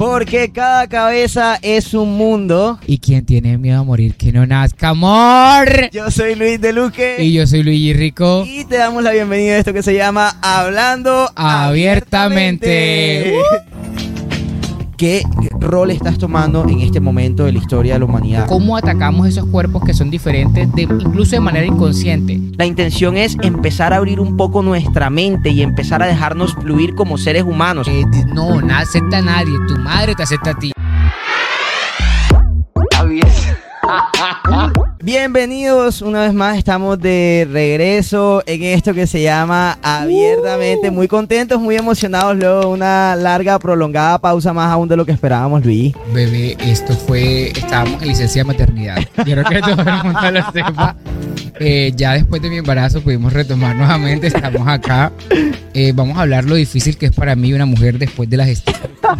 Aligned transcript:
Porque 0.00 0.50
cada 0.50 0.86
cabeza 0.86 1.58
es 1.60 1.92
un 1.92 2.16
mundo. 2.16 2.78
Y 2.86 3.00
quien 3.00 3.26
tiene 3.26 3.58
miedo 3.58 3.80
a 3.80 3.84
morir, 3.84 4.14
que 4.14 4.32
no 4.32 4.46
nazca, 4.46 4.88
amor. 4.88 5.90
Yo 5.92 6.10
soy 6.10 6.36
Luis 6.36 6.58
de 6.58 6.72
Luque. 6.72 7.16
Y 7.18 7.34
yo 7.34 7.46
soy 7.46 7.62
Luigi 7.62 7.92
Rico. 7.92 8.44
Y 8.46 8.64
te 8.64 8.78
damos 8.78 9.02
la 9.02 9.10
bienvenida 9.10 9.56
a 9.56 9.58
esto 9.58 9.74
que 9.74 9.82
se 9.82 9.92
llama 9.92 10.38
Hablando 10.40 11.30
Abiertamente. 11.36 13.34
¿Qué 15.00 15.22
rol 15.58 15.90
estás 15.92 16.18
tomando 16.18 16.68
en 16.68 16.80
este 16.80 17.00
momento 17.00 17.46
de 17.46 17.52
la 17.52 17.58
historia 17.58 17.94
de 17.94 18.00
la 18.00 18.04
humanidad? 18.04 18.46
¿Cómo 18.46 18.76
atacamos 18.76 19.26
esos 19.28 19.46
cuerpos 19.46 19.82
que 19.82 19.94
son 19.94 20.10
diferentes, 20.10 20.70
de- 20.74 20.82
incluso 20.82 21.36
de 21.36 21.40
manera 21.40 21.64
inconsciente? 21.64 22.38
La 22.58 22.66
intención 22.66 23.16
es 23.16 23.34
empezar 23.40 23.94
a 23.94 23.96
abrir 23.96 24.20
un 24.20 24.36
poco 24.36 24.60
nuestra 24.60 25.08
mente 25.08 25.48
y 25.48 25.62
empezar 25.62 26.02
a 26.02 26.06
dejarnos 26.06 26.52
fluir 26.52 26.94
como 26.94 27.16
seres 27.16 27.44
humanos. 27.44 27.88
Eh, 27.88 28.04
no, 28.34 28.60
no 28.60 28.74
acepta 28.76 29.16
a 29.16 29.22
nadie. 29.22 29.54
Tu 29.68 29.76
madre 29.78 30.14
te 30.14 30.22
acepta 30.22 30.50
a 30.50 30.58
ti. 30.58 30.70
Bienvenidos 35.02 36.02
una 36.02 36.20
vez 36.24 36.34
más, 36.34 36.58
estamos 36.58 37.00
de 37.00 37.48
regreso 37.50 38.42
en 38.44 38.62
esto 38.62 38.92
que 38.92 39.06
se 39.06 39.22
llama 39.22 39.78
Abiertamente. 39.82 40.90
Muy 40.90 41.08
contentos, 41.08 41.58
muy 41.58 41.74
emocionados 41.76 42.36
luego 42.36 42.60
de 42.60 42.66
una 42.66 43.16
larga, 43.16 43.58
prolongada 43.58 44.18
pausa 44.18 44.52
más 44.52 44.70
aún 44.70 44.88
de 44.88 44.98
lo 44.98 45.06
que 45.06 45.12
esperábamos, 45.12 45.64
Luis. 45.64 45.94
Bebé, 46.12 46.54
esto 46.60 46.92
fue. 46.92 47.48
Estábamos 47.48 48.02
en 48.02 48.08
licencia 48.08 48.42
de 48.42 48.48
maternidad. 48.48 48.98
Creo 49.24 49.42
que 49.42 49.60
todo 49.62 49.80
el 49.80 50.04
mundo 50.04 50.30
lo 50.32 50.52
sepa. 50.52 50.96
Eh, 51.58 51.92
ya 51.96 52.14
después 52.14 52.40
de 52.42 52.50
mi 52.50 52.56
embarazo 52.58 53.00
pudimos 53.00 53.32
retomar 53.32 53.76
nuevamente. 53.76 54.28
Estamos 54.28 54.66
acá. 54.66 55.12
Eh, 55.74 55.92
vamos 55.94 56.18
a 56.18 56.22
hablar 56.22 56.44
lo 56.44 56.54
difícil 56.54 56.96
que 56.96 57.06
es 57.06 57.12
para 57.12 57.36
mí 57.36 57.52
una 57.52 57.66
mujer 57.66 57.98
después 57.98 58.28
de 58.28 58.36
la 58.36 58.44
gestión. 58.46 58.76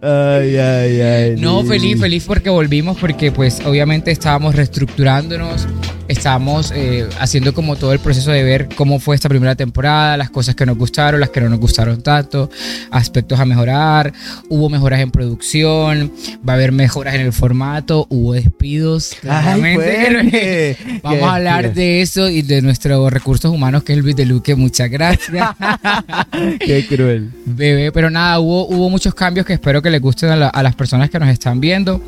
Ay, 0.00 0.56
ay, 0.56 1.00
ay. 1.00 1.36
No, 1.38 1.62
feliz, 1.64 2.00
feliz 2.00 2.24
porque 2.26 2.50
volvimos, 2.50 2.96
porque 2.98 3.30
pues 3.32 3.60
obviamente 3.64 4.10
estábamos 4.10 4.54
reestructurándonos, 4.54 5.66
estábamos 6.08 6.72
eh, 6.74 7.08
haciendo 7.18 7.54
como 7.54 7.76
todo 7.76 7.92
el 7.92 7.98
proceso 7.98 8.30
de 8.30 8.42
ver 8.42 8.68
cómo 8.76 8.98
fue 9.00 9.14
esta 9.16 9.28
primera 9.28 9.54
temporada, 9.54 10.16
las 10.16 10.30
cosas 10.30 10.54
que 10.54 10.66
nos 10.66 10.76
gustaron, 10.76 11.20
las 11.20 11.30
que 11.30 11.40
no 11.40 11.48
nos 11.48 11.58
gustaron 11.60 12.02
tanto, 12.02 12.50
aspectos 12.90 13.38
a 13.40 13.44
mejorar, 13.44 14.12
hubo 14.48 14.68
mejoras 14.68 15.00
en 15.00 15.10
producción, 15.10 16.12
va 16.46 16.52
a 16.54 16.56
haber 16.56 16.72
mejoras 16.72 17.14
en 17.14 17.22
el 17.22 17.32
formato, 17.32 18.06
hubo 18.10 18.34
despidos. 18.34 19.14
Claramente. 19.20 20.76
Vamos 21.02 21.22
a 21.22 21.34
hablar 21.36 21.74
de 21.74 22.02
eso 22.02 22.28
y 22.28 22.42
de 22.42 22.62
nuestros 22.62 23.12
recursos 23.12 23.50
humanos, 23.52 23.82
que 23.84 23.92
es 23.94 23.98
Luis 23.98 24.16
de 24.16 24.26
Luque, 24.26 24.54
muchas 24.54 24.90
gracias. 24.90 25.48
Qué 26.60 26.86
cruel. 26.88 27.30
Bebé, 27.46 27.92
pero 27.92 28.10
nada, 28.10 28.38
hubo, 28.40 28.66
hubo 28.68 28.90
muchos 28.90 29.14
cambios 29.14 29.46
que 29.46 29.54
espero 29.54 29.80
que 29.82 29.90
les 29.90 30.00
gusten 30.00 30.30
a, 30.30 30.36
la- 30.36 30.48
a 30.48 30.62
las 30.62 30.74
personas 30.74 31.10
que 31.10 31.18
nos 31.18 31.28
están 31.28 31.60
viendo. 31.60 32.00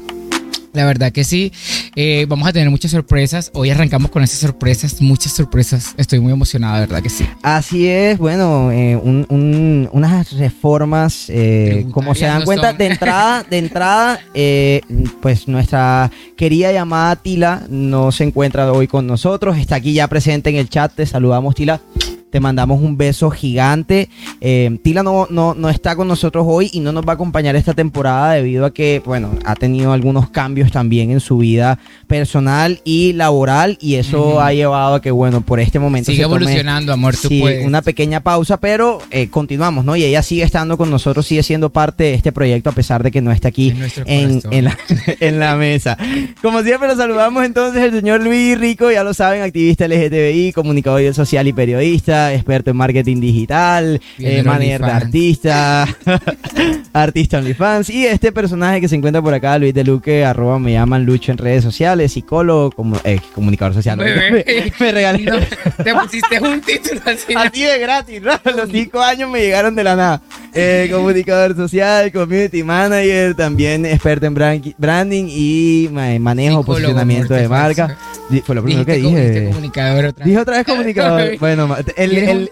La 0.73 0.85
verdad 0.85 1.11
que 1.13 1.25
sí, 1.25 1.53
Eh, 1.99 2.27
vamos 2.29 2.47
a 2.47 2.53
tener 2.53 2.69
muchas 2.69 2.91
sorpresas. 2.91 3.51
Hoy 3.55 3.71
arrancamos 3.71 4.11
con 4.11 4.23
esas 4.23 4.39
sorpresas, 4.39 5.01
muchas 5.01 5.33
sorpresas. 5.33 5.95
Estoy 5.97 6.21
muy 6.21 6.31
emocionada, 6.33 6.75
de 6.75 6.81
verdad 6.87 7.03
que 7.03 7.09
sí. 7.09 7.27
Así 7.43 7.87
es, 7.87 8.19
bueno, 8.19 8.71
eh, 8.71 8.97
un- 8.97 9.25
un- 9.31 9.89
unas 9.93 10.31
reformas, 10.33 11.25
eh, 11.31 11.87
como 11.93 12.15
se 12.15 12.27
dan 12.27 12.41
no 12.41 12.45
cuenta, 12.45 12.69
son. 12.71 12.79
de 12.79 12.87
entrada, 12.87 13.43
de 13.49 13.59
entrada, 13.59 14.21
pues 15.23 15.49
nuestra 15.49 16.11
querida 16.37 16.71
llamada 16.73 17.17
Tila 17.17 17.63
no 17.71 18.13
se 18.13 18.25
encuentra 18.25 18.71
hoy 18.71 18.87
con 18.87 19.07
nosotros, 19.07 19.57
está 19.57 19.77
aquí 19.77 19.95
ya 19.95 20.07
presente 20.09 20.51
en 20.51 20.57
el 20.57 20.69
chat, 20.69 20.93
te 20.95 21.07
saludamos 21.07 21.55
Tila. 21.55 21.81
Te 22.37 22.41
mandamos 22.41 22.83
un 22.83 22.99
beso 22.99 23.31
gigante. 23.31 24.11
Eh, 24.43 24.79
Tila 24.83 25.03
no, 25.03 25.27
no, 25.31 25.55
no 25.55 25.71
está 25.71 25.97
con 25.97 26.07
nosotros 26.07 26.45
hoy 26.47 26.69
y 26.71 26.81
no 26.81 26.93
nos 26.93 27.07
va 27.07 27.13
a 27.13 27.15
acompañar 27.15 27.57
esta 27.57 27.73
temporada 27.73 28.35
debido 28.35 28.67
a 28.67 28.75
que, 28.75 29.01
bueno, 29.07 29.31
ha 29.47 29.55
tenido 29.55 29.91
algunos 29.95 30.29
cambios 30.29 30.71
también 30.71 31.11
en 31.11 31.21
su 31.21 31.39
vida 31.39 31.79
personal 32.07 32.81
y 32.85 33.15
laboral 33.15 33.79
y 33.81 33.95
eso 33.95 34.39
ha 34.43 34.53
llevado 34.53 34.97
a 34.97 35.01
que, 35.01 35.11
bueno, 35.11 35.41
por 35.41 35.61
este 35.61 35.79
momento 35.79 36.11
Sigue 36.11 36.25
evolucionando, 36.25 36.93
amor, 36.93 37.17
tú 37.17 37.29
Sí, 37.29 37.41
puedes. 37.41 37.65
una 37.67 37.81
pequeña 37.81 38.21
pausa, 38.21 38.59
pero 38.59 38.99
eh, 39.11 39.29
continuamos, 39.31 39.87
¿no? 39.87 39.97
Y 39.97 40.05
ella 40.05 40.23
sigue 40.23 40.43
estando 40.43 40.77
con 40.77 40.91
nosotros, 40.91 41.27
sigue 41.27 41.43
siendo 41.43 41.71
parte 41.71 42.05
de 42.05 42.15
este 42.15 42.33
proyecto 42.33 42.69
a 42.69 42.73
pesar 42.75 43.03
de 43.03 43.11
que 43.11 43.23
no 43.23 43.33
está 43.33 43.49
aquí 43.49 43.71
En 43.71 43.79
nuestro 43.79 44.05
en, 44.07 44.29
corazón. 44.41 44.53
en 44.53 44.65
la, 44.67 44.79
en 45.21 45.39
la 45.39 45.57
mesa. 45.57 45.97
Como 46.43 46.61
siempre, 46.63 46.87
lo 46.87 46.97
saludamos 46.97 47.47
entonces 47.47 47.83
el 47.83 47.93
señor 47.93 48.23
Luis 48.23 48.59
Rico, 48.59 48.91
ya 48.91 49.03
lo 49.05 49.15
saben, 49.15 49.41
activista 49.41 49.89
LGTBI, 49.89 50.53
comunicador 50.53 50.97
social 51.15 51.47
y 51.47 51.53
periodista, 51.53 52.26
experto 52.33 52.71
en 52.71 52.77
marketing 52.77 53.21
digital, 53.21 54.01
eh, 54.19 54.43
manager 54.43 54.81
de 54.83 54.91
artista, 54.91 55.89
artista 56.93 57.39
OnlyFans. 57.39 57.91
Y 57.91 58.07
este 58.07 58.33
personaje 58.33 58.81
que 58.81 58.89
se 58.89 58.97
encuentra 58.97 59.23
por 59.23 59.35
acá, 59.35 59.59
Luis 59.59 59.75
de 59.75 59.85
Luque, 59.85 60.25
arroba 60.25 60.59
me 60.59 60.73
llaman 60.73 61.05
Lucho 61.05 61.33
en 61.33 61.39
redes 61.39 61.63
sociales, 61.63 62.13
psicólogo, 62.13 62.71
como, 62.71 62.97
eh, 63.05 63.19
comunicador 63.35 63.75
social. 63.75 63.99
Bebé. 63.99 64.73
me 64.81 64.93
regalé. 64.93 65.25
No, 65.25 65.39
te 65.83 65.95
pusiste 65.95 66.41
un 66.41 66.61
título 66.61 67.01
así. 67.07 67.35
Así 67.35 67.63
de 67.63 67.79
gratis, 67.79 68.23
¿no? 68.23 68.33
Los 68.57 68.71
cinco 68.71 69.01
años 69.01 69.31
me 69.31 69.41
llegaron 69.41 69.75
de 69.75 69.85
la 69.85 69.97
nada. 69.97 70.23
Eh, 70.57 70.89
comunicador 70.91 71.55
social, 71.55 72.11
community 72.11 72.63
manager, 72.63 73.35
también 73.35 73.85
experto 73.85 74.27
en 74.27 74.35
brand- 74.35 74.75
branding 74.79 75.27
y 75.29 75.89
ma- 75.93 76.19
manejo, 76.19 76.61
Psicólogo, 76.61 76.65
posicionamiento 76.65 77.35
de 77.35 77.49
marca. 77.49 77.99
Fue 78.45 78.55
lo 78.55 78.63
primero 78.63 78.87
que 78.87 78.95
dije. 78.95 79.49
comunicador 79.51 80.05
otra 80.07 80.25
vez. 80.25 80.27
Dije 80.27 80.39
otra 80.41 80.57
vez 80.57 80.67
comunicador. 80.67 81.37
bueno, 81.41 81.77
el, 81.97 82.11
¿Quieres 82.11 82.29
el, 82.31 82.51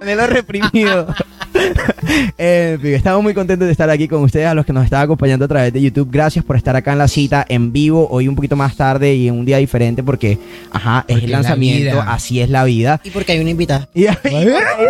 Canelo 0.00 0.26
reprimido. 0.26 1.06
Eh, 2.36 2.72
en 2.74 2.80
fin, 2.80 2.94
estamos 2.94 3.22
muy 3.22 3.32
contentos 3.32 3.66
de 3.66 3.72
estar 3.72 3.88
aquí 3.88 4.08
con 4.08 4.22
ustedes, 4.22 4.46
a 4.46 4.54
los 4.54 4.66
que 4.66 4.72
nos 4.72 4.84
están 4.84 5.02
acompañando 5.02 5.44
a 5.44 5.48
través 5.48 5.72
de 5.72 5.80
YouTube. 5.80 6.08
Gracias 6.10 6.44
por 6.44 6.56
estar 6.56 6.74
acá 6.76 6.92
en 6.92 6.98
la 6.98 7.08
cita 7.08 7.44
en 7.48 7.72
vivo, 7.72 8.06
hoy 8.10 8.28
un 8.28 8.34
poquito 8.34 8.56
más 8.56 8.76
tarde 8.76 9.14
y 9.14 9.28
en 9.28 9.38
un 9.38 9.44
día 9.44 9.58
diferente 9.58 10.02
porque, 10.02 10.38
ajá, 10.72 11.04
es 11.08 11.14
Porque 11.14 11.14
el 11.14 11.24
es 11.24 11.30
la 11.30 11.36
lanzamiento, 11.38 11.92
vida. 11.94 12.12
así 12.12 12.40
es 12.40 12.50
la 12.50 12.64
vida. 12.64 13.00
Y 13.04 13.10
porque 13.10 13.32
hay 13.32 13.40
una 13.40 13.50
invitada. 13.50 13.88
Y 13.94 14.06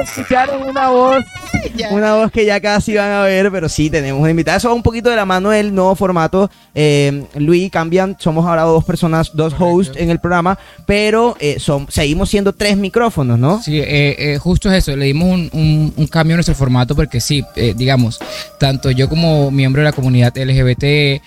escucharon 0.03 0.63
una 0.69 0.89
voz, 0.91 1.25
una 1.91 2.15
voz 2.17 2.31
que 2.33 2.45
ya 2.45 2.61
casi 2.61 2.95
van 2.95 3.11
a 3.11 3.23
ver, 3.23 3.51
pero 3.53 3.69
sí, 3.69 3.91
tenemos 3.91 4.21
una 4.21 4.31
invitada. 4.31 4.57
Eso 4.57 4.69
va 4.69 4.75
un 4.75 4.83
poquito 4.83 5.11
de 5.11 5.17
la 5.17 5.25
mano 5.27 5.51
del 5.51 5.75
nuevo 5.75 5.95
formato. 5.95 6.51
Eh, 6.75 7.25
Luis, 7.37 7.71
cambian, 7.71 8.17
somos 8.19 8.45
ahora 8.47 8.63
dos 8.63 8.85
personas, 8.85 9.31
dos 9.35 9.55
hosts 9.59 9.97
en 9.97 10.11
el 10.11 10.19
programa, 10.19 10.59
pero 10.87 11.37
eh, 11.41 11.57
son, 11.59 11.87
seguimos 11.91 12.31
siendo 12.31 12.53
tres 12.53 12.77
micrófonos, 12.77 13.39
¿no? 13.39 13.63
Sí, 13.63 13.79
eh, 13.79 14.17
eh, 14.19 14.39
justo 14.39 14.71
es 14.73 14.79
eso, 14.79 14.97
le 14.97 15.07
dimos 15.07 15.29
un, 15.33 15.51
un- 15.53 15.93
un 15.97 16.07
cambio 16.07 16.35
a 16.35 16.39
nuestro 16.39 16.55
formato 16.55 16.64
porque 16.95 17.21
sí, 17.21 17.45
eh, 17.57 17.75
digamos, 17.77 18.19
tanto 18.59 18.91
yo 18.91 19.09
como 19.09 19.51
miembro 19.51 19.83
de 19.83 19.85
la 19.85 19.93
comunidad 19.93 20.37
LGBT, 20.37 20.83
eh, 20.85 21.21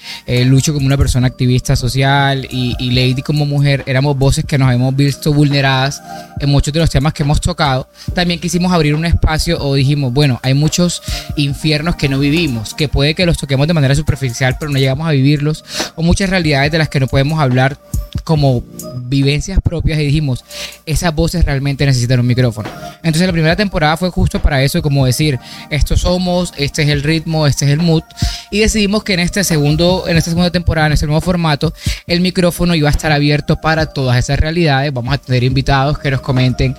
Lucho 0.45 0.73
como 0.73 0.85
una 0.85 0.97
persona 0.97 1.27
activista 1.27 1.75
social 1.75 2.47
y, 2.49 2.75
y 2.79 2.91
Lady 2.91 3.21
como 3.21 3.45
mujer, 3.45 3.83
éramos 3.85 4.17
voces 4.17 4.45
que 4.45 4.57
nos 4.57 4.73
hemos 4.73 4.95
visto 4.95 5.33
vulneradas 5.33 6.01
en 6.39 6.49
muchos 6.49 6.73
de 6.73 6.79
los 6.79 6.89
temas 6.89 7.13
que 7.13 7.23
hemos 7.23 7.41
tocado. 7.41 7.87
También 8.13 8.39
quisimos 8.39 8.71
abrir 8.71 8.95
un 8.95 9.05
espacio 9.05 9.57
o 9.59 9.75
dijimos, 9.75 10.13
bueno, 10.13 10.39
hay 10.43 10.53
muchos 10.53 11.01
infiernos 11.35 11.95
que 11.95 12.09
no 12.09 12.19
vivimos, 12.19 12.73
que 12.73 12.87
puede 12.87 13.15
que 13.15 13.25
los 13.25 13.37
toquemos 13.37 13.67
de 13.67 13.73
manera 13.73 13.95
superficial, 13.95 14.57
pero 14.59 14.71
no 14.71 14.79
llegamos 14.79 15.07
a 15.07 15.11
vivirlos, 15.11 15.63
o 15.95 16.03
muchas 16.03 16.29
realidades 16.29 16.71
de 16.71 16.77
las 16.77 16.89
que 16.89 16.99
no 16.99 17.07
podemos 17.07 17.39
hablar 17.39 17.77
como 18.27 18.61
vivencias 19.05 19.57
propias 19.63 19.97
y 19.99 20.05
dijimos, 20.05 20.43
esas 20.85 21.15
voces 21.15 21.45
realmente 21.45 21.85
necesitan 21.85 22.19
un 22.19 22.27
micrófono. 22.27 22.69
Entonces 22.97 23.25
la 23.25 23.31
primera 23.31 23.55
temporada 23.55 23.95
fue 23.95 24.09
justo 24.09 24.41
para 24.41 24.61
eso, 24.61 24.81
como 24.81 25.05
decir, 25.05 25.39
estos 25.69 26.01
somos, 26.01 26.53
este 26.57 26.83
es 26.83 26.89
el 26.89 27.03
ritmo, 27.03 27.47
este 27.47 27.63
es 27.63 27.71
el 27.71 27.79
mood, 27.79 28.03
y 28.51 28.59
decidimos 28.59 29.05
que 29.05 29.13
en 29.13 29.21
este 29.21 29.45
segundo, 29.45 30.03
en 30.09 30.17
esta 30.17 30.31
segunda 30.31 30.51
temporada, 30.51 30.87
en 30.87 30.93
este 30.93 31.05
nuevo 31.05 31.21
formato, 31.21 31.73
el 32.05 32.19
micrófono 32.19 32.75
iba 32.75 32.89
a 32.89 32.91
estar 32.91 33.13
abierto 33.13 33.61
para 33.61 33.85
todas 33.85 34.17
esas 34.17 34.37
realidades. 34.37 34.91
Vamos 34.91 35.13
a 35.13 35.17
tener 35.19 35.45
invitados 35.45 35.97
que 35.97 36.11
nos 36.11 36.19
comenten 36.19 36.75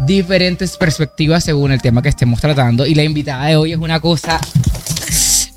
diferentes 0.00 0.76
perspectivas 0.76 1.44
según 1.44 1.72
el 1.72 1.80
tema 1.80 2.02
que 2.02 2.10
estemos 2.10 2.42
tratando. 2.42 2.84
Y 2.84 2.94
la 2.94 3.04
invitada 3.04 3.46
de 3.46 3.56
hoy 3.56 3.72
es 3.72 3.78
una 3.78 4.00
cosa 4.00 4.38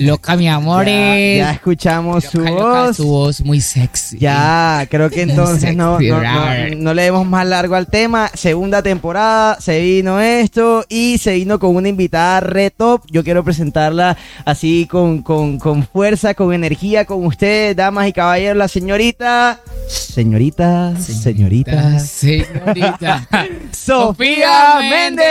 loca, 0.06 0.36
mi 0.36 0.48
amor. 0.48 0.86
Ya, 0.86 1.16
ya 1.18 1.52
escuchamos 1.52 2.26
su 2.26 2.40
Loca, 2.40 2.86
voz. 2.86 2.98
su 2.98 3.08
voz 3.08 3.42
muy 3.42 3.62
sexy. 3.62 4.18
Ya, 4.20 4.86
creo 4.90 5.10
que 5.10 5.22
entonces 5.22 5.76
no, 5.76 6.00
no, 6.00 6.20
right. 6.20 6.76
no, 6.76 6.84
no 6.84 6.94
le 6.94 7.04
demos 7.04 7.26
más 7.26 7.46
largo 7.46 7.76
al 7.76 7.88
tema. 7.88 8.30
Segunda 8.34 8.82
temporada, 8.84 9.58
se 9.60 9.80
vino 9.82 10.20
esto 10.20 10.86
y 10.90 11.18
se 11.18 11.34
vino 11.34 11.60
con 11.60 11.76
una 11.76 11.90
invitada 11.90 12.40
re 12.42 12.70
top. 12.70 13.04
Yo 13.10 13.24
quiero 13.24 13.44
presentarla 13.44 14.18
así 14.46 14.88
con, 14.90 15.22
con, 15.22 15.58
con 15.60 15.86
fuerza, 15.86 16.34
con 16.34 16.54
energía, 16.54 17.06
con 17.06 17.26
ustedes, 17.26 17.76
damas 17.76 18.08
y 18.08 18.14
caballeros, 18.14 18.58
la 18.58 18.68
señorita. 18.68 19.60
Señorita, 19.88 20.94
señorita. 21.00 22.00
Señorita. 22.00 23.28
Sofía 23.72 24.80
Méndez. 24.90 25.24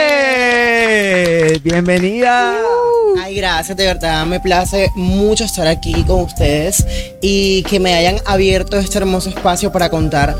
Bienvenida. 1.63 2.55
Ay, 3.21 3.35
gracias, 3.35 3.77
de 3.77 3.85
verdad 3.85 4.25
me 4.25 4.39
place 4.39 4.62
mucho 4.95 5.43
estar 5.43 5.67
aquí 5.67 6.03
con 6.03 6.21
ustedes 6.21 6.85
y 7.21 7.63
que 7.63 7.79
me 7.79 7.93
hayan 7.93 8.17
abierto 8.25 8.77
este 8.77 8.97
hermoso 8.97 9.29
espacio 9.29 9.71
para 9.71 9.89
contar 9.89 10.35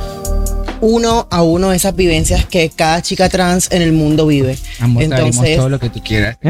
uno 0.81 1.27
a 1.31 1.41
uno 1.43 1.71
esas 1.71 1.95
vivencias 1.95 2.45
que 2.45 2.69
cada 2.69 3.01
chica 3.01 3.29
trans 3.29 3.71
en 3.71 3.81
el 3.81 3.93
mundo 3.93 4.27
vive. 4.27 4.57
Amor, 4.79 5.03
Entonces, 5.03 5.55
todo 5.55 5.69
lo 5.69 5.79
que 5.79 5.89
tú 5.89 6.01
quieras. 6.03 6.37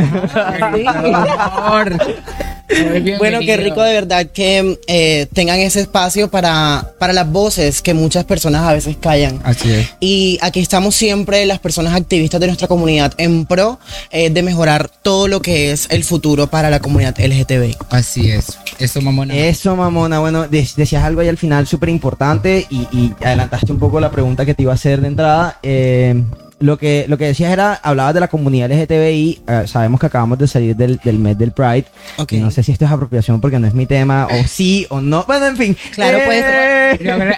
bueno, 3.20 3.40
qué 3.42 3.58
rico 3.58 3.82
de 3.84 3.94
verdad 3.94 4.26
que 4.28 4.80
eh, 4.88 5.28
tengan 5.34 5.60
ese 5.60 5.82
espacio 5.82 6.30
para, 6.32 6.92
para 7.00 7.14
las 7.14 7.30
voces 7.32 7.82
que 7.82 7.94
muchas 7.94 8.24
personas 8.24 8.62
a 8.64 8.74
veces 8.74 8.98
callan. 9.00 9.40
Así 9.44 9.72
es. 9.72 9.90
Y 10.00 10.40
aquí 10.42 10.60
estamos 10.60 10.96
siempre 10.96 11.46
las 11.46 11.60
personas 11.60 11.94
activistas 11.94 12.40
de 12.40 12.48
nuestra 12.48 12.68
comunidad 12.68 13.14
en 13.18 13.46
pro 13.46 13.80
eh, 14.12 14.30
de 14.30 14.42
mejorar 14.44 14.90
todo 15.02 15.28
lo 15.28 15.42
que 15.42 15.72
es 15.72 15.88
el 15.90 16.04
futuro 16.04 16.48
para 16.48 16.70
la 16.70 16.80
comunidad 16.80 17.16
LGTBI. 17.20 17.78
Así 17.90 18.32
es. 18.32 18.58
Eso, 18.80 19.02
mamona. 19.02 19.36
Eso, 19.36 19.76
mamona. 19.76 20.20
Bueno, 20.20 20.48
de- 20.48 20.68
decías 20.76 21.04
algo 21.04 21.22
ahí 21.22 21.28
al 21.28 21.38
final 21.38 21.68
súper 21.68 21.90
importante 21.90 22.66
y, 22.70 22.88
y 22.92 23.14
adelantaste 23.24 23.72
un 23.72 23.80
poco 23.80 24.00
la 24.00 24.10
pregunta 24.12 24.46
que 24.46 24.54
te 24.54 24.64
iba 24.64 24.72
a 24.72 24.76
hacer 24.76 25.02
de 25.02 25.08
entrada. 25.08 25.60
Eh, 25.64 26.24
lo 26.64 26.78
que, 26.78 27.06
lo 27.10 27.18
que 27.18 27.26
decías 27.26 27.52
era, 27.52 27.74
hablabas 27.74 28.14
de 28.14 28.22
la 28.22 28.30
comunidad 28.30 28.72
LGTBI. 28.72 29.42
eh, 29.48 29.64
sabemos 29.68 30.00
que 30.00 30.06
acabamos 30.06 30.38
de 30.40 30.48
salir 30.48 30.76
del, 30.76 30.98
del 31.04 31.20
mes 31.20 31.38
del 31.38 31.52
Pride. 31.52 31.86
Ok. 32.18 32.32
Y 32.32 32.38
no 32.38 32.52
sé 32.52 32.64
si 32.64 32.72
esto 32.72 32.86
es 32.86 32.92
apropiación 32.92 33.42
porque 33.42 33.60
no 33.60 33.68
es 33.68 33.74
mi 33.74 33.86
tema, 33.86 34.28
o 34.28 34.48
sí 34.48 34.88
o 34.90 35.02
no. 35.02 35.26
Bueno, 35.26 35.48
en 35.48 35.58
fin. 35.58 35.78
Claro, 35.94 36.20
pues. 36.26 36.44
Eh, 36.46 36.98
El, 37.02 37.36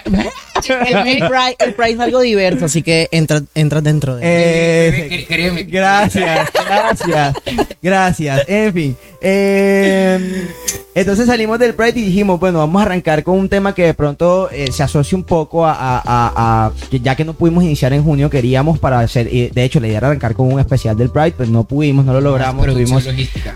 el 0.68 1.18
Pride, 1.18 1.56
el 1.58 1.74
Pride 1.74 1.90
es 1.92 2.00
algo 2.00 2.20
diverso, 2.20 2.64
así 2.66 2.82
que 2.82 3.08
entra, 3.10 3.42
entras 3.54 3.82
dentro 3.82 4.16
de 4.16 4.22
Eh, 4.24 5.24
quería- 5.28 5.52
Gracias, 5.66 6.48
gracias, 6.68 7.34
gracias. 7.82 8.42
En 8.48 8.72
fin, 8.72 8.96
eh, 9.20 10.46
entonces 10.94 11.26
salimos 11.26 11.58
del 11.58 11.74
Pride 11.74 12.00
y 12.00 12.04
dijimos, 12.04 12.40
bueno, 12.40 12.58
vamos 12.58 12.80
a 12.80 12.86
arrancar 12.86 13.22
con 13.22 13.38
un 13.38 13.48
tema 13.48 13.74
que 13.74 13.84
de 13.84 13.94
pronto 13.94 14.48
eh, 14.50 14.72
se 14.72 14.82
asocia 14.82 15.16
un 15.16 15.24
poco 15.24 15.66
a, 15.66 15.72
a- 15.72 16.02
a- 16.04 16.66
a- 16.66 16.72
que 16.90 17.00
ya 17.00 17.14
que 17.14 17.24
no 17.24 17.34
pudimos 17.34 17.64
iniciar 17.64 17.92
en 17.92 18.02
junio, 18.02 18.30
queríamos 18.30 18.78
para 18.78 19.00
hacer, 19.00 19.32
y 19.32 19.48
de 19.48 19.64
hecho 19.64 19.78
la 19.80 19.88
idea 19.88 19.98
era 19.98 20.08
arrancar 20.08 20.34
con 20.34 20.50
un 20.52 20.58
especial 20.60 20.96
del 20.96 21.10
Pride, 21.10 21.32
pues 21.32 21.48
no 21.50 21.64
pudimos, 21.64 22.04
no 22.04 22.12
lo 22.14 22.20
logramos, 22.20 22.64
tuvimos 22.74 23.04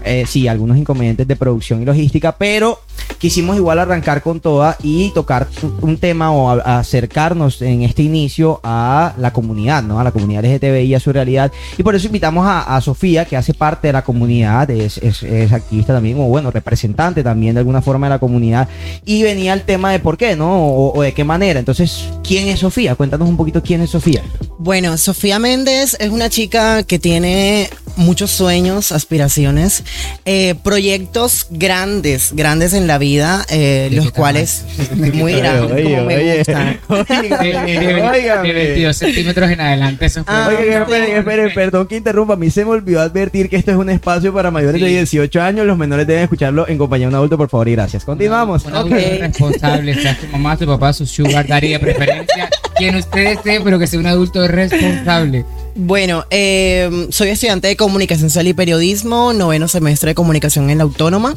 eh, 0.05 0.25
sí, 0.27 0.49
algunos 0.49 0.77
inconvenientes 0.77 1.27
de 1.27 1.37
producción 1.37 1.81
y 1.83 1.85
logística, 1.87 2.37
pero 2.37 2.81
quisimos 3.19 3.57
igual 3.57 3.79
arrancar 3.79 4.23
con 4.23 4.41
toda 4.41 4.77
y 4.83 5.11
tocar 5.15 5.47
un 5.81 5.97
tema 5.99 6.31
o 6.33 6.51
a- 6.51 6.79
acercarnos 6.91 7.63
en 7.63 7.83
este 7.83 8.03
inicio 8.03 8.61
a 8.65 9.15
la 9.17 9.33
comunidad, 9.33 9.83
¿no? 9.83 10.01
A 10.01 10.05
la 10.05 10.11
comunidad 10.11 10.45
LGTBI 10.45 10.95
a 10.95 11.01
su 11.01 11.13
realidad. 11.13 11.53
Y 11.79 11.83
por 11.83 11.95
eso 11.95 12.07
invitamos 12.07 12.47
a, 12.47 12.77
a 12.77 12.81
Sofía, 12.81 13.25
que 13.25 13.37
hace 13.37 13.55
parte 13.55 13.87
de 13.87 13.93
la 13.93 14.03
comunidad, 14.03 14.69
es, 14.71 14.99
es- 14.99 15.23
es 15.23 15.53
activista 15.53 15.93
también, 15.95 16.19
o 16.19 16.25
bueno, 16.25 16.51
representante 16.51 17.23
también 17.23 17.55
de 17.55 17.61
alguna 17.61 17.81
forma 17.81 18.07
de 18.07 18.11
la 18.11 18.19
comunidad. 18.19 18.69
Y 19.05 19.23
venía 19.23 19.53
el 19.55 19.63
tema 19.63 19.93
de 19.93 20.01
por 20.01 20.17
qué, 20.19 20.35
¿no? 20.37 20.51
O, 20.67 20.99
o 20.99 21.03
de 21.03 21.13
qué 21.13 21.25
manera. 21.25 21.59
Entonces, 21.61 22.09
¿quién 22.25 22.49
es 22.49 22.61
Sofía? 22.61 22.95
Cuéntanos 22.97 23.29
un 23.29 23.37
poquito 23.37 23.63
quién 23.63 23.81
es 23.83 23.91
Sofía. 23.91 24.23
Bueno, 24.59 24.97
Sofía 24.99 25.39
Méndez 25.39 25.97
es 26.01 26.11
una 26.11 26.29
chica 26.29 26.83
que 26.83 26.99
tiene 26.99 27.69
muchos 28.01 28.31
sueños, 28.31 28.93
aspiraciones, 28.93 29.85
eh, 30.25 30.55
proyectos 30.63 31.47
grandes, 31.51 32.31
grandes 32.33 32.73
en 32.73 32.87
la 32.87 32.99
vida, 32.99 33.45
eh, 33.51 33.89
¿De 33.91 33.97
los 33.97 34.11
cuales 34.11 34.65
muy 34.97 35.35
grandes, 35.35 35.85
como 35.85 36.05
me 36.05 36.37
gustan. 36.39 36.81
De, 36.89 37.29
de- 37.29 37.81
de- 37.81 38.43
de 38.43 38.53
22 38.53 38.97
centímetros 38.97 39.51
en 39.51 39.61
adelante, 39.61 40.07
eso 40.07 40.25
fue. 40.25 40.35
Ah, 40.35 40.49
Oigan, 40.49 40.83
esperen, 40.83 41.17
esperen, 41.17 41.51
perdón 41.55 41.87
que 41.87 41.97
interrumpa. 41.97 42.35
A 42.35 42.37
mí 42.37 42.51
se 42.51 42.65
me 42.65 42.71
olvidó 42.73 43.01
advertir 43.01 43.49
que 43.49 43.57
esto 43.57 43.71
es 43.71 43.77
un 43.77 43.91
espacio 43.91 44.33
para 44.33 44.51
mayores 44.51 44.81
de 44.81 44.87
Sí. 44.89 44.95
18 44.95 45.41
años. 45.43 45.67
Los 45.67 45.77
menores 45.79 46.07
deben 46.07 46.23
escucharlo 46.25 46.67
en 46.69 46.79
compañía 46.79 47.07
de 47.07 47.11
un 47.11 47.15
adulto, 47.17 47.37
por 47.37 47.49
favor, 47.49 47.69
y 47.69 47.73
gracias. 47.73 48.05
Continuamos. 48.05 48.65
Un 48.65 48.75
adulto 48.75 48.97
Ok. 48.97 49.03
responsable, 49.21 49.95
sea 49.95 50.17
tu 50.19 50.27
mamá, 50.29 50.57
tu 50.57 50.67
papá, 50.67 50.93
su 50.93 51.07
sugar 51.07 51.47
daddy 51.47 51.69
de 51.73 51.79
preferencia, 51.79 52.49
quien 52.77 52.97
usted 52.97 53.27
esté, 53.33 53.61
pero 53.61 53.79
que 53.79 53.87
sea 53.87 54.01
un 54.01 54.07
adulto 54.07 54.47
responsable. 54.49 55.45
Bueno, 55.75 56.27
eh, 56.31 57.09
soy 57.11 57.29
estudiante 57.29 57.69
de 57.69 57.77
comunicación 57.77 58.29
social 58.29 58.49
y 58.49 58.55
periodismo, 58.55 59.33
noveno 59.33 59.69
semestre 59.69 60.11
de 60.11 60.15
comunicación 60.15 60.69
en 60.69 60.79
la 60.79 60.85
autónoma. 60.85 61.37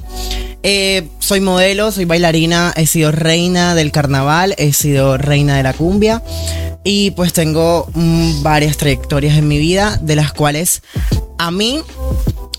Eh, 0.63 1.07
soy 1.19 1.39
modelo, 1.39 1.91
soy 1.91 2.05
bailarina, 2.05 2.73
he 2.75 2.87
sido 2.87 3.11
reina 3.11 3.75
del 3.75 3.91
carnaval, 3.91 4.55
he 4.57 4.73
sido 4.73 5.17
reina 5.17 5.57
de 5.57 5.63
la 5.63 5.73
cumbia 5.73 6.23
y 6.83 7.11
pues 7.11 7.33
tengo 7.33 7.87
mm, 7.93 8.41
varias 8.43 8.77
trayectorias 8.77 9.37
en 9.37 9.47
mi 9.47 9.57
vida, 9.57 9.99
de 10.01 10.15
las 10.15 10.33
cuales 10.33 10.81
a 11.37 11.51
mí 11.51 11.81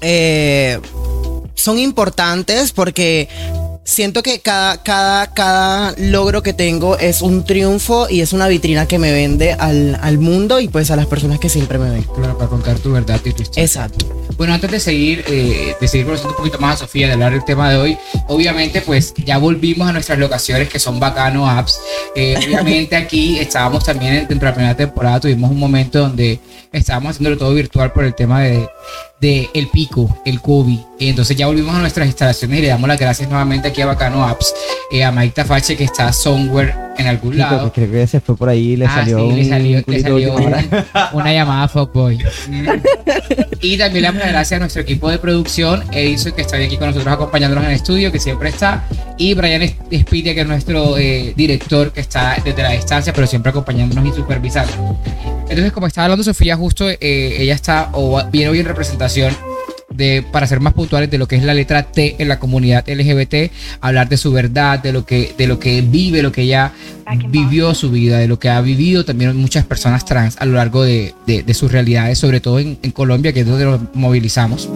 eh, 0.01 0.79
son 1.55 1.79
importantes 1.79 2.73
porque 2.73 3.29
siento 3.85 4.23
que 4.23 4.41
cada, 4.41 4.83
cada, 4.83 5.33
cada 5.33 5.95
logro 5.99 6.43
que 6.43 6.53
tengo 6.53 6.99
es 6.99 7.23
un 7.23 7.45
triunfo 7.45 8.09
y 8.09 8.21
es 8.21 8.33
una 8.33 8.49
vitrina 8.49 8.87
que 8.87 8.99
me 8.99 9.13
vende 9.13 9.53
al, 9.53 9.99
al 10.01 10.19
mundo 10.19 10.59
y 10.59 10.69
pues 10.69 10.91
a 10.91 10.97
las 10.97 11.07
personas 11.07 11.39
que 11.39 11.49
siempre 11.49 11.79
me 11.79 11.91
ven. 11.91 12.03
Claro, 12.03 12.37
para 12.37 12.51
contar 12.51 12.79
tu 12.79 12.93
verdad 12.93 13.21
y 13.25 13.33
tu 13.33 13.43
historia. 13.43 13.63
Exacto. 13.63 14.07
Bueno, 14.37 14.55
antes 14.55 14.71
de 14.71 14.81
seguir, 14.81 15.25
eh, 15.29 15.77
de 15.81 15.89
seguir 15.89 16.07
conociendo 16.07 16.33
un 16.33 16.39
poquito 16.39 16.59
más 16.59 16.77
a 16.77 16.79
Sofía, 16.87 17.07
de 17.07 17.13
hablar 17.13 17.33
del 17.33 17.45
tema 17.45 17.71
de 17.71 17.77
hoy, 17.77 17.99
obviamente, 18.27 18.81
pues 18.81 19.15
ya 19.25 19.39
volvimos 19.39 19.89
a 19.89 19.93
nuestras 19.93 20.19
locaciones 20.19 20.69
que 20.69 20.79
son 20.79 20.99
bacano 20.99 21.49
apps. 21.49 21.79
Eh, 22.17 22.35
obviamente 22.39 22.97
aquí 22.97 23.39
estábamos 23.39 23.85
también 23.85 24.27
dentro 24.27 24.41
de 24.41 24.47
la 24.47 24.55
primera 24.55 24.77
temporada, 24.77 25.21
tuvimos 25.21 25.51
un 25.51 25.59
momento 25.59 26.01
donde 26.01 26.41
estábamos 26.73 27.11
haciéndolo 27.11 27.39
todo 27.39 27.55
virtual 27.55 27.93
por 27.93 28.05
el 28.05 28.15
tema 28.15 28.41
de, 28.41 28.69
de 29.25 29.49
el 29.55 29.69
pico, 29.69 30.19
el 30.27 30.41
COVID. 30.43 30.79
Y 30.99 31.09
entonces 31.09 31.35
ya 31.37 31.47
volvimos 31.47 31.75
a 31.75 31.79
nuestras 31.81 32.07
instalaciones 32.07 32.59
y 32.59 32.63
le 32.63 32.69
damos 32.69 32.87
las 32.89 33.01
gracias 33.01 33.27
nuevamente 33.29 33.69
aquí 33.69 33.81
a 33.81 33.87
Bacano 33.87 34.23
Apps, 34.25 34.55
eh, 34.93 35.03
a 35.03 35.11
Mike 35.11 35.33
Tafache 35.35 35.77
que 35.79 35.85
está 35.85 36.13
somewhere 36.13 36.75
en 36.99 37.07
algún 37.09 37.33
Chico, 37.33 37.43
lado. 37.45 37.73
que 37.73 37.87
creo 37.89 38.03
que 38.03 38.07
se 38.07 38.21
fue 38.21 38.37
por 38.37 38.49
ahí 38.51 38.73
y 38.73 38.77
le 38.77 38.85
Ah, 38.87 38.95
salió 38.97 39.19
sí, 39.19 39.25
un 39.25 39.37
le 39.37 39.49
salió, 39.49 39.77
le 39.79 39.83
culito 39.83 40.03
salió 40.11 40.35
una, 40.37 40.65
una 41.15 41.33
llamada. 41.33 41.71
Mm. 41.75 42.69
y 43.61 43.79
también 43.79 44.03
le 44.03 44.09
damos 44.09 44.21
las 44.23 44.29
gracias 44.31 44.59
a 44.59 44.61
nuestro 44.61 44.83
equipo 44.83 45.11
de 45.11 45.19
producción, 45.19 45.83
Edison, 45.93 46.33
que 46.33 46.43
está 46.43 46.57
aquí 46.57 46.77
con 46.77 46.89
nosotros 46.89 47.13
acompañándonos 47.13 47.65
en 47.65 47.71
el 47.71 47.77
estudio, 47.77 48.13
que 48.13 48.21
siempre 48.21 48.51
está, 48.51 48.85
y 49.19 49.35
Brian 49.35 49.67
Spitia, 49.93 50.35
que 50.35 50.43
es 50.43 50.47
nuestro 50.47 50.97
eh, 50.99 51.33
director, 51.37 51.93
que 51.93 52.01
está 52.01 52.37
desde 52.45 52.63
la 52.63 52.71
distancia, 52.73 53.13
pero 53.13 53.27
siempre 53.27 53.51
acompañándonos 53.51 54.13
y 54.13 54.17
supervisando. 54.17 54.97
Entonces, 55.49 55.73
como 55.73 55.87
estaba 55.87 56.07
hablando 56.07 56.25
Sofía, 56.25 56.57
justo 56.57 56.89
eh, 56.89 56.97
ella 57.01 57.55
está, 57.55 57.91
o 57.93 58.13
va- 58.13 58.25
viene 58.25 58.49
hoy 58.51 58.61
en 58.61 58.67
de, 59.91 60.25
para 60.33 60.47
ser 60.49 60.59
más 60.61 60.73
puntuales, 60.73 61.09
de 61.11 61.19
lo 61.19 61.29
que 61.29 61.37
es 61.37 61.45
la 61.45 61.55
letra 61.55 61.85
T 61.85 62.17
en 62.19 62.27
la 62.29 62.39
comunidad 62.41 62.85
LGBT, 62.89 63.53
hablar 63.81 64.09
de 64.09 64.17
su 64.17 64.33
verdad, 64.33 64.81
de 64.81 64.93
lo 64.93 65.07
que, 65.07 65.35
de 65.39 65.47
lo 65.47 65.61
que 65.61 65.83
vive, 65.83 66.21
lo 66.23 66.33
que 66.33 66.43
ella 66.43 66.73
vivió 67.29 67.75
su 67.75 67.91
vida, 67.91 68.19
de 68.19 68.27
lo 68.27 68.39
que 68.41 68.49
ha 68.49 68.61
vivido 68.61 69.05
también 69.05 69.37
muchas 69.37 69.65
personas 69.65 70.05
trans 70.05 70.37
a 70.39 70.47
lo 70.47 70.55
largo 70.55 70.83
de, 70.83 71.15
de- 71.27 71.43
de 71.45 71.55
sus 71.55 71.71
realidades, 71.71 72.19
sobre 72.19 72.41
todo 72.41 72.59
en, 72.59 72.77
en 72.83 72.91
Colombia, 72.91 73.33
que 73.33 73.41
es 73.41 73.47
donde 73.47 73.65
nos 73.67 73.81
movilizamos. 73.95 74.69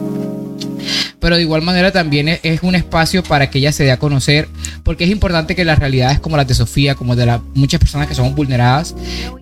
Pero 1.20 1.36
de 1.36 1.42
igual 1.42 1.62
manera 1.62 1.90
también 1.92 2.28
es, 2.28 2.62
un 2.62 2.74
espacio 2.74 3.22
para 3.22 3.50
que 3.50 3.58
ella 3.58 3.72
se 3.72 3.84
dé 3.84 3.92
a 3.92 3.98
conocer, 3.98 4.48
porque 4.84 5.04
es 5.04 5.10
importante 5.10 5.54
que 5.56 5.64
las 5.64 5.78
realidades 5.78 6.20
como 6.20 6.36
las 6.36 6.46
de 6.46 6.54
Sofía, 6.54 6.94
como 6.94 7.16
de 7.16 7.26
las 7.26 7.40
muchas 7.54 7.80
personas 7.80 8.06
que 8.08 8.14
somos 8.14 8.34
vulneradas, 8.34 8.94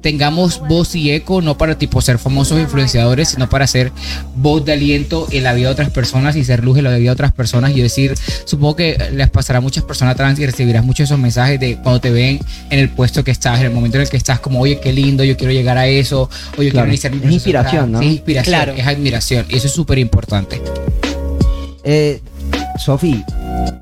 tengamos 0.03 0.61
voz 0.69 0.95
y 0.95 1.11
eco, 1.11 1.43
no 1.43 1.59
para 1.59 1.79
tipo 1.79 2.01
ser 2.01 2.19
famosos 2.19 2.59
influenciadores, 2.61 3.29
sino 3.31 3.49
para 3.49 3.67
ser 3.67 3.93
voz 4.35 4.65
de 4.65 4.73
aliento 4.73 5.27
en 5.31 5.43
la 5.45 5.53
vida 5.55 5.69
de 5.69 5.73
otras 5.73 5.91
personas 5.91 6.37
y 6.37 6.45
ser 6.45 6.65
luz 6.65 6.79
en 6.79 6.85
la 6.85 6.91
vida 6.91 6.99
de 7.01 7.11
otras 7.11 7.33
personas 7.33 7.73
y 7.77 7.81
decir, 7.81 8.15
supongo 8.45 8.77
que 8.77 8.97
les 9.13 9.29
pasará 9.31 9.59
a 9.59 9.63
muchas 9.63 9.85
personas 9.85 10.17
trans 10.17 10.39
y 10.39 10.47
recibirás 10.47 10.85
muchos 10.85 10.99
de 10.99 11.05
esos 11.05 11.19
mensajes 11.19 11.59
de 11.61 11.77
cuando 11.77 12.01
te 12.01 12.11
ven 12.11 12.39
en 12.71 12.79
el 12.79 12.89
puesto 12.91 13.23
que 13.25 13.31
estás, 13.31 13.59
en 13.61 13.67
el 13.67 13.73
momento 13.73 13.97
en 13.99 14.03
el 14.03 14.09
que 14.09 14.17
estás 14.17 14.41
como, 14.41 14.61
oye, 14.61 14.81
qué 14.81 14.93
lindo, 14.93 15.25
yo 15.25 15.37
quiero 15.37 15.53
llegar 15.53 15.79
a 15.79 15.87
eso, 15.87 16.29
o 16.57 16.63
yo 16.63 16.71
Claro. 16.71 16.71
quiero 16.73 16.89
iniciar 16.89 17.13
mi 17.15 17.27
Es 17.27 17.33
inspiración, 17.33 17.73
trans". 17.77 17.91
¿no? 17.93 18.01
Es 18.01 18.07
inspiración, 18.07 18.55
Claro. 18.55 18.73
es 18.77 18.87
admiración 18.87 19.47
y 19.49 19.57
eso 19.57 19.67
es 19.67 19.73
súper 19.73 19.99
importante. 19.99 20.61
Eh, 21.89 22.21
Sofi, 22.79 23.25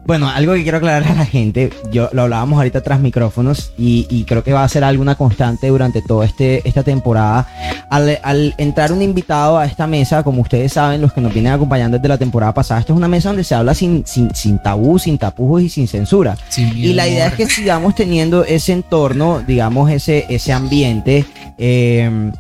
bueno, 0.07 0.29
algo 0.29 0.53
que 0.53 0.63
quiero 0.63 0.77
aclarar 0.77 1.11
a 1.11 1.15
la 1.15 1.25
gente, 1.25 1.71
yo 1.91 2.11
lo 2.13 2.23
hablábamos 2.23 2.59
ahorita 2.59 2.83
tras 2.83 3.01
micrófonos 3.01 3.73
y, 3.79 4.07
y 4.11 4.25
creo 4.25 4.45
que 4.45 4.53
va 4.53 4.63
a 4.63 4.69
ser 4.69 4.85
alguna 4.85 5.15
constante 5.15 5.69
durante 5.69 6.03
toda 6.03 6.27
este, 6.27 6.61
esta 6.69 6.83
temporada. 6.83 7.49
Al, 7.91 8.19
al 8.23 8.55
entrar 8.59 8.93
un 8.93 9.01
invitado 9.03 9.59
a 9.59 9.65
esta 9.65 9.87
mesa, 9.87 10.23
como 10.23 10.43
ustedes 10.43 10.75
saben, 10.75 11.01
los 11.01 11.13
que 11.15 11.21
nos 11.23 11.33
vienen 11.33 11.53
acompañando 11.55 11.97
desde 11.97 12.09
la 12.09 12.19
temporada 12.19 12.53
pasada, 12.53 12.81
esta 12.81 12.93
es 12.93 12.97
una 12.97 13.09
mesa 13.09 13.31
donde 13.31 13.43
se 13.45 13.55
habla 13.55 13.75
sin, 13.75 14.07
sin, 14.07 14.35
sin 14.35 14.59
tabú, 14.59 14.99
sin 14.99 15.17
tapujos 15.19 15.63
y 15.63 15.69
sin 15.71 15.89
censura. 15.89 16.37
Sin 16.51 16.77
Y 16.77 16.93
la 16.93 17.09
idea 17.09 17.29
es 17.29 17.35
que 17.35 17.47
sigamos 17.47 17.95
teniendo 17.95 18.45
ese 18.45 18.73
entorno, 18.75 19.41
digamos, 19.47 19.91
ese, 19.91 20.27
ese 20.29 20.53
ambiente. 20.53 21.25
eh, 21.59 22.31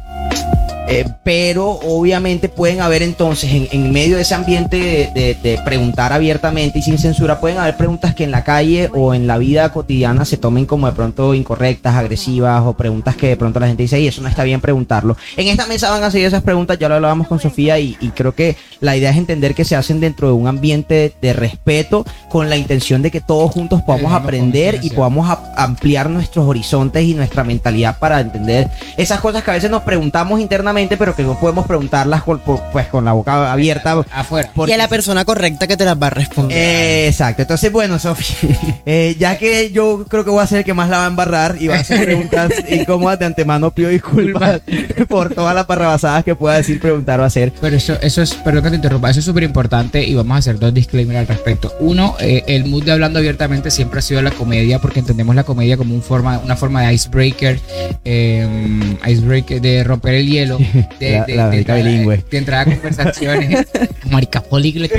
Eh, 0.86 1.06
pero 1.22 1.70
obviamente 1.70 2.50
pueden 2.50 2.82
haber 2.82 3.02
entonces 3.02 3.50
en, 3.50 3.68
en 3.72 3.90
medio 3.90 4.16
de 4.16 4.22
ese 4.22 4.34
ambiente 4.34 4.76
de, 4.76 5.10
de- 5.14 5.34
de 5.42 5.58
preguntar 5.64 6.12
abiertamente 6.12 6.78
y 6.78 6.82
sin 6.82 6.98
censura, 6.98 7.40
pueden 7.40 7.56
haber 7.56 7.78
preguntas 7.78 8.14
que 8.14 8.22
en 8.24 8.30
la 8.30 8.44
calle 8.44 8.90
o 8.92 9.14
en 9.14 9.26
la 9.26 9.38
vida 9.38 9.72
cotidiana 9.72 10.26
se 10.26 10.36
tomen 10.36 10.66
como 10.66 10.86
de 10.86 10.92
pronto 10.92 11.32
incorrectas, 11.32 11.94
agresivas 11.94 12.62
o 12.66 12.74
preguntas 12.74 13.16
que 13.16 13.28
de 13.28 13.36
pronto 13.38 13.60
la 13.60 13.66
gente 13.66 13.82
dice, 13.82 13.98
y 13.98 14.08
eso 14.08 14.20
no 14.20 14.28
está 14.28 14.44
bien 14.44 14.60
preguntarlo. 14.60 15.16
En 15.38 15.48
esta 15.48 15.66
mesa 15.66 15.88
van 15.88 16.04
a 16.04 16.10
seguir 16.10 16.26
esas 16.26 16.42
preguntas, 16.42 16.78
ya 16.78 16.90
lo 16.90 16.96
hablábamos 16.96 17.28
con 17.28 17.40
Sofía 17.40 17.78
y, 17.78 17.96
y 18.02 18.10
creo 18.10 18.34
que 18.34 18.54
la 18.80 18.94
idea 18.94 19.08
es 19.10 19.16
entender 19.16 19.54
que 19.54 19.64
se 19.64 19.76
hacen 19.76 20.00
dentro 20.00 20.26
de 20.28 20.34
un 20.34 20.48
ambiente 20.48 21.14
de 21.22 21.32
respeto 21.32 22.04
con 22.28 22.50
la 22.50 22.58
intención 22.58 23.00
de 23.00 23.10
que 23.10 23.22
todos 23.22 23.50
juntos 23.52 23.80
podamos 23.80 24.12
aprender 24.12 24.80
y 24.82 24.90
podamos 24.90 25.30
a- 25.30 25.54
ampliar 25.56 26.10
nuestros 26.10 26.46
horizontes 26.46 27.02
y 27.04 27.14
nuestra 27.14 27.42
mentalidad 27.42 27.98
para 27.98 28.20
entender 28.20 28.68
esas 28.98 29.20
cosas 29.20 29.42
que 29.42 29.50
a 29.50 29.54
veces 29.54 29.70
nos 29.70 29.80
preguntamos 29.82 30.03
internamente, 30.40 30.96
pero 30.96 31.14
que 31.14 31.22
no 31.22 31.38
podemos 31.38 31.66
preguntarlas 31.66 32.22
con, 32.22 32.38
por- 32.40 32.62
pues, 32.72 32.86
con 32.88 33.04
la 33.04 33.12
boca 33.12 33.52
abierta. 33.52 34.04
Afuera. 34.12 34.50
porque- 34.54 34.70
Y 34.72 34.74
a 34.74 34.78
la 34.78 34.88
persona 34.88 35.24
correcta 35.24 35.66
que 35.66 35.76
te 35.76 35.84
las 35.84 36.00
va 36.00 36.08
a 36.08 36.10
responder. 36.10 36.56
Eh, 36.56 37.08
exacto. 37.08 37.42
Entonces, 37.42 37.70
bueno, 37.72 37.98
Sofi, 37.98 38.34
eh, 38.86 39.16
ya 39.18 39.38
que 39.38 39.70
yo 39.70 40.04
creo 40.08 40.24
que 40.24 40.30
voy 40.30 40.42
a 40.42 40.46
ser 40.46 40.58
el 40.58 40.64
que 40.64 40.74
más 40.74 40.88
la 40.88 40.98
va 40.98 41.04
a 41.04 41.08
embarrar 41.08 41.56
y 41.60 41.68
va 41.68 41.76
a 41.76 41.80
hacer 41.80 42.04
preguntas 42.04 42.52
incómodas 42.70 43.18
de 43.18 43.26
antemano, 43.26 43.70
pido 43.70 43.88
disculpas 43.90 44.60
por 45.08 45.34
todas 45.34 45.54
las 45.54 45.66
parrabasadas 45.66 46.24
que 46.24 46.34
pueda 46.34 46.56
decir, 46.56 46.80
preguntar 46.80 47.20
o 47.20 47.24
hacer. 47.24 47.52
Pero 47.60 47.76
eso, 47.76 47.96
eso 48.00 48.22
es, 48.22 48.34
perdón 48.34 48.64
que 48.64 48.70
te 48.70 48.76
interrumpa, 48.76 49.10
eso 49.10 49.20
es 49.20 49.26
súper 49.26 49.42
importante 49.44 50.02
y 50.04 50.14
vamos 50.14 50.34
a 50.36 50.38
hacer 50.38 50.58
dos 50.58 50.72
disclaimers 50.74 51.20
al 51.20 51.26
respecto. 51.28 51.72
Uno, 51.80 52.16
eh, 52.20 52.42
el 52.46 52.66
mood 52.66 52.84
de 52.84 52.92
hablando 52.92 53.18
abiertamente 53.18 53.70
siempre 53.70 53.98
ha 53.98 54.02
sido 54.02 54.22
la 54.22 54.30
comedia, 54.30 54.78
porque 54.80 55.00
entendemos 55.00 55.34
la 55.34 55.44
comedia 55.44 55.76
como 55.76 55.94
un 55.94 56.02
forma, 56.02 56.38
una 56.44 56.56
forma 56.56 56.82
de 56.82 56.94
icebreaker, 56.94 57.60
eh, 58.04 58.96
icebreaker, 59.06 59.60
de 59.60 59.84
romper 59.94 60.14
el 60.14 60.28
hielo, 60.28 60.58
de, 61.00 61.10
La- 61.12 61.24
de- 61.24 61.34
la 61.36 61.50
de 61.50 61.58
entrar- 61.58 61.82
de 62.30 62.38
entrar 62.38 62.60
a 62.60 62.64
conversaciones, 62.72 63.66
marica 64.10 64.40
políglota, 64.42 64.96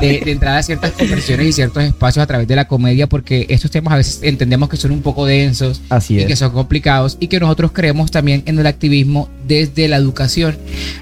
de, 0.00 0.22
entrar 0.30 0.56
a 0.58 0.62
ciertas 0.62 0.92
conversaciones 0.92 1.46
y 1.46 1.52
ciertos 1.52 1.82
espacios 1.84 2.22
a 2.22 2.26
través 2.26 2.48
de 2.48 2.56
la 2.56 2.66
comedia, 2.68 3.06
porque 3.06 3.46
estos 3.48 3.70
temas 3.70 3.94
a 3.94 3.96
veces 3.96 4.20
entendemos 4.22 4.68
que 4.68 4.76
son 4.76 4.90
un 4.90 5.02
poco 5.02 5.26
densos, 5.26 5.80
Así 5.88 6.18
y 6.20 6.26
que 6.26 6.32
es. 6.34 6.38
son 6.38 6.50
complicados 6.52 7.16
y 7.20 7.28
que 7.28 7.40
nosotros 7.40 7.72
creemos 7.72 8.10
también 8.10 8.42
en 8.46 8.58
el 8.58 8.66
activismo 8.66 9.28
desde 9.46 9.88
la 9.88 9.96
educación. 9.96 10.56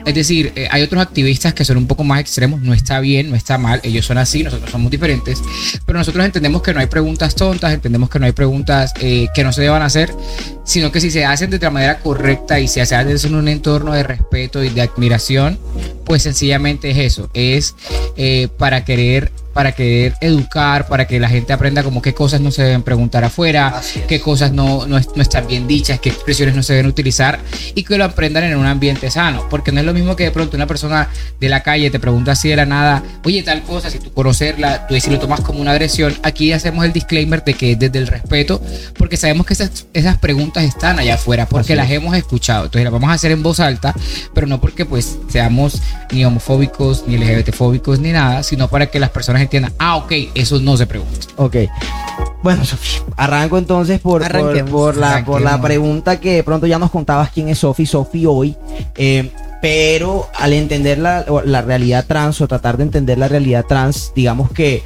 Es 0.05 0.14
decir, 0.14 0.53
eh, 0.57 0.69
hay 0.71 0.83
otros 0.83 1.03
activistas 1.03 1.55
que 1.55 1.64
son 1.64 1.76
un 1.79 1.87
poco 1.87 2.05
más 2.05 2.21
extremos, 2.21 2.61
no 2.61 2.75
está 2.75 3.00
bien, 3.00 3.31
no 3.31 3.37
está 3.37 3.59
mal, 3.59 3.81
ellos 3.83 4.05
son 4.07 4.19
así, 4.19 4.43
nosotros 4.43 4.71
somos 4.71 4.91
diferentes, 4.91 5.43
pero 5.87 5.99
nosotros 5.99 6.25
entendemos 6.25 6.62
que 6.62 6.75
no 6.75 6.81
hay 6.81 6.87
preguntas 6.87 7.35
tontas, 7.35 7.73
entendemos 7.73 8.11
que 8.11 8.19
no 8.19 8.26
hay 8.26 8.33
preguntas 8.33 8.93
eh, 9.00 9.26
que 9.35 9.43
no 9.45 9.53
se 9.53 9.62
deban 9.62 9.83
hacer, 9.83 10.12
sino 10.64 10.93
que 10.93 11.00
si 11.00 11.11
se 11.11 11.25
hacen 11.25 11.50
de 11.50 11.59
la 11.59 11.71
manera 11.71 11.99
correcta 11.99 12.61
y 12.61 12.69
se 12.75 12.81
hacen 12.81 13.28
en 13.28 13.35
un 13.37 13.47
entorno 13.47 13.93
de 13.93 14.02
respeto 14.02 14.64
y 14.64 14.69
de 14.69 14.83
admiración, 14.83 15.59
pues 16.05 16.23
sencillamente 16.23 16.91
es 16.91 16.99
eso, 16.99 17.31
es 17.35 17.75
eh, 18.17 18.49
para 18.59 18.85
querer 18.85 19.33
para 19.55 19.71
querer 19.71 20.15
educar, 20.21 20.89
para 20.89 21.07
que 21.07 21.21
la 21.21 21.29
gente 21.29 21.53
aprenda 21.53 21.85
como 21.85 22.03
qué 22.03 22.13
cosas 22.13 22.41
no 22.41 22.51
se 22.51 22.65
deben 22.65 22.83
preguntar 22.83 23.23
afuera, 23.23 23.81
qué 24.09 24.19
cosas 24.21 24.51
no, 24.51 24.85
no, 24.89 24.99
es- 24.99 25.11
no 25.15 25.23
están 25.23 25.47
bien 25.47 25.69
dichas, 25.69 26.01
qué 26.01 26.09
expresiones 26.09 26.57
no 26.57 26.65
se 26.65 26.73
deben 26.73 26.89
utilizar 26.91 27.39
y 27.77 27.85
que 27.85 27.97
lo 27.97 28.05
aprendan 28.05 28.43
en 28.43 28.57
un 28.57 28.67
ambiente 28.67 29.13
sano. 29.13 29.47
Porque 29.49 29.71
no 29.71 29.79
es 29.79 29.87
lo 29.87 29.95
mismo 29.95 30.17
que 30.17 30.25
de 30.25 30.33
pronto 30.33 30.57
una 30.57 30.67
persona 30.67 31.09
de 31.39 31.49
la 31.49 31.63
calle 31.63 31.89
te 31.93 32.01
pregunta 32.01 32.33
así 32.33 32.49
de 32.49 32.57
la 32.57 32.67
nada, 32.67 33.05
oye, 33.23 33.45
tal 33.45 33.63
cosa, 33.63 33.91
si 33.91 34.01
tú 34.01 34.13
conocerla, 34.13 34.89
tú 34.89 34.99
si 34.99 35.09
lo 35.09 35.21
tomas 35.21 35.41
como 35.41 35.61
una 35.61 35.71
agresión, 35.71 36.13
aquí 36.25 36.51
hacemos 36.51 36.85
el 36.85 36.93
disclaimer 36.93 37.45
de 37.45 37.55
que 37.55 37.71
es 37.73 37.79
desde 37.79 38.01
el 38.01 38.09
respeto, 38.09 38.61
porque 38.99 39.17
sabemos 39.17 39.47
que 39.47 39.53
esas, 39.53 39.87
esas 39.95 40.19
preguntas 40.19 40.65
están 40.65 40.99
allá 40.99 41.15
afuera, 41.15 41.47
porque 41.47 41.75
Así 41.75 41.77
las 41.77 41.91
es. 41.91 41.97
hemos 41.99 42.17
escuchado. 42.17 42.65
Entonces 42.65 42.83
las 42.83 42.93
vamos 42.93 43.09
a 43.09 43.13
hacer 43.13 43.31
en 43.31 43.45
voz 43.45 43.61
alta, 43.61 43.95
pero 44.35 44.49
no 44.49 44.61
porque 44.61 44.85
pues 44.85 45.17
seamos 45.29 45.81
ni 46.13 46.25
homofóbicos, 46.25 47.05
ni 47.07 47.17
LGBTfóbicos, 47.17 47.99
ni 47.99 48.13
nada, 48.13 48.43
sino 48.43 48.69
para 48.69 48.87
que 48.87 48.99
las 48.99 49.11
personas 49.11 49.43
entiendan, 49.43 49.73
ah, 49.79 49.97
ok, 49.97 50.13
eso 50.35 50.59
no 50.61 50.77
se 50.77 50.87
pregunta. 50.87 51.27
Ok. 51.37 51.57
Bueno, 52.43 52.65
Sofi, 52.65 53.01
arranco 53.17 53.57
entonces 53.57 54.01
por, 54.01 54.23
por, 54.71 54.97
la, 54.97 55.25
por 55.25 55.41
la 55.41 55.61
pregunta 55.61 56.21
que 56.21 56.35
de 56.35 56.43
pronto 56.45 56.67
ya 56.67 56.79
nos 56.79 56.91
contabas 56.91 57.31
quién 57.31 57.49
es 57.49 57.59
Sofi, 57.59 57.87
Sofi 57.87 58.27
hoy. 58.27 58.55
eh, 58.97 59.31
pero 59.63 60.29
al 60.39 60.53
entender 60.53 60.99
la, 60.99 61.25
la 61.47 61.63
realidad 61.63 62.05
trans 62.07 62.39
o 62.43 62.47
tratar 62.47 62.77
de 62.77 62.83
entender 62.83 63.17
la 63.17 63.29
realidad 63.29 63.65
trans, 63.67 64.13
digamos 64.15 64.51
que 64.51 64.83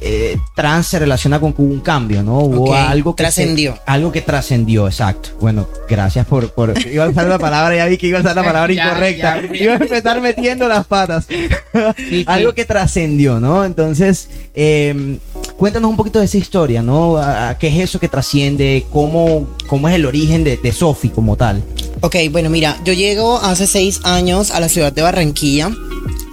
eh, 0.00 0.36
trans 0.54 0.86
se 0.88 0.98
relaciona 0.98 1.40
con 1.40 1.52
que 1.52 1.62
hubo 1.62 1.72
un 1.72 1.80
cambio, 1.80 2.22
¿no? 2.22 2.38
Hubo 2.40 2.74
algo 2.74 3.14
que 3.16 3.22
trascendió. 3.22 3.78
algo 3.86 4.12
que 4.12 4.20
trascendió, 4.20 4.86
exacto. 4.86 5.30
Bueno, 5.40 5.66
gracias 5.88 6.26
por, 6.26 6.50
por. 6.52 6.74
Iba 6.86 7.04
a 7.04 7.08
usar 7.08 7.26
la 7.26 7.38
palabra, 7.38 7.74
ya 7.76 7.86
vi 7.86 7.96
que 7.96 8.08
iba 8.08 8.18
a 8.18 8.20
usar 8.20 8.36
la 8.36 8.42
palabra 8.44 8.72
Ya, 8.74 8.86
incorrecta. 8.88 9.40
ya. 9.42 9.56
Iba 9.56 9.72
a 9.74 9.76
empezar 9.76 10.20
metiendo 10.20 10.68
las 10.68 10.86
patas. 10.86 11.26
sí. 11.96 12.24
algo 12.26 12.52
que 12.54 12.64
trascendió, 12.64 13.40
¿no? 13.40 13.64
Entonces, 13.64 14.28
eh, 14.54 15.18
cuéntanos 15.56 15.90
un 15.90 15.96
poquito 15.96 16.18
de 16.18 16.26
esa 16.26 16.38
historia, 16.38 16.82
¿no? 16.82 17.16
¿A- 17.16 17.50
a 17.50 17.58
¿Qué 17.58 17.68
es 17.68 17.76
eso 17.88 17.98
que 18.00 18.08
trasciende? 18.08 18.84
¿Cómo, 18.92 19.48
cómo 19.68 19.88
es 19.88 19.94
el 19.94 20.04
origen 20.06 20.44
de, 20.44 20.56
de 20.58 20.72
Sofi 20.72 21.08
como 21.08 21.36
tal? 21.36 21.62
Ok, 22.02 22.16
bueno, 22.30 22.50
mira, 22.50 22.76
yo 22.84 22.92
llego 22.92 23.38
hace 23.38 23.66
seis 23.66 24.00
años 24.04 24.50
a 24.50 24.60
la 24.60 24.68
ciudad 24.68 24.92
de 24.92 25.00
Barranquilla. 25.02 25.70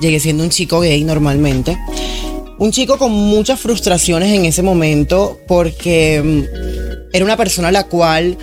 Llegué 0.02 0.20
siendo 0.20 0.44
un 0.44 0.50
chico 0.50 0.80
gay 0.82 1.04
normalmente. 1.04 1.78
Un 2.62 2.72
chico 2.72 3.00
con 3.00 3.12
muchas 3.12 3.60
frustraciones 3.60 4.32
en 4.34 4.46
ese 4.46 4.62
momento 4.62 5.40
porque 5.48 6.22
mm, 6.24 7.12
era 7.12 7.26
una 7.26 7.36
persona 7.36 7.70
a 7.70 7.72
la 7.72 7.86
cual 7.86 8.38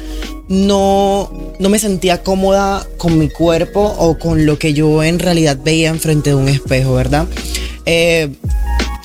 no, 0.49 1.31
no 1.61 1.69
me 1.69 1.79
sentía 1.79 2.25
cómoda 2.25 2.85
con 2.97 3.17
mi 3.17 3.29
cuerpo 3.29 3.81
o 3.81 4.19
con 4.19 4.45
lo 4.45 4.59
que 4.59 4.75
yo 4.75 5.05
en 5.05 5.21
realidad 5.21 5.57
veía 5.63 5.91
enfrente 5.91 6.31
de 6.31 6.35
un 6.35 6.49
espejo, 6.49 6.95
¿verdad? 6.95 7.29
Eh, 7.87 8.29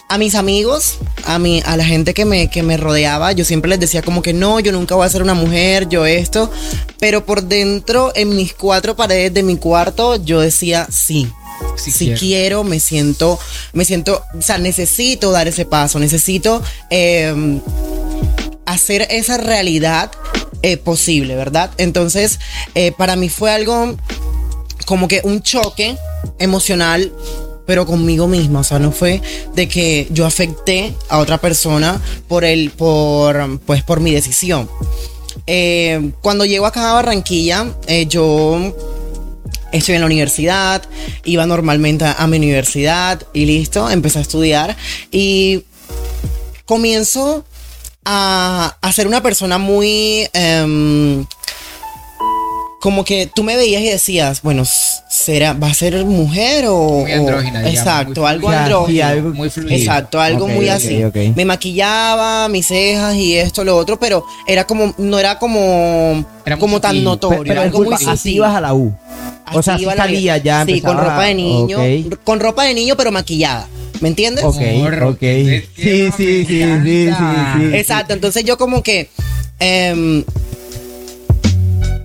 a 0.10 0.18
mis 0.18 0.34
amigos, 0.34 0.98
a, 1.26 1.38
mi, 1.38 1.62
a 1.64 1.78
la 1.78 1.86
gente 1.86 2.16
que 2.16 2.26
me, 2.26 2.50
que 2.50 2.64
me 2.64 2.78
rodeaba, 2.78 3.34
yo 3.34 3.46
siempre 3.46 3.70
les 3.70 3.80
decía 3.80 4.02
como 4.02 4.24
que 4.24 4.34
no, 4.34 4.60
yo 4.62 4.72
nunca 4.72 4.96
voy 4.96 5.06
a 5.06 5.10
ser 5.10 5.22
una 5.22 5.36
mujer, 5.36 5.88
yo 5.90 6.08
esto, 6.08 6.50
pero 7.00 7.24
por 7.24 7.44
dentro, 7.44 8.12
en 8.16 8.36
mis 8.36 8.56
cuatro 8.56 8.96
paredes 8.96 9.32
de 9.32 9.44
mi 9.44 9.58
cuarto, 9.58 10.16
yo 10.16 10.42
decía 10.42 10.88
sí. 10.90 11.32
Si 11.76 11.92
quiero. 11.92 12.20
quiero. 12.20 12.64
me 12.64 12.80
siento, 12.80 13.40
me 13.74 13.86
siento, 13.86 14.24
o 14.38 14.42
sea, 14.42 14.58
necesito 14.58 15.32
dar 15.32 15.48
ese 15.48 15.66
paso, 15.66 16.00
necesito 16.00 16.62
eh, 16.90 17.60
hacer 18.66 19.08
esa 19.10 19.38
realidad 19.38 20.12
eh, 20.62 20.78
posible, 20.78 21.36
¿verdad? 21.36 21.72
Entonces, 21.78 22.40
eh, 22.76 22.92
para 22.92 23.16
mí 23.16 23.30
fue 23.30 23.52
algo 23.52 23.96
como 24.86 25.08
que 25.08 25.22
un 25.24 25.42
choque 25.42 25.98
emocional, 26.40 27.12
pero 27.66 27.86
conmigo 27.86 28.28
misma. 28.28 28.60
O 28.60 28.64
sea, 28.64 28.80
no 28.80 28.92
fue 28.92 29.22
de 29.56 29.68
que 29.68 30.08
yo 30.12 30.26
afecté 30.26 30.94
a 31.10 31.20
otra 31.20 31.40
persona 31.40 32.02
por 32.28 32.44
el, 32.46 32.72
por, 32.72 33.60
pues, 33.62 33.84
por 33.84 34.00
mi 34.00 34.12
decisión. 34.12 34.70
Eh, 35.48 36.12
cuando 36.22 36.46
llego 36.46 36.66
acá 36.66 36.92
a 36.92 36.94
Barranquilla, 36.94 37.68
eh, 37.88 38.06
yo 38.08 38.74
estoy 39.74 39.96
en 39.96 40.02
la 40.02 40.06
universidad, 40.06 40.84
iba 41.26 41.46
normalmente 41.46 42.06
a, 42.06 42.26
mi 42.28 42.38
universidad 42.38 43.22
y 43.34 43.46
listo, 43.46 43.90
empecé 43.90 44.20
a 44.20 44.22
estudiar. 44.22 44.78
Y 45.12 45.64
comienzo 46.66 47.44
a, 48.06 48.78
a 48.80 48.92
ser 48.94 49.08
una 49.08 49.22
persona 49.22 49.58
muy... 49.58 50.30
em, 50.34 51.26
como 52.80 53.06
que 53.06 53.32
tú 53.34 53.44
me 53.44 53.56
veías 53.56 53.82
y 53.82 53.88
decías, 53.88 54.42
bueno, 54.42 54.66
será, 55.24 55.54
¿va 55.54 55.68
a 55.68 55.74
ser 55.74 56.04
mujer 56.06 56.66
o...? 56.68 57.00
Muy 57.02 57.12
andrógina, 57.12 57.70
Exacto, 57.70 58.22
muy 58.22 58.30
algo 58.30 58.50
andrógino. 58.50 59.06
Algo- 59.08 59.34
muy 59.34 59.50
fluido. 59.50 59.76
Exacto, 59.76 60.20
algo 60.22 60.48
muy 60.48 60.70
así. 60.70 61.02
Me 61.36 61.46
maquillaba, 61.46 62.48
mis 62.50 62.68
cejas 62.68 63.16
y 63.16 63.36
esto, 63.38 63.64
lo 63.64 63.78
otro, 63.78 63.98
pero 64.00 64.26
era 64.48 64.66
como, 64.68 64.94
no 64.98 65.18
era 65.20 65.40
como, 65.40 66.26
Era 66.46 66.58
como 66.58 66.80
tan 66.82 66.92
sutil. 66.92 67.04
notorio, 67.04 67.44
Pe- 67.44 67.48
pero 67.50 67.62
algo 67.62 67.84
muy 67.84 67.96
así 68.08 68.36
ibas 68.36 68.56
a 68.56 68.62
la 68.62 68.74
U. 68.74 68.94
O 69.54 69.62
sea, 69.62 69.76
Así 69.76 69.86
la 69.86 69.96
salía 69.96 70.38
ya 70.38 70.66
Sí, 70.66 70.82
con 70.82 70.98
ropa 70.98 71.24
de 71.26 71.34
niño. 71.36 71.78
Con 72.24 72.40
ropa 72.40 72.64
de 72.66 72.74
niño, 72.74 72.96
pero 72.98 73.12
maquillada. 73.12 73.68
¿Me 74.02 74.10
entiendes? 74.10 74.44
Ok, 74.44 74.56
ok. 75.04 75.20
Sí, 75.20 75.64
sí, 75.78 76.12
sí, 76.18 76.46
sí, 76.46 77.10
sí. 77.10 77.76
Exacto. 77.76 78.14
Entonces 78.14 78.44
yo 78.44 78.58
como 78.58 78.84
que. 78.84 79.10
em, 79.60 80.24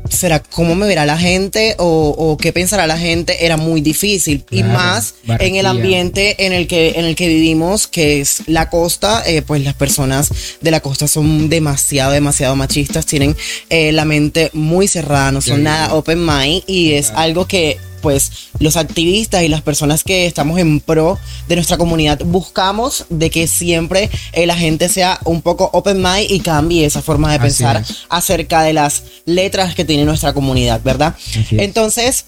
¿Será 0.09 0.43
cómo 0.43 0.75
me 0.75 0.87
verá 0.87 1.07
la 1.07 1.19
gente 1.19 1.75
o, 1.79 2.15
o 2.17 2.37
qué 2.37 2.53
pensará 2.53 2.87
la 2.87 2.99
gente? 2.99 3.45
Era 3.45 3.57
muy 3.57 3.81
difícil. 3.81 4.45
y 4.51 4.63
más 4.63 5.15
en 5.39 5.57
el 5.57 5.67
ambiente 5.67 6.47
en 6.47 6.53
el 6.53 6.67
que, 6.67 6.95
en 6.97 7.05
el 7.05 7.15
que 7.15 7.29
vivimos, 7.29 7.87
que 7.87 8.21
es 8.21 8.43
la 8.47 8.71
costa, 8.71 9.23
eh, 9.27 9.43
pues 9.43 9.63
las 9.63 9.75
personas 9.75 10.31
de 10.61 10.71
la 10.71 10.81
costa 10.81 11.09
son 11.09 11.49
demasiado, 11.49 12.13
demasiado 12.13 12.57
machistas, 12.57 13.07
tienen 13.07 13.37
eh, 13.71 13.93
la 13.93 14.05
mente 14.05 14.51
muy 14.53 14.89
cerrada, 14.89 15.33
no 15.33 15.41
son 15.41 15.63
nada 15.63 15.95
open 15.95 16.25
mind 16.25 16.63
y 16.67 16.93
es 16.93 17.11
algo 17.11 17.47
que 17.47 17.79
pues 18.01 18.51
los 18.59 18.77
activistas 18.77 19.43
y 19.43 19.49
las 19.49 19.63
personas 19.63 20.05
que 20.05 20.27
estamos 20.27 20.59
en 20.59 20.81
pro 20.81 21.19
de 21.49 21.57
nuestra 21.57 21.77
comunidad 21.77 22.21
buscamos 22.25 23.07
de 23.09 23.31
que 23.31 23.47
siempre 23.47 24.11
eh, 24.33 24.47
la 24.47 24.57
gente 24.57 24.89
sea 24.89 25.19
un 25.25 25.43
poco 25.43 25.71
open 25.73 26.03
mind 26.03 26.31
y 26.31 26.41
cambie 26.41 26.87
esa 26.87 27.03
forma 27.03 27.33
de 27.33 27.41
pensar 27.41 27.85
acerca 28.09 28.63
de 28.63 28.73
las 28.73 29.03
letras 29.25 29.75
que 29.75 29.85
tiene 29.85 30.05
nuestra 30.05 30.33
comunidad, 30.33 30.81
¿verdad? 30.83 31.15
Entonces, 31.51 32.25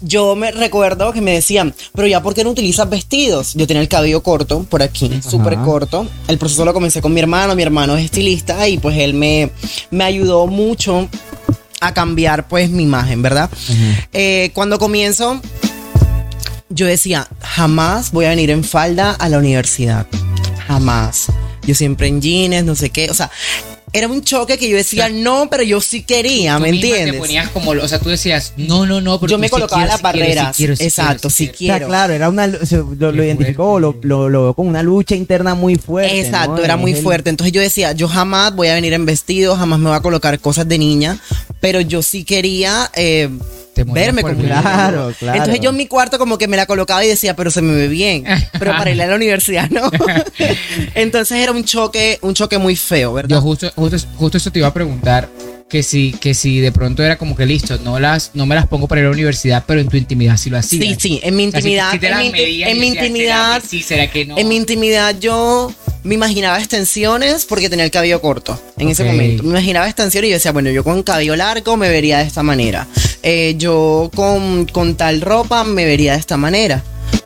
yo 0.00 0.36
me 0.36 0.50
recuerdo 0.52 1.12
que 1.12 1.20
me 1.20 1.32
decían, 1.32 1.74
pero 1.94 2.06
ya, 2.06 2.22
¿por 2.22 2.34
qué 2.34 2.44
no 2.44 2.50
utilizas 2.50 2.88
vestidos? 2.88 3.54
Yo 3.54 3.66
tenía 3.66 3.80
el 3.80 3.88
cabello 3.88 4.22
corto 4.22 4.64
por 4.64 4.82
aquí, 4.82 5.10
súper 5.28 5.56
corto. 5.58 6.06
El 6.28 6.38
proceso 6.38 6.64
lo 6.64 6.72
comencé 6.72 7.00
con 7.00 7.12
mi 7.12 7.20
hermano, 7.20 7.54
mi 7.54 7.62
hermano 7.62 7.96
es 7.96 8.04
estilista 8.04 8.68
y 8.68 8.78
pues 8.78 8.96
él 8.98 9.14
me, 9.14 9.50
me 9.90 10.04
ayudó 10.04 10.46
mucho 10.46 11.08
a 11.80 11.94
cambiar 11.94 12.48
pues 12.48 12.70
mi 12.70 12.84
imagen, 12.84 13.22
¿verdad? 13.22 13.50
Eh, 14.12 14.50
cuando 14.54 14.78
comienzo, 14.78 15.40
yo 16.68 16.86
decía, 16.86 17.28
jamás 17.40 18.12
voy 18.12 18.26
a 18.26 18.30
venir 18.30 18.50
en 18.50 18.64
falda 18.64 19.12
a 19.12 19.28
la 19.28 19.38
universidad. 19.38 20.06
Jamás. 20.66 21.26
Yo 21.66 21.74
siempre 21.74 22.08
en 22.08 22.20
jeans, 22.20 22.64
no 22.64 22.74
sé 22.74 22.90
qué. 22.90 23.10
O 23.10 23.14
sea, 23.14 23.30
era 23.92 24.06
un 24.08 24.22
choque 24.22 24.58
que 24.58 24.68
yo 24.68 24.76
decía, 24.76 25.08
no, 25.08 25.48
pero 25.50 25.62
yo 25.62 25.80
sí 25.80 26.02
quería, 26.02 26.56
Tú 26.56 26.62
¿me 26.62 26.72
misma 26.72 26.86
entiendes? 26.88 27.12
Te 27.14 27.18
ponías 27.18 27.48
como, 27.50 27.70
o 27.70 27.88
sea, 27.88 27.98
tú 27.98 28.08
decías, 28.10 28.52
no, 28.56 28.86
no, 28.86 29.00
no, 29.00 29.18
pero 29.18 29.30
Yo 29.30 29.38
me 29.38 29.48
colocaba 29.50 29.84
las 29.86 30.02
barreras. 30.02 30.56
sí 30.56 30.64
Exacto, 30.64 31.28
quiero, 31.28 31.30
sí 31.30 31.48
quiero. 31.48 31.86
claro, 31.86 32.12
era 32.12 32.28
una, 32.28 32.50
se- 32.66 32.76
lo, 32.98 33.12
identificó, 33.24 33.80
lo, 33.80 33.96
lo, 34.02 34.28
lo 34.28 34.42
veo 34.44 34.54
como 34.54 34.68
una 34.68 34.82
lucha 34.82 35.14
interna 35.14 35.54
muy 35.54 35.76
fuerte. 35.76 36.20
Exacto, 36.20 36.56
¿no? 36.58 36.64
era 36.64 36.76
muy 36.76 36.92
el- 36.92 37.02
fuerte. 37.02 37.30
Entonces 37.30 37.52
yo 37.52 37.60
decía, 37.60 37.92
yo 37.92 38.08
jamás 38.08 38.54
voy 38.54 38.68
a 38.68 38.74
venir 38.74 38.92
en 38.92 39.06
vestido, 39.06 39.56
jamás 39.56 39.78
me 39.78 39.88
voy 39.88 39.96
a 39.96 40.00
colocar 40.02 40.38
cosas 40.38 40.68
de 40.68 40.78
niña, 40.78 41.18
pero 41.60 41.80
yo 41.80 42.02
sí 42.02 42.24
quería 42.24 42.90
eh, 42.94 43.28
Te 43.84 43.92
verme 43.92 44.22
como. 44.22 44.34
Claro, 44.42 45.12
claro. 45.18 45.38
Entonces 45.38 45.60
yo 45.60 45.70
en 45.70 45.76
mi 45.76 45.86
cuarto 45.86 46.18
como 46.18 46.38
que 46.38 46.48
me 46.48 46.56
la 46.56 46.66
colocaba 46.66 47.04
y 47.04 47.08
decía, 47.08 47.34
pero 47.36 47.50
se 47.50 47.62
me 47.62 47.74
ve 47.74 47.88
bien. 47.88 48.24
Pero 48.58 48.72
para 48.72 48.90
ir 48.90 49.00
a 49.02 49.06
la 49.06 49.14
universidad, 49.16 49.70
¿no? 49.70 49.90
Entonces 50.94 51.38
era 51.38 51.52
un 51.52 51.64
choque, 51.64 52.18
un 52.22 52.34
choque 52.34 52.58
muy 52.58 52.76
feo, 52.76 53.12
¿verdad? 53.12 53.30
Yo 53.36 53.40
justo, 53.40 53.70
justo, 53.74 53.96
justo 54.16 54.36
eso 54.38 54.50
te 54.50 54.58
iba 54.58 54.68
a 54.68 54.74
preguntar. 54.74 55.28
Que 55.68 55.82
si, 55.82 56.12
que 56.12 56.32
si 56.32 56.60
de 56.60 56.72
pronto 56.72 57.02
era 57.02 57.18
como 57.18 57.36
que 57.36 57.44
listo, 57.44 57.78
no 57.84 58.00
las, 58.00 58.30
no 58.32 58.46
me 58.46 58.54
las 58.54 58.66
pongo 58.66 58.88
para 58.88 59.02
ir 59.02 59.06
a 59.06 59.10
la 59.10 59.14
universidad, 59.14 59.64
pero 59.66 59.80
en 59.82 59.88
tu 59.88 59.98
intimidad 59.98 60.38
sí 60.38 60.48
lo 60.48 60.56
hacías. 60.56 60.82
Sí, 60.82 60.96
sí, 60.98 61.20
en 61.22 61.36
mi 61.36 61.46
O 61.48 61.50
sea, 61.50 61.60
si- 61.60 61.68
intimidad, 61.68 61.90
si 61.92 62.06
en 62.06 62.32
mi, 62.32 62.62
en 62.62 62.84
intimidad, 62.84 63.46
¿será 63.56 63.60
que 63.60 63.68
sí, 63.68 63.82
será 63.82 64.10
que 64.10 64.24
no? 64.24 64.38
en 64.38 64.48
mi 64.48 64.56
intimidad 64.56 65.14
yo 65.20 65.70
me 66.08 66.14
imaginaba 66.14 66.58
extensiones 66.58 67.44
porque 67.44 67.68
tenía 67.68 67.84
el 67.84 67.90
cabello 67.90 68.22
corto 68.22 68.58
en 68.78 68.88
ese 68.88 69.04
momento. 69.04 69.42
Me 69.42 69.50
imaginaba 69.50 69.86
extensiones 69.86 70.28
y 70.28 70.30
yo 70.30 70.36
decía, 70.36 70.52
bueno, 70.52 70.70
yo 70.70 70.82
con 70.82 71.02
cabello 71.02 71.36
largo 71.36 71.76
me 71.76 71.90
vería 71.90 72.16
de 72.18 72.24
esta 72.24 72.42
manera. 72.42 72.86
Eh, 73.22 73.56
yo 73.58 74.10
con, 74.16 74.64
con 74.64 74.94
tal 74.94 75.20
ropa 75.20 75.64
me 75.64 75.84
vería 75.84 76.14
de 76.14 76.18
esta 76.18 76.38
manera. 76.38 76.82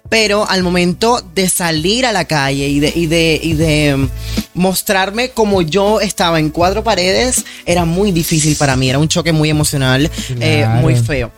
Pero 0.08 0.46
al 0.50 0.64
momento 0.64 1.22
de 1.32 1.48
salir 1.48 2.04
a 2.06 2.12
la 2.12 2.24
calle 2.24 2.66
y 2.68 2.80
de, 2.80 2.92
y 2.94 3.06
de, 3.06 3.40
y 3.40 3.52
de 3.54 4.08
mostrarme 4.54 5.30
como 5.30 5.62
yo 5.62 6.00
estaba 6.00 6.40
en 6.40 6.50
cuatro 6.50 6.82
paredes, 6.82 7.44
era 7.64 7.84
muy 7.84 8.10
difícil 8.10 8.56
para 8.56 8.74
mí. 8.74 8.90
Era 8.90 8.98
un 8.98 9.06
choque 9.08 9.30
muy 9.32 9.48
emocional, 9.48 10.10
eh, 10.40 10.62
Claro. 10.64 10.80
muy 10.80 10.96
feo 10.96 11.30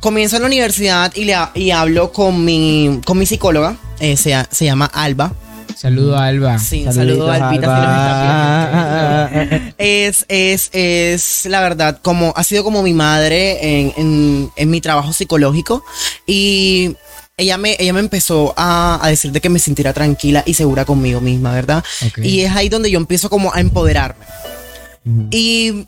comienzo 0.00 0.36
en 0.36 0.42
la 0.42 0.48
universidad 0.48 1.10
y, 1.14 1.24
le, 1.24 1.34
y 1.54 1.70
hablo 1.70 2.12
con 2.12 2.44
mi, 2.44 3.00
con 3.06 3.16
mi 3.16 3.24
psicóloga, 3.24 3.76
eh, 4.00 4.18
se, 4.18 4.34
se 4.50 4.64
llama 4.66 4.84
Alba. 4.92 5.32
Saludo 5.76 6.16
a 6.16 6.26
Alba. 6.26 6.58
Sí, 6.58 6.84
saludo 6.90 7.30
a. 7.30 7.50
Alba. 7.50 9.30
Es, 9.78 10.24
es, 10.28 10.70
es 10.72 11.46
la 11.46 11.60
verdad, 11.60 11.98
como 12.02 12.32
ha 12.36 12.44
sido 12.44 12.64
como 12.64 12.82
mi 12.82 12.92
madre 12.94 13.80
en, 13.80 13.92
en, 13.96 14.50
en 14.56 14.70
mi 14.70 14.80
trabajo 14.80 15.12
psicológico 15.12 15.84
y 16.26 16.96
ella 17.36 17.58
me, 17.58 17.76
ella 17.78 17.92
me 17.92 18.00
empezó 18.00 18.54
a, 18.56 19.00
a 19.02 19.08
decir 19.08 19.32
de 19.32 19.40
que 19.40 19.48
me 19.48 19.58
sintiera 19.58 19.92
tranquila 19.92 20.44
y 20.46 20.54
segura 20.54 20.84
conmigo 20.84 21.20
misma, 21.20 21.52
¿verdad? 21.52 21.82
Y 22.22 22.40
es 22.42 22.54
ahí 22.54 22.68
donde 22.68 22.90
yo 22.90 22.98
empiezo 22.98 23.28
como 23.28 23.52
a 23.52 23.60
empoderarme. 23.60 24.24
Y, 25.30 25.86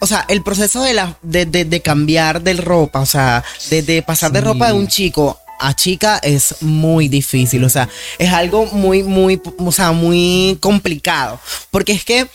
o 0.00 0.06
sea, 0.06 0.24
el 0.28 0.42
proceso 0.42 0.82
de, 0.82 0.94
la, 0.94 1.16
de, 1.22 1.46
de, 1.46 1.64
de 1.64 1.80
cambiar 1.80 2.42
de 2.42 2.54
ropa, 2.54 3.00
o 3.00 3.06
sea, 3.06 3.42
de, 3.70 3.82
de 3.82 4.02
pasar 4.02 4.30
de 4.32 4.40
ropa 4.40 4.68
de 4.68 4.74
un 4.74 4.86
chico 4.86 5.38
a 5.62 5.74
chica 5.74 6.18
es 6.18 6.56
muy 6.60 7.08
difícil, 7.08 7.62
o 7.64 7.68
sea, 7.68 7.88
es 8.18 8.32
algo 8.32 8.66
muy, 8.66 9.02
muy, 9.02 9.40
o 9.58 9.72
sea, 9.72 9.92
muy 9.92 10.58
complicado. 10.60 11.40
Porque 11.70 11.92
es 11.92 12.04
que 12.04 12.26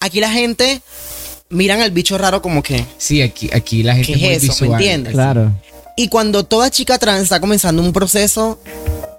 aquí 0.00 0.20
la 0.20 0.30
gente 0.30 0.82
miran 1.48 1.80
al 1.80 1.92
bicho 1.92 2.18
raro 2.18 2.42
como 2.42 2.62
que... 2.62 2.84
Sí, 2.98 3.22
aquí, 3.22 3.48
aquí 3.52 3.82
la 3.82 3.94
gente 3.94 4.12
¿Qué 4.12 4.14
es 4.14 4.20
muy 4.20 4.30
es 4.30 4.42
eso? 4.44 4.46
¿Me 4.46 4.52
visual. 4.52 4.80
entiendes? 4.80 5.12
Claro. 5.12 5.52
Y 5.96 6.08
cuando 6.08 6.44
toda 6.44 6.70
chica 6.70 6.98
trans 6.98 7.22
está 7.22 7.38
comenzando 7.40 7.80
un 7.80 7.92
proceso, 7.92 8.60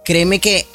créeme 0.03 0.39
que 0.39 0.65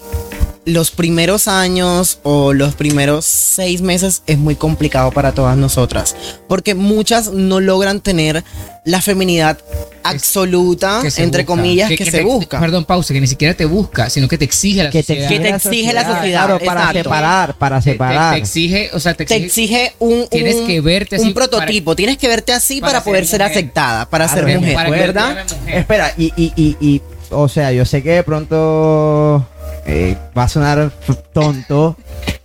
los 0.67 0.91
primeros 0.91 1.49
años 1.49 2.19
o 2.23 2.53
los 2.53 2.75
primeros 2.75 3.25
seis 3.25 3.81
meses 3.81 4.23
es 4.27 4.37
muy 4.39 4.57
complicado 4.57 5.11
para 5.11 5.33
todas 5.33 5.57
nosotras. 5.57 6.15
Porque 6.49 6.75
muchas 6.75 7.33
no 7.33 7.61
logran 7.61 8.01
tener 8.01 8.45
la 8.85 9.01
feminidad 9.01 9.59
absoluta, 10.03 11.01
entre 11.17 11.43
busca. 11.43 11.45
comillas, 11.47 11.89
que, 11.91 12.05
se 12.05 12.11
te- 12.11 12.23
busca. 12.25 12.61
Perdón, 12.61 12.85
pausa, 12.85 13.13
que 13.15 13.21
ni 13.21 13.27
siquiera 13.27 13.55
te 13.55 13.65
busca, 13.65 14.11
sino 14.11 14.29
que 14.29 14.39
te 14.39 14.45
exige 14.45 14.83
la 14.85 14.91
Que 14.91 15.03
te, 15.03 15.15
sociedad. 15.15 15.29
Que 15.29 15.39
te 15.41 15.49
exige 15.49 15.93
la 15.93 16.05
sociedad, 16.17 16.45
Claro, 16.47 16.59
para 16.65 16.81
exacto. 16.83 16.99
separar, 17.03 17.55
para 17.59 17.79
Te- 17.79 17.85
te- 17.85 17.91
separar. 17.93 18.35
Te, 18.35 18.39
exige, 18.41 18.91
o 18.93 19.01
sea, 19.01 19.15
te 19.15 19.25
te 19.27 19.37
exige, 19.37 19.85
exige 19.85 19.95
un, 19.99 20.27
Tienes 20.29 20.57
un- 20.57 20.67
que 20.67 20.81
verte 20.81 21.17
así 21.17 21.27
un 21.27 21.35
prototipo, 21.35 21.97
tienes 21.97 22.17
que 22.19 22.29
verte 22.29 22.53
así 22.53 22.81
para 22.81 22.93
para, 22.93 23.05
poder 23.05 23.27
ser 23.27 23.43
aceptada, 23.43 24.09
para 24.09 24.27
Claro, 24.29 24.47
ser 24.47 24.59
mujer, 24.59 24.75
para 24.75 24.91
¿verdad? 24.91 25.45
te 25.47 25.55
mujer. 25.57 25.79
Espera, 25.79 26.15
y, 26.17 26.27
y, 26.37 26.53
y, 26.57 26.77
y, 26.81 27.03
o 27.31 27.49
sea, 27.49 27.73
yo 27.73 27.85
sé 27.85 28.03
que 28.03 28.11
de 28.11 28.23
pronto 28.23 29.47
eh, 29.87 30.17
va 30.37 30.45
a 30.45 30.49
sonar 30.49 30.91
tonto, 31.33 31.97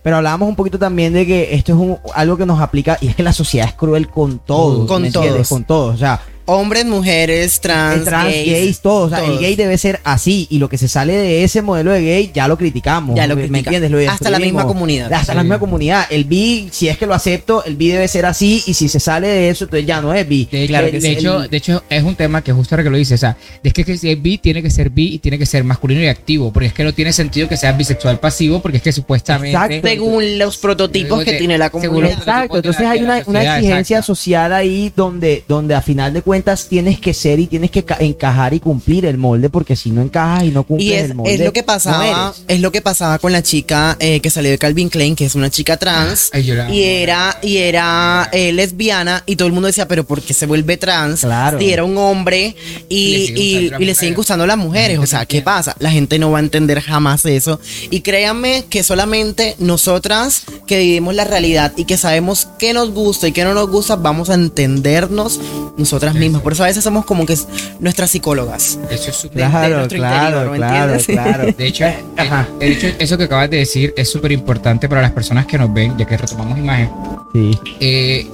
pero 0.02 0.16
hablábamos 0.16 0.48
un 0.48 0.56
poquito 0.56 0.78
también 0.78 1.12
de 1.12 1.26
que 1.26 1.54
esto 1.54 1.72
es 1.72 1.78
un- 1.78 1.98
algo 2.14 2.36
que 2.36 2.46
nos 2.46 2.60
aplica 2.60 2.96
y 3.00 3.08
es 3.08 3.16
que 3.16 3.22
la 3.22 3.32
sociedad 3.32 3.66
es 3.68 3.74
cruel 3.74 4.08
con 4.08 4.38
todos. 4.38 4.86
Con 4.86 5.10
todos. 5.10 5.48
Con 5.48 5.64
todos. 5.64 5.94
O 5.94 5.98
sea, 5.98 6.20
Hombres, 6.48 6.84
mujeres, 6.86 7.60
trans, 7.60 8.04
trans, 8.04 8.30
gays, 8.32 8.50
gays, 8.52 8.80
todos. 8.80 9.12
O 9.12 9.16
sea, 9.16 9.24
el 9.24 9.38
gay 9.38 9.56
debe 9.56 9.76
ser 9.78 10.00
así. 10.04 10.46
Y 10.48 10.58
lo 10.58 10.68
que 10.68 10.78
se 10.78 10.86
sale 10.88 11.12
de 11.12 11.42
ese 11.44 11.60
modelo 11.60 11.90
de 11.90 12.02
gay, 12.02 12.30
ya 12.32 12.46
lo 12.46 12.56
criticamos. 12.56 13.16
Ya 13.16 13.26
lo 13.26 13.34
¿Me 13.34 13.42
critica. 13.48 13.70
entiendes? 13.76 13.90
Lo 13.90 14.10
Hasta 14.10 14.30
la 14.30 14.38
misma 14.38 14.64
comunidad. 14.64 15.12
Hasta 15.12 15.34
la 15.34 15.42
misma 15.42 15.58
comunidad. 15.58 16.06
El 16.08 16.24
bi, 16.24 16.68
si 16.70 16.88
es 16.88 16.96
que 16.98 17.06
lo 17.06 17.14
acepto, 17.14 17.64
el 17.64 17.74
bi 17.74 17.88
debe 17.88 18.06
ser 18.06 18.26
así. 18.26 18.62
Y 18.66 18.74
si 18.74 18.88
se 18.88 19.00
sale 19.00 19.26
de 19.26 19.50
eso, 19.50 19.64
entonces 19.64 19.86
ya 19.86 20.00
no 20.00 20.14
es 20.14 20.28
bi. 20.28 20.48
De, 20.50 20.66
Claro 20.68 20.86
de- 20.86 20.92
que 20.92 21.00
de 21.00 21.08
sí. 21.08 21.14
hecho, 21.14 21.42
El- 21.42 21.50
de 21.50 21.56
hecho, 21.56 21.82
es 21.90 22.02
un 22.04 22.14
tema 22.14 22.42
que 22.42 22.52
justo 22.52 22.74
ahora 22.76 22.84
que 22.84 22.90
lo 22.90 22.96
dices, 22.96 23.18
o 23.18 23.20
sea, 23.20 23.36
es 23.64 23.72
que, 23.72 23.84
que 23.84 23.98
si 23.98 24.08
es 24.10 24.22
bi, 24.22 24.38
tiene 24.38 24.62
que 24.62 24.70
ser 24.70 24.90
bi 24.90 25.14
y 25.14 25.18
tiene 25.18 25.38
que 25.38 25.46
ser 25.46 25.64
masculino 25.64 26.00
y 26.00 26.06
activo, 26.06 26.52
porque 26.52 26.68
es 26.68 26.72
que 26.72 26.84
no 26.84 26.94
tiene 26.94 27.12
sentido 27.12 27.48
que 27.48 27.56
seas 27.56 27.76
bisexual 27.76 28.20
pasivo, 28.20 28.60
porque 28.62 28.76
es 28.76 28.82
que 28.84 28.92
supuestamente... 28.92 29.50
Exacto. 29.56 29.88
según 29.88 30.38
los 30.38 30.58
prototipos 30.58 31.24
que 31.24 31.32
tiene 31.32 31.58
la 31.58 31.70
comunidad. 31.70 32.12
Exacto, 32.12 32.56
entonces 32.58 32.86
hay 32.86 33.02
una, 33.02 33.18
exigencia 33.18 33.96
exacto. 33.98 34.14
social 34.14 34.52
ahí 34.52 34.92
donde, 34.94 35.42
donde 35.48 35.74
a 35.74 35.82
final 35.82 36.12
de 36.12 36.22
cuentas 36.22 36.35
tienes 36.68 37.00
que 37.00 37.14
ser 37.14 37.38
y 37.40 37.46
tienes 37.46 37.70
que 37.70 37.84
ca- 37.84 37.96
encajar 38.00 38.54
y 38.54 38.60
cumplir 38.60 39.06
el 39.06 39.18
molde, 39.18 39.48
porque 39.50 39.76
si 39.76 39.90
no 39.90 40.02
encajas 40.02 40.44
y 40.44 40.50
no 40.50 40.64
cumples 40.64 40.88
Y 40.88 40.92
es, 40.92 41.04
el 41.04 41.14
molde. 41.14 41.34
es 41.34 41.40
lo 41.40 41.52
que 41.52 41.62
pasaba, 41.62 42.34
es 42.48 42.60
lo 42.60 42.72
que 42.72 42.82
pasaba 42.82 43.18
con 43.18 43.32
la 43.32 43.42
chica 43.42 43.96
eh, 44.00 44.20
que 44.20 44.30
salió 44.30 44.50
de 44.50 44.58
Calvin 44.58 44.88
Klein, 44.88 45.16
que 45.16 45.24
es 45.26 45.34
una 45.34 45.50
chica 45.50 45.76
trans, 45.76 46.30
y 46.70 46.82
era, 46.82 47.38
y 47.42 47.56
era 47.58 48.28
eh, 48.32 48.52
lesbiana, 48.52 49.22
y 49.26 49.36
todo 49.36 49.46
el 49.48 49.52
mundo 49.54 49.66
decía, 49.68 49.88
pero 49.88 50.04
¿por 50.04 50.20
qué 50.22 50.34
se 50.34 50.46
vuelve 50.46 50.76
trans? 50.76 51.20
Claro. 51.20 51.58
Si 51.58 51.70
era 51.72 51.84
un 51.84 51.96
hombre 51.98 52.54
Y 52.88 53.16
le 53.16 53.18
y, 53.18 53.26
siguen 53.26 53.42
y- 53.42 53.52
gustando 53.52 53.70
las 53.70 53.80
y 53.80 53.84
le 53.84 53.94
siguen 53.94 54.10
mujeres. 54.12 54.16
gustando 54.16 54.46
las 54.46 54.58
mujeres. 54.58 54.98
O 54.98 55.06
sea, 55.06 55.26
¿qué 55.26 55.42
pasa? 55.42 55.76
La 55.78 55.90
gente 55.90 56.18
no 56.18 56.30
va 56.30 56.38
a 56.38 56.42
entender 56.42 56.80
jamás 56.80 57.24
eso. 57.26 57.60
Y 57.90 58.00
créanme 58.00 58.64
que 58.68 58.82
solamente 58.82 59.54
nosotras 59.58 60.42
que 60.66 60.78
vivimos 60.78 61.14
la 61.14 61.24
realidad 61.24 61.72
y 61.76 61.84
que 61.84 61.96
sabemos 61.96 62.48
qué 62.58 62.72
nos 62.72 62.90
gusta 62.92 63.28
y 63.28 63.32
qué 63.32 63.44
no 63.44 63.54
nos 63.54 63.68
gusta, 63.70 63.96
vamos 63.96 64.30
a 64.30 64.34
entendernos 64.34 65.40
nosotras 65.76 66.14
mismas. 66.14 66.25
Por 66.42 66.52
eso 66.52 66.64
a 66.64 66.66
veces 66.66 66.84
somos 66.84 67.04
como 67.04 67.26
que 67.26 67.36
nuestras 67.80 68.10
psicólogas. 68.10 68.78
Eso 68.90 69.10
es 69.10 69.16
súper... 69.16 69.44
de 69.44 69.50
Claro, 69.50 69.68
claro, 69.68 69.82
interior, 69.84 70.50
¿me 70.50 70.56
claro, 70.58 70.94
entiendes? 70.94 71.06
claro. 71.26 71.52
De 71.56 71.66
hecho, 71.66 71.84
eh, 71.84 71.96
Ajá. 72.16 72.48
de 72.58 72.72
hecho, 72.72 72.86
eso 72.98 73.18
que 73.18 73.24
acabas 73.24 73.50
de 73.50 73.58
decir 73.58 73.94
es 73.96 74.10
súper 74.10 74.32
importante 74.32 74.88
para 74.88 75.02
las 75.02 75.12
personas 75.12 75.46
que 75.46 75.58
nos 75.58 75.72
ven, 75.72 75.96
ya 75.96 76.06
que 76.06 76.16
retomamos 76.16 76.58
imagen. 76.58 76.90
Sí. 77.32 77.58
Eh, 77.80 78.26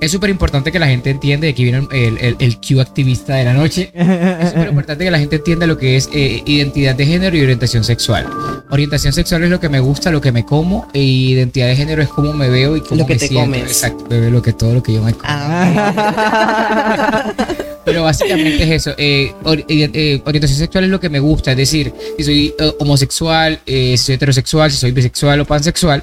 es 0.00 0.12
súper 0.12 0.30
importante 0.30 0.70
que 0.72 0.78
la 0.78 0.86
gente 0.86 1.10
entienda, 1.10 1.46
y 1.46 1.50
aquí 1.50 1.64
viene 1.64 1.86
el, 1.92 2.18
el, 2.18 2.36
el 2.38 2.56
Q 2.60 2.80
activista 2.80 3.34
de 3.34 3.44
la 3.44 3.52
noche, 3.52 3.90
es 3.94 4.50
súper 4.50 4.68
importante 4.68 5.04
que 5.04 5.10
la 5.10 5.18
gente 5.18 5.36
entienda 5.36 5.66
lo 5.66 5.78
que 5.78 5.96
es 5.96 6.08
eh, 6.12 6.42
identidad 6.46 6.94
de 6.94 7.06
género 7.06 7.36
y 7.36 7.42
orientación 7.42 7.84
sexual. 7.84 8.26
Orientación 8.70 9.12
sexual 9.12 9.44
es 9.44 9.50
lo 9.50 9.60
que 9.60 9.68
me 9.68 9.80
gusta, 9.80 10.10
lo 10.10 10.20
que 10.20 10.32
me 10.32 10.44
como, 10.44 10.88
e 10.92 11.00
identidad 11.02 11.66
de 11.68 11.76
género 11.76 12.02
es 12.02 12.08
cómo 12.08 12.32
me 12.32 12.48
veo 12.48 12.76
y 12.76 12.80
cómo 12.80 13.00
Lo 13.00 13.06
que 13.06 13.14
me 13.14 13.18
te 13.18 13.28
siento. 13.28 13.44
comes. 13.46 13.62
Exacto, 13.62 14.04
bebé, 14.08 14.30
lo 14.30 14.42
que 14.42 14.52
todo 14.52 14.74
lo 14.74 14.82
que 14.82 14.92
yo 14.92 15.02
me 15.02 15.12
como. 15.12 15.24
Ah, 15.26 17.32
Pero 17.84 18.02
básicamente 18.02 18.62
es 18.64 18.70
eso. 18.86 18.94
eh, 18.98 19.32
eh, 19.68 19.90
eh, 19.94 20.22
orientación 20.26 20.58
sexual 20.58 20.84
es 20.84 20.90
lo 20.90 21.00
que 21.00 21.08
me 21.08 21.20
gusta. 21.20 21.52
Es 21.52 21.56
decir, 21.56 21.92
si 22.18 22.24
soy 22.24 22.54
eh, 22.58 22.72
homosexual, 22.80 23.60
eh, 23.64 23.96
si 23.96 24.04
soy 24.04 24.14
heterosexual, 24.16 24.70
si 24.70 24.76
soy 24.76 24.92
bisexual 24.92 25.40
o 25.40 25.44
pansexual. 25.46 26.02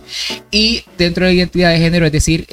Y 0.49 0.83
dentro 0.97 1.25
de 1.25 1.31
la 1.31 1.35
identidad 1.37 1.71
de 1.71 1.77
género, 1.77 2.05
es 2.07 2.11
decir, 2.11 2.47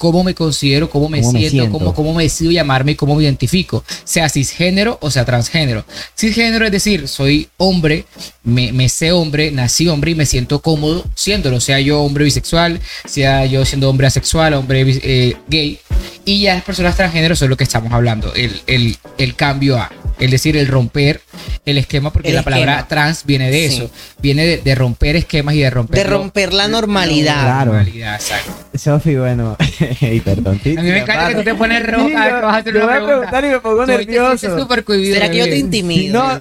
cómo 0.00 0.24
me 0.24 0.34
considero, 0.34 0.88
cómo 0.88 1.10
me 1.10 1.20
¿Cómo 1.20 1.32
me 1.34 1.40
siento, 1.50 1.70
cómo, 1.70 1.92
cómo 1.94 2.14
me 2.14 2.22
decido 2.22 2.50
llamarme 2.50 2.92
y 2.92 2.94
cómo 2.94 3.14
me 3.16 3.22
identifico, 3.22 3.84
sea 4.04 4.30
cisgénero 4.30 4.96
o 5.02 5.10
sea 5.10 5.26
transgénero. 5.26 5.84
Cisgénero 6.18 6.64
es 6.64 6.72
decir, 6.72 7.06
soy 7.06 7.48
hombre, 7.58 8.06
me, 8.42 8.72
me 8.72 8.88
sé 8.88 9.12
hombre, 9.12 9.50
nací 9.50 9.88
hombre 9.88 10.12
y 10.12 10.14
me 10.14 10.24
siento 10.24 10.60
cómodo 10.62 11.04
siéndolo, 11.14 11.60
sea 11.60 11.80
yo 11.80 12.00
hombre 12.02 12.24
bisexual, 12.24 12.80
sea 13.04 13.44
yo 13.44 13.66
siendo 13.66 13.90
hombre 13.90 14.06
asexual, 14.06 14.54
hombre 14.54 14.86
eh, 15.02 15.36
gay. 15.48 15.78
Y 16.24 16.40
ya 16.42 16.54
las 16.54 16.64
personas 16.64 16.96
transgénero 16.96 17.36
son 17.36 17.50
lo 17.50 17.56
que 17.58 17.64
estamos 17.64 17.92
hablando, 17.92 18.32
el, 18.34 18.58
el, 18.66 18.96
el 19.18 19.34
cambio 19.34 19.76
a, 19.76 19.90
es 20.18 20.30
decir, 20.30 20.56
el 20.56 20.66
romper 20.66 21.20
el 21.66 21.76
esquema, 21.78 22.10
porque 22.12 22.28
El 22.30 22.34
la 22.36 22.42
palabra 22.42 22.72
esquema. 22.72 22.88
trans 22.88 23.24
viene 23.26 23.50
de 23.50 23.68
Sí. 23.68 23.76
eso, 23.76 23.90
viene 24.20 24.44
de, 24.46 24.56
de 24.58 24.74
romper 24.74 25.16
esquemas 25.16 25.54
y 25.54 25.58
de 25.60 25.70
romper... 25.70 25.98
De 26.04 26.10
lo- 26.10 26.18
romper 26.18 26.52
la 26.54 26.68
normalidad. 26.68 27.40
Claro. 27.42 27.72
normalidad, 27.72 28.14
exacto. 28.16 28.52
Sofi, 28.76 29.16
bueno, 29.16 29.56
y 30.00 30.20
perdón. 30.20 30.60
A 30.64 30.68
mí 30.68 30.74
me 30.90 30.98
encanta 30.98 31.28
que 31.28 31.34
tú 31.36 31.42
te 31.42 31.54
pones 31.54 31.86
roja 31.86 32.06
Sí, 32.06 32.12
cada 32.12 32.24
vez 32.26 32.34
que 32.34 32.40
vas 32.46 32.54
a 32.54 32.58
hacer 32.58 32.74
yo 32.74 32.78
una 32.84 32.86
voy 32.86 32.94
a 32.94 32.96
pregunta. 33.06 33.30
preguntar 33.30 33.44
y 33.44 33.48
me 33.48 33.60
pongo 33.60 33.86
nervioso. 33.86 34.58
súper 34.58 34.84
cohibido, 34.84 35.14
¿Será 35.14 35.30
que 35.30 35.38
yo 35.38 35.44
te 35.44 35.56
intimido? 35.58 36.22
No. 36.22 36.40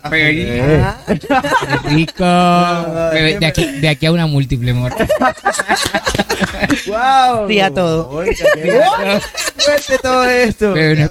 Rico. 1.90 2.24
de, 3.14 3.46
aquí, 3.46 3.66
de 3.80 3.90
aquí 3.90 4.06
a 4.06 4.12
una 4.12 4.28
múltiple, 4.28 4.72
amor. 4.72 4.94
¡Wow! 6.88 7.48
Sí, 7.48 7.60
a 7.60 7.72
todo. 7.74 8.10
Fuerte 8.12 9.98
todo 10.02 10.24
esto. 10.26 10.74
Bebé, 10.74 11.10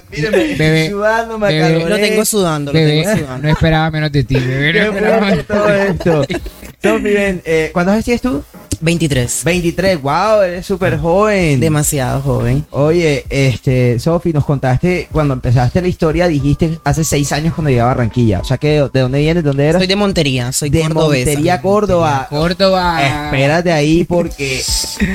bebé, 0.57 0.89
sudando, 0.89 1.37
me 1.37 1.47
bebé. 1.47 1.85
Lo 1.89 1.95
tengo 1.97 2.25
sudando, 2.25 2.73
lo 2.73 2.79
Bebé, 2.79 3.03
tengo 3.03 3.17
sudando. 3.17 3.43
no 3.43 3.49
esperaba 3.49 3.91
menos 3.91 4.11
de 4.11 4.23
ti, 4.23 4.35
bebé. 4.35 4.73
No 4.73 4.79
esperaba 4.93 5.43
todo 5.43 5.73
esto. 5.73 6.25
Sofi, 6.81 7.03
ven, 7.13 7.41
eh, 7.45 7.69
¿cuántos 7.73 7.93
años 7.93 8.05
tienes 8.05 8.21
tú? 8.21 8.43
23. 8.81 9.43
23, 9.43 10.01
wow, 10.01 10.41
eres 10.41 10.65
súper 10.65 10.99
joven. 10.99 11.59
Demasiado 11.59 12.21
joven. 12.21 12.65
Oye, 12.71 13.25
este, 13.29 13.99
Sofi, 13.99 14.33
nos 14.33 14.45
contaste 14.45 15.07
cuando 15.11 15.33
empezaste 15.33 15.81
la 15.81 15.87
historia, 15.87 16.27
dijiste 16.27 16.79
hace 16.83 17.03
seis 17.03 17.31
años 17.31 17.53
cuando 17.53 17.69
llegué 17.69 17.81
a 17.81 17.85
Barranquilla. 17.85 18.39
O 18.39 18.43
sea 18.43 18.57
que, 18.57 18.87
¿de 18.91 18.99
dónde 18.99 19.19
vienes? 19.19 19.43
¿De 19.43 19.49
dónde 19.49 19.65
eras? 19.65 19.79
Soy 19.79 19.87
de 19.87 19.95
Montería, 19.95 20.51
soy 20.51 20.69
de 20.69 20.81
cordobesa. 20.81 21.25
Montería, 21.29 21.61
Córdoba. 21.61 22.27
Córdoba. 22.29 23.25
Espérate 23.25 23.71
ahí 23.71 24.03
porque 24.03 24.61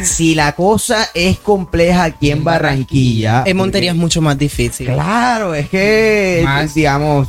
si 0.02 0.34
la 0.34 0.52
cosa 0.52 1.08
es 1.14 1.38
compleja 1.38 2.04
aquí 2.04 2.30
en 2.30 2.44
Barranquilla. 2.44 3.44
En 3.46 3.56
Montería 3.56 3.90
es 3.90 3.96
mucho 3.96 4.20
más 4.20 4.38
difícil. 4.38 4.86
Claro, 4.86 5.54
es 5.54 5.68
que, 5.68 6.42
Más. 6.44 6.74
digamos, 6.74 7.28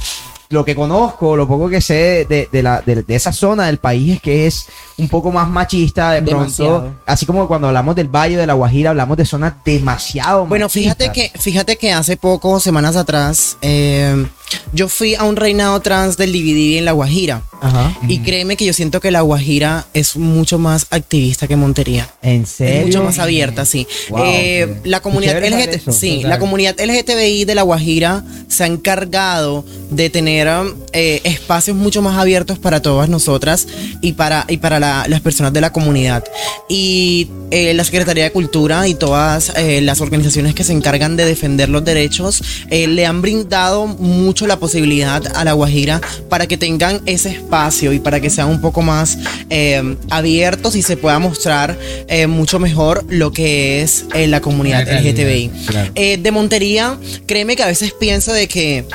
lo 0.56 0.66
que 0.66 0.74
conozco, 0.74 1.36
lo 1.36 1.48
poco 1.48 1.70
que 1.70 1.82
sé 1.82 2.26
de, 2.28 2.50
de 2.52 2.64
la, 2.64 2.82
de, 2.82 3.04
de 3.04 3.16
esa 3.16 3.32
zona 3.32 3.68
del 3.68 3.78
país 3.78 4.16
es 4.16 4.22
que 4.22 4.48
es 4.48 4.66
un 4.98 5.08
poco 5.10 5.32
más 5.32 5.48
machista 5.48 6.12
de 6.12 6.22
pronto. 6.24 6.40
Demasiado. 6.64 6.94
Así 7.06 7.26
como 7.28 7.48
cuando 7.48 7.68
hablamos 7.68 7.96
del 7.96 8.08
Valle 8.08 8.38
de 8.38 8.48
la 8.48 8.54
Guajira, 8.54 8.90
hablamos 8.90 9.18
de 9.18 9.26
zonas 9.26 9.54
demasiado 9.64 10.48
Bueno, 10.48 10.70
fíjate 10.70 11.08
machistas. 11.10 11.32
que, 11.34 11.40
fíjate 11.40 11.76
que 11.78 11.92
hace 11.92 12.18
poco, 12.18 12.60
semanas 12.60 12.96
atrás, 12.96 13.58
eh, 13.62 14.26
yo 14.74 14.88
fui 14.88 15.16
a 15.16 15.24
un 15.24 15.36
reinado 15.36 15.80
trans 15.82 16.18
del 16.18 16.32
DVD 16.32 16.78
en 16.78 16.86
La 16.86 16.94
Guajira. 16.94 17.44
Ajá. 17.62 17.98
Y 18.08 18.20
créeme 18.20 18.58
que 18.58 18.66
yo 18.66 18.74
siento 18.74 19.00
que 19.02 19.12
La 19.12 19.22
Guajira 19.22 19.86
es 19.94 20.18
mucho 20.18 20.60
más 20.60 20.88
activista 20.92 21.48
que 21.48 21.56
Montería. 21.56 22.10
¿En 22.22 22.46
serio? 22.46 22.80
Es 22.82 22.86
mucho 22.88 23.04
más 23.04 23.20
abierta, 23.20 23.66
sí. 23.66 23.88
Wow, 24.10 24.24
Eh, 24.26 24.82
la 24.84 25.00
comunidad 25.00 25.44
eso. 25.44 25.92
sí, 25.92 26.22
la 26.24 26.38
comunidad 26.40 26.76
LGTBI 26.80 27.46
de 27.46 27.56
La 27.56 27.64
Guajira 27.64 28.24
se 28.48 28.64
ha 28.64 28.68
encargado 28.68 29.66
de 29.90 30.10
tener 30.10 30.45
eh, 30.94 31.22
espacios 31.24 31.76
mucho 31.78 32.02
más 32.02 32.18
abiertos 32.18 32.60
para 32.60 32.82
todas 32.82 33.10
nosotras 33.10 33.68
y 34.02 34.14
para, 34.14 34.46
y 34.48 34.58
para 34.58 34.80
la- 34.80 35.06
las 35.08 35.22
personas 35.22 35.54
de 35.54 35.62
la 35.62 35.72
comunidad. 35.72 36.24
Y 36.70 37.28
eh, 37.52 37.74
la 37.74 37.84
Secretaría 37.84 38.24
de 38.26 38.32
Cultura 38.32 38.88
y 38.88 38.96
todas 38.96 39.52
eh, 39.56 39.82
las 39.82 40.02
organizaciones 40.02 40.54
que 40.56 40.64
se 40.64 40.74
encargan 40.74 41.16
de 41.18 41.26
defender 41.26 41.70
los 41.70 41.84
derechos 41.86 42.42
eh, 42.70 42.88
le 42.88 43.06
han 43.06 43.22
brindado 43.22 43.88
mucho 43.88 44.48
la 44.48 44.58
posibilidad 44.58 45.22
a 45.36 45.44
La 45.44 45.54
Guajira 45.54 46.02
para 46.30 46.48
que 46.48 46.58
tengan 46.58 47.02
ese 47.06 47.30
espacio 47.32 47.94
y 47.94 48.00
para 48.00 48.20
que 48.20 48.30
sean 48.30 48.48
un 48.50 48.62
poco 48.62 48.82
más 48.82 49.18
eh, 49.50 49.96
abiertos 50.10 50.76
y 50.76 50.82
se 50.82 50.98
pueda 50.98 51.20
mostrar 51.20 51.78
eh, 52.08 52.28
mucho 52.28 52.60
mejor 52.60 53.06
lo 53.10 53.32
que 53.32 53.82
es 53.82 54.06
la 54.28 54.42
comunidad 54.42 54.88
LGTBI. 54.88 55.52
claro. 55.68 55.92
De 55.96 56.32
Montería, 56.32 56.98
créeme 57.28 57.56
que 57.56 57.64
a 57.64 57.68
veces 57.68 57.94
pienso 58.00 58.34
de 58.34 58.48
que 58.48 58.86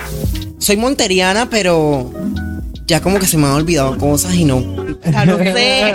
soy 0.61 0.77
monteriana, 0.77 1.51
pero 1.51 2.12
ya 2.87 3.01
como 3.01 3.18
que 3.18 3.27
se 3.27 3.37
me 3.37 3.46
han 3.46 3.53
olvidado 3.53 3.96
cosas 3.99 4.35
y 4.35 4.44
no. 4.44 4.61
Sea, 5.03 5.25
no 5.25 5.38
sé. 5.38 5.94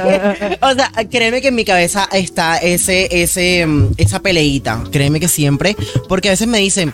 O 0.62 0.74
sea, 0.74 0.92
créeme 1.10 1.42
que 1.42 1.50
en 1.50 1.56
mi 1.56 1.66
cabeza 1.66 2.10
está 2.12 2.58
ese, 2.58 3.08
ese, 3.12 3.66
mm, 3.66 3.94
esa 3.98 4.20
peleita. 4.20 4.84
Créeme 4.92 5.20
que 5.20 5.28
siempre. 5.28 5.76
Porque 6.10 6.30
a 6.30 6.32
veces 6.32 6.48
me 6.48 6.58
dicen. 6.58 6.94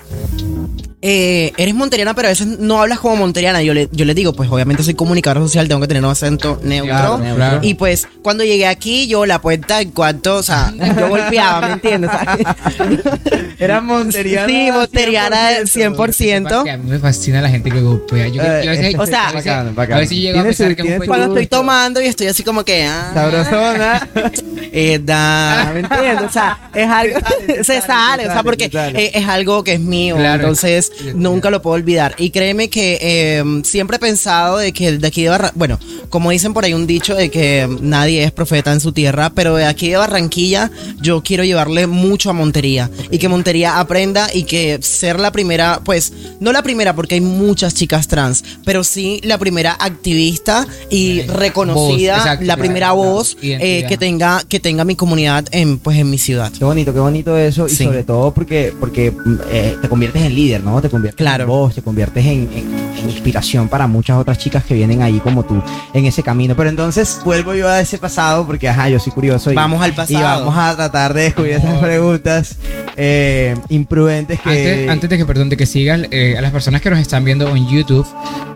Eh, 1.02 1.52
eres 1.58 1.74
monteriana, 1.74 2.14
pero 2.14 2.28
a 2.28 2.32
veces 2.32 2.46
no 2.60 2.80
hablas 2.82 3.00
como 3.00 3.16
monteriana. 3.16 3.62
Yo 3.64 3.74
le, 3.74 3.90
yo 3.92 4.06
les 4.06 4.16
digo, 4.16 4.34
pues 4.34 4.50
obviamente 4.52 4.84
soy 4.84 4.94
comunicador 4.94 5.42
social, 5.44 5.68
tengo 5.68 5.82
que 5.82 5.88
tener 5.88 6.04
un 6.04 6.12
acento 6.12 6.60
neutro. 6.64 7.18
Claro, 7.18 7.36
claro. 7.36 7.60
Y 7.64 7.74
pues 7.74 8.08
cuando 8.22 8.44
llegué 8.44 8.68
aquí, 8.68 9.08
yo 9.08 9.26
la 9.26 9.42
puerta 9.42 9.82
en 9.82 9.92
cuanto, 9.92 10.36
o 10.38 10.44
sea, 10.44 10.74
yo 11.00 11.10
golpeaba, 11.10 11.68
¿me 11.68 11.74
entiendes? 11.74 12.12
Era 13.60 13.82
monteriana. 13.82 14.48
Sí, 14.48 14.70
monteriana 14.72 15.50
100%. 15.64 16.12
ciento. 16.14 16.64
Que 16.64 16.72
a 16.72 16.78
mí 16.78 16.90
me 16.90 17.00
fascina 17.00 17.42
la 17.42 17.50
gente 17.50 17.70
que 17.72 17.82
golpea. 17.82 18.28
Yo, 18.28 18.36
yo 18.36 18.42
a 18.42 18.46
veces, 18.54 18.94
Eh, 18.94 18.98
o 18.98 19.06
sea, 19.06 19.30
a 19.30 19.32
veces- 19.34 19.52
a 19.52 19.98
veces 19.98 20.18
yo 20.18 20.22
llego 20.24 20.40
a 20.40 20.44
pensar 20.44 20.76
que 20.76 20.82
es 20.96 21.00
un 21.00 21.06
Cuando 21.08 21.28
estoy 21.28 21.48
tomando 21.48 22.02
y 22.02 22.06
estoy 22.06 22.28
así 22.28 22.44
como 22.44 22.64
que, 22.64 22.84
ah, 22.86 23.12
Sabrosona. 23.14 24.10
eh, 24.72 25.00
da, 25.04 25.72
¿me 25.74 25.82
entiendes? 25.82 26.22
O 26.30 26.32
sea, 26.32 26.70
es 26.74 26.88
algo, 26.88 27.20
sale, 27.20 27.64
se 27.64 27.82
sale, 27.82 28.24
o 28.24 28.28
se 28.28 28.34
sea, 28.34 28.44
porque 28.44 28.70
se 28.70 28.88
eh, 28.90 29.12
es 29.14 29.28
algo 29.28 29.64
que 29.64 29.74
es 29.74 29.80
mío, 29.80 30.16
Claro. 30.16 30.42
entonces 30.44 30.92
nunca 31.16 31.50
lo 31.50 31.62
puedo 31.62 31.76
olvidar. 31.76 32.16
Y 32.18 32.30
créeme 32.30 32.70
que 32.70 32.98
eh, 33.02 33.62
siempre 33.64 33.98
he 33.98 34.00
pensado 34.00 34.58
de 34.58 34.72
que 34.72 34.98
de 34.98 35.08
aquí 35.08 35.24
de 35.24 35.30
Barranquilla, 35.30 35.58
bueno, 35.58 35.80
como 36.10 36.32
dicen 36.32 36.54
por 36.54 36.64
ahí 36.64 36.74
un 36.74 36.88
dicho 36.88 37.16
de 37.16 37.30
que 37.30 37.68
nadie 37.82 38.24
es 38.24 38.32
profeta 38.32 38.72
en 38.72 38.80
su 38.80 38.92
tierra, 38.94 39.32
pero 39.34 39.56
de 39.56 39.66
aquí 39.66 39.90
de 39.90 39.98
Barranquilla 39.98 40.72
yo 41.02 41.22
quiero 41.22 41.44
llevarle 41.44 41.88
mucho 41.88 42.30
a 42.30 42.34
Montería 42.34 42.90
y 43.10 43.18
que 43.18 43.28
Montería 43.28 43.80
aprenda 43.80 44.28
y 44.34 44.44
que 44.44 44.80
ser 44.82 45.20
la 45.20 45.32
primera, 45.32 45.82
pues, 45.84 46.14
no 46.40 46.52
la 46.52 46.62
primera 46.64 46.96
porque 46.96 47.16
hay 47.16 47.22
muchas 47.22 47.74
chicas 47.74 48.08
trans, 48.08 48.44
pero 48.64 48.84
sí 48.84 49.20
la 49.24 49.38
primera 49.38 49.74
activista 49.74 50.66
y 50.90 51.22
Voz, 51.24 51.36
reconocida, 51.36 52.18
exacto, 52.18 52.46
la 52.46 52.56
primera 52.58 52.92
voz 52.94 53.36
eh, 53.42 53.86
que 53.88 53.98
tenga 53.98 54.42
que 54.48 54.61
tenga 54.62 54.84
mi 54.86 54.95
comunidad 54.95 55.45
en 55.52 55.78
pues 55.80 55.97
en 55.97 56.10
mi 56.10 56.17
ciudad. 56.17 56.52
Qué 56.58 56.63
bonito, 56.63 56.93
qué 56.93 57.00
bonito 57.00 57.38
eso. 57.38 57.67
Y 57.67 57.71
sobre 57.71 58.04
todo 58.04 58.34
porque, 58.34 58.74
porque 58.80 59.12
mm, 59.12 59.36
eh, 59.52 59.78
te 59.82 59.89
conviertes 59.89 60.21
en 60.24 60.36
líder, 60.36 60.63
¿no? 60.63 60.82
Te 60.82 60.89
conviertes 60.89 61.17
Claro. 61.17 61.43
en 61.43 61.50
voz, 61.50 61.76
te 61.76 61.82
conviertes 61.82 62.26
en, 62.26 62.50
en- 62.54 62.82
en 63.02 63.10
inspiración 63.10 63.67
para 63.67 63.88
muchas 63.88 64.17
otras 64.17 64.38
chicas 64.38 64.63
que 64.63 64.76
vienen 64.76 65.02
ahí 65.02 65.19
como 65.19 65.43
tú 65.43 65.62
en 65.93 66.06
ese 66.06 66.21
camino. 66.24 66.56
Pero 66.56 66.69
entonces 66.69 67.19
vuelvo 67.26 67.54
yo 67.56 67.67
a 67.67 67.80
ese 67.82 67.97
pasado 67.97 68.45
porque, 68.45 68.69
ajá, 68.69 68.89
yo 68.89 69.00
soy 69.00 69.12
curioso. 69.12 69.52
Y, 69.52 69.56
Vamos 69.56 69.82
al 69.82 69.89
Y 69.91 69.93
pasado. 69.93 70.21
vamos 70.45 70.56
a 70.58 70.76
tratar 70.76 71.13
de 71.13 71.24
descubrir 71.24 71.54
esas 71.54 71.80
preguntas 71.80 72.56
eh, 72.97 73.56
imprudentes 73.69 74.39
que... 74.39 74.50
Antes, 74.50 74.89
antes 74.89 75.10
de 75.10 75.17
que, 75.17 75.26
perdón, 75.26 75.50
de 75.50 75.58
que 75.58 75.65
sigas, 75.65 76.02
eh, 76.12 76.36
a 76.38 76.41
las 76.41 76.52
personas 76.52 76.82
que 76.82 76.89
nos 76.89 77.00
están 77.00 77.24
viendo 77.26 77.56
en 77.56 77.67
YouTube, 77.67 78.06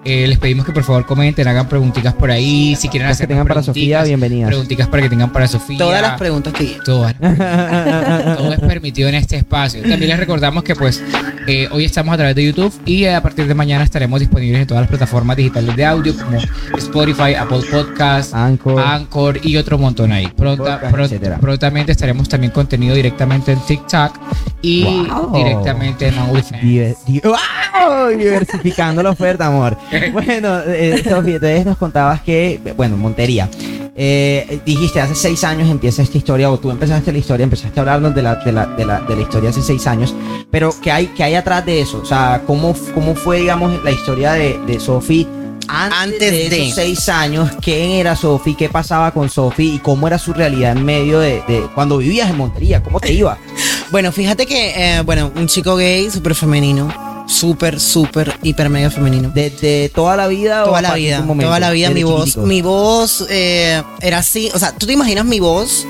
eh, 0.03 0.27
les 0.27 0.37
pedimos 0.37 0.65
que 0.65 0.71
por 0.71 0.83
favor 0.83 1.05
comenten, 1.05 1.47
hagan 1.47 1.67
preguntitas 1.67 2.13
por 2.13 2.29
ahí, 2.29 2.75
si 2.75 2.89
quieren 2.89 3.07
Las 3.07 3.17
que 3.17 3.23
hacer 3.23 3.27
tengan 3.29 3.47
para 3.47 3.63
Sofía, 3.63 4.03
bienvenidas. 4.03 4.49
Preguntitas 4.49 4.87
para 4.87 5.01
que 5.03 5.09
tengan 5.09 5.31
para 5.31 5.47
Sofía. 5.47 5.77
Todas 5.79 5.94
las 6.01 6.17
preguntas 6.19 6.53
que 6.53 6.77
Todas. 6.84 7.15
Todo 7.19 8.53
es 8.53 8.60
permitido 8.60 9.10
en 9.10 9.15
este 9.15 9.38
espacio. 9.38 9.81
También 9.81 10.08
les 10.10 10.19
recordamos 10.19 10.63
que 10.63 10.75
pues 10.75 11.01
eh, 11.47 11.67
hoy 11.71 11.86
estamos 11.86 12.13
a 12.13 12.17
través 12.17 12.36
de 12.36 12.45
YouTube 12.45 12.73
y 12.86 13.03
eh, 13.05 13.15
a 13.15 13.21
partir 13.21 13.47
de 13.47 13.53
mañana 13.53 13.84
estaremos 13.84 14.19
disponibles 14.19 14.62
en 14.62 14.67
todas 14.67 14.81
las 14.81 14.89
plataformas 14.89 15.38
digitales 15.38 15.75
de 15.75 15.86
audio 15.86 16.15
como 16.17 16.38
Spotify, 16.77 17.34
Apple 17.36 17.62
Podcast, 17.71 18.34
Anchor. 18.34 18.79
Anchor 18.81 19.39
y 19.43 19.58
otro 19.58 19.77
montón 19.77 20.12
ahí. 20.12 20.27
Pronta, 20.27 20.79
Podcast, 20.89 21.39
prontamente 21.39 21.91
estaremos 21.91 22.27
también 22.29 22.51
contenido 22.51 22.95
directamente 22.95 23.51
en 23.51 23.60
TikTok 23.60 24.17
y 24.62 24.84
Wow. 25.08 25.36
directamente 25.36 26.08
en 26.08 26.17
OnlyFans. 26.17 26.62
Diver- 26.63 26.95
di- 27.05 27.21
¡Wow! 27.23 28.08
Diversificando 28.17 29.01
la 29.03 29.12
oferta, 29.12 29.47
amor. 29.47 29.77
Bueno, 30.12 30.60
eh, 30.67 31.01
Sofía, 31.03 31.36
entonces 31.36 31.65
nos 31.65 31.77
contabas 31.77 32.21
que, 32.21 32.60
bueno, 32.77 32.95
Montería. 32.97 33.49
Eh, 33.97 34.60
dijiste, 34.65 34.99
hace 34.99 35.15
seis 35.15 35.43
años 35.43 35.69
empieza 35.86 36.02
esta 36.02 36.17
historia, 36.17 36.50
o 36.50 36.58
tú 36.58 36.71
empezaste 36.71 37.12
la 37.12 37.19
historia, 37.19 37.43
empezaste 37.43 37.80
a 37.80 37.82
hablarnos 37.82 38.15
de 38.15 38.24
la, 38.24 38.36
de 38.38 38.52
la, 38.52 38.65
de 38.65 38.86
la, 38.86 39.02
de 39.02 39.15
la 39.15 39.21
historia 39.21 39.52
hace 39.52 39.62
seis 39.62 39.86
años, 39.86 40.15
pero 40.50 40.74
¿qué 40.82 40.91
hay, 40.91 41.08
qué 41.08 41.24
hay 41.24 41.36
atrás 41.36 41.63
de 41.63 41.80
eso? 41.80 42.00
O 42.02 42.06
sea, 42.06 42.41
¿cómo, 42.48 42.76
cómo 42.95 43.13
fue, 43.13 43.41
digamos, 43.41 43.84
la 43.84 43.91
historia 43.91 44.34
de, 44.34 44.58
de 44.65 44.80
Sofi 44.80 45.28
antes, 45.67 46.00
Antes 46.00 46.32
de, 46.32 46.50
de. 46.50 46.63
esos 46.63 46.76
seis 46.76 47.08
años? 47.08 47.52
¿Quién 47.62 47.91
era 47.91 48.15
Sofi? 48.15 48.56
¿Qué 48.56 48.67
pasaba 48.67 49.12
con 49.12 49.30
Sofi? 49.30 49.76
¿Y 49.76 49.78
cómo 49.78 50.08
era 50.08 50.17
su 50.17 50.34
realidad 50.34 50.76
en 50.76 50.84
medio 50.84 51.19
de, 51.19 51.43
de 51.48 51.67
cuando 51.76 52.00
vivías 52.00 52.32
en 52.32 52.38
Montería? 52.38 52.82
¿Cómo 52.82 53.00
te 53.00 53.13
iba? 53.13 53.38
Bueno, 53.91 54.12
fíjate 54.12 54.48
que, 54.48 54.71
eh, 54.98 55.02
bueno, 55.04 55.32
un 55.36 55.45
chico 55.45 55.76
gay 55.76 56.10
súper 56.10 56.34
femenino, 56.34 56.91
súper, 57.25 57.79
súper, 57.79 58.38
hiper 58.43 58.69
mega 58.69 58.89
femenino. 58.89 59.31
¿Desde 59.33 59.89
toda 59.89 60.15
la 60.15 60.27
vida 60.27 60.63
o 60.63 60.67
toda 60.67 60.81
la 60.81 60.93
vida, 60.93 61.21
momento? 61.21 61.47
toda 61.47 61.59
la 61.59 61.71
vida 61.71 61.89
mi 61.89 62.03
voz, 62.03 62.25
chiquitico. 62.25 62.45
mi 62.45 62.61
voz 62.61 63.25
eh, 63.29 63.81
era 64.01 64.19
así, 64.19 64.49
o 64.53 64.59
sea, 64.59 64.71
tú 64.73 64.85
te 64.85 64.93
imaginas 64.93 65.25
mi 65.25 65.39
voz 65.39 65.85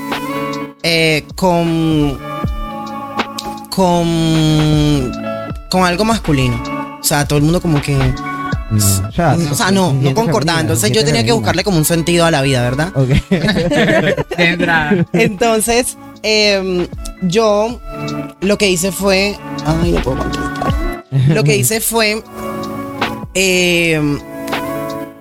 eh, 0.84 1.26
con 1.36 2.18
con, 3.76 5.12
con 5.70 5.84
algo 5.84 6.06
masculino. 6.06 6.62
O 7.00 7.04
sea, 7.04 7.28
todo 7.28 7.38
el 7.38 7.44
mundo 7.44 7.62
como 7.62 7.82
que... 7.82 7.96
No, 8.72 8.84
o 9.08 9.12
sea, 9.12 9.38
O 9.52 9.56
sea, 9.56 9.70
no, 9.72 9.94
no 9.94 10.14
concordaba. 10.14 10.60
Entonces 10.62 10.92
yo 10.92 11.04
tenía 11.04 11.24
que 11.24 11.32
buscarle 11.34 11.64
como 11.64 11.78
un 11.78 11.86
sentido 11.86 12.26
a 12.26 12.32
la 12.32 12.42
vida, 12.42 12.62
¿verdad? 12.62 12.92
Ok. 12.96 13.10
De 13.30 14.26
entrada. 14.38 15.06
Entonces, 15.14 15.98
em, 16.24 16.88
yo 17.22 17.80
lo 18.42 18.58
que 18.58 18.70
hice 18.70 18.92
fue. 18.92 19.38
Ay, 19.66 19.92
no 19.92 20.02
puedo 20.02 20.18
contestar. 20.18 20.45
Lo 21.30 21.44
que 21.44 21.56
hice 21.58 21.80
fue. 21.82 22.22
em, 23.34 24.20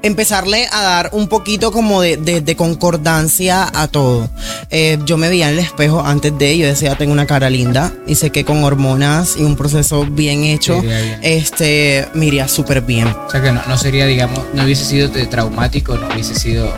empezarle 0.02 0.66
a 0.70 0.82
dar 0.82 1.10
un 1.12 1.28
poquito 1.28 1.72
como 1.72 2.02
de, 2.02 2.16
de- 2.18 2.40
de 2.42 2.56
concordancia 2.56 3.68
a 3.74 3.88
todo. 3.88 4.28
Eh, 4.70 4.98
yo 5.06 5.16
me 5.16 5.28
veía 5.30 5.48
en 5.48 5.54
el 5.54 5.60
espejo 5.60 6.00
antes 6.04 6.36
de, 6.38 6.58
yo 6.58 6.66
decía, 6.66 6.94
tengo 6.96 7.12
una 7.12 7.26
cara 7.26 7.48
linda 7.48 7.90
y 8.06 8.14
sé 8.16 8.30
que 8.30 8.44
con 8.44 8.62
hormonas 8.64 9.36
y 9.38 9.42
un 9.44 9.56
proceso 9.56 10.04
bien 10.04 10.44
hecho, 10.44 10.80
bien. 10.82 11.18
este, 11.22 12.06
me 12.14 12.26
iría 12.26 12.48
súper 12.48 12.82
bien. 12.82 13.08
O 13.08 13.30
sea 13.30 13.40
que 13.42 13.50
no, 13.50 13.62
no 13.66 13.78
sería, 13.78 14.04
digamos, 14.06 14.40
no 14.52 14.64
hubiese 14.64 14.84
sido 14.84 15.10
traumático, 15.10 15.96
no 15.96 16.06
hubiese 16.12 16.34
sido. 16.34 16.72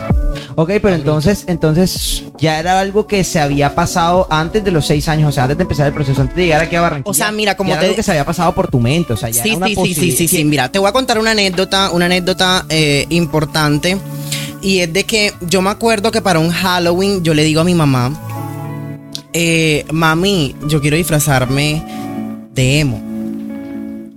Ok, 0.59 0.71
pero 0.81 0.95
entonces, 0.95 1.43
entonces 1.45 2.23
ya 2.39 2.59
era 2.59 2.79
algo 2.79 3.05
que 3.05 3.23
se 3.23 3.39
había 3.39 3.75
pasado 3.75 4.25
antes 4.31 4.63
de 4.63 4.71
los 4.71 4.87
seis 4.87 5.07
años, 5.07 5.29
o 5.29 5.31
sea, 5.31 5.43
antes 5.43 5.55
de 5.55 5.61
empezar 5.61 5.85
el 5.85 5.93
proceso, 5.93 6.19
antes 6.19 6.35
de 6.35 6.45
llegar 6.45 6.61
aquí 6.61 6.75
a 6.75 6.81
Barranquilla. 6.81 7.11
O 7.11 7.13
sea, 7.13 7.31
mira, 7.31 7.55
como 7.55 7.67
ya 7.69 7.73
era 7.75 7.81
te- 7.81 7.85
algo 7.85 7.95
que 7.95 8.01
se 8.01 8.09
había 8.09 8.25
pasado 8.25 8.55
por 8.55 8.67
tu 8.67 8.79
mente, 8.79 9.13
o 9.13 9.17
sea, 9.17 9.29
ya 9.29 9.43
Sí, 9.43 9.49
era 9.49 9.57
una 9.57 9.67
sí, 9.67 9.75
sí, 9.75 9.93
sí, 9.93 10.11
sí, 10.13 10.27
sí. 10.27 10.43
Mira, 10.43 10.71
te 10.71 10.79
voy 10.79 10.89
a 10.89 10.93
contar 10.93 11.19
una 11.19 11.29
anécdota, 11.31 11.91
una 11.91 12.05
anécdota 12.07 12.65
eh, 12.69 13.05
importante. 13.09 13.99
Y 14.63 14.79
es 14.79 14.91
de 14.91 15.03
que 15.03 15.31
yo 15.41 15.61
me 15.61 15.69
acuerdo 15.69 16.09
que 16.09 16.23
para 16.23 16.39
un 16.39 16.49
Halloween 16.49 17.23
yo 17.23 17.35
le 17.35 17.43
digo 17.43 17.61
a 17.61 17.63
mi 17.63 17.75
mamá, 17.75 18.11
eh, 19.33 19.85
mami, 19.91 20.55
yo 20.67 20.81
quiero 20.81 20.97
disfrazarme 20.97 21.83
de 22.55 22.79
emo. 22.79 23.06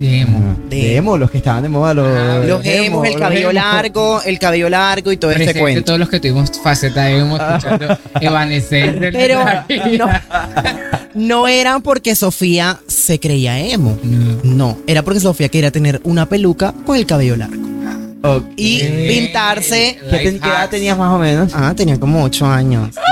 De- 0.01 0.27
De 0.71 0.97
emo, 0.97 1.19
los 1.19 1.31
que 1.31 1.37
estaban 1.39 1.63
de 1.63 1.69
moda, 1.69 1.93
los, 1.93 2.07
Ah, 2.09 2.43
Los 2.47 2.65
emos, 2.65 3.05
el 3.07 3.13
los 3.13 3.21
cabello 3.21 3.51
emos. 3.51 3.55
largo, 3.55 4.23
el 4.25 4.39
cabello 4.39 4.69
largo 4.71 5.13
y 5.13 5.19
todo 5.19 5.31
este 5.31 5.45
Presente 5.45 5.61
cuento. 5.61 5.85
todos 5.85 5.99
los 6.01 6.09
que 6.09 6.21
tuvimos 6.21 6.51
faceta 6.63 7.11
emo 7.11 7.37
escuchando 7.37 7.99
Evanescence. 8.21 9.13
Pero 9.13 9.45
no, 9.99 10.09
no 11.15 11.49
era 11.49 11.81
porque 11.81 12.15
Sofía 12.15 12.79
se 12.87 13.21
creía 13.21 13.59
emo. 13.61 13.99
No. 14.03 14.41
No, 14.43 14.79
era 14.87 15.03
porque 15.03 15.21
Sofía 15.21 15.51
quería 15.51 15.71
tener 15.71 16.01
una 16.05 16.27
peluca 16.27 16.73
con 16.87 16.97
el 16.97 17.05
cabello 17.05 17.37
largo. 17.37 17.70
Y 18.57 18.81
pintarse. 19.09 19.99
¿Qué, 20.11 20.19
ten- 20.19 20.41
qué 20.41 20.49
edad 20.49 20.69
tenías 20.69 20.97
más 20.99 21.13
o 21.13 21.19
menos? 21.19 21.53
Ah, 21.55 21.73
tenía 21.77 21.99
como 21.99 22.23
ocho 22.25 22.47
años. 22.47 22.97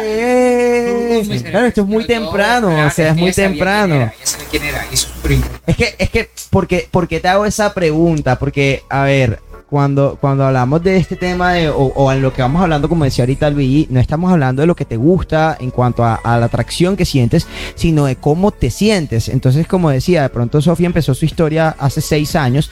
Ok. 0.00 0.06
Claro, 1.50 1.66
esto 1.66 1.80
es 1.82 1.86
muy 1.86 2.06
temprano, 2.06 2.86
o 2.86 2.90
sea, 2.90 3.10
es 3.10 3.16
muy 3.16 3.32
temprano. 3.32 4.10
Quién 4.50 4.62
era, 4.64 4.84
es. 4.92 5.08
Es 5.66 5.76
que, 5.76 5.94
es 5.98 6.10
que, 6.10 6.30
porque, 6.50 6.88
porque 6.90 7.20
te 7.20 7.28
hago 7.28 7.44
esa 7.44 7.74
pregunta, 7.74 8.38
porque, 8.38 8.82
a 8.88 9.02
ver, 9.02 9.40
cuando, 9.70 10.18
cuando 10.20 10.44
hablamos 10.44 10.82
de 10.82 10.96
este 10.96 11.16
tema 11.16 11.52
de, 11.54 11.70
o, 11.70 11.76
o 11.94 12.12
en 12.12 12.20
lo 12.22 12.32
que 12.32 12.42
vamos 12.42 12.60
hablando, 12.60 12.88
como 12.88 13.04
decía 13.04 13.22
ahorita 13.22 13.50
Luigi, 13.50 13.86
no 13.90 14.00
estamos 14.00 14.32
hablando 14.32 14.60
de 14.62 14.66
lo 14.66 14.74
que 14.74 14.84
te 14.84 14.96
gusta 14.96 15.56
en 15.60 15.70
cuanto 15.70 16.04
a, 16.04 16.16
a 16.16 16.38
la 16.38 16.46
atracción 16.46 16.96
que 16.96 17.04
sientes, 17.04 17.46
sino 17.76 18.04
de 18.06 18.16
cómo 18.16 18.50
te 18.50 18.70
sientes. 18.70 19.28
Entonces, 19.28 19.66
como 19.66 19.90
decía, 19.90 20.22
de 20.22 20.28
pronto 20.28 20.60
Sofía 20.60 20.86
empezó 20.86 21.14
su 21.14 21.24
historia 21.24 21.74
hace 21.78 22.00
seis 22.00 22.34
años, 22.36 22.70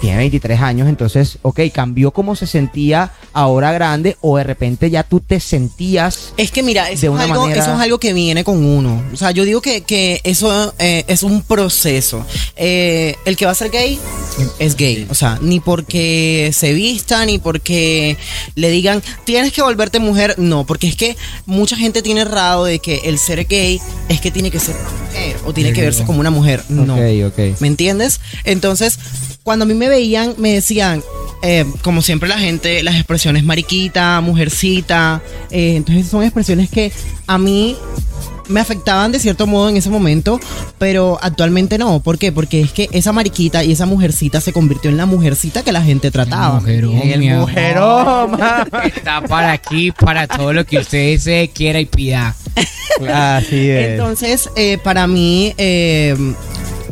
tiene 0.00 0.18
23 0.18 0.60
años, 0.60 0.88
entonces, 0.88 1.38
ok, 1.42 1.60
cambió 1.72 2.10
cómo 2.10 2.36
se 2.36 2.46
sentía 2.46 3.12
ahora 3.32 3.72
grande, 3.72 4.16
o 4.20 4.36
de 4.36 4.44
repente 4.44 4.90
ya 4.90 5.02
tú 5.02 5.20
te 5.20 5.40
sentías 5.40 6.34
Es 6.36 6.50
que 6.50 6.62
mira, 6.62 6.86
De 6.90 7.08
una 7.08 7.24
es, 7.24 7.30
algo, 7.30 7.42
manera- 7.44 7.62
eso 7.62 7.74
es 7.74 7.80
algo 7.80 7.98
que 7.98 8.12
viene 8.12 8.44
con 8.44 8.62
uno. 8.64 9.02
O 9.12 9.16
sea, 9.16 9.30
yo 9.30 9.44
digo 9.44 9.60
que, 9.62 9.80
que 9.82 10.20
eso 10.24 10.74
eh, 10.78 11.04
es 11.08 11.22
un 11.22 11.42
proceso. 11.42 12.24
Eh, 12.56 13.16
el 13.24 13.36
que 13.36 13.46
va 13.46 13.52
a 13.52 13.54
ser 13.54 13.70
gay 13.70 13.98
es 14.58 14.76
gay. 14.76 15.06
O 15.10 15.14
sea, 15.14 15.38
ni 15.40 15.60
porque 15.60 16.33
se 16.52 16.72
vista, 16.72 17.24
ni 17.26 17.38
porque 17.38 18.16
le 18.54 18.70
digan, 18.70 19.02
tienes 19.24 19.52
que 19.52 19.62
volverte 19.62 19.98
mujer. 19.98 20.34
No, 20.38 20.64
porque 20.64 20.86
es 20.86 20.96
que 20.96 21.16
mucha 21.46 21.76
gente 21.76 22.02
tiene 22.02 22.22
errado 22.22 22.64
de 22.64 22.78
que 22.78 23.02
el 23.04 23.18
ser 23.18 23.44
gay 23.46 23.80
es 24.08 24.20
que 24.20 24.30
tiene 24.30 24.50
que 24.50 24.60
ser 24.60 24.74
mujer 24.74 25.36
o 25.44 25.52
tiene 25.52 25.72
que 25.72 25.82
verse 25.82 26.04
como 26.04 26.20
una 26.20 26.30
mujer. 26.30 26.62
No. 26.68 26.94
Ok, 26.94 27.32
ok. 27.32 27.60
¿Me 27.60 27.68
entiendes? 27.68 28.20
Entonces, 28.44 28.98
cuando 29.42 29.64
a 29.64 29.68
mí 29.68 29.74
me 29.74 29.88
veían, 29.88 30.34
me 30.38 30.54
decían, 30.54 31.02
eh, 31.42 31.66
como 31.82 32.02
siempre 32.02 32.28
la 32.28 32.38
gente, 32.38 32.82
las 32.82 32.94
expresiones 32.94 33.44
mariquita, 33.44 34.20
mujercita, 34.20 35.22
eh, 35.50 35.76
entonces 35.76 36.08
son 36.08 36.22
expresiones 36.22 36.70
que 36.70 36.92
a 37.26 37.38
mí 37.38 37.76
me 38.48 38.60
afectaban 38.60 39.12
de 39.12 39.18
cierto 39.18 39.46
modo 39.46 39.68
en 39.68 39.76
ese 39.76 39.90
momento, 39.90 40.40
pero 40.78 41.18
actualmente 41.22 41.78
no. 41.78 42.00
¿Por 42.00 42.18
qué? 42.18 42.32
Porque 42.32 42.60
es 42.60 42.72
que 42.72 42.88
esa 42.92 43.12
mariquita 43.12 43.64
y 43.64 43.72
esa 43.72 43.86
mujercita 43.86 44.40
se 44.40 44.52
convirtió 44.52 44.90
en 44.90 44.96
la 44.96 45.06
mujercita 45.06 45.62
que 45.62 45.72
la 45.72 45.82
gente 45.82 46.10
trataba. 46.10 46.60
Mujerón, 46.60 46.96
el 47.02 47.20
mi 47.20 47.28
amor. 47.30 47.48
mujerón. 47.48 48.38
Está 48.84 49.22
para 49.22 49.52
aquí, 49.52 49.92
para 49.92 50.26
todo 50.26 50.52
lo 50.52 50.64
que 50.64 50.78
usted 50.78 51.18
se 51.18 51.50
quiera 51.54 51.80
y 51.80 51.86
pida. 51.86 52.34
Así 53.12 53.70
es. 53.70 53.90
Entonces, 53.90 54.50
eh, 54.56 54.78
para 54.82 55.06
mí, 55.06 55.54
eh, 55.58 56.16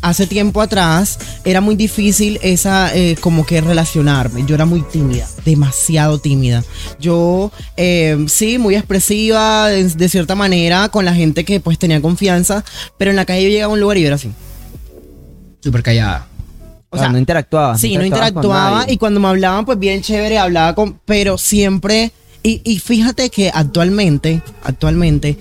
hace 0.03 0.27
tiempo 0.27 0.61
atrás, 0.61 1.19
era 1.45 1.61
muy 1.61 1.77
difícil 1.77 2.38
esa, 2.43 2.95
eh, 2.95 3.17
como 3.21 3.47
que 3.47 3.61
relacionarme. 3.61 4.45
Yo 4.45 4.55
era 4.55 4.67
muy 4.67 4.83
tímida, 4.83 5.27
demasiado 5.45 6.19
tímida. 6.19 6.62
Yo, 7.01 7.51
eh, 7.77 8.27
sí, 8.29 8.59
muy 8.59 8.75
expresiva 8.75 9.69
de, 9.69 9.85
de 9.85 10.09
cierta 10.09 10.35
manera 10.35 10.88
con 10.91 11.05
la 11.05 11.15
gente 11.15 11.45
que 11.45 11.61
pues 11.61 11.79
tenía 11.79 12.03
confianza, 12.03 12.65
pero 12.99 13.11
en 13.11 13.17
la 13.17 13.25
calle 13.25 13.45
yo 13.45 13.49
llegaba 13.49 13.71
a 13.71 13.75
un 13.75 13.81
lugar 13.81 13.97
y 13.97 14.03
yo 14.03 14.09
era 14.09 14.17
así. 14.17 14.31
Súper 15.61 15.83
callada. 15.83 16.27
O 16.91 16.99
sea, 16.99 17.09
no 17.09 17.17
interactuaba. 17.17 17.79
Sí, 17.79 17.97
no 17.97 18.05
interactuaba 18.05 18.85
y 18.87 18.99
cuando 18.99 19.19
me 19.19 19.29
hablaban, 19.29 19.65
pues 19.65 19.79
bien 19.79 20.03
chévere, 20.03 20.37
hablaba 20.37 20.75
con, 20.75 21.01
pero 21.07 21.38
siempre, 21.38 22.12
y, 22.43 22.61
y 22.65 22.81
fíjate 22.81 23.31
que 23.31 23.51
actualmente, 23.53 24.43
actualmente, 24.62 25.38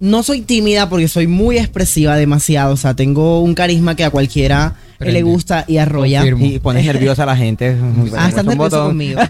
no 0.00 0.22
soy 0.22 0.40
tímida 0.40 0.88
porque 0.88 1.08
soy 1.08 1.26
muy 1.26 1.58
expresiva 1.58 2.16
demasiado, 2.16 2.74
o 2.74 2.76
sea, 2.76 2.94
tengo 2.94 3.40
un 3.40 3.54
carisma 3.54 3.94
que 3.94 4.04
a 4.04 4.10
cualquiera 4.10 4.74
Prende. 4.98 5.12
le 5.14 5.22
gusta 5.22 5.64
y 5.68 5.76
arrolla. 5.78 6.20
Confirmo. 6.20 6.44
Y 6.46 6.58
pones 6.58 6.84
nerviosa 6.84 7.22
a 7.22 7.26
la 7.26 7.36
gente. 7.36 7.76
Ah, 8.16 8.28
estás 8.28 8.44
nervioso 8.44 8.86
conmigo. 8.86 9.20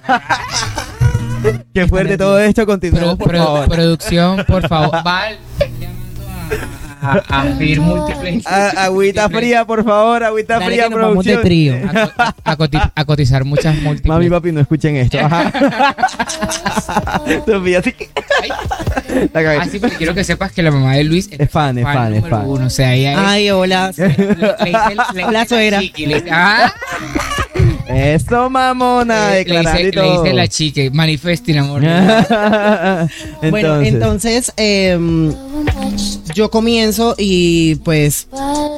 Qué 1.75 1.87
fuerte 1.89 2.17
todo 2.19 2.39
esto. 2.41 2.67
Continuemos, 2.67 3.17
Pro- 3.17 3.19
por 3.19 3.29
pro- 3.31 3.45
favor. 3.45 3.69
Producción, 3.69 4.45
por 4.47 4.69
favor. 4.69 4.91
Val, 5.05 5.39
llamando 5.81 6.80
a, 7.03 7.45
pedir 7.59 7.81
múltiples. 7.81 8.47
A- 8.47 8.85
agüita 8.85 9.29
fría, 9.29 9.65
por 9.65 9.85
favor. 9.85 10.23
Agüita 10.25 10.55
Dale 10.55 10.67
fría, 10.67 10.89
que 10.89 10.95
vamos 10.95 11.25
de 11.25 11.33
producción. 11.35 11.43
trío. 11.43 11.75
A, 11.75 12.07
co- 12.07 12.33
a 12.45 12.57
coti- 12.57 12.91
a 12.95 13.05
cotizar 13.05 13.45
muchas 13.45 13.75
múltiples. 13.77 14.09
Mami, 14.09 14.29
papi, 14.31 14.53
no 14.53 14.61
escuchen 14.61 14.97
esto. 14.97 15.19
Ajá. 15.19 15.53
Sofía, 17.47 17.79
así 17.79 17.93
que. 17.93 18.09
La 19.33 19.43
cagué. 19.43 19.59
Ah, 19.61 19.67
sí, 19.71 19.79
pero 19.79 19.97
quiero 19.97 20.15
que 20.15 20.25
sepas 20.25 20.53
que 20.53 20.63
la 20.63 20.71
mamá 20.71 20.95
de 20.95 21.05
Luis 21.05 21.29
Es 21.37 21.51
fan, 21.51 21.77
es 21.79 21.85
fan, 21.85 22.15
es 22.15 22.27
fan. 22.27 22.47
uno. 22.47 22.67
O 22.67 22.71
sea, 22.71 22.95
ella 22.95 23.13
es- 23.13 23.19
Ay, 23.19 23.51
hola. 23.51 23.93
le, 23.97 24.09
le 24.09 24.35
le 25.15 25.25
Hola, 25.25 25.45
suegra. 25.47 25.81
le 25.81 26.25
ah, 26.31 26.73
Eso, 27.89 28.49
mamona, 28.51 29.31
le, 29.31 29.43
y 29.43 29.45
le 29.85 29.93
todo. 29.93 30.23
dice 30.23 30.35
la 30.35 30.47
chica, 30.49 30.81
manifestin 30.93 31.59
amor. 31.59 31.83
entonces, 31.85 33.11
Bueno, 33.51 33.81
entonces 33.83 34.53
em, 34.57 35.35
yo 36.35 36.51
comienzo 36.51 37.15
y 37.19 37.77
pues 37.77 38.29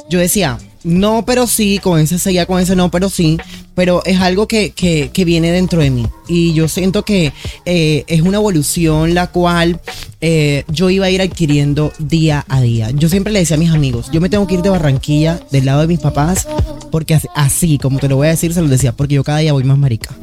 yo 0.09 0.19
decía, 0.19 0.57
no, 0.83 1.23
pero 1.25 1.47
sí, 1.47 1.79
con 1.81 1.99
ese 1.99 2.19
seguía 2.19 2.45
con 2.45 2.59
ese 2.59 2.75
no, 2.75 2.91
pero 2.91 3.09
sí, 3.09 3.37
pero 3.73 4.03
es 4.05 4.19
algo 4.19 4.47
que, 4.47 4.71
que, 4.71 5.11
que 5.13 5.25
viene 5.25 5.51
dentro 5.51 5.81
de 5.81 5.89
mí. 5.89 6.05
Y 6.27 6.53
yo 6.53 6.67
siento 6.67 7.03
que 7.03 7.31
eh, 7.65 8.03
es 8.07 8.21
una 8.21 8.37
evolución 8.37 9.13
la 9.13 9.27
cual 9.27 9.79
eh, 10.19 10.65
yo 10.67 10.89
iba 10.89 11.05
a 11.05 11.09
ir 11.09 11.21
adquiriendo 11.21 11.93
día 11.99 12.45
a 12.49 12.61
día. 12.61 12.91
Yo 12.91 13.07
siempre 13.07 13.31
le 13.31 13.39
decía 13.39 13.55
a 13.55 13.59
mis 13.59 13.71
amigos, 13.71 14.09
yo 14.11 14.19
me 14.19 14.29
tengo 14.29 14.45
que 14.45 14.55
ir 14.55 14.61
de 14.61 14.69
Barranquilla, 14.69 15.39
del 15.51 15.65
lado 15.65 15.81
de 15.81 15.87
mis 15.87 15.99
papás, 15.99 16.47
porque 16.91 17.13
así, 17.13 17.27
así 17.33 17.77
como 17.77 17.99
te 17.99 18.09
lo 18.09 18.17
voy 18.17 18.27
a 18.27 18.31
decir, 18.31 18.53
se 18.53 18.61
lo 18.61 18.67
decía, 18.67 18.91
porque 18.91 19.15
yo 19.15 19.23
cada 19.23 19.39
día 19.39 19.53
voy 19.53 19.63
más 19.63 19.77
marica. 19.77 20.15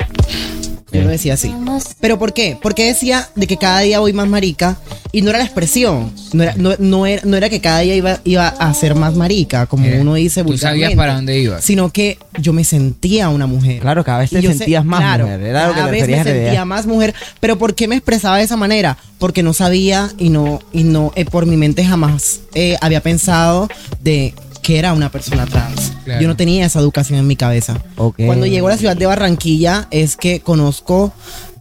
Yo 0.92 1.02
lo 1.02 1.08
decía 1.08 1.34
así. 1.34 1.54
¿Pero 2.00 2.18
por 2.18 2.32
qué? 2.32 2.58
Porque 2.60 2.86
decía 2.86 3.28
de 3.36 3.46
que 3.46 3.56
cada 3.56 3.80
día 3.80 4.00
voy 4.00 4.12
más 4.12 4.28
marica 4.28 4.76
y 5.12 5.22
no 5.22 5.30
era 5.30 5.38
la 5.38 5.44
expresión. 5.44 6.12
No 6.32 6.42
era, 6.42 6.54
no, 6.56 6.74
no 6.78 7.06
era, 7.06 7.22
no 7.24 7.36
era 7.36 7.48
que 7.48 7.60
cada 7.60 7.80
día 7.80 7.94
iba, 7.94 8.18
iba 8.24 8.48
a 8.48 8.74
ser 8.74 8.94
más 8.94 9.14
marica, 9.14 9.66
como 9.66 9.86
Era- 9.86 10.00
uno 10.00 10.14
dice 10.14 10.42
Tú 10.44 10.56
sabías 10.58 10.94
para 10.94 11.14
dónde 11.14 11.38
ibas. 11.38 11.64
Sino 11.64 11.90
que 11.90 12.18
yo 12.40 12.52
me 12.52 12.64
sentía 12.64 13.28
una 13.28 13.46
mujer. 13.46 13.80
Claro, 13.80 14.04
cada 14.04 14.18
vez 14.20 14.30
te 14.30 14.40
sé- 14.42 14.54
sentías 14.54 14.84
más 14.84 15.00
claro, 15.00 15.24
mujer. 15.26 15.40
Era 15.42 15.66
lo 15.68 15.74
que 15.74 15.78
cada 15.80 15.90
te 15.92 15.92
vez 15.92 16.08
me 16.08 16.24
sentía 16.24 16.64
más 16.64 16.86
mujer. 16.86 17.14
Pero 17.40 17.56
¿por 17.58 17.74
qué 17.74 17.86
me 17.88 17.96
expresaba 17.96 18.38
de 18.38 18.44
esa 18.44 18.56
manera? 18.56 18.96
Porque 19.18 19.42
no 19.42 19.52
sabía 19.52 20.10
y 20.18 20.30
no, 20.30 20.60
y 20.72 20.82
no 20.84 21.12
eh, 21.14 21.24
por 21.24 21.46
mi 21.46 21.56
mente 21.56 21.84
jamás 21.84 22.40
eh, 22.54 22.76
había 22.80 23.00
pensado 23.02 23.68
de 24.02 24.34
que 24.62 24.78
era 24.78 24.92
una 24.92 25.10
persona 25.10 25.46
trans. 25.46 25.92
Claro. 26.04 26.20
Yo 26.20 26.28
no 26.28 26.36
tenía 26.36 26.66
esa 26.66 26.80
educación 26.80 27.18
en 27.18 27.26
mi 27.26 27.36
cabeza. 27.36 27.80
Cuando 27.96 28.46
llego 28.46 28.68
a 28.68 28.72
la 28.72 28.76
ciudad 28.76 28.96
de 28.96 29.06
Barranquilla 29.06 29.88
es 29.90 30.16
que 30.16 30.40
conozco 30.40 31.12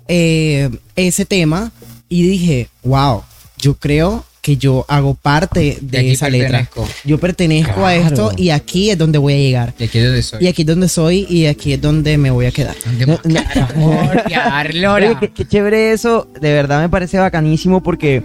eh, 0.08 0.70
ese 0.96 1.26
tema 1.26 1.72
y 2.10 2.24
dije, 2.24 2.70
wow, 2.84 3.24
yo 3.58 3.76
creo 3.76 4.26
que 4.42 4.58
yo 4.58 4.86
hago 4.88 5.16
parte 5.16 5.78
De 5.82 6.12
esa 6.12 6.30
letra. 6.30 6.60
pertenezco. 6.60 6.88
Yo 7.04 7.20
pertenezco 7.20 7.86
a 7.86 7.96
esto 7.96 8.32
y 8.38 8.50
aquí 8.50 8.90
es 8.90 8.98
donde 8.98 9.18
voy 9.18 9.34
a 9.34 9.38
llegar. 9.38 9.74
Y 9.78 9.84
aquí 9.84 10.00
es 10.00 10.06
donde 10.06 10.24
soy. 10.24 10.40
Y 10.44 10.48
aquí 10.48 10.62
es 10.62 10.68
donde 10.68 10.90
soy 10.90 11.28
y 11.30 11.46
aquí 11.46 11.74
es 11.74 11.82
donde 11.82 12.18
me 12.18 12.32
voy 12.32 12.46
a 12.46 12.52
quedar. 12.52 12.76
¿Dónde 12.86 13.06
No. 13.06 13.42
Amor. 13.76 14.24
Oye, 14.96 15.18
qué, 15.20 15.30
qué 15.30 15.48
chévere 15.48 15.92
eso, 15.92 16.28
de 16.40 16.54
verdad 16.54 16.82
me 16.82 16.90
parece 16.90 17.18
bacanísimo 17.18 17.84
porque 17.84 18.24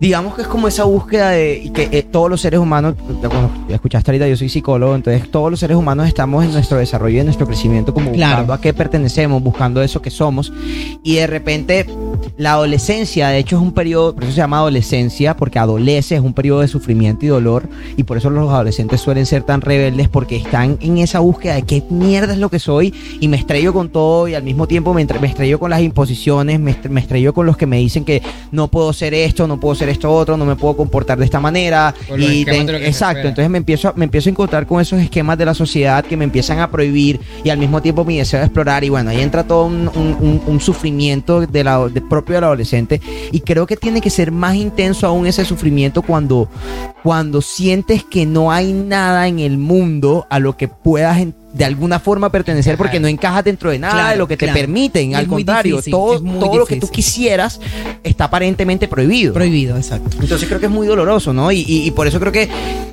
digamos 0.00 0.34
que 0.34 0.42
es 0.42 0.48
como 0.48 0.66
esa 0.66 0.84
búsqueda 0.84 1.30
de 1.30 1.58
y 1.62 1.70
que 1.70 1.88
eh, 1.92 2.02
todos 2.02 2.30
los 2.30 2.40
seres 2.40 2.58
humanos, 2.58 2.94
escuchaste 3.68 4.10
ahorita, 4.10 4.26
yo 4.28 4.36
soy 4.36 4.48
psicólogo, 4.48 4.94
entonces 4.94 5.30
todos 5.30 5.50
los 5.50 5.60
seres 5.60 5.76
humanos 5.76 6.08
estamos 6.08 6.42
en 6.44 6.52
nuestro 6.52 6.78
desarrollo 6.78 7.16
y 7.16 7.20
en 7.20 7.26
nuestro 7.26 7.46
crecimiento 7.46 7.92
como 7.92 8.10
Claro. 8.12 8.32
buscando 8.32 8.52
a 8.54 8.60
qué 8.60 8.72
pertenecemos, 8.72 9.42
buscando 9.42 9.82
eso 9.82 10.00
que 10.00 10.10
somos 10.10 10.52
y 11.02 11.16
de 11.16 11.26
repente 11.26 11.86
la 12.38 12.52
adolescencia, 12.52 13.28
de 13.28 13.38
hecho 13.38 13.56
es 13.56 13.62
un 13.62 13.72
periodo, 13.72 14.14
por 14.14 14.24
eso 14.24 14.32
se 14.32 14.38
llama 14.38 14.58
adolescencia, 14.58 15.36
porque 15.36 15.58
adolece, 15.58 16.14
es 16.14 16.22
un 16.22 16.32
periodo 16.32 16.60
de 16.60 16.68
sufrimiento 16.68 17.26
y 17.26 17.28
dolor 17.28 17.68
y 17.96 18.04
por 18.04 18.16
eso 18.16 18.30
los 18.30 18.50
adolescentes 18.50 19.02
suelen 19.02 19.26
ser 19.26 19.42
tan 19.42 19.60
rebeldes 19.60 20.08
porque 20.08 20.36
están 20.36 20.78
en 20.80 20.96
esa 20.96 21.20
búsqueda 21.20 21.56
de 21.56 21.62
qué 21.62 21.84
mierda 21.90 22.32
es 22.32 22.38
lo 22.38 22.48
que 22.48 22.58
soy 22.58 22.94
y 23.20 23.28
me 23.28 23.36
estrello 23.36 23.74
con 23.74 23.90
todo 23.90 24.28
y 24.28 24.34
al 24.34 24.42
mismo 24.42 24.66
tiempo 24.66 24.94
me, 24.94 25.04
me 25.04 25.26
estrello 25.26 25.58
con 25.58 25.68
las 25.68 25.82
imposiciones, 25.82 26.58
me, 26.58 26.74
me 26.88 27.00
estrello 27.00 27.34
con 27.34 27.44
los 27.44 27.58
que 27.58 27.66
me 27.66 27.76
dicen 27.76 28.06
que 28.06 28.22
no 28.50 28.68
puedo 28.68 28.94
ser 28.94 29.12
esto, 29.12 29.46
no 29.46 29.60
puedo 29.60 29.74
ser 29.74 29.89
esto 29.90 30.10
otro, 30.10 30.36
no 30.36 30.44
me 30.44 30.56
puedo 30.56 30.76
comportar 30.76 31.18
de 31.18 31.24
esta 31.24 31.40
manera. 31.40 31.94
Y 32.32 32.44
ten- 32.44 32.66
de 32.78 32.86
exacto, 32.88 33.20
entonces 33.28 33.50
me 33.50 33.58
empiezo, 33.58 33.88
a- 33.88 33.92
me 33.96 34.04
empiezo 34.04 34.28
a 34.28 34.32
encontrar 34.32 34.66
con 34.66 34.80
esos 34.80 35.00
esquemas 35.00 35.36
de 35.38 35.44
la 35.46 35.54
sociedad 35.54 36.04
que 36.04 36.16
me 36.16 36.24
empiezan 36.24 36.58
a 36.60 36.70
prohibir 36.70 37.20
y 37.44 37.50
al 37.50 37.58
mismo 37.58 37.80
tiempo 37.82 38.04
mi 38.04 38.18
deseo 38.18 38.40
de 38.40 38.46
explorar 38.46 38.84
y 38.84 38.88
bueno, 38.88 39.10
ahí 39.10 39.20
entra 39.20 39.44
todo 39.44 39.66
un, 39.66 39.88
un- 39.94 40.16
un- 40.20 40.42
un 40.46 40.60
sufrimiento 40.60 41.40
de 41.46 41.64
la, 41.64 41.88
de 41.88 42.00
propio 42.00 42.36
del 42.36 42.44
adolescente 42.44 43.00
y 43.32 43.40
creo 43.40 43.66
que 43.66 43.76
tiene 43.76 44.00
que 44.00 44.10
ser 44.10 44.32
más 44.32 44.54
intenso 44.54 45.06
aún 45.06 45.26
ese 45.26 45.44
sufrimiento 45.44 46.02
cuando, 46.02 46.48
cuando 47.02 47.40
sientes 47.42 48.04
que 48.04 48.26
no 48.26 48.50
hay 48.52 48.72
nada 48.72 49.26
en 49.28 49.38
el 49.38 49.58
mundo 49.58 50.26
a 50.30 50.38
lo 50.38 50.56
que 50.56 50.68
puedas 50.68 51.18
en- 51.18 51.34
de 51.52 51.64
alguna 51.64 51.98
forma 51.98 52.30
pertenecer 52.30 52.76
porque 52.76 53.00
no 53.00 53.08
encajas 53.08 53.44
dentro 53.44 53.70
de 53.70 53.78
nada 53.78 53.92
Claro, 53.94 54.10
de 54.10 54.16
lo 54.18 54.28
que 54.28 54.36
te 54.36 54.48
permiten, 54.48 55.14
al 55.16 55.26
contrario, 55.26 55.76
difícil, 55.76 55.90
todo, 55.92 56.20
todo 56.20 56.58
lo 56.58 56.66
que 56.66 56.76
tú 56.76 56.88
quisieras 56.88 57.60
está 58.04 58.24
aparentemente 58.24 58.86
prohibido. 58.88 59.34
Prohibido, 59.34 59.76
exacto. 59.76 60.16
Entonces 60.20 60.46
creo 60.48 60.60
que 60.60 60.66
es 60.66 60.72
muy 60.72 60.86
doloroso, 60.86 61.32
¿no? 61.32 61.50
Y, 61.50 61.64
y- 61.66 61.86
y 61.86 61.90
por 61.90 62.06
eso 62.06 62.20
creo 62.20 62.32
que 62.32 62.48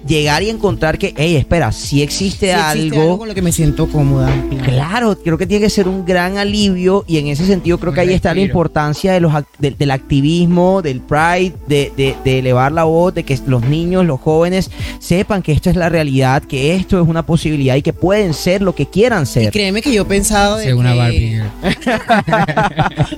llegar 0.07 0.41
y 0.41 0.49
encontrar 0.49 0.97
que, 0.97 1.13
hey, 1.17 1.35
espera, 1.35 1.71
si 1.71 2.01
existe, 2.01 2.47
Sí 2.47 2.51
existe 2.53 2.97
algo, 2.97 3.17
con 3.19 3.27
lo 3.27 3.35
que 3.35 3.41
me 3.41 3.51
siento 3.51 3.87
cómoda. 3.87 4.33
Claro, 4.63 5.17
creo 5.21 5.37
que 5.37 5.45
tiene 5.45 5.65
que 5.65 5.69
ser 5.69 5.87
un 5.87 6.05
gran 6.05 6.37
alivio 6.37 7.03
y 7.07 7.17
en 7.17 7.27
ese 7.27 7.45
sentido 7.45 7.77
creo 7.77 7.93
que 7.93 7.99
ahí 8.01 8.13
está 8.13 8.33
la 8.33 8.41
importancia 8.41 9.13
de 9.13 9.19
los, 9.19 9.33
de- 9.59 9.71
del 9.71 9.91
activismo, 9.91 10.81
del 10.81 11.01
pride, 11.01 11.53
de, 11.67 11.91
de- 11.95 12.15
de 12.23 12.39
elevar 12.39 12.71
la 12.71 12.85
voz, 12.85 13.13
de 13.13 13.23
que 13.23 13.37
los 13.45 13.63
niños, 13.65 14.05
los 14.05 14.19
jóvenes 14.19 14.71
sepan 14.99 15.41
que 15.43 15.51
esto 15.51 15.69
es 15.69 15.75
la 15.75 15.89
realidad, 15.89 16.41
que 16.43 16.73
esto 16.75 16.99
es 17.01 17.07
una 17.07 17.25
posibilidad 17.25 17.75
y 17.75 17.81
que 17.83 17.93
pueden 17.93 18.33
ser 18.33 18.46
lo 18.61 18.73
que 18.75 18.85
quieran 18.87 19.23
Y 19.23 19.25
ser. 19.25 19.51
créeme 19.51 19.81
que 19.81 19.93
yo 19.93 20.03
he 20.03 20.05
pensado 20.05 20.57
de 20.57 20.65
Sí, 20.67 20.71
una 20.73 20.91
que- 20.93 20.97
Barbie 20.97 21.29
girl. 21.29 21.47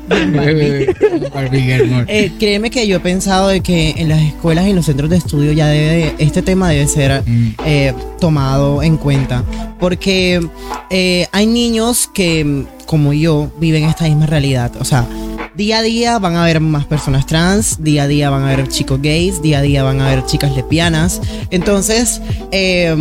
Barbie. 1.34 2.06
Eh, 2.08 2.32
créeme 2.40 2.70
que 2.70 2.86
yo 2.88 2.98
he 2.98 3.00
pensado 3.00 3.48
de 3.50 3.62
que 3.62 3.92
en 3.98 4.10
las 4.10 4.22
escuelas 4.22 4.66
y 4.66 4.70
en 4.72 4.76
los 4.76 4.86
centros 4.86 5.10
de 5.10 5.18
estudio 5.18 5.52
ya 5.52 5.68
debe, 5.68 6.16
este 6.20 6.42
tema 6.42 6.70
debe 6.70 6.88
ser 6.88 7.24
Mm. 7.26 7.50
eh, 7.66 7.94
tomado 8.20 8.84
en 8.84 8.98
cuenta. 8.98 9.44
Porque 9.80 10.40
eh, 10.90 11.28
hay 11.32 11.46
niños 11.46 12.10
que, 12.14 12.66
como 12.86 13.14
yo, 13.14 13.52
viven 13.60 13.84
esta 13.86 14.06
misma 14.06 14.26
realidad. 14.26 14.72
O 14.80 14.86
sea, 14.86 15.08
día 15.56 15.80
a 15.80 15.82
día 15.82 16.20
van 16.20 16.36
a 16.36 16.44
haber 16.44 16.60
más 16.60 16.86
personas 16.86 17.26
trans, 17.26 17.82
día 17.84 18.04
a 18.04 18.08
día 18.08 18.30
van 18.30 18.44
a 18.44 18.52
haber 18.54 18.68
chicos 18.68 19.02
gays, 19.02 19.42
día 19.42 19.60
a 19.60 19.62
día 19.62 19.84
van 19.84 20.02
a 20.02 20.08
haber 20.12 20.26
chicas 20.26 20.54
lesbianas. 20.56 21.22
Entonces, 21.52 22.22
eh, 22.52 22.96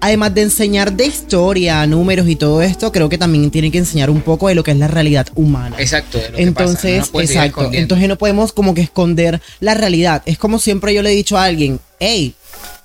además 0.00 0.34
de 0.34 0.42
enseñar 0.42 0.92
de 0.92 1.06
historia, 1.06 1.86
números 1.86 2.28
y 2.28 2.36
todo 2.36 2.62
esto, 2.62 2.90
creo 2.90 3.08
que 3.08 3.18
también 3.18 3.50
tienen 3.50 3.70
que 3.70 3.78
enseñar 3.78 4.10
un 4.10 4.22
poco 4.22 4.48
de 4.48 4.54
lo 4.54 4.62
que 4.62 4.70
es 4.72 4.76
la 4.76 4.88
realidad 4.88 5.26
humana. 5.34 5.76
Exacto. 5.78 6.18
de 6.18 6.30
lo 6.30 6.36
que 6.36 6.42
Entonces, 6.42 7.00
pasa, 7.00 7.12
no 7.12 7.26
seguir 7.26 7.36
exacto. 7.36 7.70
Entonces 7.72 8.08
no 8.08 8.16
podemos 8.16 8.52
como 8.52 8.74
que 8.74 8.80
esconder 8.80 9.40
la 9.60 9.74
realidad. 9.74 10.22
Es 10.26 10.38
como 10.38 10.58
siempre 10.58 10.94
yo 10.94 11.02
le 11.02 11.12
he 11.12 11.14
dicho 11.14 11.36
a 11.38 11.44
alguien, 11.44 11.80
hey, 11.98 12.34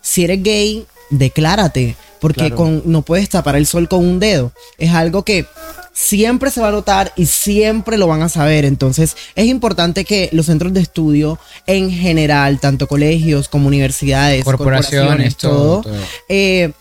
si 0.02 0.24
eres 0.24 0.44
gay, 0.44 0.86
declárate. 1.10 1.96
Porque 2.26 2.42
Claro. 2.48 2.56
con, 2.56 2.82
no 2.86 3.02
puedes 3.04 3.30
tapar 3.30 3.56
el 3.56 3.66
sol 3.68 3.88
con 3.88 4.00
un 4.04 4.20
dedo. 4.20 4.52
Es 4.80 4.92
algo 4.92 5.24
que 5.24 5.46
siempre 5.94 6.50
se 6.52 6.60
va 6.60 6.70
a 6.70 6.72
notar 6.72 7.14
y 7.16 7.26
siempre 7.28 7.98
lo 7.98 8.08
van 8.08 8.22
a 8.24 8.30
saber. 8.30 8.66
Entonces 8.66 9.16
es 9.36 9.46
importante 9.46 10.06
que 10.06 10.30
los 10.32 10.48
centros 10.48 10.74
de 10.74 10.82
estudio 10.82 11.38
en 11.68 11.92
general, 11.92 12.60
tanto 12.60 12.88
colegios 12.88 13.48
como 13.48 13.68
universidades, 13.68 14.44
corporaciones, 14.44 15.38
todo. 15.38 15.82
todo. 15.82 15.94
eh, 16.28 16.72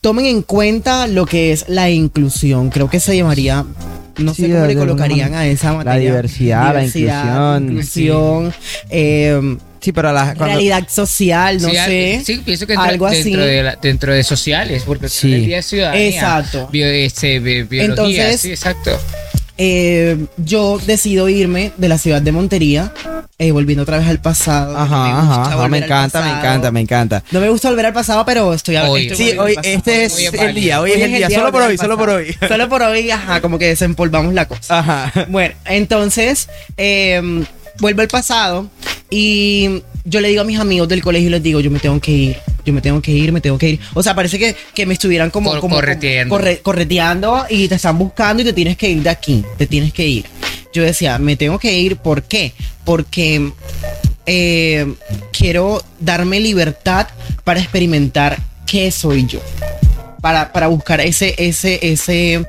tomen 0.00 0.26
en 0.26 0.42
cuenta 0.42 1.06
lo 1.06 1.26
que 1.26 1.52
es 1.52 1.66
la 1.68 1.90
inclusión. 1.90 2.70
Creo 2.70 2.88
que 2.88 2.98
se 3.00 3.16
llamaría, 3.16 3.64
no 4.18 4.34
Sí, 4.34 4.42
sé 4.46 4.52
cómo 4.52 4.66
le 4.66 4.74
colocarían 4.76 5.34
a 5.34 5.46
esa 5.46 5.70
La 5.72 5.76
materia. 5.78 6.10
diversidad, 6.10 6.74
la 6.74 6.84
inclusión. 6.84 7.64
inclusión, 7.70 8.54
eh, 8.90 9.56
Sí, 9.84 9.92
pero 9.92 10.12
la, 10.12 10.24
cuando- 10.34 10.46
realidad 10.46 10.88
social, 10.88 11.60
no 11.60 11.68
sí, 11.68 11.74
sé. 11.76 12.16
al- 12.16 12.24
sí, 12.24 12.40
pienso 12.42 12.66
que 12.66 12.72
entra 12.72 12.88
algo 12.88 13.06
así. 13.06 13.24
dentro, 13.24 13.44
de 13.44 13.62
la- 13.62 13.76
dentro 13.76 14.14
de 14.14 14.24
sociales, 14.24 14.82
porque 14.86 15.10
Sí. 15.10 15.34
el 15.34 15.44
día 15.46 15.56
de 15.56 15.62
ciudadanía. 15.62 16.08
Exacto. 16.08 16.68
Bio- 16.72 16.86
este, 16.86 17.38
bi- 17.40 17.64
biología, 17.64 17.84
Entonces- 18.30 18.40
sí, 18.40 18.50
exacto. 18.50 18.98
Eh, 19.56 20.16
yo 20.38 20.80
decido 20.84 21.28
irme 21.28 21.70
de 21.76 21.88
la 21.88 21.96
ciudad 21.98 22.20
de 22.20 22.32
Montería, 22.32 22.92
eh, 23.38 23.52
volviendo 23.52 23.82
otra 23.84 23.98
vez 23.98 24.08
al 24.08 24.20
pasado. 24.20 24.72
Me 24.72 24.80
Ajá, 24.80 25.20
gusta 25.20 25.54
ajá, 25.54 25.68
me 25.68 25.78
encanta, 25.78 26.22
me 26.22 26.30
encanta, 26.30 26.70
me 26.72 26.80
encanta. 26.80 27.22
No 27.30 27.40
me 27.40 27.48
gusta 27.50 27.68
volver 27.68 27.86
al 27.86 27.92
pasado, 27.92 28.24
pero 28.24 28.52
estoy 28.52 28.76
a- 28.76 28.90
Hoy. 28.90 29.06
estoy 29.06 29.16
Sí, 29.32 29.38
hoy, 29.38 29.54
este 29.62 30.04
es 30.06 30.14
Hoy 30.14 30.24
es 30.24 30.34
el 30.34 30.54
día, 30.54 30.80
hoy 30.80 30.90
es 30.92 31.02
el 31.02 31.12
día, 31.14 31.30
solo 31.30 31.52
por 31.52 31.62
hoy, 31.62 31.76
solo 31.78 31.96
por 31.98 32.08
hoy. 32.10 32.34
Solo 32.48 32.68
por 32.68 32.82
hoy, 32.82 33.10
ajá, 33.10 33.40
como 33.40 33.58
que 33.58 33.66
desempolvamos 33.66 34.34
la 34.34 34.48
cosa. 34.48 34.78
Ajá. 34.80 35.26
Bueno, 35.28 35.54
entonces, 35.66 36.48
eh, 36.76 37.44
vuelvo 37.78 38.02
al 38.02 38.08
pasado 38.08 38.68
y 39.10 39.82
yo 40.04 40.20
le 40.20 40.28
digo 40.28 40.42
a 40.42 40.44
mis 40.44 40.58
amigos 40.58 40.88
del 40.88 41.02
colegio, 41.02 41.30
les 41.30 41.42
digo, 41.42 41.60
yo 41.60 41.70
me 41.70 41.78
tengo 41.78 42.00
que 42.00 42.10
ir, 42.12 42.36
yo 42.64 42.72
me 42.72 42.80
tengo 42.80 43.00
que 43.00 43.10
ir, 43.12 43.32
me 43.32 43.40
tengo 43.40 43.56
que 43.58 43.70
ir. 43.70 43.80
O 43.94 44.02
sea, 44.02 44.14
parece 44.14 44.38
que, 44.38 44.54
que 44.74 44.86
me 44.86 44.94
estuvieran 44.94 45.30
como, 45.30 45.50
Cor- 45.50 45.60
como 45.60 45.76
correteando. 45.76 46.34
corre- 46.36 46.60
correteando 46.60 47.46
y 47.48 47.68
te 47.68 47.76
están 47.76 47.98
buscando 47.98 48.42
y 48.42 48.44
te 48.46 48.52
tienes 48.52 48.76
que 48.76 48.90
ir 48.90 49.02
de 49.02 49.10
aquí, 49.10 49.44
te 49.56 49.66
tienes 49.66 49.92
que 49.92 50.06
ir. 50.06 50.24
Yo 50.72 50.82
decía, 50.82 51.18
me 51.18 51.36
tengo 51.36 51.58
que 51.58 51.72
ir, 51.78 51.96
¿por 51.96 52.24
qué? 52.24 52.52
Porque 52.84 53.52
eh, 54.26 54.92
quiero 55.32 55.82
darme 56.00 56.40
libertad 56.40 57.06
para 57.44 57.60
experimentar 57.60 58.38
qué 58.66 58.90
soy 58.90 59.26
yo. 59.26 59.40
Para, 60.20 60.52
para 60.52 60.66
buscar 60.68 61.00
ese, 61.00 61.34
ese, 61.38 61.78
ese, 61.82 62.46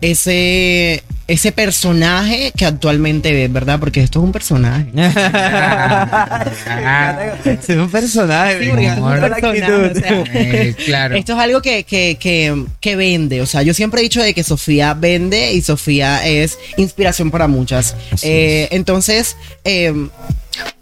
ese, 0.00 1.02
ese 1.28 1.52
personaje 1.52 2.52
que 2.56 2.64
actualmente 2.64 3.32
ves, 3.32 3.52
¿verdad? 3.52 3.78
Porque 3.78 4.02
esto 4.02 4.18
es 4.18 4.24
un 4.24 4.32
personaje. 4.32 4.86
es 7.44 7.68
un 7.68 7.90
personaje. 7.90 8.58
Sí, 8.58 8.70
es 8.70 8.72
un 8.72 8.86
amor. 8.86 9.18
la 9.18 9.28
personaje, 9.28 9.62
actitud. 9.62 9.90
o 9.90 10.00
sea, 10.00 10.24
Eh, 10.38 10.74
claro. 10.86 11.16
Esto 11.16 11.34
es 11.34 11.38
algo 11.38 11.60
que, 11.60 11.84
que, 11.84 12.16
que, 12.18 12.64
que 12.80 12.96
vende. 12.96 13.42
O 13.42 13.46
sea, 13.46 13.62
yo 13.62 13.74
siempre 13.74 14.00
he 14.00 14.04
dicho 14.04 14.22
de 14.22 14.32
que 14.32 14.42
Sofía 14.42 14.94
vende 14.94 15.52
y 15.52 15.60
Sofía 15.60 16.26
es 16.26 16.58
inspiración 16.78 17.30
para 17.30 17.46
muchas. 17.46 17.94
Eh, 18.22 18.68
entonces, 18.70 19.36
eh, 19.64 19.92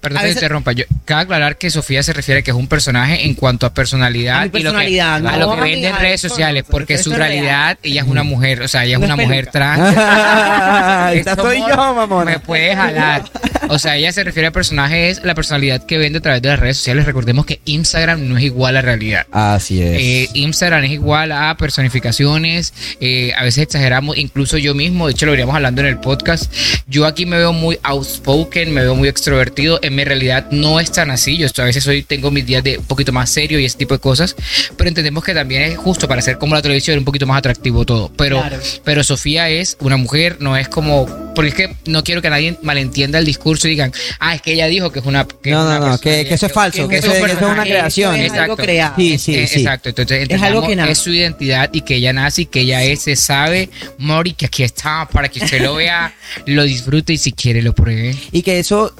Perdón 0.00 0.22
que 0.22 0.30
interrumpa. 0.30 0.72
Yo, 0.72 0.84
cabe 1.04 1.22
aclarar 1.22 1.58
que 1.58 1.70
Sofía 1.70 2.02
se 2.02 2.12
refiere 2.12 2.40
a 2.40 2.42
que 2.42 2.50
es 2.50 2.56
un 2.56 2.68
personaje 2.68 3.26
en 3.26 3.34
cuanto 3.34 3.66
a 3.66 3.74
personalidad, 3.74 4.42
A 4.42 4.48
personalidad, 4.48 5.18
y 5.18 5.22
lo 5.22 5.28
que, 5.28 5.34
a 5.34 5.38
lo 5.38 5.54
que 5.54 5.60
vende 5.60 5.88
en 5.88 5.94
a 5.94 5.98
redes 5.98 6.20
sociales, 6.20 6.64
porque 6.68 6.98
su 6.98 7.10
realidad, 7.10 7.78
ella 7.82 8.02
es 8.02 8.06
una 8.06 8.22
mujer, 8.22 8.62
o 8.62 8.68
sea, 8.68 8.84
ella 8.84 8.94
es 8.94 9.00
No 9.00 9.06
una 9.06 9.14
es 9.14 9.28
mujer 9.28 9.46
trans. 9.48 9.96
Esta 11.16 11.36
soy 11.36 11.58
yo, 11.58 11.94
mamona. 11.94 12.32
Me 12.32 12.38
puede 12.38 12.74
jalar. 12.74 13.24
O 13.68 13.78
sea, 13.78 13.96
ella 13.96 14.12
se 14.12 14.22
refiere 14.22 14.46
al 14.46 14.52
personaje, 14.52 15.10
es 15.10 15.24
la 15.24 15.34
personalidad 15.34 15.84
que 15.84 15.98
vende 15.98 16.18
a 16.18 16.22
través 16.22 16.42
de 16.42 16.48
las 16.50 16.60
redes 16.60 16.76
sociales. 16.76 17.04
Recordemos 17.04 17.46
que 17.46 17.60
Instagram 17.64 18.28
no 18.28 18.38
es 18.38 18.44
igual 18.44 18.76
a 18.76 18.82
realidad. 18.82 19.26
Así 19.32 19.82
es. 19.82 20.00
Eh, 20.00 20.28
Instagram 20.34 20.84
es 20.84 20.92
igual 20.92 21.32
a 21.32 21.56
personificaciones, 21.56 22.72
eh, 23.00 23.32
a 23.36 23.42
veces 23.42 23.64
exageramos, 23.64 24.16
incluso 24.16 24.56
yo 24.58 24.74
mismo, 24.74 25.06
de 25.06 25.12
hecho 25.12 25.26
lo 25.26 25.32
veríamos 25.32 25.54
hablando 25.54 25.80
en 25.80 25.88
el 25.88 25.98
podcast, 25.98 26.52
yo 26.86 27.06
aquí 27.06 27.26
me 27.26 27.38
veo 27.38 27.52
muy 27.52 27.78
outspoken, 27.82 28.72
me 28.72 28.82
veo 28.82 28.94
muy 28.94 29.08
extrovertido, 29.08 29.65
en 29.82 29.94
mi 29.94 30.04
realidad 30.04 30.46
no 30.50 30.80
es 30.80 30.90
tan 30.92 31.10
así, 31.10 31.36
yo 31.36 31.46
a 31.56 31.64
veces 31.64 31.86
hoy 31.86 32.02
tengo 32.02 32.30
mis 32.30 32.46
días 32.46 32.62
de 32.62 32.78
un 32.78 32.84
poquito 32.84 33.12
más 33.12 33.30
serio 33.30 33.58
y 33.58 33.64
ese 33.64 33.78
tipo 33.78 33.94
de 33.94 34.00
cosas, 34.00 34.36
pero 34.76 34.88
entendemos 34.88 35.24
que 35.24 35.34
también 35.34 35.62
es 35.62 35.76
justo 35.78 36.06
para 36.08 36.20
hacer 36.20 36.38
como 36.38 36.54
la 36.54 36.62
televisión 36.62 36.98
un 36.98 37.04
poquito 37.04 37.26
más 37.26 37.38
atractivo 37.38 37.84
todo, 37.84 38.10
pero, 38.16 38.40
Claro. 38.40 38.58
pero 38.84 39.02
Sofía 39.04 39.48
es 39.50 39.76
una 39.80 39.96
mujer, 39.96 40.36
no 40.40 40.56
es 40.56 40.68
como, 40.68 41.06
porque 41.34 41.48
es 41.48 41.54
que 41.54 41.76
no 41.86 42.02
quiero 42.04 42.22
que 42.22 42.30
nadie 42.30 42.56
malentienda 42.62 43.18
el 43.18 43.24
discurso 43.24 43.66
y 43.68 43.70
digan, 43.72 43.92
ah, 44.20 44.34
es 44.34 44.42
que 44.42 44.52
ella 44.52 44.66
dijo 44.66 44.90
que 44.90 45.00
es 45.00 45.06
una... 45.06 45.26
que 45.26 45.50
no, 45.50 45.60
es 45.60 45.66
una 45.66 45.78
no, 45.78 45.88
no, 45.90 45.98
que, 45.98 46.24
que 46.26 46.34
eso 46.34 46.46
es 46.46 46.52
falso, 46.52 46.88
que, 46.88 46.96
es 46.98 47.04
eso, 47.04 47.12
que 47.12 47.18
eso 47.18 47.26
es 47.26 47.42
una 47.42 47.62
creación. 47.62 48.16
es 48.16 48.32
algo 48.32 48.56
creado. 48.56 48.94
Sí, 48.96 49.18
sí, 49.18 49.46
sí. 49.46 49.60
Exacto, 49.60 49.88
entonces 49.90 50.26
Es 50.28 50.42
algo 50.42 50.66
que 50.66 50.76
nace. 50.76 50.92
es 50.92 50.98
su 50.98 51.12
identidad 51.12 51.70
y 51.72 51.80
que 51.82 51.96
ella 51.96 52.12
nace 52.12 52.42
y 52.42 52.46
que 52.46 52.60
ella 52.60 52.82
es, 52.82 53.02
se 53.02 53.16
sabe, 53.16 53.70
Mori, 53.98 54.32
que 54.34 54.46
aquí 54.46 54.62
está 54.62 55.08
para 55.10 55.28
que 55.28 55.44
usted 55.44 55.60
lo 55.62 55.74
vea, 55.76 56.14
lo 56.46 56.64
disfrute 56.64 57.12
y 57.12 57.18
si 57.18 57.32
quiere 57.32 57.62
lo 57.62 57.74
pruebe. 57.74 58.16
Y 58.32 58.42
que 58.42 58.58
eso 58.58 58.94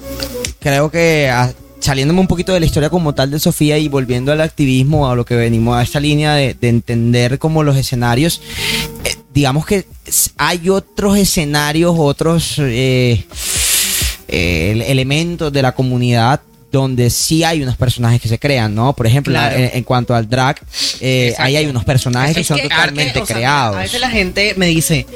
creo 0.61 0.91
que 0.91 1.29
ah, 1.33 1.53
saliéndome 1.81 2.21
un 2.21 2.27
poquito 2.27 2.53
de 2.53 2.61
la 2.61 2.67
historia 2.67 2.91
como 2.91 3.15
tal 3.15 3.31
de 3.31 3.39
Sofía 3.39 3.79
y 3.79 3.89
volviendo 3.89 4.33
al 4.33 4.41
activismo, 4.41 5.09
a 5.11 5.15
lo 5.15 5.25
que 5.25 5.37
venimos 5.37 5.77
a 5.77 5.83
esta 5.83 6.01
línea 6.01 6.35
de, 6.35 6.55
de 6.55 6.69
entender 6.69 7.39
como 7.39 7.63
los 7.63 7.77
escenarios, 7.77 8.41
eh, 9.05 9.15
digamos 9.35 9.67
que 9.67 9.87
hay 10.39 10.69
otros 10.69 11.17
escenarios, 11.19 11.95
otros 11.97 12.55
eh, 12.59 13.25
eh, 14.29 14.85
elementos 14.89 15.53
de 15.53 15.63
la 15.63 15.73
comunidad 15.73 16.41
donde 16.73 17.09
sí 17.11 17.45
hay 17.45 17.63
unos 17.63 17.77
personajes 17.77 18.21
que 18.21 18.29
se 18.29 18.39
crean, 18.39 18.75
¿no? 18.75 18.93
Por 18.93 19.07
ejemplo, 19.07 19.33
Claro. 19.33 19.57
en, 19.57 19.71
en 19.73 19.85
cuanto 19.85 20.15
al 20.15 20.29
drag, 20.29 20.61
eh, 21.01 21.33
ahí 21.39 21.57
hay 21.57 21.67
unos 21.67 21.85
personajes 21.85 22.37
que 22.37 22.45
son 22.45 22.61
totalmente 22.61 23.11
arte, 23.11 23.21
o 23.23 23.27
sea, 23.27 23.37
creados. 23.37 23.77
A 23.77 23.81
veces 23.81 24.01
la 24.01 24.11
gente 24.11 24.53
me 24.57 24.67
dice, 24.67 25.07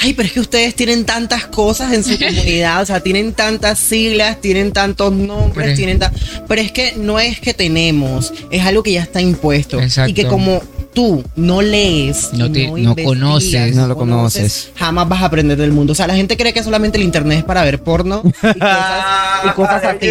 ay, 0.00 0.14
pero 0.14 0.26
es 0.26 0.32
que 0.32 0.40
ustedes 0.40 0.74
tienen 0.74 1.04
tantas 1.04 1.46
cosas 1.46 1.92
en 1.92 2.04
su 2.04 2.18
comunidad, 2.18 2.82
o 2.82 2.86
sea, 2.86 3.00
tienen 3.00 3.32
tantas 3.32 3.78
siglas, 3.78 4.40
tienen 4.40 4.72
tantos 4.72 5.12
nombres, 5.12 5.76
tienen 5.76 5.98
tan... 5.98 6.12
Pero 6.48 6.60
es 6.60 6.72
que 6.72 6.94
no 6.96 7.18
es 7.18 7.40
que 7.40 7.54
tenemos, 7.54 8.32
es 8.50 8.64
algo 8.64 8.82
que 8.82 8.92
ya 8.92 9.02
está 9.02 9.20
impuesto. 9.20 9.80
Exacto. 9.80 10.10
Y 10.10 10.14
que 10.14 10.26
como 10.26 10.62
tú 10.94 11.24
no 11.36 11.60
lees, 11.60 12.32
No 12.32 12.50
te- 12.50 12.68
no 12.68 12.78
investigas, 12.78 13.04
conoces. 13.06 13.74
No 13.76 13.86
lo 13.88 13.96
conoces. 13.96 14.70
jamás 14.76 15.08
vas 15.08 15.22
a 15.22 15.26
aprender 15.26 15.58
del 15.58 15.72
mundo. 15.72 15.92
O 15.92 15.94
sea, 15.94 16.06
la 16.06 16.14
gente 16.14 16.36
cree 16.36 16.52
que 16.54 16.62
solamente 16.62 16.96
el 16.98 17.04
internet 17.04 17.38
es 17.38 17.44
para 17.44 17.62
ver 17.64 17.82
porno 17.82 18.22
y 18.24 18.30
cosas, 18.58 19.04
y 19.44 19.48
cosas 19.50 19.84
así. 19.84 20.08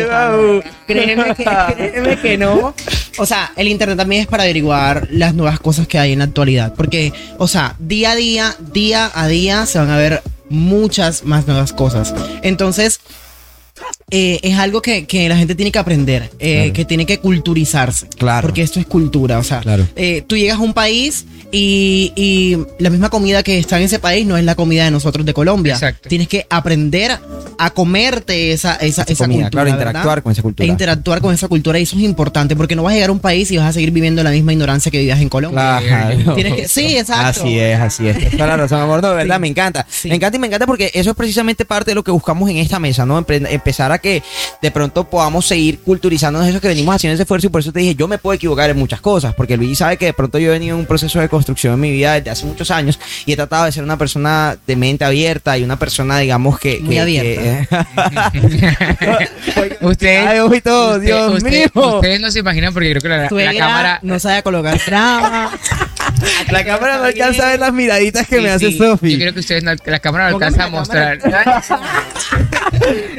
Créeme 0.85 1.35
que, 1.35 1.43
créeme 1.75 2.19
que 2.21 2.37
no. 2.37 2.73
O 3.17 3.25
sea, 3.25 3.51
el 3.55 3.67
internet 3.69 3.97
también 3.97 4.21
es 4.23 4.27
para 4.27 4.43
averiguar 4.43 5.07
las 5.11 5.33
nuevas 5.33 5.59
cosas 5.59 5.87
que 5.87 5.97
hay 5.97 6.11
en 6.13 6.19
la 6.19 6.25
actualidad. 6.25 6.73
Porque, 6.75 7.13
o 7.37 7.47
sea, 7.47 7.75
día 7.79 8.11
a 8.11 8.15
día, 8.15 8.55
día 8.73 9.09
a 9.13 9.27
día 9.27 9.65
se 9.65 9.79
van 9.79 9.89
a 9.89 9.97
ver 9.97 10.21
muchas 10.49 11.23
más 11.23 11.47
nuevas 11.47 11.73
cosas. 11.73 12.13
Entonces, 12.41 12.99
eh, 14.15 14.39
es 14.43 14.59
algo 14.59 14.79
que, 14.83 15.05
que 15.07 15.27
la 15.27 15.35
gente 15.35 15.55
tiene 15.55 15.71
que 15.71 15.79
aprender, 15.79 16.29
eh, 16.37 16.55
Claro. 16.57 16.73
que 16.73 16.85
tiene 16.85 17.05
que 17.07 17.17
culturizarse. 17.17 18.07
Claro. 18.15 18.47
Porque 18.47 18.61
esto 18.61 18.79
es 18.79 18.85
cultura, 18.85 19.39
o 19.39 19.43
sea, 19.43 19.61
Claro. 19.61 19.87
eh, 19.95 20.23
tú 20.27 20.37
llegas 20.37 20.57
a 20.59 20.61
un 20.61 20.73
país 20.73 21.25
y, 21.51 22.13
y 22.15 22.57
la 22.77 22.91
misma 22.91 23.09
comida 23.09 23.41
que 23.41 23.57
está 23.57 23.77
en 23.77 23.83
ese 23.85 23.97
país 23.99 24.25
no 24.27 24.37
es 24.37 24.43
la 24.43 24.53
comida 24.55 24.85
de 24.85 24.91
nosotros 24.91 25.25
de 25.25 25.33
Colombia. 25.33 25.73
Exacto. 25.73 26.09
Tienes 26.09 26.27
que 26.27 26.45
aprender 26.49 27.17
a 27.57 27.69
comerte 27.71 28.51
esa, 28.51 28.75
esa, 28.75 29.01
Esa 29.03 29.11
esa 29.13 29.23
comida, 29.25 29.43
cultura. 29.45 29.63
claro, 29.63 29.65
¿verdad? 29.77 29.89
interactuar 29.91 30.23
con 30.23 30.31
esa 30.31 30.41
cultura. 30.43 30.65
E 30.67 30.69
interactuar 30.69 31.21
con 31.21 31.33
esa 31.33 31.47
cultura 31.47 31.79
y 31.79 31.83
eso 31.83 31.95
es 31.95 32.03
importante 32.03 32.55
porque 32.55 32.75
no 32.75 32.83
vas 32.83 32.91
a 32.91 32.95
llegar 32.95 33.09
a 33.09 33.13
un 33.13 33.19
país 33.19 33.49
y 33.51 33.57
vas 33.57 33.67
a 33.67 33.73
seguir 33.73 33.91
viviendo 33.91 34.23
la 34.23 34.29
misma 34.31 34.53
ignorancia 34.53 34.91
que 34.91 34.99
vivías 34.99 35.19
en 35.21 35.29
Colombia. 35.29 35.79
Claro. 35.85 36.33
Tienes 36.35 36.53
que, 36.53 36.67
sí, 36.67 36.97
exacto. 36.97 37.41
Así 37.41 37.57
es, 37.59 37.79
así 37.79 38.07
es. 38.07 38.31
Toda 38.31 38.47
la 38.47 38.57
razón, 38.57 38.79
amor. 38.81 39.01
No, 39.01 39.09
de 39.09 39.15
verdad, 39.15 39.35
Sí. 39.35 39.41
me 39.41 39.47
encanta. 39.47 39.85
Sí. 39.89 40.09
Me 40.09 40.15
encanta 40.15 40.37
y 40.37 40.39
me 40.39 40.47
encanta 40.47 40.65
porque 40.67 40.91
eso 40.93 41.09
es 41.11 41.15
precisamente 41.15 41.65
parte 41.65 41.91
de 41.91 41.95
lo 41.95 42.03
que 42.03 42.11
buscamos 42.11 42.49
en 42.49 42.57
esta 42.57 42.79
mesa, 42.79 43.05
¿no? 43.05 43.19
Empre- 43.23 43.47
empezar 43.49 43.91
a 43.91 43.99
que 44.03 44.21
de 44.61 44.69
pronto 44.69 45.05
podamos 45.05 45.47
seguir 45.47 45.79
culturizándonos 45.79 46.47
eso 46.47 46.61
que 46.61 46.67
venimos 46.67 46.93
haciendo 46.95 47.13
ese 47.15 47.23
esfuerzo 47.23 47.47
y 47.47 47.49
por 47.49 47.61
eso 47.61 47.71
te 47.71 47.79
dije, 47.79 47.95
yo 47.95 48.07
me 48.07 48.19
puedo 48.19 48.35
equivocar 48.35 48.69
en 48.69 48.77
muchas 48.77 49.01
cosas, 49.01 49.33
porque 49.33 49.57
Luis 49.57 49.79
sabe 49.79 49.97
que 49.97 50.05
de 50.05 50.13
pronto 50.13 50.37
yo 50.37 50.49
he 50.49 50.51
venido 50.51 50.75
en 50.75 50.81
un 50.81 50.85
proceso 50.85 51.19
de 51.19 51.27
construcción 51.29 51.73
en 51.73 51.79
mi 51.79 51.91
vida 51.91 52.13
desde 52.13 52.29
hace 52.29 52.45
muchos 52.45 52.69
años 52.69 52.99
y 53.25 53.31
he 53.31 53.35
tratado 53.35 53.65
de 53.65 53.71
ser 53.71 53.83
una 53.83 53.97
persona 53.97 54.55
de 54.67 54.75
mente 54.75 55.05
abierta 55.05 55.57
y 55.57 55.63
una 55.63 55.79
persona, 55.79 56.19
digamos, 56.19 56.59
que... 56.59 56.79
Muy 56.81 56.95
que- 56.95 57.01
abierta. 57.01 57.87
que- 58.31 59.29
Ustedes, 59.81 60.27
Ay, 60.27 60.39
uy, 60.41 60.61
todo, 60.61 60.91
usted- 60.97 61.05
Dios 61.05 61.33
usted- 61.33 61.49
mío. 61.49 61.95
ustedes 61.95 62.19
no 62.21 62.29
se 62.31 62.39
imaginan 62.39 62.73
porque 62.73 62.89
creo 62.91 63.01
que 63.01 63.09
la, 63.09 63.29
la 63.53 63.57
cámara 63.59 63.99
no 64.03 64.19
sabe 64.19 64.43
colocar 64.43 64.77
trama. 64.79 65.51
La 66.51 66.65
cámara 66.65 66.97
no 66.97 67.03
alcanza 67.05 67.47
a 67.47 67.51
ver 67.51 67.59
las 67.59 67.73
miraditas 67.73 68.27
que 68.27 68.37
Sí, 68.37 68.41
me 68.41 68.49
hace 68.49 68.71
sí. 68.71 68.77
Sofi. 68.77 69.11
Yo 69.13 69.19
creo 69.19 69.33
que 69.33 69.39
ustedes 69.39 69.63
no, 69.63 69.71
la 69.85 69.99
cámara 69.99 70.29
no 70.29 70.35
alcanza 70.35 70.63
a 70.63 70.65
la 70.65 70.71
mostrar. 70.71 71.19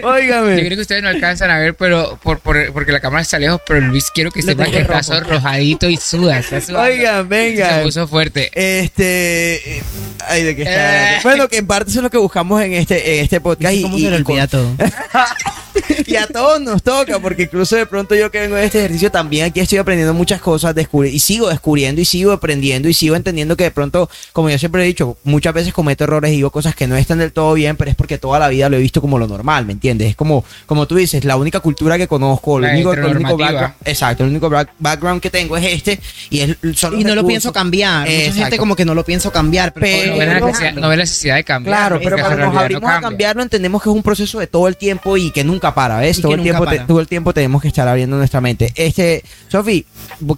Óigame. 0.02 0.56
Yo 0.56 0.62
creo 0.64 0.76
que 0.76 0.80
ustedes 0.82 1.02
no 1.02 1.08
alcanzan 1.08 1.50
a 1.50 1.58
ver, 1.58 1.74
pero 1.74 2.18
por, 2.22 2.38
por- 2.40 2.72
porque 2.72 2.92
la 2.92 3.00
cámara 3.00 3.22
está 3.22 3.38
lejos, 3.38 3.60
pero 3.66 3.80
Luis 3.80 4.10
quiero 4.12 4.30
que 4.30 4.42
sepa 4.42 4.64
que 4.66 4.78
está 4.80 5.02
sonrojadito 5.02 5.88
y 5.88 5.96
suda. 5.96 6.40
Oigan, 6.76 7.28
venga. 7.28 7.76
Se 7.78 7.82
puso 7.82 8.08
fuerte. 8.08 8.50
Este. 8.54 9.78
eh, 9.78 9.82
Ay, 10.26 10.42
de 10.42 10.56
qué 10.56 10.62
está 10.62 11.16
Eh. 11.16 11.20
Bueno, 11.22 11.48
que 11.48 11.58
en 11.58 11.66
parte 11.66 11.90
eso 11.90 12.00
es 12.00 12.04
lo 12.04 12.10
que 12.10 12.18
buscamos 12.18 12.62
en 12.62 12.74
este, 12.74 13.18
en 13.18 13.24
este 13.24 13.40
podcast. 13.40 13.74
Y, 13.74 13.82
¿Cómo 13.82 13.98
y- 13.98 14.02
se 14.02 14.10
y 14.10 14.14
olvida 14.14 14.46
todo? 14.46 14.70
y 16.06 16.16
a 16.16 16.26
todos 16.26 16.60
nos 16.60 16.82
toca, 16.82 17.18
porque 17.18 17.42
incluso 17.44 17.76
de 17.76 17.86
pronto 17.86 18.14
yo 18.14 18.30
que 18.30 18.40
vengo 18.40 18.56
de 18.56 18.64
este 18.64 18.78
ejercicio 18.78 19.10
también 19.10 19.46
aquí 19.46 19.60
estoy 19.60 19.78
aprendiendo 19.78 20.14
muchas 20.14 20.40
cosas, 20.40 20.74
descubri- 20.74 21.12
y 21.12 21.18
sigo 21.18 21.48
descubriendo 21.48 22.00
y 22.00 22.04
sigo 22.04 22.32
aprendiendo 22.32 22.88
y 22.88 22.94
sigo 22.94 23.16
entendiendo 23.16 23.56
que 23.56 23.64
de 23.64 23.70
pronto, 23.70 24.08
como 24.32 24.50
yo 24.50 24.58
siempre 24.58 24.82
he 24.82 24.86
dicho, 24.86 25.16
muchas 25.24 25.54
veces 25.54 25.72
cometo 25.72 26.04
errores 26.04 26.30
y 26.32 26.36
digo 26.36 26.50
cosas 26.50 26.74
que 26.74 26.86
no 26.86 26.96
están 26.96 27.18
del 27.18 27.32
todo 27.32 27.54
bien, 27.54 27.76
pero 27.76 27.90
es 27.90 27.96
porque 27.96 28.18
toda 28.18 28.38
la 28.38 28.48
vida 28.48 28.68
lo 28.68 28.76
he 28.76 28.80
visto 28.80 29.00
como 29.00 29.18
lo 29.18 29.26
normal, 29.26 29.66
¿me 29.66 29.72
entiendes? 29.72 30.08
Es 30.10 30.16
como, 30.16 30.44
como 30.66 30.86
tú 30.86 30.96
dices, 30.96 31.24
la 31.24 31.36
única 31.36 31.60
cultura 31.60 31.98
que 31.98 32.08
conozco, 32.08 32.58
lo 32.58 32.66
La 32.66 32.72
único, 32.74 32.92
el 32.92 33.04
único 33.04 33.36
background, 33.36 33.74
exacto, 33.84 34.24
el 34.24 34.30
único 34.30 34.48
back- 34.50 34.70
background 34.78 35.20
que 35.20 35.30
tengo 35.30 35.56
es 35.56 35.64
este 35.64 36.00
y 36.30 36.40
es 36.40 36.56
son 36.76 36.92
los 36.92 37.00
Y 37.00 37.04
no 37.04 37.14
lo 37.14 37.26
pienso 37.26 37.52
cambiar. 37.52 38.08
Mucha 38.08 38.32
gente 38.32 38.56
como 38.58 38.76
que 38.76 38.84
no 38.84 38.94
lo 38.94 39.04
pienso 39.04 39.30
cambiar. 39.32 39.72
Pero, 39.72 39.84
Pero- 39.84 40.12
No 40.14 40.18
ve, 40.18 40.26
la 40.26 40.40
necesidad, 40.46 40.72
no 40.74 40.88
ve 40.88 40.96
la 40.96 41.02
necesidad 41.02 41.34
de 41.36 41.44
cambiar. 41.44 41.76
Claro, 41.76 42.00
pero 42.02 42.16
cuando 42.16 42.30
nos 42.30 42.38
realidad 42.38 42.52
no 42.54 42.60
abrimos 42.60 42.82
a 42.84 42.92
cambia. 42.92 43.08
cambiarlo 43.10 43.42
entendemos 43.42 43.82
que 43.82 43.88
es 43.90 43.94
un 43.94 44.02
proceso 44.02 44.38
de 44.38 44.46
todo 44.46 44.68
el 44.68 44.76
tiempo 44.76 45.16
y 45.16 45.30
que 45.30 45.44
nunca 45.44 45.73
para, 45.74 45.98
¿ves? 45.98 46.20
Todo 46.20 46.32
el, 46.32 46.38
tiempo 46.42 46.64
te- 46.64 46.70
todo 46.86 47.00
el 47.00 47.08
tiempo 47.08 47.32
tenemos 47.34 47.62
que 47.62 47.68
estar 47.68 47.86
abriendo 47.88 48.16
nuestra 48.16 48.40
mente. 48.40 48.72
Este, 48.74 49.22
Sofi, 49.48 49.84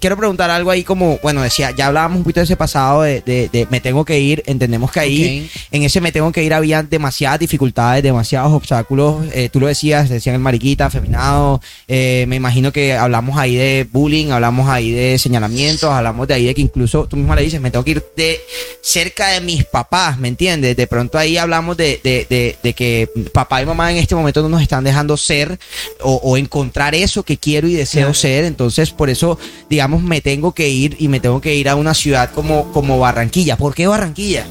quiero 0.00 0.16
preguntar 0.16 0.50
algo 0.50 0.70
ahí 0.70 0.82
como, 0.84 1.18
bueno, 1.22 1.42
decía, 1.42 1.70
ya 1.70 1.86
hablábamos 1.88 2.18
un 2.18 2.22
poquito 2.24 2.40
de 2.40 2.44
ese 2.44 2.56
pasado 2.56 3.02
de, 3.02 3.20
de- 3.20 3.48
de 3.52 3.66
me 3.70 3.80
tengo 3.80 4.04
que 4.04 4.18
ir, 4.20 4.42
entendemos 4.46 4.90
que 4.90 5.00
ahí, 5.00 5.50
en 5.70 5.82
ese 5.82 6.00
me 6.00 6.12
tengo 6.12 6.32
que 6.32 6.42
ir 6.42 6.54
había 6.54 6.82
demasiadas 6.82 7.38
dificultades, 7.40 8.02
demasiados 8.02 8.52
obstáculos, 8.52 9.24
eh, 9.32 9.48
tú 9.52 9.60
lo 9.60 9.66
decías, 9.66 10.08
decían 10.08 10.34
el 10.36 10.40
mariquita, 10.40 10.86
afeminado, 10.86 11.60
eh, 11.88 12.24
me 12.28 12.36
imagino 12.36 12.72
que 12.72 12.94
hablamos 12.94 13.38
ahí 13.38 13.56
de 13.56 13.86
bullying, 13.90 14.30
hablamos 14.30 14.68
ahí 14.68 14.90
de 14.92 15.18
señalamientos, 15.18 15.90
hablamos 15.90 16.26
de 16.28 16.34
ahí 16.34 16.46
de 16.46 16.54
que 16.54 16.60
incluso 16.62 17.06
tú 17.06 17.16
misma 17.16 17.36
le 17.36 17.42
dices, 17.42 17.60
me 17.60 17.70
tengo 17.70 17.84
que 17.84 17.90
ir 17.92 18.04
de 18.16 18.40
cerca 18.82 19.28
de 19.28 19.40
mis 19.40 19.64
papás, 19.64 20.18
¿me 20.18 20.28
entiendes? 20.28 20.76
De 20.76 20.86
pronto 20.86 21.18
ahí 21.18 21.36
hablamos 21.36 21.76
de, 21.76 22.00
de, 22.02 22.26
de, 22.28 22.56
de 22.62 22.72
que 22.72 23.08
papá 23.32 23.62
y 23.62 23.66
mamá 23.66 23.90
en 23.90 23.98
este 23.98 24.14
momento 24.14 24.42
no 24.42 24.48
nos 24.48 24.62
están 24.62 24.84
dejando 24.84 25.16
ser 25.26 25.58
o, 26.00 26.14
o 26.22 26.36
encontrar 26.36 26.94
eso 26.94 27.22
que 27.22 27.36
quiero 27.36 27.68
y 27.68 27.74
deseo 27.74 28.14
ser, 28.14 28.44
entonces 28.44 28.90
por 28.90 29.10
eso, 29.10 29.38
digamos, 29.68 30.02
me 30.02 30.20
tengo 30.20 30.52
que 30.52 30.68
ir 30.68 30.96
y 30.98 31.08
me 31.08 31.20
tengo 31.20 31.40
que 31.40 31.54
ir 31.54 31.68
a 31.68 31.76
una 31.76 31.94
ciudad 31.94 32.30
como, 32.32 32.72
como 32.72 32.98
Barranquilla. 32.98 33.56
¿Por 33.56 33.74
qué 33.74 33.86
Barranquilla? 33.86 34.46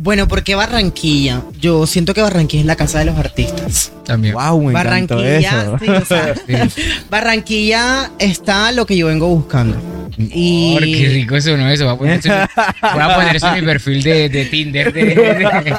Bueno, 0.00 0.28
¿por 0.28 0.44
qué 0.44 0.54
Barranquilla? 0.54 1.42
Yo 1.60 1.84
siento 1.84 2.14
que 2.14 2.22
Barranquilla 2.22 2.60
es 2.60 2.66
la 2.66 2.76
casa 2.76 3.00
de 3.00 3.06
los 3.06 3.18
artistas. 3.18 3.90
También. 4.04 4.32
Wow, 4.34 4.62
me 4.62 4.72
Barranquilla, 4.72 5.62
eso. 5.62 5.78
sí, 5.80 5.88
o 5.90 6.04
sea, 6.04 6.34
Sí. 6.46 6.82
Barranquilla 7.10 8.12
está 8.20 8.70
lo 8.70 8.86
que 8.86 8.96
yo 8.96 9.08
vengo 9.08 9.26
buscando. 9.26 9.76
Y 10.16 10.74
Por, 10.74 10.84
qué 10.84 11.08
rico 11.12 11.36
eso, 11.36 11.56
¿no? 11.56 11.68
Eso. 11.68 11.84
Voy 11.84 11.94
a 11.94 11.98
poner 11.98 12.18
eso, 12.20 12.28
voy 12.28 13.02
a 13.02 13.14
poner 13.16 13.36
eso 13.36 13.48
en 13.48 13.54
mi 13.56 13.62
perfil 13.62 14.02
de, 14.04 14.28
de 14.28 14.44
Tinder. 14.46 14.92
De, 14.92 15.04
de- 15.04 15.76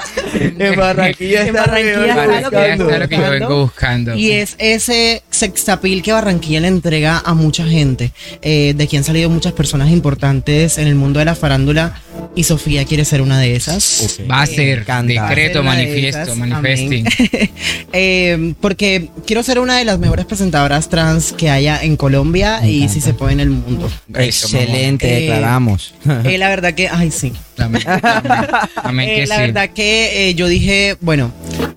En 0.59 0.75
Barranquilla 0.75 1.41
En 1.41 1.47
está 1.47 1.61
Barranquilla 1.61 2.41
lo 2.41 2.49
que 2.51 2.71
está 2.73 2.99
lo 2.99 3.07
que 3.09 3.17
yo 3.17 3.29
vengo 3.31 3.61
buscando. 3.63 4.15
Y 4.15 4.31
es 4.31 4.55
ese 4.59 5.23
sextapil 5.29 6.01
que 6.03 6.11
Barranquilla 6.11 6.59
le 6.59 6.67
entrega 6.67 7.21
a 7.25 7.33
mucha 7.33 7.65
gente, 7.65 8.11
eh, 8.41 8.73
de 8.75 8.87
quien 8.87 8.99
han 8.99 9.03
salido 9.05 9.29
muchas 9.29 9.53
personas 9.53 9.89
importantes 9.89 10.77
en 10.77 10.87
el 10.87 10.95
mundo 10.95 11.19
de 11.19 11.25
la 11.25 11.35
farándula, 11.35 12.01
y 12.35 12.43
Sofía 12.43 12.85
quiere 12.85 13.05
ser 13.05 13.21
una 13.21 13.39
de 13.39 13.55
esas. 13.55 14.19
Va 14.29 14.41
a 14.41 14.45
ser 14.45 14.85
decreto, 14.85 15.59
de 15.59 15.63
manifiesto, 15.63 16.21
esas, 16.21 16.37
manifesting. 16.37 17.05
Eh, 17.91 18.53
porque 18.61 19.09
quiero 19.25 19.41
ser 19.41 19.57
una 19.59 19.77
de 19.77 19.83
las 19.85 19.97
mejores 19.97 20.25
presentadoras 20.25 20.89
trans 20.89 21.33
que 21.33 21.49
haya 21.49 21.81
en 21.81 21.97
Colombia 21.97 22.59
Me 22.61 22.69
y 22.69 22.75
encanta. 22.83 22.93
si 22.93 23.01
se 23.01 23.13
puede 23.15 23.33
en 23.33 23.39
el 23.39 23.49
mundo. 23.49 23.89
Excelente, 24.13 25.07
Eh, 25.11 25.21
declaramos. 25.21 25.93
Eh, 26.23 26.37
la 26.37 26.49
verdad 26.49 26.73
que, 26.75 26.87
ay 26.87 27.09
sí. 27.11 27.33
Eh, 27.57 29.15
que 29.15 29.25
la 29.27 29.35
sí. 29.35 29.41
verdad 29.41 29.69
que 29.71 30.29
eh, 30.29 30.35
yo 30.35 30.47
dije, 30.47 30.95
bueno, 31.01 31.31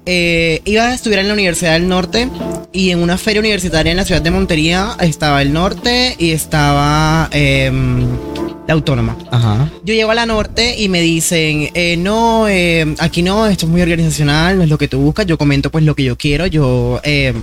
eh, 0.06 0.60
iba 0.64 0.88
a 0.88 0.94
estudiar 0.94 1.20
en 1.20 1.28
la 1.28 1.34
Universidad 1.34 1.72
del 1.72 1.88
Norte 1.88 2.28
y 2.72 2.90
en 2.90 2.98
una 3.00 3.18
feria 3.18 3.40
universitaria 3.40 3.90
en 3.90 3.96
la 3.96 4.04
ciudad 4.04 4.22
de 4.22 4.30
Montería 4.30 4.96
estaba 5.00 5.42
el 5.42 5.52
Norte 5.52 6.14
y 6.18 6.30
estaba 6.30 7.28
em, 7.32 8.06
la 8.66 8.74
Autónoma. 8.74 9.16
Ajá. 9.30 9.68
Yo 9.84 9.92
llego 9.94 10.10
a 10.10 10.14
la 10.14 10.24
Norte 10.26 10.76
y 10.78 10.88
me 10.88 11.00
dicen, 11.00 11.70
eh, 11.74 11.96
no, 11.98 12.46
eh, 12.48 12.94
aquí 13.00 13.22
no, 13.22 13.46
esto 13.46 13.66
es 13.66 13.70
muy 13.72 13.82
organizacional, 13.82 14.56
no 14.56 14.62
es 14.62 14.68
lo 14.70 14.78
que 14.78 14.86
tú 14.88 14.98
buscas, 15.00 15.26
yo 15.26 15.36
comento 15.36 15.70
pues 15.70 15.84
lo 15.84 15.94
que 15.96 16.04
yo 16.04 16.16
quiero, 16.16 16.46
yo 16.46 17.00
eh, 17.02 17.34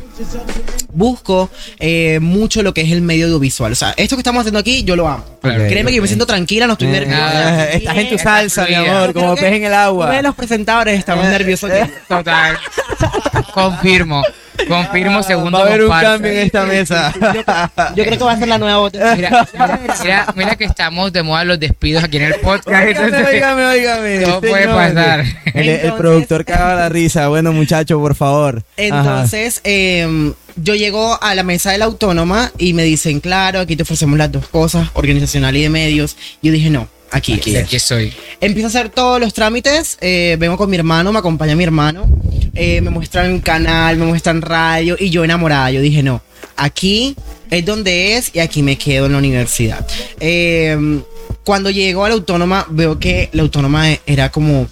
busco 0.94 1.50
eh, 1.80 2.20
mucho 2.22 2.64
lo 2.64 2.74
que 2.74 2.82
es 2.82 2.92
el 2.92 3.02
medio 3.02 3.26
audiovisual. 3.26 3.72
O 3.72 3.76
sea, 3.76 3.94
esto 3.98 4.16
que 4.16 4.22
estamos 4.22 4.42
haciendo 4.42 4.60
aquí, 4.60 4.84
yo 4.84 4.96
lo 4.96 5.08
amo. 5.08 5.26
Claro. 5.42 5.68
Créeme 5.68 5.92
que 5.92 5.98
yo 5.98 6.02
me 6.02 6.08
siento 6.08 6.26
tranquila, 6.26 6.68
no 6.68 6.74
estoy 6.74 6.88
Eh, 6.88 6.92
nerviosa. 6.92 7.66
eh, 7.74 7.78
Estás 7.78 7.98
en 7.98 8.04
tu 8.10 8.16
Bien. 8.16 8.20
salsa, 8.20 8.66
mi 8.68 8.76
amor, 8.76 9.14
como 9.14 9.36
pez 9.36 9.54
en 9.54 9.64
el 9.66 9.72
Uno 9.72 9.78
agua. 9.78 10.12
de 10.12 10.22
los 10.24 10.36
presentadores 10.36 10.98
estamos 10.98 11.26
Eh, 11.26 11.30
nerviosos. 11.30 11.70
eh. 11.70 11.90
Total. 12.08 12.58
Confirmo. 13.54 14.24
Confirmo 14.68 15.24
segundo 15.24 15.58
Va 15.58 15.64
a 15.64 15.68
haber 15.68 15.82
un 15.82 15.88
comparsa. 15.88 16.12
cambio 16.12 16.32
en 16.32 16.38
esta 16.40 16.66
mesa. 16.66 17.14
Yo 17.96 18.04
creo 18.06 18.18
que 18.18 18.24
va 18.24 18.32
a 18.34 18.38
ser 18.40 18.48
la 18.48 18.58
nueva 18.58 18.78
bota. 18.80 19.16
Mira, 19.16 19.48
mira, 20.04 20.34
mira 20.36 20.56
que 20.56 20.66
estamos 20.66 21.12
de 21.14 21.24
moda 21.24 21.44
los 21.44 21.60
despidos 21.60 22.04
aquí 22.04 22.18
en 22.18 22.24
el 22.24 22.36
podcast. 22.36 22.88
entonces- 22.88 23.28
Óigame, 23.28 23.66
óigame. 23.66 24.20
Todo 24.20 24.42
puede 24.42 24.68
pasar. 24.68 25.24
El, 25.54 25.94
productor 25.94 26.46
caga 26.46 26.76
la 26.76 26.90
risa. 26.90 27.28
Bueno, 27.28 27.52
muchacho, 27.54 28.00
por 28.00 28.16
favor. 28.16 28.64
Entonces, 28.78 29.62
eh, 29.64 30.34
yo 30.56 30.76
llego 30.76 31.22
a 31.22 31.36
la 31.36 31.44
mesa 31.44 31.72
de 31.72 31.78
la 31.78 31.86
autónoma 31.86 32.52
y 32.58 32.74
me 32.74 32.84
dicen, 32.84 33.20
claro, 33.20 33.60
aquí 33.60 33.76
te 33.76 33.84
ofrecemos 33.84 34.18
las 34.18 34.32
dos 34.32 34.48
cosas, 34.48 34.90
organizacional 34.94 35.56
y 35.56 35.64
de 35.64 35.70
medios. 35.70 36.18
Yo 36.42 36.52
dije, 36.52 36.70
no, 36.70 36.88
aquí, 37.12 37.34
Aquí. 37.34 37.56
Aquí 37.58 37.80
soy. 37.80 38.14
Empiezo 38.42 38.68
a 38.68 38.70
hacer 38.70 38.90
todos 38.90 39.20
los 39.20 39.34
trámites, 39.34 39.98
eh, 40.02 40.36
vengo 40.40 40.58
con 40.58 40.70
mi 40.70 40.78
hermano, 40.78 41.12
me 41.12 41.20
acompaña 41.20 41.56
mi 41.56 41.64
hermano, 41.64 42.08
eh, 42.56 42.82
me 42.82 42.90
muestran 42.90 43.40
canal, 43.40 43.98
me 43.98 44.06
muestran 44.06 44.42
radio 44.42 44.96
y 45.00 45.10
yo 45.10 45.24
enamorada, 45.24 45.72
yo 45.72 45.82
dije, 45.82 46.04
no, 46.04 46.22
aquí 46.56 47.16
es 47.50 47.66
donde 47.66 48.16
es 48.18 48.32
y 48.34 48.40
aquí 48.40 48.62
me 48.64 48.78
quedo 48.78 49.06
en 49.08 49.14
la 49.14 49.18
universidad. 49.18 49.86
Eh, 50.20 51.02
cuando 51.44 51.70
llego 51.72 52.06
a 52.06 52.10
la 52.10 52.16
autónoma 52.16 52.66
veo 52.70 53.00
que 53.00 53.30
la 53.34 53.42
autónoma 53.42 53.86
era 54.06 54.30
como... 54.32 54.68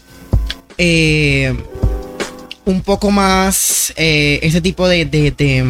un 2.65 2.81
poco 2.81 3.11
más 3.11 3.93
ese 3.95 4.61
tipo 4.61 4.88
de, 4.88 5.05
de- 5.05 5.31
de- 5.31 5.65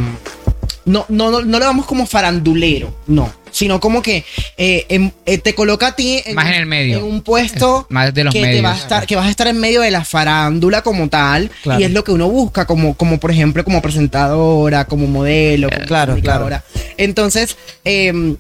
no, 0.87 1.05
no, 1.09 1.29
no, 1.29 1.41
no 1.41 1.59
lo 1.59 1.65
vamos 1.65 1.85
como 1.85 2.05
farandulero, 2.07 2.95
no, 3.07 3.31
sino 3.51 3.79
como 3.79 4.01
que 4.01 4.25
eh, 4.57 5.11
eh, 5.25 5.37
te 5.37 5.53
coloca 5.55 5.87
a 5.87 5.95
ti 5.95 6.21
Más 6.33 6.47
en 6.47 6.53
el 6.55 6.65
medio. 6.65 6.97
en 6.99 7.03
un 7.03 7.21
puesto 7.21 7.85
Más 7.89 8.13
de 8.13 8.23
los 8.23 8.33
que 8.33 8.41
te 8.41 8.47
medios. 8.47 8.65
va 8.65 8.73
a 8.73 8.77
estar, 8.77 9.05
que 9.07 9.15
vas 9.15 9.27
a 9.27 9.29
estar 9.29 9.47
en 9.47 9.59
medio 9.59 9.81
de 9.81 9.91
la 9.91 10.03
farándula 10.03 10.81
como 10.81 11.07
tal 11.09 11.49
Claro. 11.63 11.79
y 11.79 11.83
es 11.83 11.91
lo 11.91 12.03
que 12.03 12.11
uno 12.11 12.27
busca 12.29 12.65
como, 12.65 12.95
como 12.95 13.19
por 13.19 13.31
ejemplo 13.31 13.63
como 13.63 13.81
presentadora, 13.81 14.85
como 14.85 15.07
modelo, 15.07 15.69
como 15.69 15.85
claro, 15.85 16.11
comunicadora. 16.13 16.63
Entonces, 16.97 17.57
em, 17.83 18.37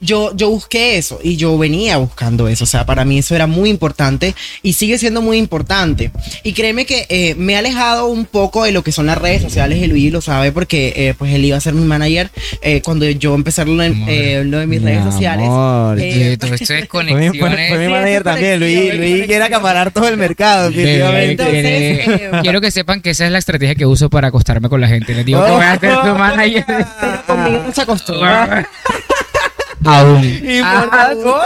yo, 0.00 0.34
yo 0.36 0.50
busqué 0.50 0.96
eso 0.98 1.18
y 1.22 1.36
yo 1.36 1.56
venía 1.58 1.96
buscando 1.96 2.48
eso. 2.48 2.64
O 2.64 2.66
sea, 2.66 2.86
para 2.86 3.04
mí 3.04 3.18
eso 3.18 3.34
era 3.34 3.46
muy 3.46 3.70
importante 3.70 4.34
y 4.62 4.74
sigue 4.74 4.98
siendo 4.98 5.22
muy 5.22 5.38
importante. 5.38 6.10
Y 6.42 6.52
créeme 6.52 6.86
que 6.86 7.06
eh, 7.08 7.34
me 7.36 7.54
he 7.54 7.56
alejado 7.56 8.06
un 8.06 8.24
poco 8.26 8.64
de 8.64 8.72
lo 8.72 8.82
que 8.82 8.92
son 8.92 9.06
las 9.06 9.18
redes 9.18 9.42
sociales 9.42 9.78
y 9.78 9.86
Luigi 9.86 10.10
lo 10.10 10.20
sabe 10.20 10.52
porque 10.52 10.92
eh, 10.96 11.14
pues 11.16 11.32
él 11.34 11.44
iba 11.44 11.56
a 11.56 11.60
ser 11.60 11.74
mi 11.74 11.84
manager 11.84 12.30
eh, 12.62 12.82
cuando 12.82 13.08
yo 13.08 13.34
empecé 13.34 13.64
lo, 13.64 13.74
de- 13.76 13.94
eh, 14.08 14.44
lo 14.44 14.58
de 14.58 14.66
mis 14.66 14.80
Mi 14.80 14.86
redes 14.88 15.04
sociales. 15.04 15.46
amor. 15.46 15.98
Eh, 16.00 16.32
esto 16.32 16.46
es 16.46 16.50
Fue 16.50 16.58
mi, 16.60 16.66
fue- 16.66 16.88
conexiones. 16.88 17.68
fue 17.68 17.78
mi 17.78 17.84
Sí, 17.86 17.90
manager 17.90 18.16
es 18.18 18.22
también, 18.24 18.60
Luis. 18.60 18.94
Luis 18.94 19.26
quiere 19.26 19.44
acaparar 19.44 19.90
todo 19.92 20.08
el 20.08 20.16
mercado. 20.16 20.68
Entonces, 20.68 21.44
quiere- 21.44 22.04
eh, 22.26 22.30
quiero 22.42 22.60
que 22.60 22.70
sepan 22.70 23.00
que 23.00 23.10
esa 23.10 23.26
es 23.26 23.32
la 23.32 23.38
estrategia 23.38 23.74
que 23.74 23.86
uso 23.86 24.10
para 24.10 24.28
acostarme 24.28 24.68
con 24.68 24.80
la 24.80 24.88
gente. 24.88 25.14
Les 25.14 25.24
digo 25.24 25.44
que 25.44 25.50
voy 25.50 25.62
a 25.64 25.78
ser 25.78 25.94
tu 26.00 26.14
manager. 26.14 26.64
pero 26.66 27.22
conmigo 27.26 27.62
no 27.66 27.72
se 27.72 27.82
acostumbra. 27.82 28.68
Aún. 29.84 30.24
Y 30.24 30.60
por 30.60 30.66
Ah, 30.66 31.06
algo- 31.08 31.40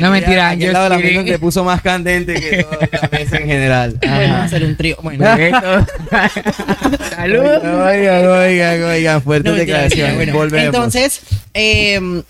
No, 0.00 0.10
mentira, 0.10 0.50
Aquí 0.50 0.62
yo 0.62 0.68
al 0.68 0.72
lado 0.74 0.84
de 0.84 0.90
la 0.90 0.96
se 1.32 1.38
puso 1.38 1.64
más 1.64 1.82
candente 1.82 2.34
que 2.34 2.62
toda 2.62 2.88
la 2.90 3.08
mesa 3.12 3.36
en 3.38 3.46
general. 3.46 3.98
Bueno, 4.00 4.34
Ajá. 4.34 4.44
hacer 4.44 4.64
un 4.64 4.76
trío. 4.76 4.96
Bueno, 5.02 5.24
Salud. 7.10 7.44
Oigan, 7.44 8.26
oigan, 8.26 8.82
oigan, 8.84 9.22
fuertes 9.22 9.52
No, 9.52 9.58
mentira, 9.58 10.14
bueno. 10.16 10.32
Volvemos. 10.34 10.66
Entonces, 10.66 11.20
eh, 11.54 12.22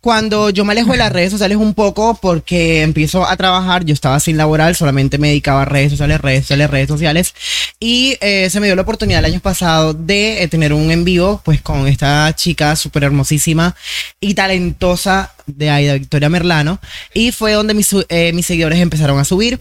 cuando 0.00 0.50
yo 0.50 0.64
me 0.64 0.72
alejo 0.72 0.92
de 0.92 0.98
las 0.98 1.12
redes 1.12 1.32
sociales 1.32 1.56
un 1.58 1.74
poco 1.74 2.18
porque 2.20 2.82
empiezo 2.82 3.26
a 3.26 3.36
trabajar, 3.36 3.84
yo 3.84 3.94
estaba 3.94 4.20
sin 4.20 4.36
laboral, 4.36 4.76
solamente 4.76 5.18
me 5.18 5.28
dedicaba 5.28 5.62
a 5.62 5.64
redes 5.64 5.90
sociales, 5.90 6.20
redes 6.20 6.40
sociales, 6.42 6.70
redes 6.70 6.88
sociales. 6.88 7.34
Y 7.80 8.16
eh, 8.20 8.48
se 8.50 8.60
me 8.60 8.66
dio 8.66 8.76
la 8.76 8.82
oportunidad 8.82 9.20
el 9.20 9.32
año 9.32 9.40
pasado 9.40 9.94
de 9.94 10.42
eh, 10.42 10.48
tener 10.48 10.72
un 10.72 10.90
en 10.90 11.04
vivo, 11.04 11.40
pues 11.44 11.60
con 11.62 11.86
esta 11.86 12.34
chica 12.34 12.76
súper 12.76 13.04
hermosísima 13.04 13.74
y 14.20 14.34
talentosa 14.34 15.32
de 15.46 15.70
Aida 15.70 15.94
Victoria 15.94 16.28
Merlano. 16.28 16.80
Y 17.12 17.32
fue 17.32 17.52
donde 17.52 17.74
mis, 17.74 17.94
eh, 18.08 18.32
mis 18.32 18.46
seguidores 18.46 18.78
empezaron 18.78 19.18
a 19.18 19.24
subir. 19.24 19.60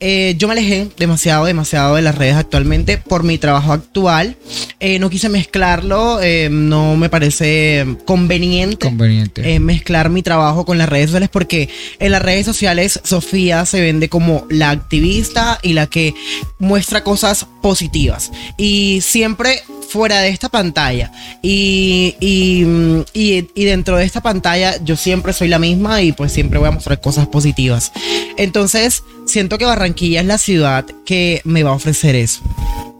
Eh, 0.00 0.34
yo 0.38 0.48
me 0.48 0.52
alejé 0.52 0.88
demasiado, 0.96 1.44
demasiado 1.44 1.96
de 1.96 2.02
las 2.02 2.14
redes 2.14 2.36
actualmente 2.36 2.98
por 2.98 3.24
mi 3.24 3.38
trabajo 3.38 3.72
actual. 3.72 4.36
Eh, 4.80 4.98
no 4.98 5.10
quise 5.10 5.28
mezclarlo, 5.28 6.20
no 6.50 6.96
me 6.96 7.08
parece 7.08 7.86
conveniente. 8.04 8.86
Conveniente. 8.86 9.54
Mezclar 9.64 10.10
mi 10.10 10.22
trabajo 10.22 10.64
con 10.64 10.78
las 10.78 10.88
redes 10.88 11.06
sociales 11.06 11.30
porque 11.30 11.68
en 11.98 12.12
las 12.12 12.22
redes 12.22 12.46
sociales 12.46 13.00
Sofía 13.02 13.66
se 13.66 13.80
vende 13.80 14.08
como 14.08 14.46
la 14.48 14.70
activista 14.70 15.58
y 15.62 15.72
la 15.72 15.86
que 15.88 16.14
muestra 16.58 17.02
cosas 17.02 17.46
positivas. 17.60 18.30
Y 18.56 19.00
siempre 19.02 19.62
fuera 19.88 20.20
de 20.20 20.28
esta 20.30 20.48
pantalla 20.48 21.12
y, 21.42 22.14
y, 22.20 22.64
mm, 22.64 23.00
y- 23.12 23.48
y 23.54 23.64
dentro 23.64 23.96
de 23.96 24.04
esta 24.04 24.20
pantalla 24.22 24.76
yo 24.84 24.96
siempre 24.96 25.32
soy 25.32 25.48
la 25.48 25.58
misma 25.58 26.02
y 26.02 26.12
pues 26.12 26.32
siempre 26.32 26.58
voy 26.58 26.68
a 26.68 26.72
mostrar 26.72 27.00
cosas 27.00 27.26
positivas 27.28 27.92
entonces 28.36 29.02
siento 29.26 29.58
que 29.58 29.64
Barranquilla 29.64 30.20
es 30.20 30.26
la 30.26 30.38
ciudad 30.38 30.84
que 31.06 31.40
me 31.44 31.62
va 31.62 31.70
a 31.70 31.74
ofrecer 31.74 32.14
eso 32.16 32.40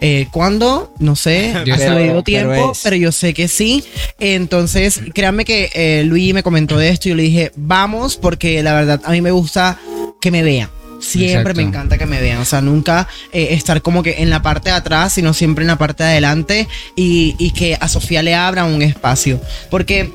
eh, 0.01 0.27
¿Cuándo? 0.33 0.93
No 0.99 1.17
sé. 1.17 1.55
Yo 1.65 1.75
ha 1.75 1.79
Pero 1.79 2.23
tiempo, 2.23 2.73
pero 2.83 2.97
yo 2.97 3.11
sé 3.11 3.33
que 3.33 3.49
sí. 3.49 3.83
Entonces, 4.19 5.01
créanme 5.15 5.47
que 5.47 5.71
eh, 5.73 6.03
Luis 6.05 6.35
me 6.35 6.43
comentó 6.43 6.77
de 6.77 6.91
esto 6.91 7.09
y 7.09 7.11
yo 7.11 7.17
le 7.17 7.23
dije, 7.23 7.53
vamos, 7.57 8.17
porque 8.17 8.63
la 8.63 8.75
verdad 8.75 9.01
a 9.05 9.13
mí 9.13 9.23
me 9.23 9.31
gusta 9.31 9.79
que 10.21 10.31
me 10.31 10.43
vean. 10.43 10.69
Siempre 11.01 11.41
Exacto. 11.41 11.57
me 11.57 11.63
encanta 11.63 11.99
que 11.99 12.07
me 12.07 12.21
vean. 12.21 12.39
O 12.39 12.45
sea, 12.45 12.61
nunca 12.61 13.09
eh, 13.33 13.49
estar 13.51 13.83
como 13.83 14.03
que 14.03 14.23
en 14.23 14.31
la 14.31 14.43
parte 14.43 14.71
de 14.71 14.77
atrás, 14.77 15.13
sino 15.13 15.33
siempre 15.35 15.63
en 15.63 15.69
la 15.69 15.79
parte 15.79 16.03
de 16.05 16.11
adelante 16.11 16.69
y, 16.97 17.35
y 17.39 17.51
que 17.53 17.77
a 17.81 17.89
Sofía 17.89 18.23
le 18.23 18.35
abra 18.35 18.65
un 18.65 18.83
espacio. 18.83 19.41
Porque 19.71 20.11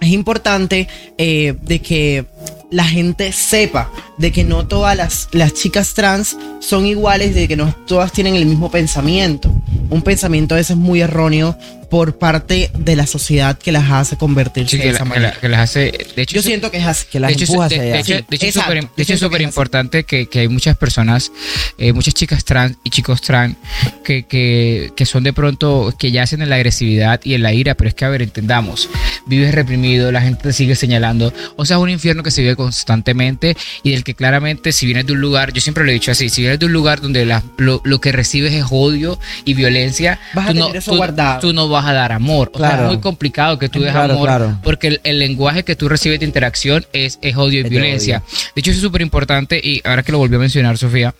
es 0.00 0.08
importante 0.08 0.88
eh, 1.18 1.54
de 1.62 1.80
que 1.80 2.26
la 2.70 2.84
gente 2.84 3.32
sepa 3.32 3.90
de 4.18 4.32
que 4.32 4.44
no 4.44 4.66
todas 4.66 4.96
las, 4.96 5.28
las 5.32 5.52
chicas 5.54 5.94
trans 5.94 6.36
son 6.60 6.86
iguales, 6.86 7.34
de 7.34 7.46
que 7.48 7.56
no 7.56 7.74
todas 7.86 8.12
tienen 8.12 8.34
el 8.34 8.46
mismo 8.46 8.70
pensamiento. 8.70 9.52
Un 9.90 10.02
pensamiento 10.02 10.54
a 10.54 10.58
veces 10.58 10.76
muy 10.76 11.00
erróneo 11.00 11.56
por 11.90 12.18
parte 12.18 12.72
de 12.76 12.96
la 12.96 13.06
sociedad 13.06 13.56
que 13.56 13.70
las 13.70 13.88
hace 13.92 14.16
convertirse 14.16 14.76
Sí, 14.76 14.82
esa 14.82 14.88
la- 14.88 14.98
que 14.98 14.98
la- 14.98 15.04
manera. 15.04 15.40
que 15.40 15.48
las 15.48 15.60
hace. 15.60 15.92
De 16.16 16.22
hecho, 16.22 16.34
Yo 16.34 16.42
siento 16.42 16.70
que 16.72 16.78
es 16.78 16.84
así. 16.86 17.06
Que 17.12 17.20
las 17.20 17.28
de 17.28 17.34
hecho, 17.34 17.44
empuja 17.52 17.68
de, 17.68 17.74
hacia 17.76 17.84
de 17.84 17.92
allá. 17.98 18.26
de 18.28 18.36
hecho 18.36 18.46
Exacto. 18.46 18.90
de 18.96 19.02
hecho 19.04 19.14
es 19.14 19.20
súper 19.20 19.40
importante 19.42 20.02
que, 20.02 20.26
que 20.26 20.40
hay 20.40 20.48
muchas 20.48 20.76
personas, 20.76 21.30
eh, 21.78 21.92
muchas 21.92 22.14
chicas 22.14 22.44
trans 22.44 22.76
y 22.82 22.90
chicos 22.90 23.20
trans 23.20 23.54
que, 24.04 24.24
que, 24.24 24.90
que 24.96 25.06
son 25.06 25.22
de 25.22 25.32
pronto, 25.32 25.94
que 25.96 26.10
yacen 26.10 26.42
en 26.42 26.50
la 26.50 26.56
agresividad 26.56 27.20
y 27.22 27.34
en 27.34 27.42
la 27.44 27.52
ira, 27.52 27.76
pero 27.76 27.88
es 27.88 27.94
que, 27.94 28.04
a 28.04 28.08
ver, 28.08 28.22
entendamos, 28.22 28.88
vives 29.26 29.54
reprimido, 29.54 30.10
la 30.10 30.22
gente 30.22 30.42
te 30.42 30.52
sigue 30.52 30.74
señalando, 30.74 31.32
o 31.54 31.64
sea, 31.64 31.76
es 31.76 31.82
un 31.84 31.90
infierno 31.90 32.24
que 32.24 32.32
se 32.32 32.40
vive 32.42 32.56
constantemente 32.56 33.56
y 33.84 33.92
del 33.92 34.02
que 34.06 34.14
claramente, 34.14 34.70
si 34.70 34.86
vienes 34.86 35.04
de 35.04 35.14
un 35.14 35.20
lugar, 35.20 35.52
yo 35.52 35.60
siempre 35.60 35.82
lo 35.82 35.90
he 35.90 35.94
dicho 35.94 36.12
así, 36.12 36.28
si 36.28 36.42
vienes 36.42 36.60
de 36.60 36.66
un 36.66 36.72
lugar 36.72 37.00
donde 37.00 37.26
la- 37.26 37.42
lo, 37.56 37.80
lo 37.84 38.00
que 38.00 38.12
recibes 38.12 38.52
es 38.52 38.64
odio 38.70 39.18
y 39.44 39.54
violencia, 39.54 40.20
Vas 40.32 40.44
a 40.46 40.52
tú, 40.52 40.54
no, 40.60 40.66
tener 40.66 40.76
eso 40.78 40.92
tú- 40.92 41.48
tú 41.48 41.52
no 41.52 41.68
vas 41.68 41.84
a 41.86 41.92
dar 41.92 42.12
amor. 42.12 42.52
O 42.54 42.58
sea, 42.60 42.68
Claro. 42.68 42.82
es 42.84 42.88
muy 42.92 43.00
complicado 43.00 43.58
que 43.58 43.68
tú 43.68 43.80
des 43.80 43.90
Claro, 43.90 44.14
amor 44.14 44.28
claro. 44.28 44.58
porque 44.62 44.86
el, 44.86 45.00
el 45.02 45.18
lenguaje 45.18 45.64
que 45.64 45.74
tú 45.74 45.88
recibes 45.88 46.20
de 46.20 46.26
interacción 46.26 46.86
es, 46.92 47.18
es 47.20 47.36
odio 47.36 47.54
y 47.58 47.58
Es 47.58 47.64
de 47.64 47.68
violencia. 47.70 48.22
De 48.54 48.60
hecho, 48.60 48.70
eso 48.70 48.78
es 48.78 48.82
súper 48.82 49.02
importante 49.02 49.60
y 49.60 49.80
ahora 49.84 50.04
que 50.04 50.12
lo 50.12 50.18
volvió 50.18 50.38
a 50.38 50.40
mencionar 50.40 50.78
Sofía, 50.78 51.12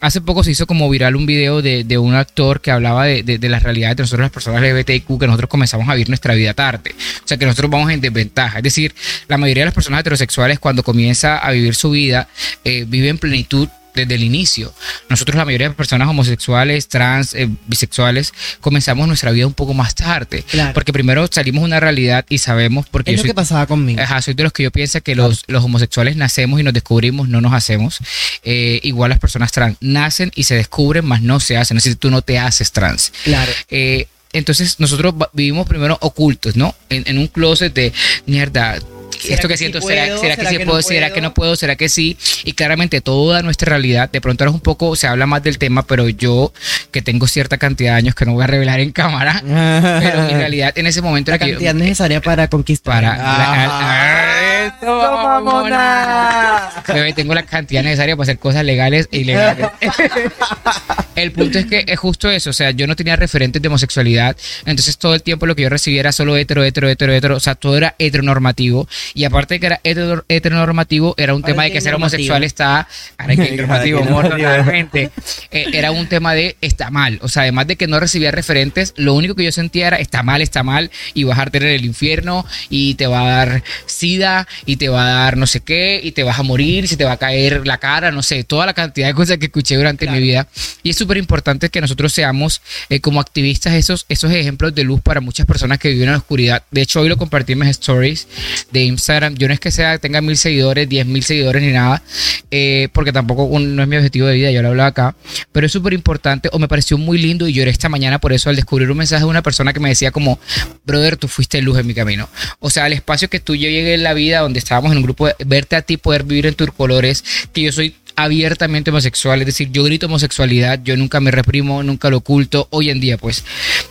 hace 0.00 0.20
poco 0.20 0.44
se 0.44 0.50
hizo 0.50 0.66
como 0.66 0.88
viral 0.90 1.16
un 1.16 1.26
video 1.26 1.62
de, 1.62 1.84
de 1.84 1.98
un 1.98 2.14
actor 2.14 2.60
que 2.60 2.70
hablaba 2.70 3.04
de, 3.04 3.22
de, 3.22 3.48
las 3.48 3.62
realidades 3.62 3.96
de 3.96 4.02
nosotros 4.02 4.24
las 4.24 4.30
personas 4.30 4.62
LGBTQ, 4.62 5.18
que 5.18 5.26
nosotros 5.26 5.48
comenzamos 5.48 5.88
a 5.88 5.94
vivir 5.94 6.08
nuestra 6.08 6.34
vida 6.34 6.54
tarde. 6.54 6.94
O 7.24 7.28
sea, 7.28 7.36
que 7.36 7.46
nosotros 7.46 7.70
vamos 7.70 7.90
en 7.90 8.00
desventaja. 8.00 8.58
Es 8.58 8.64
decir, 8.64 8.94
la 9.28 9.38
mayoría 9.38 9.62
de 9.62 9.66
las 9.66 9.74
personas 9.74 10.00
heterosexuales 10.00 10.58
cuando 10.58 10.82
comienza 10.82 11.38
a 11.38 11.50
vivir 11.52 11.74
su 11.74 11.90
vida, 11.90 12.28
eh, 12.64 12.84
vive 12.86 13.08
en 13.08 13.18
plenitud 13.18 13.68
desde 13.96 14.14
el 14.14 14.22
inicio. 14.22 14.72
Nosotros, 15.08 15.36
la 15.36 15.44
mayoría 15.44 15.68
de 15.68 15.74
personas 15.74 16.08
homosexuales, 16.08 16.86
trans, 16.86 17.34
eh, 17.34 17.48
bisexuales, 17.66 18.32
comenzamos 18.60 19.08
nuestra 19.08 19.32
vida 19.32 19.46
un 19.46 19.54
poco 19.54 19.74
más 19.74 19.94
tarde. 19.94 20.44
Claro. 20.48 20.74
Porque 20.74 20.92
primero 20.92 21.26
salimos 21.30 21.62
de 21.62 21.66
una 21.66 21.80
realidad 21.80 22.24
y 22.28 22.38
sabemos, 22.38 22.86
porque 22.90 23.10
Es 23.10 23.16
yo 23.16 23.18
lo 23.18 23.22
soy, 23.22 23.30
que 23.30 23.34
pasaba 23.34 23.66
conmigo. 23.66 24.00
Ajá, 24.00 24.22
soy 24.22 24.34
de 24.34 24.44
los 24.44 24.52
que 24.52 24.62
yo 24.62 24.70
pienso 24.70 25.00
que 25.00 25.14
los, 25.14 25.44
los 25.48 25.64
homosexuales 25.64 26.16
nacemos 26.16 26.60
y 26.60 26.62
nos 26.62 26.74
descubrimos, 26.74 27.28
no 27.28 27.40
nos 27.40 27.52
hacemos. 27.52 27.98
Eh, 28.44 28.80
igual 28.82 29.10
las 29.10 29.18
personas 29.18 29.50
trans 29.50 29.76
nacen 29.80 30.30
y 30.34 30.44
se 30.44 30.54
descubren, 30.54 31.04
más 31.04 31.22
no 31.22 31.40
se 31.40 31.56
hacen. 31.56 31.76
Es 31.78 31.84
decir, 31.84 31.98
tú 31.98 32.10
no 32.10 32.22
te 32.22 32.38
haces 32.38 32.70
trans. 32.72 33.12
Claro. 33.24 33.50
Eh, 33.70 34.06
entonces 34.32 34.78
nosotros 34.78 35.14
vivimos 35.32 35.66
primero 35.66 35.96
ocultos, 36.02 36.56
¿no? 36.56 36.74
En, 36.90 37.04
en 37.06 37.18
un 37.18 37.26
closet 37.28 37.72
de 37.72 37.92
mierda. 38.26 38.78
¿Será 39.18 39.34
Esto 39.34 39.48
que, 39.48 39.54
que 39.54 39.58
sí 39.58 39.64
siento, 39.64 39.80
puedo? 39.80 39.94
¿será, 39.96 40.18
será 40.18 40.36
que 40.36 40.42
¿Será 40.42 40.50
sí 40.50 40.56
que 40.58 40.64
no 40.64 40.70
puedo? 40.70 40.82
¿Será 40.82 41.06
puedo? 41.06 41.14
que 41.14 41.20
no 41.20 41.34
puedo? 41.34 41.56
¿Será 41.56 41.76
que 41.76 41.88
sí? 41.88 42.16
Y 42.44 42.52
claramente 42.52 43.00
toda 43.00 43.42
nuestra 43.42 43.70
realidad, 43.70 44.10
de 44.10 44.20
pronto 44.20 44.44
ahora 44.44 44.50
es 44.50 44.54
un 44.54 44.60
poco, 44.60 44.94
se 44.94 45.06
habla 45.06 45.26
más 45.26 45.42
del 45.42 45.58
tema, 45.58 45.84
pero 45.86 46.08
yo 46.08 46.52
que 46.92 47.02
tengo 47.02 47.26
cierta 47.26 47.58
cantidad 47.58 47.92
de 47.92 47.96
años 47.98 48.14
que 48.14 48.24
no 48.24 48.34
voy 48.34 48.44
a 48.44 48.46
revelar 48.46 48.78
en 48.80 48.92
cámara, 48.92 49.40
pero 49.44 50.28
en 50.28 50.38
realidad 50.38 50.72
en 50.76 50.86
ese 50.86 51.02
momento 51.02 51.30
La 51.30 51.36
era 51.36 51.44
que 51.46 51.52
yo- 51.52 51.56
cantidad 51.56 51.74
necesaria 51.74 52.20
para 52.20 52.48
conquistar. 52.48 52.94
para 53.02 53.12
Ah, 53.14 53.38
la- 53.38 54.25
Eso, 54.66 54.86
mamona. 54.86 56.70
Bebé, 56.86 57.12
tengo 57.12 57.34
la 57.34 57.44
cantidad 57.44 57.82
necesaria 57.82 58.16
para 58.16 58.24
hacer 58.24 58.38
cosas 58.38 58.64
legales 58.64 59.08
e 59.10 59.18
ilegales. 59.18 59.68
el 61.16 61.32
punto 61.32 61.58
es 61.58 61.66
que 61.66 61.84
es 61.86 61.98
justo 61.98 62.30
eso, 62.30 62.50
o 62.50 62.52
sea, 62.52 62.70
yo 62.70 62.86
no 62.86 62.94
tenía 62.94 63.16
referentes 63.16 63.60
de 63.60 63.68
homosexualidad, 63.68 64.36
entonces 64.66 64.98
todo 64.98 65.14
el 65.14 65.22
tiempo 65.22 65.46
lo 65.46 65.56
que 65.56 65.62
yo 65.62 65.68
recibía 65.68 66.00
era 66.00 66.12
solo 66.12 66.36
hetero, 66.36 66.62
hetero, 66.62 66.88
hetero, 66.88 67.12
hetero, 67.12 67.36
o 67.36 67.40
sea, 67.40 67.54
todo 67.54 67.76
era 67.76 67.94
heteronormativo 67.98 68.88
y 69.14 69.24
aparte 69.24 69.54
de 69.54 69.60
que 69.60 69.66
era 69.66 69.80
hetero, 69.82 70.24
heteronormativo, 70.28 71.14
era 71.16 71.34
un 71.34 71.42
tema 71.42 71.64
de 71.64 71.72
que 71.72 71.80
ser 71.80 71.94
homosexual 71.94 72.44
está, 72.44 72.86
ahora 73.18 73.36
que 73.36 73.56
normativo, 73.56 74.00
totalmente. 74.00 75.10
Eh, 75.50 75.66
era 75.72 75.90
un 75.90 76.06
tema 76.06 76.34
de 76.34 76.56
está 76.60 76.90
mal, 76.90 77.18
o 77.22 77.28
sea, 77.28 77.42
además 77.42 77.66
de 77.66 77.76
que 77.76 77.86
no 77.86 77.98
recibía 77.98 78.30
referentes, 78.30 78.92
lo 78.96 79.14
único 79.14 79.34
que 79.34 79.44
yo 79.44 79.52
sentía 79.52 79.88
era 79.88 79.96
está 79.96 80.22
mal, 80.22 80.42
está 80.42 80.62
mal 80.62 80.90
y 81.14 81.24
vas 81.24 81.38
a 81.38 81.46
en 81.52 81.62
el 81.64 81.84
infierno 81.84 82.44
y 82.68 82.94
te 82.94 83.06
va 83.06 83.20
a 83.20 83.36
dar 83.36 83.62
sida 83.86 84.46
y 84.64 84.76
te 84.76 84.88
va 84.88 85.04
a 85.06 85.10
dar 85.24 85.36
no 85.36 85.46
sé 85.46 85.60
qué 85.60 86.00
y 86.02 86.12
te 86.12 86.22
vas 86.22 86.38
a 86.38 86.42
morir, 86.42 86.88
se 86.88 86.96
te 86.96 87.04
va 87.04 87.12
a 87.12 87.16
caer 87.16 87.66
la 87.66 87.78
cara, 87.78 88.10
no 88.10 88.22
sé, 88.22 88.44
toda 88.44 88.66
la 88.66 88.74
cantidad 88.74 89.06
de 89.08 89.14
cosas 89.14 89.38
que 89.38 89.46
escuché 89.46 89.76
durante 89.76 90.08
mi 90.08 90.18
vida. 90.20 90.48
Y 90.82 90.90
es 90.90 90.96
súper 90.96 91.16
importante 91.18 91.68
que 91.68 91.80
nosotros 91.80 92.12
seamos 92.12 92.62
eh, 92.88 93.00
como 93.00 93.20
activistas 93.20 93.74
esos, 93.74 94.06
esos 94.08 94.30
ejemplos 94.32 94.74
de 94.74 94.84
luz 94.84 95.00
para 95.00 95.20
muchas 95.20 95.46
personas 95.46 95.78
que 95.78 95.88
viven 95.90 96.04
en 96.08 96.12
la 96.12 96.18
oscuridad. 96.18 96.62
De 96.70 96.82
hecho, 96.82 97.00
hoy 97.00 97.08
lo 97.08 97.16
compartí 97.16 97.52
en 97.52 97.58
mis 97.60 97.68
stories 97.70 98.28
de 98.72 98.84
Instagram. 98.84 99.34
Yo 99.36 99.48
no 99.48 99.54
es 99.54 99.60
que 99.60 99.70
sea 99.70 99.98
tenga 99.98 100.20
mil 100.20 100.36
seguidores, 100.36 100.88
diez 100.88 101.06
mil 101.06 101.22
seguidores 101.22 101.62
ni 101.62 101.72
nada, 101.72 102.02
eh, 102.50 102.88
porque 102.92 103.12
tampoco 103.12 103.44
un- 103.44 103.74
no 103.76 103.82
es 103.82 103.88
mi 103.88 103.96
objetivo 103.96 104.26
de 104.26 104.34
vida, 104.34 104.50
yo 104.50 104.62
lo 104.62 104.68
hablaba 104.68 104.88
acá, 104.88 105.16
pero 105.52 105.66
es 105.66 105.72
súper 105.72 105.92
importante 105.92 106.48
o 106.52 106.58
me 106.58 106.68
pareció 106.68 106.96
muy 106.98 107.18
lindo 107.18 107.48
y 107.48 107.52
lloré 107.52 107.70
esta 107.70 107.88
mañana 107.88 108.18
por 108.20 108.32
eso 108.32 108.50
al 108.50 108.56
descubrir 108.56 108.90
un 108.90 108.98
mensaje 108.98 109.24
de 109.24 109.28
una 109.30 109.42
persona 109.42 109.72
que 109.72 109.80
me 109.80 109.88
decía 109.88 110.10
como, 110.10 110.38
brother, 110.84 111.16
tú 111.16 111.28
fuiste 111.28 111.60
luz 111.62 111.78
en 111.78 111.86
mi 111.86 111.94
camino. 111.94 112.28
O 112.60 112.70
sea, 112.70 112.86
el 112.86 112.92
espacio 112.92 113.28
que 113.28 113.40
tú 113.40 113.54
yo 113.54 113.68
llegué 113.68 113.94
en 113.94 114.02
la 114.02 114.14
vida 114.14 114.38
donde 114.46 114.58
estábamos 114.58 114.92
en 114.92 114.98
un 114.98 115.04
grupo, 115.04 115.28
verte 115.44 115.76
a 115.76 115.82
ti 115.82 115.96
poder 115.96 116.24
vivir 116.24 116.46
en 116.46 116.54
tus 116.54 116.72
colores, 116.72 117.24
que 117.52 117.62
yo 117.62 117.72
soy 117.72 117.94
abiertamente 118.16 118.90
homosexual, 118.90 119.40
es 119.40 119.46
decir, 119.46 119.70
yo 119.70 119.84
grito 119.84 120.06
homosexualidad, 120.06 120.80
yo 120.82 120.96
nunca 120.96 121.20
me 121.20 121.30
reprimo, 121.30 121.82
nunca 121.82 122.08
lo 122.08 122.16
oculto, 122.18 122.66
hoy 122.70 122.88
en 122.88 122.98
día 122.98 123.18
pues 123.18 123.44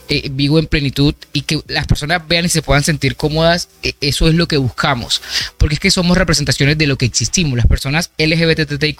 eh, 0.10 0.30
vivo 0.32 0.58
en 0.58 0.66
plenitud 0.66 1.14
y 1.32 1.42
que 1.42 1.62
las 1.68 1.86
personas 1.86 2.28
vean 2.28 2.46
y 2.46 2.50
se 2.50 2.64
puedan 2.64 2.84
sentir 2.84 3.16
cómodas, 3.16 3.70
eh, 3.84 3.94
eso 4.02 4.28
es 4.28 4.34
lo 4.34 4.48
que 4.48 4.58
buscamos, 4.58 5.22
porque 5.58 5.76
es 5.76 5.80
que 5.80 5.92
somos 5.92 6.18
representaciones 6.18 6.78
de 6.78 6.88
lo 6.88 6.98
que 6.98 7.06
existimos, 7.06 7.56
las 7.56 7.68
personas 7.68 8.10
LGBTQ+, 8.18 8.98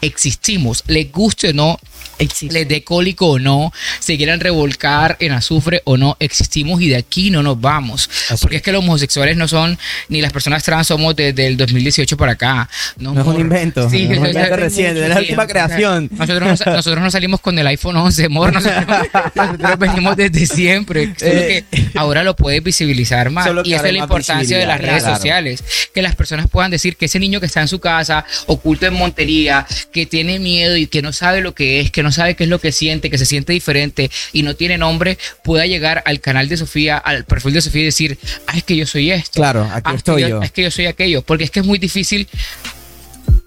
existimos, 0.00 0.82
les 0.88 1.12
guste 1.12 1.50
o 1.50 1.52
no, 1.52 1.78
Existe. 2.18 2.54
les 2.54 2.68
dé 2.68 2.84
cólico 2.84 3.30
o 3.30 3.38
no, 3.38 3.72
se 3.98 4.16
quieran 4.16 4.40
revolcar 4.40 5.16
en 5.20 5.32
azufre 5.32 5.82
o 5.84 5.96
no, 5.96 6.16
existimos 6.20 6.80
y 6.80 6.88
de 6.88 6.96
aquí 6.96 7.30
no 7.30 7.42
nos 7.42 7.60
vamos. 7.60 8.08
Así 8.30 8.42
Porque 8.42 8.56
es 8.56 8.62
que 8.62 8.72
los 8.72 8.80
homosexuales 8.80 9.36
no 9.36 9.48
son, 9.48 9.78
ni 10.08 10.20
las 10.20 10.32
personas 10.32 10.62
trans 10.62 10.86
somos 10.86 11.16
desde 11.16 11.46
el 11.46 11.56
2018 11.56 12.16
para 12.16 12.32
acá. 12.32 12.68
No 12.98 13.18
es 13.18 13.26
un 13.26 13.40
invento, 13.40 13.88
Sí, 13.90 14.06
no 14.06 14.12
es 14.14 14.18
un 14.18 14.26
o 14.26 14.32
sea, 14.32 14.42
invento 14.42 14.56
reciente, 14.56 15.00
de 15.00 15.08
la 15.08 15.18
última 15.18 15.46
creación. 15.46 16.08
Nosotros 16.12 16.40
no, 16.66 16.72
nosotros 16.72 17.02
no 17.02 17.10
salimos 17.10 17.40
con 17.40 17.58
el 17.58 17.66
iPhone 17.66 17.96
11, 17.96 18.24
amor. 18.26 18.52
Nosotros, 18.52 18.84
nosotros 19.34 19.78
venimos 19.78 20.16
desde 20.16 20.46
siempre. 20.46 21.14
Solo 21.18 21.32
Eh. 21.32 21.64
que 21.72 21.98
ahora 21.98 22.24
lo 22.24 22.36
puedes 22.36 22.62
visibilizar 22.62 23.30
más. 23.30 23.48
Y 23.64 23.74
esa 23.74 23.86
es 23.86 23.92
la 23.92 23.98
importancia 24.00 24.58
de 24.58 24.66
las 24.66 24.80
redes 24.80 25.02
claro. 25.02 25.16
sociales. 25.16 25.64
Que 25.94 26.02
las 26.02 26.16
personas 26.16 26.48
puedan 26.48 26.70
decir 26.70 26.96
que 26.96 27.06
ese 27.06 27.18
niño 27.18 27.40
que 27.40 27.46
está 27.46 27.60
en 27.60 27.68
su 27.68 27.78
casa, 27.80 28.24
oculto 28.46 28.86
en 28.86 28.94
Montería, 28.94 29.66
que 29.92 30.06
tiene 30.06 30.38
miedo 30.38 30.76
y 30.76 30.86
que 30.86 31.02
no 31.02 31.12
sabe 31.12 31.40
lo 31.40 31.54
que 31.54 31.80
es, 31.80 31.90
que 31.92 32.02
no 32.02 32.10
sabe 32.10 32.34
qué 32.34 32.44
es 32.44 32.50
lo 32.50 32.60
que 32.60 32.72
siente, 32.72 33.10
que 33.10 33.18
se 33.18 33.26
siente 33.26 33.52
diferente 33.52 34.10
y 34.32 34.42
no 34.42 34.56
tiene 34.56 34.78
nombre, 34.78 35.18
pueda 35.44 35.66
llegar 35.66 36.02
al 36.06 36.20
canal 36.20 36.48
de 36.48 36.56
Sofía, 36.56 36.96
al 36.98 37.24
perfil 37.24 37.52
de 37.54 37.60
Sofía 37.62 37.82
y 37.82 37.84
decir, 37.84 38.18
ah, 38.48 38.56
es 38.56 38.64
que 38.64 38.74
yo 38.76 38.86
soy 38.86 39.10
esto. 39.12 39.40
Claro, 39.40 39.62
aquí 39.72 39.82
Ah, 39.84 39.90
es 39.92 39.96
estoy 39.98 40.22
que 40.24 40.28
yo. 40.30 40.42
Es 40.42 40.50
que 40.52 40.62
yo 40.62 40.70
soy 40.70 40.86
aquello. 40.86 41.22
Porque 41.22 41.44
es 41.44 41.50
que 41.50 41.60
es 41.60 41.66
muy 41.66 41.78
difícil 41.78 42.28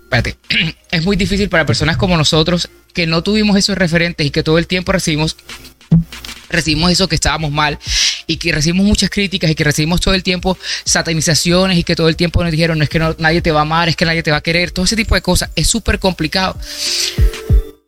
espérate, 0.04 0.38
es 0.92 1.04
muy 1.04 1.16
difícil 1.18 1.50
para 1.50 1.66
personas 1.66 1.98
como 1.98 2.16
nosotros 2.16 2.70
que 2.94 3.08
no 3.08 3.24
tuvimos 3.24 3.58
esos 3.58 3.78
referentes 3.78 4.26
y 4.26 4.30
que 4.30 4.44
todo 4.44 4.58
el 4.60 4.68
tiempo 4.68 4.92
recibimos 4.92 5.36
recibimos 6.50 6.92
eso 6.92 7.08
que 7.10 7.16
estábamos 7.16 7.52
mal 7.52 7.78
y 8.28 8.38
que 8.38 8.52
recibimos 8.52 8.86
muchas 8.86 9.10
críticas 9.10 9.50
y 9.52 9.56
que 9.56 9.64
recibimos 9.64 10.00
todo 10.00 10.14
el 10.14 10.24
tiempo 10.24 10.58
satanizaciones 10.86 11.78
y 11.78 11.84
que 11.84 11.96
todo 11.96 12.08
el 12.08 12.16
tiempo 12.16 12.44
nos 12.44 12.52
dijeron 12.52 12.78
no 12.78 12.84
es 12.84 12.90
que 12.90 13.00
no- 13.00 13.16
nadie 13.20 13.42
te 13.42 13.52
va 13.52 13.60
a 13.60 13.64
amar, 13.64 13.90
es 13.90 13.96
que 13.96 14.06
nadie 14.06 14.24
te 14.24 14.32
va 14.32 14.38
a 14.38 14.42
querer, 14.42 14.72
todo 14.72 14.86
ese 14.86 14.96
tipo 14.96 15.16
de 15.16 15.22
cosas 15.22 15.50
es 15.56 15.68
súper 15.68 16.00
complicado. 16.00 16.58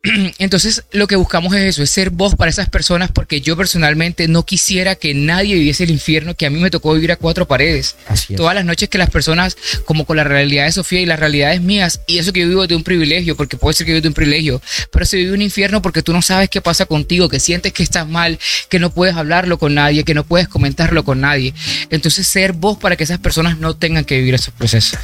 Entonces 0.38 0.84
lo 0.92 1.06
que 1.06 1.16
buscamos 1.16 1.54
es 1.54 1.62
eso, 1.62 1.82
es 1.82 1.90
ser 1.90 2.10
voz 2.10 2.36
para 2.36 2.50
esas 2.50 2.68
personas 2.68 3.10
porque 3.10 3.40
yo 3.40 3.56
personalmente 3.56 4.28
no 4.28 4.44
quisiera 4.44 4.94
que 4.94 5.12
nadie 5.14 5.54
viviese 5.54 5.84
el 5.84 5.90
infierno 5.90 6.34
que 6.34 6.46
a 6.46 6.50
mí 6.50 6.60
me 6.60 6.70
tocó 6.70 6.94
vivir 6.94 7.12
a 7.12 7.16
cuatro 7.16 7.46
paredes. 7.48 7.96
Todas 8.36 8.54
las 8.54 8.64
noches 8.64 8.88
que 8.88 8.98
las 8.98 9.10
personas, 9.10 9.56
como 9.84 10.04
con 10.04 10.16
la 10.16 10.24
realidad 10.24 10.66
de 10.66 10.72
Sofía 10.72 11.00
y 11.00 11.06
las 11.06 11.18
realidades 11.18 11.60
mías, 11.60 12.00
y 12.06 12.18
eso 12.18 12.32
que 12.32 12.40
yo 12.40 12.48
vivo 12.48 12.66
de 12.66 12.76
un 12.76 12.84
privilegio, 12.84 13.36
porque 13.36 13.56
puede 13.56 13.74
ser 13.74 13.86
que 13.86 13.92
vivo 13.92 14.02
de 14.02 14.08
un 14.08 14.14
privilegio, 14.14 14.62
pero 14.92 15.04
se 15.04 15.16
vive 15.16 15.32
un 15.32 15.42
infierno 15.42 15.82
porque 15.82 16.02
tú 16.02 16.12
no 16.12 16.22
sabes 16.22 16.48
qué 16.48 16.60
pasa 16.60 16.86
contigo, 16.86 17.28
que 17.28 17.40
sientes 17.40 17.72
que 17.72 17.82
estás 17.82 18.06
mal, 18.06 18.38
que 18.68 18.78
no 18.78 18.90
puedes 18.90 19.16
hablarlo 19.16 19.58
con 19.58 19.74
nadie, 19.74 20.04
que 20.04 20.14
no 20.14 20.24
puedes 20.24 20.48
comentarlo 20.48 21.04
con 21.04 21.20
nadie. 21.20 21.54
Entonces 21.90 22.26
ser 22.26 22.52
voz 22.52 22.78
para 22.78 22.96
que 22.96 23.04
esas 23.04 23.18
personas 23.18 23.58
no 23.58 23.76
tengan 23.76 24.04
que 24.04 24.18
vivir 24.18 24.34
esos 24.34 24.54
procesos. 24.54 24.98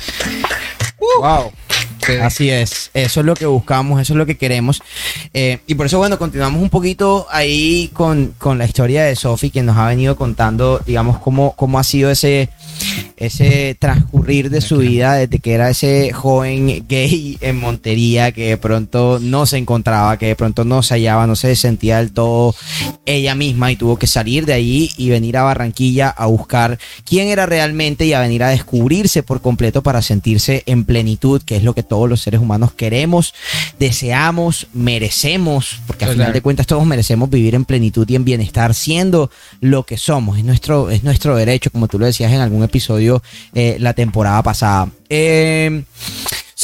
Wow. 1.20 1.52
Sí. 2.06 2.12
Así 2.14 2.50
es, 2.50 2.90
eso 2.94 3.20
es 3.20 3.26
lo 3.26 3.34
que 3.34 3.46
buscamos, 3.46 4.00
eso 4.00 4.12
es 4.12 4.16
lo 4.16 4.26
que 4.26 4.36
queremos. 4.36 4.82
Eh, 5.32 5.58
y 5.66 5.74
por 5.74 5.86
eso, 5.86 5.98
bueno, 5.98 6.18
continuamos 6.18 6.60
un 6.60 6.70
poquito 6.70 7.26
ahí 7.30 7.90
con, 7.92 8.34
con 8.38 8.58
la 8.58 8.64
historia 8.64 9.04
de 9.04 9.16
Sophie, 9.16 9.50
que 9.50 9.62
nos 9.62 9.76
ha 9.76 9.88
venido 9.88 10.16
contando, 10.16 10.80
digamos, 10.84 11.18
cómo, 11.18 11.54
cómo 11.56 11.78
ha 11.78 11.84
sido 11.84 12.10
ese, 12.10 12.50
ese 13.16 13.76
transcurrir 13.78 14.50
de 14.50 14.60
su 14.60 14.78
vida 14.78 15.14
desde 15.14 15.38
que 15.38 15.52
era 15.52 15.70
ese 15.70 16.12
joven 16.12 16.84
gay 16.88 17.38
en 17.40 17.58
Montería, 17.58 18.32
que 18.32 18.48
de 18.48 18.56
pronto 18.56 19.18
no 19.20 19.46
se 19.46 19.58
encontraba, 19.58 20.18
que 20.18 20.26
de 20.26 20.36
pronto 20.36 20.64
no 20.64 20.82
se 20.82 20.94
hallaba, 20.94 21.26
no 21.26 21.36
se 21.36 21.54
sentía 21.56 21.98
del 21.98 22.12
todo 22.12 22.54
ella 23.06 23.34
misma 23.34 23.70
y 23.72 23.76
tuvo 23.76 23.98
que 23.98 24.06
salir 24.06 24.46
de 24.46 24.52
ahí 24.52 24.90
y 24.96 25.10
venir 25.10 25.36
a 25.36 25.42
Barranquilla 25.42 26.08
a 26.10 26.26
buscar 26.26 26.78
quién 27.04 27.28
era 27.28 27.46
realmente 27.46 28.04
y 28.04 28.12
a 28.12 28.20
venir 28.20 28.42
a 28.42 28.48
descubrirse 28.48 29.22
por 29.22 29.40
completo 29.40 29.82
para 29.82 30.02
sentirse 30.02 30.62
en 30.66 30.84
plenitud, 30.84 31.42
que 31.42 31.56
es 31.56 31.62
lo 31.62 31.74
que 31.74 31.82
todos 31.94 32.08
los 32.08 32.22
seres 32.22 32.40
humanos 32.40 32.72
queremos, 32.72 33.34
deseamos, 33.78 34.66
merecemos, 34.72 35.78
porque 35.86 36.06
al 36.06 36.10
final 36.10 36.32
de 36.32 36.40
cuentas 36.40 36.66
todos 36.66 36.84
merecemos 36.84 37.30
vivir 37.30 37.54
en 37.54 37.64
plenitud 37.64 38.04
y 38.08 38.16
en 38.16 38.24
bienestar 38.24 38.74
siendo 38.74 39.30
lo 39.60 39.84
que 39.84 39.96
somos, 39.96 40.36
es 40.36 40.44
nuestro, 40.44 40.90
es 40.90 41.04
nuestro 41.04 41.36
derecho, 41.36 41.70
como 41.70 41.86
tú 41.86 42.00
lo 42.00 42.06
decías 42.06 42.32
en 42.32 42.40
algún 42.40 42.64
episodio 42.64 43.22
eh, 43.54 43.76
la 43.78 43.92
temporada 43.92 44.42
pasada. 44.42 44.88
Eh, 45.08 45.84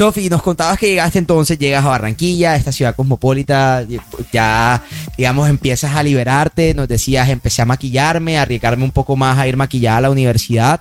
Sofi, 0.00 0.30
nos 0.30 0.40
contabas 0.42 0.78
que 0.78 0.86
llegaste 0.88 1.18
entonces, 1.18 1.58
llegas 1.58 1.84
a 1.84 1.88
Barranquilla, 1.88 2.56
esta 2.56 2.72
ciudad 2.72 2.96
cosmopolita, 2.96 3.84
ya, 4.32 4.82
digamos, 5.18 5.46
empiezas 5.50 5.94
a 5.94 6.02
liberarte, 6.02 6.72
nos 6.72 6.88
decías, 6.88 7.28
empecé 7.28 7.60
a 7.60 7.66
maquillarme, 7.66 8.38
a 8.38 8.42
arriesgarme 8.42 8.84
un 8.84 8.92
poco 8.92 9.14
más 9.14 9.36
a 9.38 9.46
ir 9.46 9.58
maquillada 9.58 9.98
a 9.98 10.00
la 10.00 10.10
universidad. 10.10 10.80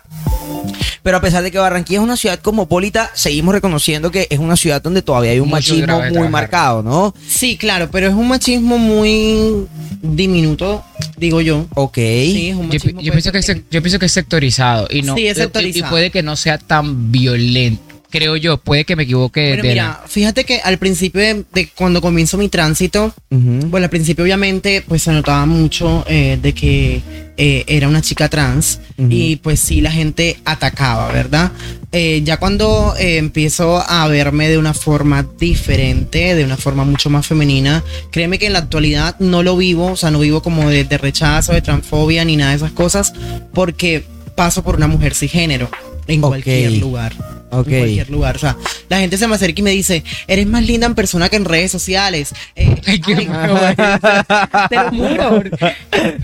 Pero 1.04 1.18
a 1.18 1.22
pesar 1.22 1.44
de 1.44 1.52
que 1.52 1.58
Barranquilla 1.58 2.00
es 2.00 2.04
una 2.06 2.16
ciudad 2.16 2.40
cosmopolita, 2.40 3.12
seguimos 3.14 3.54
reconociendo 3.54 4.10
que 4.10 4.26
es 4.30 4.40
una 4.40 4.56
ciudad 4.56 4.82
donde 4.82 5.02
todavía 5.02 5.32
hay 5.32 5.42
un 5.42 5.50
Mucho 5.50 5.56
machismo 5.74 5.96
muy 6.00 6.12
trabajar. 6.14 6.30
marcado, 6.32 6.82
¿no? 6.82 7.14
Sí, 7.28 7.58
claro, 7.58 7.90
pero 7.92 8.08
es 8.08 8.14
un 8.14 8.30
machismo 8.30 8.78
muy 8.78 9.68
diminuto, 10.02 10.82
digo 11.18 11.42
yo. 11.42 11.66
Ok. 11.76 11.96
Sí, 11.98 12.50
es 12.52 12.56
un 12.56 12.68
Yo, 12.72 12.80
machismo. 12.80 13.02
yo 13.02 13.12
pienso 13.12 13.32
que 13.34 13.38
es, 13.40 13.50
sec- 13.50 13.64
yo 13.70 13.82
pienso 13.82 14.00
que 14.00 14.06
es 14.06 14.14
sectorizado 14.14 14.88
y 14.90 15.02
no 15.02 15.16
Sí, 15.16 15.28
es 15.28 15.38
y- 15.38 15.42
sectorizado. 15.42 15.88
y 15.88 15.90
puede 15.90 16.10
que 16.10 16.24
no 16.24 16.38
sea 16.38 16.58
tan 16.58 17.12
violento. 17.12 17.84
Creo 18.12 18.36
yo, 18.36 18.58
puede 18.58 18.86
que 18.86 18.96
me 18.96 19.04
equivoque. 19.04 19.50
Pero 19.52 19.62
de 19.64 19.70
mira, 19.70 20.02
fíjate 20.08 20.44
que 20.44 20.60
al 20.62 20.80
principio 20.80 21.22
de, 21.22 21.44
de 21.54 21.70
cuando 21.70 22.02
comienzo 22.02 22.38
mi 22.38 22.50
tránsito, 22.50 23.14
Ujú. 23.30 23.68
bueno, 23.68 23.84
al 23.86 23.90
principio 23.92 24.24
obviamente 24.24 24.84
pues 24.88 25.04
se 25.04 25.12
notaba 25.12 25.46
mucho 25.46 26.04
eh, 26.08 26.40
de 26.42 26.54
que 26.54 27.02
eh, 27.38 27.64
era 27.68 27.88
una 27.88 28.02
chica 28.02 28.28
trans 28.28 28.80
Ujú. 28.98 29.08
y 29.12 29.36
pues 29.36 29.60
sí 29.60 29.80
la 29.82 29.92
gente 29.92 30.40
atacaba, 30.44 31.12
¿verdad? 31.12 31.52
Eh, 31.92 32.22
ya 32.24 32.38
cuando 32.38 32.96
eh, 32.98 33.18
empiezo 33.18 33.78
a 33.88 34.08
verme 34.08 34.50
de 34.50 34.58
una 34.58 34.74
forma 34.74 35.26
diferente, 35.40 36.34
de 36.36 36.44
una 36.44 36.58
forma 36.58 36.84
mucho 36.86 37.10
más 37.12 37.28
femenina, 37.28 37.84
créeme 38.12 38.40
que 38.40 38.48
en 38.48 38.54
la 38.54 38.60
actualidad 38.60 39.18
no 39.20 39.44
lo 39.44 39.56
vivo, 39.56 39.92
o 39.92 39.96
sea, 39.96 40.10
no 40.10 40.20
vivo 40.20 40.42
como 40.42 40.68
de, 40.70 40.84
de 40.84 40.98
rechazo, 40.98 41.54
de 41.54 41.62
transfobia 41.62 42.26
ni 42.26 42.38
nada 42.38 42.52
de 42.52 42.58
esas 42.58 42.72
cosas, 42.72 43.14
porque 43.54 44.04
paso 44.36 44.64
por 44.64 44.78
una 44.78 44.88
mujer 44.88 45.14
cisgénero 45.14 45.70
en 46.08 46.24
Ok. 46.24 46.30
cualquier 46.30 46.72
lugar. 46.74 47.14
Ok. 47.52 47.68
En 47.68 47.78
cualquier 47.80 48.10
lugar. 48.10 48.36
O 48.36 48.40
sea, 48.40 48.56
la 48.90 49.00
gente 49.00 49.18
se 49.18 49.28
me 49.28 49.36
acerca 49.36 49.60
y 49.60 49.64
me 49.64 49.72
dice, 49.72 50.04
eres 50.28 50.48
más 50.48 50.64
linda 50.66 50.86
en 50.88 50.96
persona 50.96 51.30
que 51.30 51.36
en 51.36 51.46
redes 51.46 51.72
sociales. 51.72 52.34
Eh, 52.56 52.76
Ay, 52.86 53.00
qué 53.02 53.14
ay, 53.16 53.28
bueno. 53.28 54.68
te 54.70 54.76
lo 54.76 54.90
juro. 54.92 55.44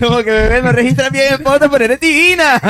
Como 0.00 0.18
que 0.18 0.30
bebé, 0.30 0.62
no 0.62 0.72
registras 0.72 1.10
bien 1.10 1.24
en 1.34 1.42
foto, 1.42 1.70
pero 1.70 1.84
eres 1.84 2.00
divina. 2.00 2.60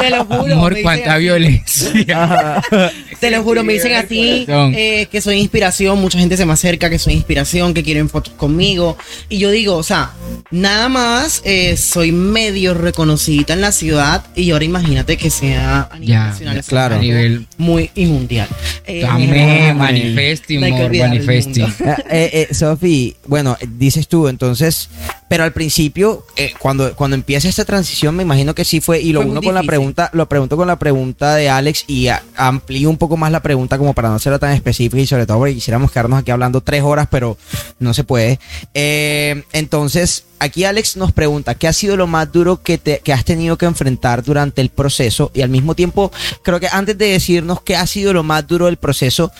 Te 0.00 0.10
lo 0.10 0.24
juro. 0.24 0.54
Amor, 0.54 0.72
me 0.74 0.82
cuánta 0.82 1.14
así. 1.14 1.22
violencia. 1.22 2.62
Te 3.20 3.30
lo 3.30 3.42
juro, 3.42 3.64
me 3.64 3.72
dicen 3.74 3.94
así 3.94 4.44
eh, 4.48 5.06
que 5.10 5.20
soy 5.20 5.36
inspiración, 5.36 5.98
mucha 6.00 6.18
gente 6.18 6.36
se 6.36 6.44
me 6.44 6.52
acerca 6.52 6.90
que 6.90 6.98
soy 6.98 7.14
inspiración, 7.14 7.72
que 7.72 7.82
quieren 7.82 8.08
fotos 8.08 8.34
conmigo. 8.34 8.98
Y 9.28 9.38
yo 9.38 9.50
digo, 9.50 9.76
o 9.76 9.82
sea, 9.82 10.12
nada 10.50 10.88
más 10.88 11.40
eh, 11.44 11.76
soy 11.76 12.12
medio 12.12 12.74
reconocida 12.74 13.54
en 13.54 13.60
la 13.60 13.72
ciudad 13.72 14.24
y 14.34 14.50
ahora 14.50 14.64
imagínate 14.64 15.16
que 15.16 15.30
sea 15.30 15.88
a 15.90 15.94
nivel 15.98 16.08
Ya, 16.08 16.24
nacional, 16.26 16.64
claro. 16.66 16.94
A 16.96 16.98
nivel. 16.98 17.23
Muy 17.58 17.90
y 17.94 18.06
mundial. 18.06 18.48
Eh, 18.86 19.04
Amén, 19.04 19.76
manifesti, 19.76 20.58
manifesti. 20.58 21.62
Eh, 22.10 22.48
Sofi, 22.52 23.16
bueno, 23.26 23.56
eh, 23.60 23.66
dices 23.78 24.08
tú, 24.08 24.28
entonces, 24.28 24.88
pero 25.28 25.44
al 25.44 25.52
principio, 25.52 26.24
eh, 26.36 26.52
cuando, 26.58 26.94
cuando 26.94 27.14
empieza 27.14 27.48
esta 27.48 27.64
transición, 27.64 28.14
me 28.16 28.22
imagino 28.22 28.54
que 28.54 28.64
sí 28.64 28.80
fue, 28.80 29.00
y 29.00 29.12
lo 29.12 29.22
Fue 29.22 29.30
uno 29.30 29.42
con 29.42 29.54
la 29.54 29.62
pregunta, 29.62 30.10
lo 30.12 30.28
pregunto 30.28 30.56
con 30.56 30.66
la 30.66 30.78
pregunta 30.78 31.34
de 31.34 31.48
Alex 31.48 31.84
y 31.86 32.08
a- 32.08 32.22
amplío 32.36 32.90
un 32.90 32.98
poco 32.98 33.16
más 33.16 33.32
la 33.32 33.40
pregunta 33.40 33.78
como 33.78 33.94
para 33.94 34.08
no 34.10 34.18
ser 34.18 34.38
tan 34.38 34.52
específica 34.52 35.00
y 35.02 35.06
sobre 35.06 35.26
todo 35.26 35.38
porque 35.38 35.54
quisiéramos 35.54 35.90
quedarnos 35.90 36.18
aquí 36.20 36.30
hablando 36.30 36.60
tres 36.60 36.82
horas, 36.82 37.08
pero 37.10 37.36
no 37.78 37.94
se 37.94 38.04
puede. 38.04 38.38
Eh, 38.74 39.42
entonces, 39.52 40.24
aquí 40.38 40.64
Alex 40.64 40.96
nos 40.96 41.12
pregunta, 41.12 41.54
¿qué 41.54 41.68
ha 41.68 41.72
sido 41.72 41.96
lo 41.96 42.06
más 42.06 42.30
duro 42.30 42.62
que, 42.62 42.78
te, 42.78 43.00
que 43.00 43.12
has 43.12 43.24
tenido 43.24 43.58
que 43.58 43.66
enfrentar 43.66 44.22
durante 44.22 44.60
el 44.60 44.70
proceso? 44.70 45.30
Y 45.34 45.42
al 45.42 45.48
mismo 45.48 45.74
tiempo, 45.74 46.10
creo 46.42 46.60
que 46.60 46.68
antes 46.70 46.96
de 46.98 47.08
decirnos 47.08 47.62
qué 47.62 47.76
ha 47.76 47.86
sido 47.86 48.12
lo 48.12 48.22
más 48.22 48.46
duro 48.46 48.66
del 48.66 48.76
proceso, 48.76 49.32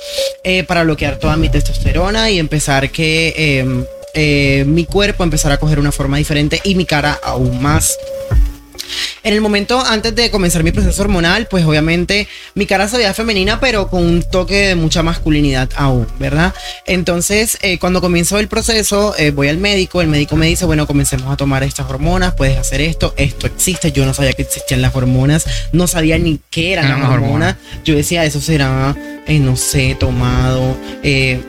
para 0.66 0.82
bloquear 0.82 1.18
toda 1.18 1.36
mi 1.36 1.48
testosterona 1.48 2.30
y 2.30 2.38
empezar 2.38 2.90
que 2.90 3.64
eh, 4.18 4.64
mi 4.66 4.86
cuerpo 4.86 5.24
empezara 5.24 5.56
a 5.56 5.58
coger 5.58 5.78
una 5.78 5.92
forma 5.92 6.16
diferente 6.16 6.58
y 6.64 6.74
mi 6.74 6.86
cara 6.86 7.20
aún 7.22 7.60
más. 7.60 7.98
En 9.22 9.34
el 9.34 9.40
momento 9.40 9.80
antes 9.80 10.14
de 10.14 10.30
comenzar 10.30 10.62
mi 10.62 10.72
proceso 10.72 11.02
hormonal, 11.02 11.46
pues 11.48 11.64
obviamente 11.64 12.28
mi 12.54 12.66
cara 12.66 12.88
se 12.88 12.96
veía 12.96 13.14
femenina, 13.14 13.60
pero 13.60 13.88
con 13.88 14.02
un 14.02 14.22
toque 14.22 14.68
de 14.68 14.74
mucha 14.74 15.02
masculinidad 15.02 15.68
aún, 15.76 16.06
¿verdad? 16.18 16.54
Entonces, 16.86 17.58
eh, 17.62 17.78
cuando 17.78 18.00
comienzo 18.00 18.38
el 18.38 18.48
proceso, 18.48 19.14
eh, 19.18 19.30
voy 19.30 19.48
al 19.48 19.58
médico, 19.58 20.00
el 20.00 20.08
médico 20.08 20.36
me 20.36 20.46
dice, 20.46 20.64
bueno, 20.64 20.86
comencemos 20.86 21.32
a 21.32 21.36
tomar 21.36 21.62
estas 21.62 21.88
hormonas, 21.90 22.34
puedes 22.34 22.56
hacer 22.58 22.80
esto, 22.80 23.14
esto 23.16 23.46
existe, 23.46 23.92
yo 23.92 24.04
no 24.06 24.14
sabía 24.14 24.32
que 24.32 24.42
existían 24.42 24.82
las 24.82 24.94
hormonas, 24.94 25.44
no 25.72 25.86
sabía 25.86 26.18
ni 26.18 26.40
qué 26.50 26.72
eran 26.72 26.88
las 27.00 27.10
hormonas, 27.10 27.56
yo 27.84 27.94
decía, 27.94 28.24
eso 28.24 28.40
será, 28.40 28.96
eh, 29.26 29.38
no 29.38 29.56
sé, 29.56 29.96
tomado, 29.98 30.76
eh, 31.02 31.40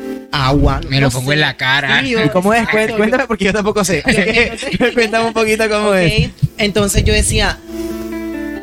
agua. 0.46 0.82
Me 0.90 1.00
no 1.00 1.08
lo 1.08 1.12
pongo 1.12 1.30
sé. 1.32 1.36
en 1.36 1.42
la 1.42 1.58
cara. 1.58 2.02
Sí, 2.02 2.10
yo- 2.12 2.24
¿Y 2.24 2.30
¿Cómo 2.30 2.54
es? 2.54 2.68
Cuéntame 2.70 3.26
porque 3.28 3.46
yo 3.46 3.54
tampoco 3.54 3.84
sé. 3.86 4.04
Cuéntame 4.94 5.26
un 5.28 5.34
poquito 5.34 5.68
cómo 5.70 5.94
es. 5.94 6.30
Entonces 6.58 7.04
yo 7.04 7.14
decía, 7.14 7.58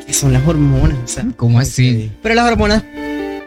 ¿qué 0.06 0.12
son 0.12 0.32
las 0.32 0.46
hormonas? 0.46 0.98
O 1.04 1.08
sea, 1.08 1.24
¿Cómo 1.36 1.58
así? 1.60 2.10
pero 2.22 2.34
las 2.34 2.50
hormonas 2.50 2.82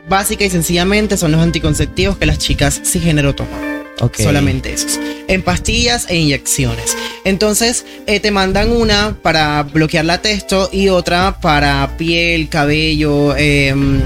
básica 0.09 0.45
y 0.45 0.49
sencillamente 0.49 1.17
son 1.17 1.31
los 1.33 1.41
anticonceptivos 1.41 2.17
que 2.17 2.25
las 2.25 2.37
chicas 2.37 2.81
cisgénero 2.83 3.35
toman. 3.35 3.77
Solamente 4.15 4.71
esos. 4.71 4.99
En 5.27 5.41
pastillas 5.41 6.05
e 6.07 6.17
inyecciones. 6.17 6.95
Entonces, 7.23 7.83
eh, 8.05 8.19
te 8.19 8.29
mandan 8.29 8.71
una 8.71 9.15
para 9.23 9.63
bloquear 9.63 10.05
la 10.05 10.21
testo 10.21 10.69
y 10.71 10.89
otra 10.89 11.39
para 11.41 11.97
piel, 11.97 12.47
cabello, 12.47 13.35
em, 13.35 13.99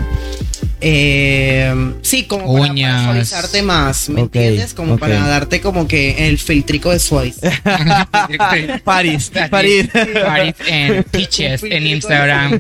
em, 0.82 1.93
sí, 2.01 2.23
como 2.23 2.53
para- 2.57 2.71
Uñas. 2.71 2.91
para 3.07 3.25
suavizarte 3.25 3.61
más, 3.61 4.09
¿me 4.09 4.21
entiendes? 4.21 4.73
Como 4.73 4.97
para 4.97 5.19
darte 5.27 5.61
como 5.61 5.88
que 5.88 6.27
el 6.27 6.38
filtrico 6.39 6.91
de 6.91 6.99
suaviz. 6.99 7.38
París, 8.84 9.32
París. 9.49 9.89
Paris 9.91 10.55
en 10.67 11.03
Peaches 11.03 11.63
en 11.63 11.88
Instagram. 11.88 12.59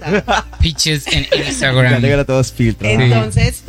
Peaches 0.61 1.07
en 1.07 1.25
Ya 1.35 1.47
Instagram. 1.49 2.01
tengo 2.01 2.25
todos 2.25 2.51
filtros. 2.51 2.91
Entonces, 2.91 3.63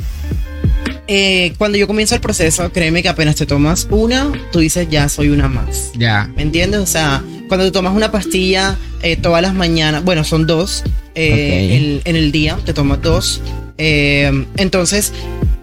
eh, 1.09 1.53
cuando 1.59 1.79
yo 1.79 1.87
comienzo 1.87 2.15
el 2.15 2.21
proceso, 2.21 2.71
créeme 2.73 3.03
que 3.03 3.09
apenas 3.09 3.37
te 3.37 3.47
tomas 3.47 3.87
una, 3.91 4.31
tú 4.53 4.61
dices, 4.61 4.87
ya 4.91 5.09
soy 5.09 5.29
una 5.31 5.49
más. 5.49 5.91
Ya. 5.95 6.31
¿Me 6.37 6.43
entiendes? 6.43 6.81
O 6.81 6.87
sea, 6.87 7.23
cuando 7.49 7.67
te 7.67 7.73
tomas 7.73 7.95
una 7.95 8.11
pastilla 8.13 8.77
eh, 9.03 9.17
todas 9.17 9.43
las 9.43 9.55
mañanas, 9.55 10.05
bueno, 10.05 10.25
son 10.25 10.47
dos 10.47 10.85
eh, 11.15 11.77
el- 11.77 12.03
en 12.05 12.17
el 12.17 12.33
día, 12.33 12.59
te 12.65 12.73
tomas 12.73 13.03
dos. 13.03 13.41
Eh, 13.85 14.47
entonces, 14.59 15.13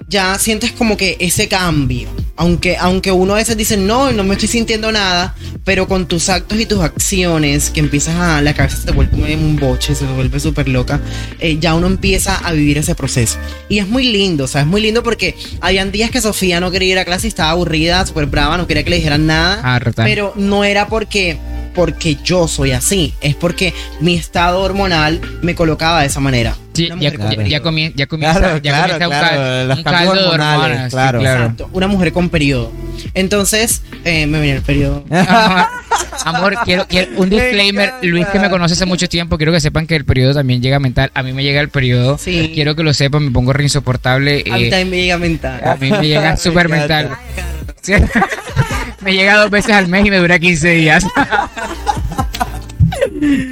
ya 0.10 0.38
sientes 0.40 0.74
como 0.74 0.98
que 0.98 1.16
ese 1.22 1.48
cambio. 1.48 2.10
Aunque, 2.36 2.76
aunque 2.78 3.12
uno 3.12 3.34
a 3.34 3.38
veces 3.38 3.56
dice, 3.56 3.78
no, 3.78 4.12
no 4.12 4.24
me 4.24 4.34
estoy 4.34 4.48
sintiendo 4.50 4.92
nada, 4.92 5.36
pero 5.64 5.88
con 5.88 6.06
tus 6.06 6.30
actos 6.30 6.60
y 6.60 6.66
tus 6.66 6.80
acciones, 6.80 7.70
que 7.70 7.80
empiezas 7.80 8.16
a, 8.16 8.42
la 8.42 8.54
cabeza 8.54 8.78
se 8.78 8.86
te 8.88 8.92
vuelve 8.92 9.36
un 9.36 9.58
boche, 9.58 9.94
se 9.96 10.06
te 10.06 10.14
vuelve 10.14 10.40
súper 10.40 10.68
loca, 10.68 11.02
eh, 11.40 11.60
ya 11.60 11.76
uno 11.76 11.88
empieza 11.88 12.36
a 12.36 12.52
vivir 12.54 12.78
ese 12.78 12.96
proceso. 12.96 13.38
Y 13.68 13.80
es 13.80 13.88
muy 13.88 14.04
lindo, 14.04 14.46
o 14.46 14.48
sea, 14.48 14.62
es 14.62 14.68
muy 14.68 14.82
lindo 14.82 15.04
porque 15.04 15.36
habían 15.62 15.92
días 15.92 16.12
que 16.12 16.22
Sofía 16.22 16.60
no 16.60 16.72
quería 16.72 16.94
ir 16.94 17.00
a 17.00 17.06
clase 17.06 17.28
y 17.28 17.30
estaba 17.30 17.52
aburrida, 17.52 18.06
súper 18.06 18.26
brava, 18.26 18.58
no 18.58 18.68
quería 18.68 18.84
que 18.84 18.90
le 18.90 18.96
dijeran 18.98 19.28
nada. 19.28 19.62
Ah. 19.64 19.80
Pero 19.96 20.34
no 20.36 20.64
era 20.64 20.88
porque 20.88 21.38
porque 21.74 22.18
yo 22.24 22.48
soy 22.48 22.72
así, 22.72 23.14
es 23.22 23.36
porque 23.36 23.74
mi 24.00 24.16
estado 24.16 24.62
hormonal 24.62 25.20
me 25.42 25.56
colocaba 25.56 26.02
de 26.02 26.08
esa 26.08 26.20
manera. 26.20 26.56
Sí, 26.74 26.88
ya, 26.88 26.96
ya, 26.96 27.12
ya, 27.12 27.30
periodo. 27.36 27.64
comie- 27.72 27.94
ya 27.96 28.08
comienza, 28.08 28.40
Claro, 28.40 28.58
ya 28.58 28.62
claro, 28.72 28.94
comienza 28.94 29.06
un, 29.08 29.10
claro, 29.12 29.38
cal- 29.38 29.68
los 29.68 29.78
un 29.80 29.84
cambios 29.84 30.04
caldo 30.10 30.22
de 30.24 30.30
hormonales, 30.30 30.62
hormonas. 30.64 30.86
sí, 30.86 30.96
claro. 30.96 31.20
claro. 31.20 31.42
Exacto, 31.42 31.70
una 31.74 31.88
mujer 31.88 32.14
con 32.14 32.30
periodo. 32.30 32.72
Entonces, 33.14 33.82
eh, 34.06 34.28
me 34.28 34.40
venía 34.40 34.56
el 34.56 34.62
periodo. 34.62 35.04
Amor, 35.10 35.68
amor, 36.26 36.56
quiero, 36.64 36.86
quiero 36.88 37.12
un 37.18 37.30
disclaimer. 37.30 37.94
Luis, 38.04 38.28
que 38.28 38.40
me 38.40 38.50
conoce 38.50 38.74
hace 38.76 38.86
mucho 38.86 39.10
tiempo, 39.10 39.38
quiero 39.38 39.52
que 39.52 39.60
sepan 39.60 39.88
que 39.88 39.96
el 39.96 40.06
periodo 40.06 40.34
también 40.34 40.62
llega 40.62 40.80
mental. 40.80 41.12
A 41.14 41.24
mí 41.24 41.34
me 41.34 41.44
llega 41.44 41.60
el 41.60 41.70
periodo. 41.70 42.18
Sí. 42.18 42.52
Quiero 42.54 42.76
que 42.76 42.84
lo 42.84 42.94
sepan, 42.94 43.26
me 43.26 43.32
pongo 43.32 43.52
re 43.52 43.64
insoportable. 43.64 44.44
A 44.50 44.56
mí 44.58 44.66
eh, 44.66 44.70
también 44.70 44.90
me 44.90 44.98
llega 44.98 45.18
mental. 45.18 45.62
a 45.66 45.76
mí 45.76 45.92
me 45.92 46.08
llega 46.08 46.38
súper 46.38 46.70
mental. 46.70 47.10
Me 49.02 49.14
llega 49.14 49.38
dos 49.38 49.50
veces 49.50 49.72
al 49.72 49.88
mes 49.88 50.06
y 50.06 50.10
me 50.10 50.18
dura 50.18 50.40
15 50.40 50.70
días. 50.72 51.06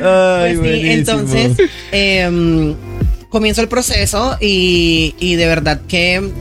Ay, 0.01 0.57
Pues 0.57 0.81
sí, 0.81 0.89
entonces 0.89 1.51
em, 1.91 2.75
comienzo 3.29 3.61
el 3.61 3.67
proceso 3.67 4.37
y, 4.39 5.15
y 5.19 5.35
de 5.35 5.45
verdad 5.45 5.81
que 5.87 6.31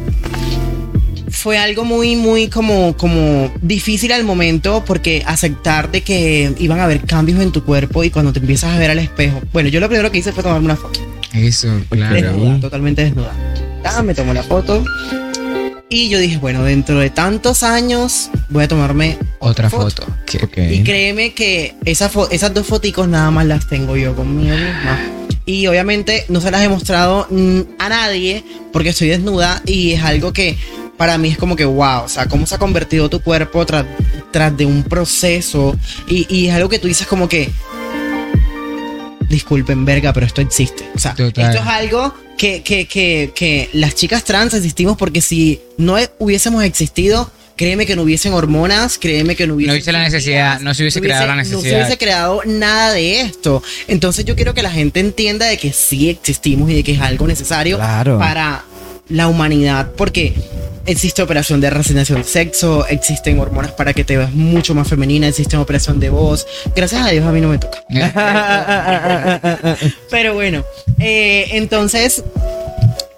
fue 1.30 1.58
algo 1.58 1.84
muy, 1.84 2.16
muy 2.16 2.48
como, 2.48 2.96
como 2.96 3.52
difícil 3.60 4.12
al 4.12 4.24
momento 4.24 4.82
porque 4.84 5.22
aceptar 5.26 5.90
de 5.90 6.00
que 6.02 6.52
iban 6.58 6.80
a 6.80 6.84
haber 6.84 7.02
cambios 7.02 7.40
en 7.40 7.52
tu 7.52 7.62
cuerpo 7.64 8.02
y 8.04 8.10
cuando 8.10 8.32
te 8.32 8.38
empiezas 8.40 8.74
a 8.74 8.78
ver 8.78 8.90
al 8.90 8.98
espejo. 8.98 9.40
Bueno, 9.52 9.68
yo 9.68 9.78
lo 9.80 9.88
primero 9.88 10.10
que 10.10 10.18
hice 10.18 10.32
fue 10.32 10.42
tomarme 10.42 10.64
una 10.66 10.76
foto. 10.76 11.00
Eso, 11.34 11.68
claro. 11.90 12.14
Desnuda, 12.14 12.60
totalmente 12.60 13.04
desnuda. 13.04 13.32
Ah, 13.84 14.02
me 14.02 14.14
tomó 14.14 14.32
la 14.32 14.42
foto. 14.42 14.82
Y 15.88 16.08
yo 16.08 16.18
dije, 16.18 16.38
bueno, 16.38 16.64
dentro 16.64 16.98
de 16.98 17.10
tantos 17.10 17.62
años 17.62 18.30
voy 18.48 18.64
a 18.64 18.68
tomarme 18.68 19.18
Otra 19.38 19.70
Foto. 19.70 20.04
Y 20.80 20.82
créeme 20.82 21.32
que 21.32 21.76
esa 21.84 22.10
fo- 22.10 22.26
esas 22.32 22.52
dos 22.52 22.66
foticos 22.66 23.06
nada 23.06 23.30
más 23.30 23.46
las 23.46 23.68
tengo 23.68 23.96
yo 23.96 24.14
conmigo 24.16 24.54
misma. 24.56 24.98
Y 25.44 25.68
obviamente 25.68 26.24
no 26.28 26.40
se 26.40 26.50
las 26.50 26.62
he 26.64 26.68
mostrado 26.68 27.28
a 27.78 27.88
nadie 27.88 28.44
porque 28.72 28.88
estoy 28.88 29.08
desnuda 29.08 29.62
y 29.64 29.92
es 29.92 30.02
algo 30.02 30.32
que 30.32 30.58
para 30.96 31.18
mí 31.18 31.28
es 31.28 31.38
como 31.38 31.54
que 31.54 31.64
wow, 31.64 32.02
o 32.04 32.08
sea, 32.08 32.26
cómo 32.26 32.46
se 32.46 32.56
ha 32.56 32.58
convertido 32.58 33.08
tu 33.08 33.20
cuerpo 33.20 33.64
tras, 33.64 33.86
tras 34.32 34.56
de 34.56 34.66
un 34.66 34.82
proceso 34.82 35.76
y, 36.08 36.26
y 36.34 36.48
es 36.48 36.54
algo 36.54 36.68
que 36.68 36.80
tú 36.80 36.88
dices 36.88 37.06
como 37.06 37.28
que 37.28 37.48
disculpen 39.28 39.84
verga, 39.84 40.12
pero 40.12 40.26
esto 40.26 40.40
existe. 40.40 40.88
O 40.94 40.98
sea, 40.98 41.14
Total. 41.14 41.44
esto 41.54 41.62
es 41.62 41.68
algo 41.68 42.12
que, 42.36 42.62
que, 42.62 42.86
que, 42.86 43.32
que 43.34 43.68
las 43.72 43.94
chicas 43.94 44.24
trans 44.24 44.54
existimos 44.54 44.96
porque 44.96 45.20
si 45.20 45.60
no 45.78 45.98
e- 45.98 46.10
hubiésemos 46.18 46.62
existido, 46.64 47.30
créeme 47.56 47.86
que 47.86 47.96
no 47.96 48.02
hubiesen 48.02 48.34
hormonas, 48.34 48.98
créeme 48.98 49.34
que 49.36 49.46
no 49.46 49.54
hubiese... 49.54 49.68
No 49.68 49.72
hubiese 49.74 49.92
la 49.92 50.02
necesidad, 50.02 50.60
no 50.60 50.74
se 50.74 50.82
hubiese 50.82 51.00
creado 51.00 51.26
la 51.26 51.36
No 51.36 51.44
se 51.44 51.50
necesidad. 51.50 51.78
hubiese 51.80 51.98
creado 51.98 52.42
nada 52.44 52.92
de 52.92 53.20
esto. 53.22 53.62
Entonces 53.88 54.24
yo 54.26 54.36
quiero 54.36 54.52
que 54.54 54.62
la 54.62 54.70
gente 54.70 55.00
entienda 55.00 55.46
de 55.46 55.56
que 55.56 55.72
sí 55.72 56.10
existimos 56.10 56.70
y 56.70 56.74
de 56.74 56.84
que 56.84 56.92
es 56.92 57.00
algo 57.00 57.26
necesario 57.26 57.76
Claro. 57.76 58.18
para 58.18 58.64
la 59.08 59.28
humanidad, 59.28 59.92
porque 59.96 60.34
existe 60.86 61.22
operación 61.22 61.60
de 61.60 61.70
reasignación 61.70 62.18
de 62.22 62.24
sexo, 62.28 62.86
existen 62.88 63.38
hormonas 63.38 63.72
para 63.72 63.92
que 63.92 64.04
te 64.04 64.16
veas 64.16 64.32
mucho 64.32 64.74
más 64.74 64.88
femenina, 64.88 65.28
existe 65.28 65.56
operación 65.56 65.98
de 66.00 66.10
voz. 66.10 66.46
Gracias 66.74 67.06
a 67.06 67.10
Dios 67.10 67.24
a 67.24 67.32
mí 67.32 67.40
no 67.40 67.48
me 67.48 67.58
toca. 67.58 67.82
Pero 70.10 70.34
bueno, 70.34 70.64
eh, 70.98 71.48
entonces 71.52 72.22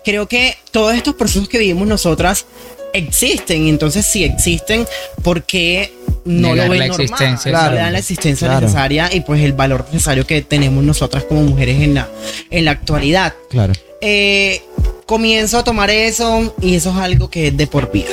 creo 0.04 0.26
que 0.26 0.56
todos 0.70 0.94
estos 0.94 1.14
procesos 1.14 1.48
que 1.48 1.58
vivimos 1.58 1.86
nosotras 1.86 2.46
existen. 2.92 3.68
Entonces, 3.68 4.06
si 4.06 4.24
existen, 4.24 4.86
¿por 5.22 5.42
qué 5.42 5.92
no 6.24 6.50
Negar 6.50 6.66
lo 6.66 6.70
ven 6.72 6.78
la 6.80 6.86
normal? 6.88 7.04
existencia, 7.04 7.52
No 7.52 7.58
claro. 7.58 7.74
le 7.74 7.80
dan 7.80 7.92
la 7.92 7.98
existencia 7.98 8.46
Claro. 8.48 8.60
necesaria 8.66 9.10
y 9.12 9.20
pues 9.20 9.42
el 9.42 9.52
valor 9.52 9.84
necesario 9.92 10.26
que 10.26 10.42
tenemos 10.42 10.82
nosotras 10.84 11.24
como 11.24 11.42
mujeres 11.42 11.80
en 11.82 11.94
la, 11.94 12.08
en 12.50 12.64
la 12.64 12.70
actualidad. 12.72 13.34
Claro. 13.50 13.72
Eh, 14.00 14.62
comienzo 15.06 15.58
a 15.58 15.64
tomar 15.64 15.90
eso 15.90 16.54
y 16.60 16.74
eso 16.74 16.90
es 16.90 16.96
algo 16.96 17.30
que 17.30 17.48
es 17.48 17.56
de 17.56 17.66
por 17.66 17.90
vida. 17.90 18.08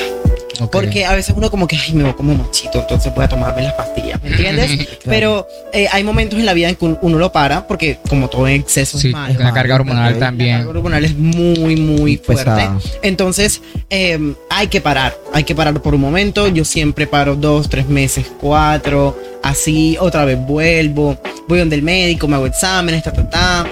Ok. 0.61 0.71
Porque 0.71 1.05
a 1.05 1.13
veces 1.13 1.35
uno 1.35 1.51
como 1.51 1.67
que, 1.67 1.75
ay, 1.75 1.91
me 1.93 2.03
veo 2.03 2.15
como 2.15 2.33
machito, 2.33 2.79
entonces 2.79 3.13
voy 3.13 3.25
a 3.25 3.27
tomarme 3.27 3.61
las 3.63 3.73
pastillas, 3.73 4.23
¿me 4.23 4.29
entiendes? 4.29 4.87
Pero 5.03 5.45
eh, 5.73 5.87
hay 5.91 6.01
momentos 6.05 6.39
en 6.39 6.45
la 6.45 6.53
vida 6.53 6.69
en 6.69 6.77
que 6.77 6.85
un- 6.85 6.97
uno 7.01 7.17
lo 7.17 7.29
para, 7.33 7.67
porque 7.67 7.99
como 8.07 8.29
todo 8.29 8.47
en 8.47 8.61
exceso 8.61 8.97
Sí, 8.97 9.09
es 9.09 9.13
malo. 9.13 9.37
la 9.37 9.51
carga 9.51 9.75
hormonal. 9.75 10.13
La 10.13 10.19
también. 10.19 10.55
carga 10.59 10.69
hormonal 10.69 11.03
es 11.03 11.13
muy, 11.17 11.75
muy 11.75 12.15
fuerte. 12.15 12.45
Pesada. 12.45 12.79
Entonces, 13.01 13.61
eh, 13.89 14.17
hay 14.49 14.67
que 14.67 14.79
parar. 14.79 15.17
Hay 15.33 15.43
que 15.43 15.53
parar 15.53 15.81
por 15.81 15.93
un 15.93 15.99
momento. 15.99 16.47
Yo 16.47 16.63
siempre 16.63 17.05
paro 17.05 17.35
dos, 17.35 17.67
tres 17.69 17.89
meses, 17.89 18.25
cuatro. 18.39 19.19
Así, 19.43 19.97
otra 19.99 20.23
vez 20.23 20.39
vuelvo. 20.39 21.17
Voy 21.49 21.59
donde 21.59 21.75
el 21.75 21.81
médico, 21.81 22.29
me 22.29 22.35
hago 22.37 22.45
exámenes, 22.47 23.03
ta, 23.03 23.11
ta, 23.11 23.29
ta. 23.29 23.67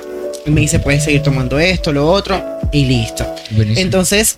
Y 0.46 0.52
Me 0.52 0.62
dice, 0.62 0.80
puedes 0.80 1.04
seguir 1.04 1.22
tomando 1.24 1.60
esto, 1.60 1.91
lo 1.94 2.10
otro. 2.10 2.41
Y 2.72 2.86
listo. 2.86 3.26
Buenísimo. 3.52 3.82
Entonces, 3.86 4.38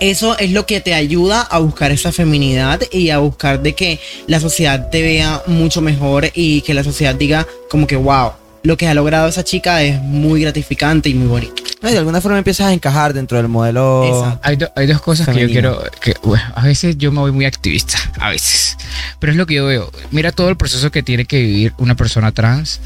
eso 0.00 0.36
es 0.38 0.50
lo 0.50 0.66
que 0.66 0.80
te 0.80 0.94
ayuda 0.94 1.42
a 1.42 1.58
buscar 1.58 1.92
esa 1.92 2.10
feminidad 2.12 2.80
y 2.90 3.10
a 3.10 3.18
buscar 3.18 3.62
de 3.62 3.74
que 3.74 4.00
la 4.26 4.40
sociedad 4.40 4.90
te 4.90 5.00
vea 5.02 5.42
mucho 5.46 5.80
mejor 5.80 6.28
y 6.34 6.62
que 6.62 6.74
la 6.74 6.82
sociedad 6.84 7.14
diga 7.14 7.46
como 7.70 7.86
que, 7.86 7.96
wow, 7.96 8.32
lo 8.64 8.76
que 8.76 8.86
ha 8.88 8.94
logrado 8.94 9.28
esa 9.28 9.44
chica 9.44 9.82
es 9.82 10.00
muy 10.00 10.40
gratificante 10.40 11.08
y 11.08 11.14
muy 11.14 11.28
bonito. 11.28 11.54
No, 11.80 11.88
y 11.88 11.92
de 11.92 11.98
alguna 11.98 12.20
forma 12.20 12.38
empiezas 12.38 12.68
a 12.68 12.72
encajar 12.72 13.12
dentro 13.12 13.36
del 13.36 13.48
modelo. 13.48 14.38
Hay, 14.42 14.56
do- 14.56 14.70
hay 14.76 14.86
dos 14.86 15.00
cosas 15.00 15.28
que 15.28 15.40
yo 15.40 15.48
quiero. 15.48 15.82
Que, 16.00 16.14
bueno, 16.22 16.44
a 16.54 16.64
veces 16.64 16.96
yo 16.96 17.10
me 17.10 17.18
voy 17.20 17.32
muy 17.32 17.44
activista, 17.44 17.98
a 18.20 18.30
veces. 18.30 18.76
Pero 19.18 19.32
es 19.32 19.36
lo 19.36 19.46
que 19.46 19.54
yo 19.54 19.66
veo. 19.66 19.90
Mira 20.12 20.30
todo 20.30 20.48
el 20.48 20.56
proceso 20.56 20.90
que 20.92 21.02
tiene 21.02 21.24
que 21.24 21.40
vivir 21.40 21.74
una 21.78 21.96
persona 21.96 22.30
trans. 22.32 22.80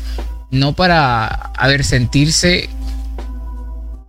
No 0.50 0.74
para, 0.74 1.26
a 1.26 1.68
ver, 1.68 1.84
sentirse 1.84 2.68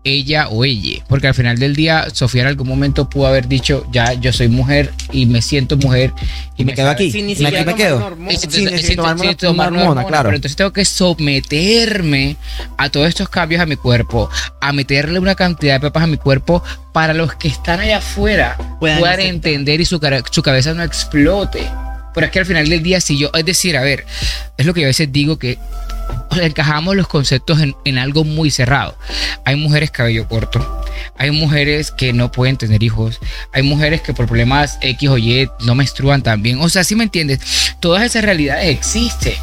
ella 0.03 0.47
o 0.47 0.63
ella. 0.63 1.03
Porque 1.09 1.27
al 1.27 1.33
final 1.33 1.57
del 1.59 1.75
día, 1.75 2.07
Sofía 2.13 2.43
en 2.43 2.47
algún 2.47 2.67
momento 2.67 3.09
pudo 3.09 3.27
haber 3.27 3.47
dicho, 3.49 3.85
ya, 3.91 4.13
yo 4.13 4.31
soy 4.31 4.47
mujer 4.47 4.93
y 5.11 5.25
me 5.25 5.41
siento 5.41 5.75
mujer. 5.75 6.13
Y 6.55 6.63
me 6.63 6.73
quedo 6.73 6.85
sabe- 6.87 6.93
aquí. 6.95 7.11
Sin 7.11 7.25
ni 7.25 7.33
Y 7.33 7.35
aquí 7.35 7.43
siquiera 7.45 7.65
me 7.65 7.75
quedo. 7.75 8.17
y 8.31 8.37
claro. 10.07 10.23
Pero 10.29 10.35
entonces 10.37 10.55
tengo 10.55 10.71
que 10.71 10.85
someterme 10.85 12.37
a 12.77 12.89
todos 12.89 13.07
estos 13.09 13.27
cambios 13.27 13.61
a 13.61 13.65
mi 13.65 13.75
cuerpo, 13.75 14.29
a 14.61 14.71
meterle 14.71 15.19
una 15.19 15.35
cantidad 15.35 15.73
de 15.75 15.79
pepas 15.81 16.03
a 16.03 16.07
mi 16.07 16.17
cuerpo 16.17 16.63
para 16.93 17.13
los 17.13 17.35
que 17.35 17.49
están 17.49 17.79
allá 17.81 17.97
afuera 17.97 18.55
Puedan 18.79 18.99
puedan, 18.99 19.19
entender 19.19 19.81
y 19.81 19.85
su, 19.85 19.99
su 20.31 20.41
cabeza 20.41 20.73
no 20.73 20.83
explote. 20.83 21.63
Pero 22.13 22.25
es 22.27 22.31
que 22.31 22.39
al 22.39 22.45
final 22.45 22.67
del 22.69 22.81
día, 22.81 23.01
si 23.01 23.17
yo, 23.19 23.29
es 23.37 23.45
decir, 23.45 23.75
a 23.77 23.81
ver, 23.81 24.05
es 24.57 24.65
lo 24.65 24.73
que 24.73 24.81
yo 24.81 24.87
a 24.87 24.89
veces 24.89 25.11
digo 25.11 25.37
que 25.37 25.59
encajamos 26.41 26.95
los 26.95 27.07
conceptos 27.07 27.59
en, 27.61 27.97
algo 27.97 28.23
muy 28.23 28.51
cerrado. 28.51 28.97
Hay 29.45 29.55
mujeres 29.55 29.91
cabello 29.91 30.27
corto, 30.27 30.83
hay 31.17 31.31
mujeres 31.31 31.91
que 31.91 32.13
no 32.13 32.31
pueden 32.31 32.57
tener 32.57 32.83
hijos, 32.83 33.19
hay 33.53 33.63
mujeres 33.63 34.01
que 34.01 34.13
por 34.13 34.27
problemas 34.27 34.77
X 34.81 35.09
o 35.09 35.17
Y 35.17 35.49
no 35.61 35.75
menstruan 35.75 36.21
también. 36.21 36.59
O 36.61 36.69
sea, 36.69 36.83
si 36.83 36.95
me 36.95 37.03
entiendes, 37.03 37.39
todas 37.79 38.03
esas 38.03 38.23
realidades 38.23 38.69
existen. 38.69 39.33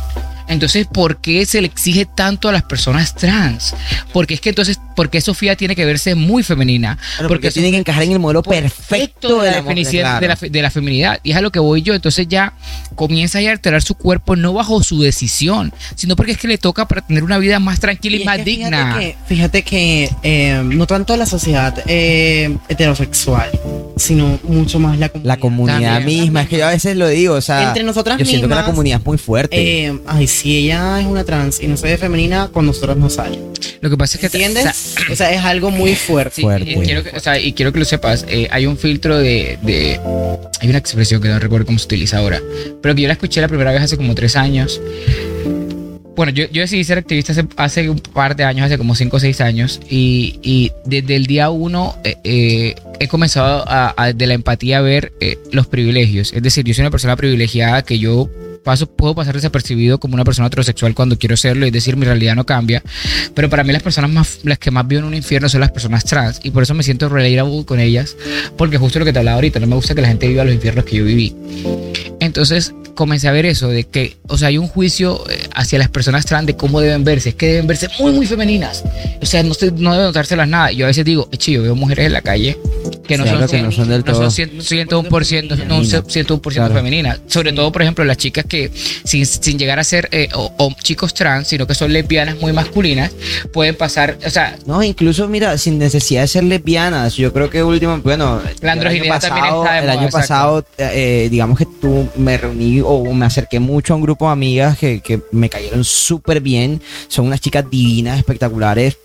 Entonces, 0.47 0.87
¿por 0.87 1.21
qué 1.21 1.47
se 1.47 1.61
le 1.61 1.67
exige 1.67 2.05
tanto 2.05 2.49
a 2.49 2.53
las 2.53 2.63
personas 2.63 3.15
trans? 3.15 3.75
Porque 4.13 4.35
es 4.35 4.41
que 4.41 4.51
entonces, 4.51 4.79
¿por 4.95 5.11
qué 5.11 5.21
Sofía 5.21 5.57
tiene 5.57 5.75
que 5.77 5.85
verse 5.85 6.15
muy 6.15 6.43
femenina? 6.43 6.99
Claro, 7.17 7.29
porque 7.29 7.51
tienen 7.51 7.73
que 7.73 7.79
encajar 7.79 8.03
en 8.05 8.13
el 8.13 8.19
modelo 8.19 8.43
perfecto 8.43 9.43
de 9.43 9.51
la, 9.51 9.63
mo- 9.63 9.69
definición 9.69 10.03
claro. 10.03 10.21
de, 10.21 10.29
la, 10.29 10.37
fe- 10.37 10.51
de 10.51 10.63
la 10.63 10.71
feminidad. 10.71 11.21
Y 11.23 11.33
es 11.33 11.37
a 11.37 11.41
lo 11.41 11.51
que 11.53 11.59
voy 11.59 11.83
yo. 11.83 11.95
Entonces 11.95 12.27
ya 12.29 12.55
comienza 12.95 13.41
ya 13.41 13.51
a 13.51 13.53
alterar 13.53 13.83
su 13.83 13.95
cuerpo 13.95 14.37
no 14.37 14.53
bajo 14.53 14.83
su 14.83 15.01
decisión, 15.01 15.73
sino 15.95 16.17
porque 16.17 16.33
es 16.33 16.39
que 16.39 16.49
le 16.49 16.59
toca 16.59 16.87
para 16.87 17.03
tener 17.07 17.23
una 17.25 17.39
vida 17.39 17.59
más 17.59 17.81
tranquila 17.81 18.17
y, 18.17 18.25
más 18.25 18.37
que 18.39 18.45
digna. 18.45 18.95
Fíjate 18.97 19.01
que, 19.05 19.17
fíjate 19.27 19.63
que 19.63 20.11
eh, 20.23 20.63
no 20.65 20.87
tanto 20.87 21.17
la 21.17 21.27
sociedad 21.27 21.75
eh, 21.87 22.57
heterosexual, 22.69 23.51
sino 23.97 24.39
mucho 24.45 24.79
más 24.79 24.99
la 24.99 25.09
comunidad. 25.09 25.29
La 25.35 25.41
comunidad 25.41 25.95
También. 25.97 26.21
misma, 26.23 26.43
es 26.43 26.49
que 26.49 26.59
yo 26.59 26.67
a 26.67 26.71
veces 26.71 26.97
lo 26.97 27.09
digo, 27.09 27.35
o 27.35 27.41
sea, 27.41 27.69
Entre 27.69 27.83
nosotras 27.83 28.19
yo 28.19 28.25
siento 28.25 28.49
que 28.49 28.55
la 28.55 28.65
comunidad 28.65 29.01
es 29.01 29.07
muy 29.07 29.19
fuerte. 29.19 29.87
Eh, 29.87 29.99
ay, 30.07 30.27
si 30.27 30.57
ella 30.57 31.01
es 31.01 31.07
una 31.07 31.25
trans 31.25 31.61
y 31.61 31.67
no 31.67 31.77
soy 31.77 31.91
de 31.91 31.99
femenina, 31.99 32.49
con 32.53 32.67
nosotros 32.67 32.97
no 32.97 33.11
sale. 33.11 33.39
Lo 33.81 33.91
que 33.91 33.97
pasa 33.97 34.17
es 34.17 34.21
que 34.21 34.27
¿Entiendes? 34.27 34.65
O 35.11 35.17
sea, 35.17 35.33
es 35.33 35.43
algo 35.45 35.71
muy 35.71 35.95
fuerte. 35.95 36.37
Sí, 36.37 36.43
Fuerte. 36.43 36.71
y 36.73 36.77
quiero 36.77 37.03
que, 37.03 37.11
o 37.17 37.21
sea, 37.21 37.39
y 37.41 37.53
quiero 37.53 37.73
que 37.73 37.79
lo 37.79 37.85
sepas. 37.85 38.25
eh, 38.29 38.49
hay 38.51 38.67
un 38.67 38.77
filtro 38.77 39.19
de, 39.19 39.59
de- 39.63 40.01
Hay 40.61 40.69
una 40.69 40.79
expresión 40.79 41.21
que 41.21 41.29
no 41.29 41.39
recuerdo 41.39 41.67
cómo 41.67 41.79
se 41.79 41.85
utiliza 41.87 42.19
ahora. 42.19 42.41
Pero 42.83 42.95
que 42.95 43.03
yo 43.03 43.09
la 43.09 43.15
escuché 43.15 43.41
la 43.41 43.49
primera 43.49 43.73
vez 43.73 43.83
hace 43.83 43.97
como 43.97 44.15
tres 44.15 44.37
años. 44.37 44.81
Bueno, 46.17 46.31
yo, 46.31 46.45
yo 46.53 46.63
decidí 46.63 46.85
ser 46.85 46.99
activista 46.99 47.33
hace, 47.33 47.45
hace 47.57 47.91
un 47.91 47.99
par 47.99 48.37
de 48.37 48.45
años, 48.45 48.67
hace 48.67 48.79
como 48.79 48.95
cinco 48.95 49.17
o 49.17 49.21
seis 49.21 49.41
años. 49.41 49.81
Y, 49.91 50.39
y 50.43 50.71
desde 50.85 51.17
el 51.17 51.27
día 51.27 51.51
uno 51.51 51.97
eh, 52.05 52.17
eh, 52.23 52.75
he 53.01 53.09
comenzado 53.09 53.65
a, 53.69 53.93
a- 53.97 54.13
de 54.13 54.27
la 54.29 54.35
empatía 54.35 54.79
a 54.79 54.81
ver 54.81 55.13
eh, 55.21 55.39
los 55.51 55.67
privilegios. 55.67 56.33
Es 56.33 56.43
decir, 56.43 56.65
yo 56.65 56.73
soy 56.73 56.83
una 56.83 56.93
persona 56.93 57.17
privilegiada 57.17 57.83
que 57.83 57.99
yo 57.99 58.31
paso, 58.65 58.87
puedo 58.87 59.15
pasar 59.15 59.35
desapercibido 59.35 60.01
como 60.01 60.15
una 60.15 60.25
persona 60.25 60.49
heterosexual 60.49 60.95
cuando 60.95 61.17
quiero 61.19 61.37
serlo. 61.37 61.67
Es 61.67 61.73
decir, 61.73 61.97
mi 61.97 62.05
realidad 62.07 62.35
no 62.35 62.45
cambia. 62.47 62.83
Pero 63.35 63.49
para 63.49 63.63
mí 63.63 63.73
las 63.73 63.83
personas 63.83 64.11
más, 64.11 64.39
las 64.43 64.59
que 64.59 64.71
más 64.73 64.89
viven 64.89 65.05
un 65.05 65.15
infierno 65.15 65.49
son 65.49 65.61
las 65.61 65.71
personas 65.71 66.05
trans. 66.05 66.41
Y 66.43 66.51
por 66.51 66.63
eso 66.65 66.75
me 66.75 66.83
siento 66.83 67.09
relatable 67.09 67.65
con 67.65 67.79
ellas. 67.79 68.17
Porque 68.57 68.79
justo 68.79 68.99
lo 68.99 69.05
que 69.05 69.13
te 69.13 69.19
hablaba 69.21 69.37
ahorita, 69.37 69.61
no 69.61 69.67
me 69.69 69.77
gusta 69.77 69.95
que 69.95 70.01
la 70.03 70.09
gente 70.09 70.27
viva 70.27 70.43
los 70.45 70.55
infiernos 70.55 70.85
que 70.85 70.97
yo 70.97 71.05
viví. 71.05 71.35
Entonces 72.21 72.75
comencé 72.95 73.27
a 73.29 73.33
ver 73.33 73.45
eso, 73.45 73.69
de 73.69 73.85
que, 73.85 74.17
o 74.29 74.39
sea, 74.39 74.49
hay 74.49 74.57
un 74.59 74.69
juicio 74.69 75.25
eh, 75.29 75.49
hacia 75.55 75.79
las 75.81 75.89
personas 75.89 76.25
trans 76.27 76.47
de 76.47 76.57
cómo 76.57 76.81
deben 76.81 77.03
verse. 77.05 77.31
Es 77.31 77.35
que 77.35 77.47
deben 77.49 77.67
verse 77.67 77.89
muy, 77.99 78.13
muy 78.13 78.27
femeninas. 78.27 78.85
O 79.21 79.27
sea, 79.27 79.43
no, 79.43 79.53
se- 79.53 79.73
no 79.73 79.91
deben 79.93 80.07
notárselas 80.07 80.49
nada. 80.49 80.71
Yo 80.73 80.87
a 80.87 80.89
veces 80.89 81.05
digo, 81.05 81.29
eche, 81.33 81.53
yo 81.53 81.63
veo 81.63 81.75
mujeres 81.75 82.07
en 82.07 82.13
la 82.13 82.23
calle 82.23 82.57
que 83.07 83.17
no, 83.19 83.25
Claro 83.25 83.41
son, 83.41 83.49
que 83.49 83.63
no 83.63 83.73
son 83.73 83.89
del 83.89 84.05
no 84.05 84.15
son 84.15 84.23
todo. 84.23 84.31
100%, 84.31 84.87
101%, 84.89 85.49
no, 85.67 85.85
Femeninas. 85.85 86.05
101% 86.05 86.53
Claro. 86.55 86.75
femeninas. 86.75 87.21
Sobre 87.27 87.53
todo, 87.53 87.71
por 87.73 87.83
ejemplo, 87.83 88.05
las 88.05 88.17
chicas 88.17 88.45
que 88.49 88.71
sin, 89.05 89.25
sin 89.27 89.59
llegar 89.59 89.79
a 89.79 89.85
ser 89.85 90.09
eh, 90.13 90.29
o, 90.35 90.53
o 90.59 90.75
chicos 90.83 91.15
trans, 91.15 91.49
sino 91.49 91.67
que 91.67 91.75
son 91.75 91.93
lesbianas 91.93 92.37
muy 92.41 92.53
masculinas, 92.53 93.13
pueden 93.53 93.75
pasar, 93.77 94.19
o 94.25 94.31
sea, 94.31 94.57
No, 94.67 94.83
incluso, 94.83 95.29
mira, 95.29 95.57
sin 95.59 95.79
necesidad 95.79 96.23
de 96.23 96.29
ser 96.29 96.45
lesbianas, 96.45 97.17
yo 97.17 97.33
creo 97.33 97.51
que 97.51 97.63
último, 97.63 97.99
bueno, 97.99 98.41
La 98.61 98.73
año 98.73 98.83
también 98.83 99.09
pasado, 99.09 99.65
está 99.65 99.73
de 99.75 99.79
el 99.79 99.85
moda, 99.87 100.01
año 100.01 100.09
pasado, 100.11 100.67
eh, 100.79 101.29
digamos 101.31 101.59
que 101.59 101.67
tú 101.81 102.09
me 102.17 102.37
reuní 102.39 102.81
o 102.85 103.13
me 103.13 103.27
acerqué 103.27 103.61
mucho 103.61 103.93
a 103.95 103.97
un 103.97 104.03
grupo 104.03 104.27
de 104.27 104.33
amigas 104.33 104.79
que, 104.79 105.01
que 105.01 105.21
me 105.33 105.49
cayeron 105.49 105.85
súper 105.85 106.41
bien, 106.41 106.81
son 107.09 107.27
unas 107.27 107.41
chicas 107.41 107.65
divinas, 107.71 108.19
espectaculares, 108.19 108.97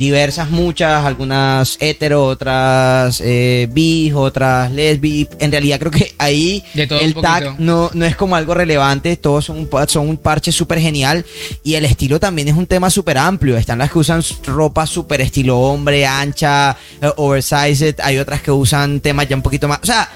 diversas 0.00 0.48
muchas, 0.48 1.04
algunas 1.04 1.76
hetero, 1.78 2.24
otras 2.24 3.20
eh, 3.22 3.68
bis, 3.70 4.14
otras 4.14 4.72
lesbi, 4.72 5.28
en 5.38 5.50
realidad 5.52 5.78
creo 5.78 5.90
que 5.90 6.14
ahí 6.16 6.64
el 6.74 7.14
tag 7.14 7.60
no, 7.60 7.90
no 7.92 8.06
es 8.06 8.16
como 8.16 8.34
algo 8.34 8.54
relevante, 8.54 9.18
todos 9.18 9.44
son 9.44 9.58
un, 9.58 9.88
son 9.88 10.08
un 10.08 10.16
parche 10.16 10.52
súper 10.52 10.80
genial 10.80 11.26
y 11.62 11.74
el 11.74 11.84
estilo 11.84 12.18
también 12.18 12.48
es 12.48 12.54
un 12.54 12.66
tema 12.66 12.88
súper 12.88 13.18
amplio. 13.18 13.58
Están 13.58 13.78
las 13.78 13.90
que 13.90 13.98
usan 13.98 14.22
ropa 14.46 14.86
súper 14.86 15.20
estilo 15.20 15.58
hombre, 15.58 16.06
ancha, 16.06 16.74
eh, 17.02 17.10
oversized, 17.18 17.96
hay 18.02 18.16
otras 18.16 18.40
que 18.40 18.50
usan 18.50 19.00
temas 19.00 19.28
ya 19.28 19.36
un 19.36 19.42
poquito 19.42 19.68
más... 19.68 19.80
O 19.82 19.86
sea, 19.86 20.08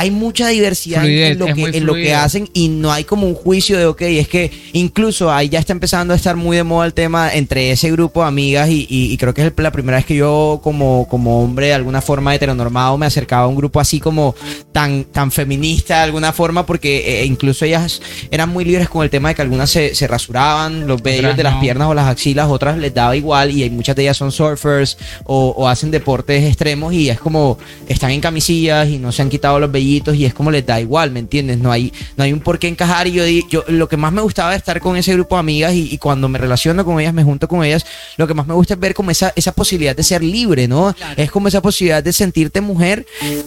hay 0.00 0.10
mucha 0.10 0.48
diversidad 0.48 1.02
Fluidez, 1.02 1.32
en, 1.32 1.38
lo 1.38 1.44
que, 1.46 1.52
en 1.76 1.84
lo 1.86 1.92
que 1.92 2.14
hacen 2.14 2.48
y 2.54 2.68
no 2.68 2.90
hay 2.90 3.04
como 3.04 3.26
un 3.26 3.34
juicio 3.34 3.76
de, 3.76 3.84
ok, 3.84 4.00
es 4.00 4.28
que 4.28 4.50
incluso 4.72 5.30
ahí 5.30 5.50
ya 5.50 5.58
está 5.58 5.74
empezando 5.74 6.14
a 6.14 6.16
estar 6.16 6.36
muy 6.36 6.56
de 6.56 6.64
moda 6.64 6.86
el 6.86 6.94
tema 6.94 7.34
entre 7.34 7.70
ese 7.70 7.90
grupo 7.92 8.22
de 8.22 8.28
amigas 8.28 8.70
y, 8.70 8.86
y- 8.88 9.12
y 9.12 9.16
creo 9.18 9.34
que 9.34 9.42
es 9.46 9.52
la 9.58 9.70
primera 9.70 9.98
vez 9.98 10.06
que 10.06 10.14
yo 10.16 10.58
como, 10.64 11.06
como 11.10 11.42
hombre 11.44 11.66
de 11.66 11.74
alguna 11.74 12.00
forma 12.00 12.34
heteronormado 12.34 12.96
me 12.96 13.04
acercaba 13.04 13.44
a 13.44 13.46
un 13.48 13.56
grupo 13.56 13.78
así 13.78 14.00
como 14.00 14.34
tan, 14.72 15.04
tan 15.04 15.30
feminista 15.30 15.96
de 15.98 16.04
alguna 16.04 16.32
forma 16.32 16.64
porque 16.64 17.20
eh, 17.20 17.26
incluso 17.26 17.66
ellas 17.66 18.00
eran 18.30 18.48
muy 18.48 18.64
libres 18.64 18.88
con 18.88 19.04
el 19.04 19.10
tema 19.10 19.28
de 19.28 19.34
que 19.34 19.42
algunas 19.42 19.68
se, 19.68 19.94
se 19.94 20.06
rasuraban 20.06 20.86
los 20.86 21.02
vellos 21.02 21.36
de 21.36 21.42
las 21.42 21.54
no. 21.56 21.60
piernas 21.60 21.88
o 21.88 21.92
las 21.94 22.06
axilas, 22.08 22.48
otras 22.48 22.78
les 22.78 22.94
daba 22.94 23.14
igual 23.16 23.50
y 23.50 23.64
hay 23.64 23.70
muchas 23.70 23.94
de 23.96 24.02
ellas 24.04 24.16
son 24.16 24.32
surfers 24.32 24.96
o, 25.24 25.50
o 25.58 25.68
hacen 25.68 25.90
deportes 25.90 26.42
extremos 26.44 26.94
y 26.94 27.10
es 27.10 27.20
como 27.20 27.58
están 27.86 28.12
en 28.12 28.22
camisillas 28.22 28.88
y 28.88 28.96
no 28.96 29.12
se 29.12 29.20
han 29.20 29.28
quitado 29.28 29.60
los 29.60 29.70
vellitos 29.70 29.89
y 29.96 30.24
es 30.24 30.34
como 30.34 30.50
les 30.50 30.64
da 30.64 30.80
igual, 30.80 31.10
¿me 31.10 31.20
entiendes? 31.20 31.58
No 31.58 31.72
hay, 31.72 31.92
no 32.16 32.24
hay 32.24 32.32
un 32.32 32.40
por 32.40 32.58
qué 32.58 32.68
encajar 32.68 33.06
y 33.08 33.12
yo, 33.12 33.24
di- 33.24 33.44
yo 33.50 33.64
lo 33.68 33.88
que 33.88 33.96
más 33.96 34.12
me 34.12 34.20
gustaba 34.22 34.50
de 34.52 34.56
estar 34.56 34.80
con 34.80 34.96
ese 34.96 35.12
grupo 35.14 35.34
de 35.36 35.40
amigas 35.40 35.72
y, 35.74 35.92
y 35.92 35.98
cuando 35.98 36.28
me 36.28 36.38
relaciono 36.38 36.84
con 36.84 37.00
ellas, 37.00 37.12
me 37.14 37.24
junto 37.24 37.48
con 37.48 37.64
ellas, 37.64 37.84
lo 38.16 38.26
que 38.26 38.34
más 38.34 38.46
me 38.46 38.54
gusta 38.54 38.74
es 38.74 38.80
ver 38.80 38.94
como 38.94 39.10
esa, 39.10 39.32
esa 39.36 39.52
posibilidad 39.52 39.96
de 39.96 40.02
ser 40.02 40.22
libre, 40.22 40.68
¿no? 40.68 40.94
Es 41.16 41.30
como 41.30 41.48
esa 41.48 41.60
posibilidad 41.60 42.02
de 42.02 42.12
sentirte 42.12 42.60
mujer 42.60 43.04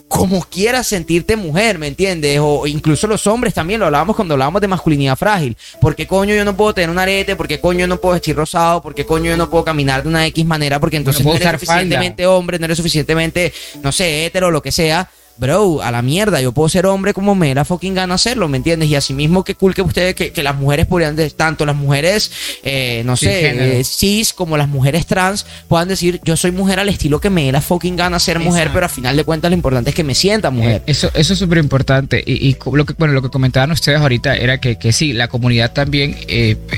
como 0.07 0.41
quieras 0.43 0.87
sentirte 0.87 1.35
mujer, 1.35 1.79
¿me 1.79 1.87
entiendes? 1.87 2.39
O 2.41 2.67
incluso 2.67 3.07
los 3.07 3.25
hombres 3.27 3.53
también, 3.53 3.79
lo 3.79 3.85
hablábamos 3.85 4.15
cuando 4.15 4.33
hablábamos 4.33 4.61
de 4.61 4.67
masculinidad 4.67 5.17
frágil. 5.17 5.55
¿Por 5.79 5.95
qué 5.95 6.05
coño 6.07 6.35
yo 6.35 6.45
no 6.45 6.55
puedo 6.55 6.73
tener 6.73 6.89
un 6.89 6.99
arete? 6.99 7.35
¿Por 7.35 7.47
qué 7.47 7.59
coño 7.59 7.81
yo 7.81 7.87
no 7.87 7.97
puedo 7.97 8.13
vestir 8.13 8.35
rosado? 8.35 8.81
¿Por 8.81 8.93
qué 8.93 9.05
coño 9.05 9.25
yo 9.31 9.37
no 9.37 9.49
puedo 9.49 9.63
caminar 9.63 10.03
de 10.03 10.09
una 10.09 10.25
X 10.27 10.45
manera? 10.45 10.79
Porque 10.79 10.97
entonces 10.97 11.23
no, 11.23 11.31
puedo 11.31 11.37
eres 11.37 11.49
falda. 11.51 11.59
suficientemente 11.59 12.27
hombre, 12.27 12.59
no 12.59 12.65
eres 12.65 12.77
suficientemente, 12.77 13.53
no 13.81 13.91
sé, 13.91 14.25
hetero 14.25 14.47
o 14.47 14.51
lo 14.51 14.61
que 14.61 14.71
sea. 14.71 15.09
Bro, 15.35 15.81
a 15.81 15.91
la 15.91 16.01
mierda, 16.01 16.41
yo 16.41 16.51
puedo 16.51 16.69
ser 16.69 16.85
hombre 16.85 17.13
como 17.13 17.33
me 17.33 17.47
dé 17.47 17.55
la 17.55 17.65
fucking 17.65 17.95
gana 17.95 18.13
hacerlo, 18.13 18.47
¿me 18.47 18.57
entiendes? 18.57 18.89
Y 18.89 18.95
asimismo, 18.95 19.43
qué 19.43 19.55
cool 19.55 19.73
que 19.73 19.81
ustedes, 19.81 20.13
que, 20.13 20.31
que 20.31 20.43
las 20.43 20.55
mujeres 20.55 20.85
podrían, 20.85 21.15
tanto 21.35 21.65
las 21.65 21.75
mujeres, 21.75 22.31
eh, 22.63 23.01
no 23.05 23.17
sé, 23.17 23.79
eh, 23.79 23.83
cis 23.83 24.31
como 24.31 24.57
las 24.57 24.69
mujeres 24.69 25.07
trans, 25.07 25.45
puedan 25.67 25.87
decir, 25.87 26.21
yo 26.23 26.37
soy 26.37 26.51
mujer 26.51 26.79
al 26.79 26.89
estilo 26.89 27.19
que 27.19 27.29
me 27.31 27.45
dé 27.45 27.51
la 27.51 27.61
fucking 27.61 27.95
gana 27.95 28.19
ser 28.19 28.39
mujer, 28.39 28.69
pero 28.73 28.85
al 28.85 28.91
final 28.91 29.17
de 29.17 29.23
cuentas 29.23 29.49
lo 29.49 29.55
importante 29.55 29.89
es 29.89 29.95
que 29.95 30.03
me 30.03 30.13
sienta 30.13 30.51
mujer. 30.51 30.83
Eh, 30.85 30.91
Eso, 30.91 31.09
eso 31.15 31.33
es 31.33 31.39
súper 31.39 31.57
importante. 31.57 32.23
Y, 32.25 32.49
y 32.49 32.57
lo 32.71 32.85
que, 32.85 32.93
bueno, 32.93 33.13
lo 33.13 33.21
que 33.21 33.29
comentaban 33.29 33.71
ustedes 33.71 33.99
ahorita 33.99 34.35
era 34.35 34.59
que, 34.59 34.77
que 34.77 34.93
sí, 34.93 35.13
la 35.13 35.27
comunidad 35.27 35.73
también, 35.73 36.15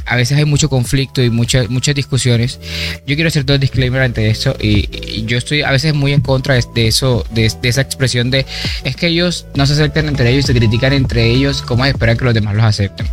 a 0.05 0.15
veces 0.15 0.37
hay 0.37 0.45
mucho 0.45 0.69
conflicto 0.69 1.21
y 1.21 1.29
muchas 1.29 1.69
muchas 1.69 1.95
discusiones. 1.95 2.59
Yo 3.05 3.15
quiero 3.15 3.27
hacer 3.27 3.45
dos 3.45 3.59
disclaimers 3.59 4.05
ante 4.05 4.29
eso. 4.29 4.55
Y, 4.61 4.89
y 5.07 5.25
yo 5.25 5.37
estoy 5.37 5.61
a 5.61 5.71
veces 5.71 5.93
muy 5.93 6.13
en 6.13 6.21
contra 6.21 6.55
de, 6.55 6.63
de 6.73 6.87
eso, 6.87 7.25
de, 7.31 7.51
de 7.61 7.69
esa 7.69 7.81
expresión 7.81 8.31
de 8.31 8.44
es 8.83 8.95
que 8.95 9.07
ellos 9.07 9.45
no 9.55 9.65
se 9.65 9.73
aceptan 9.73 10.07
entre 10.07 10.31
ellos, 10.31 10.45
se 10.45 10.53
critican 10.53 10.93
entre 10.93 11.25
ellos, 11.25 11.61
¿cómo 11.61 11.85
esperan 11.85 12.17
que 12.17 12.25
los 12.25 12.33
demás 12.33 12.55
los 12.55 12.65
acepten? 12.65 13.07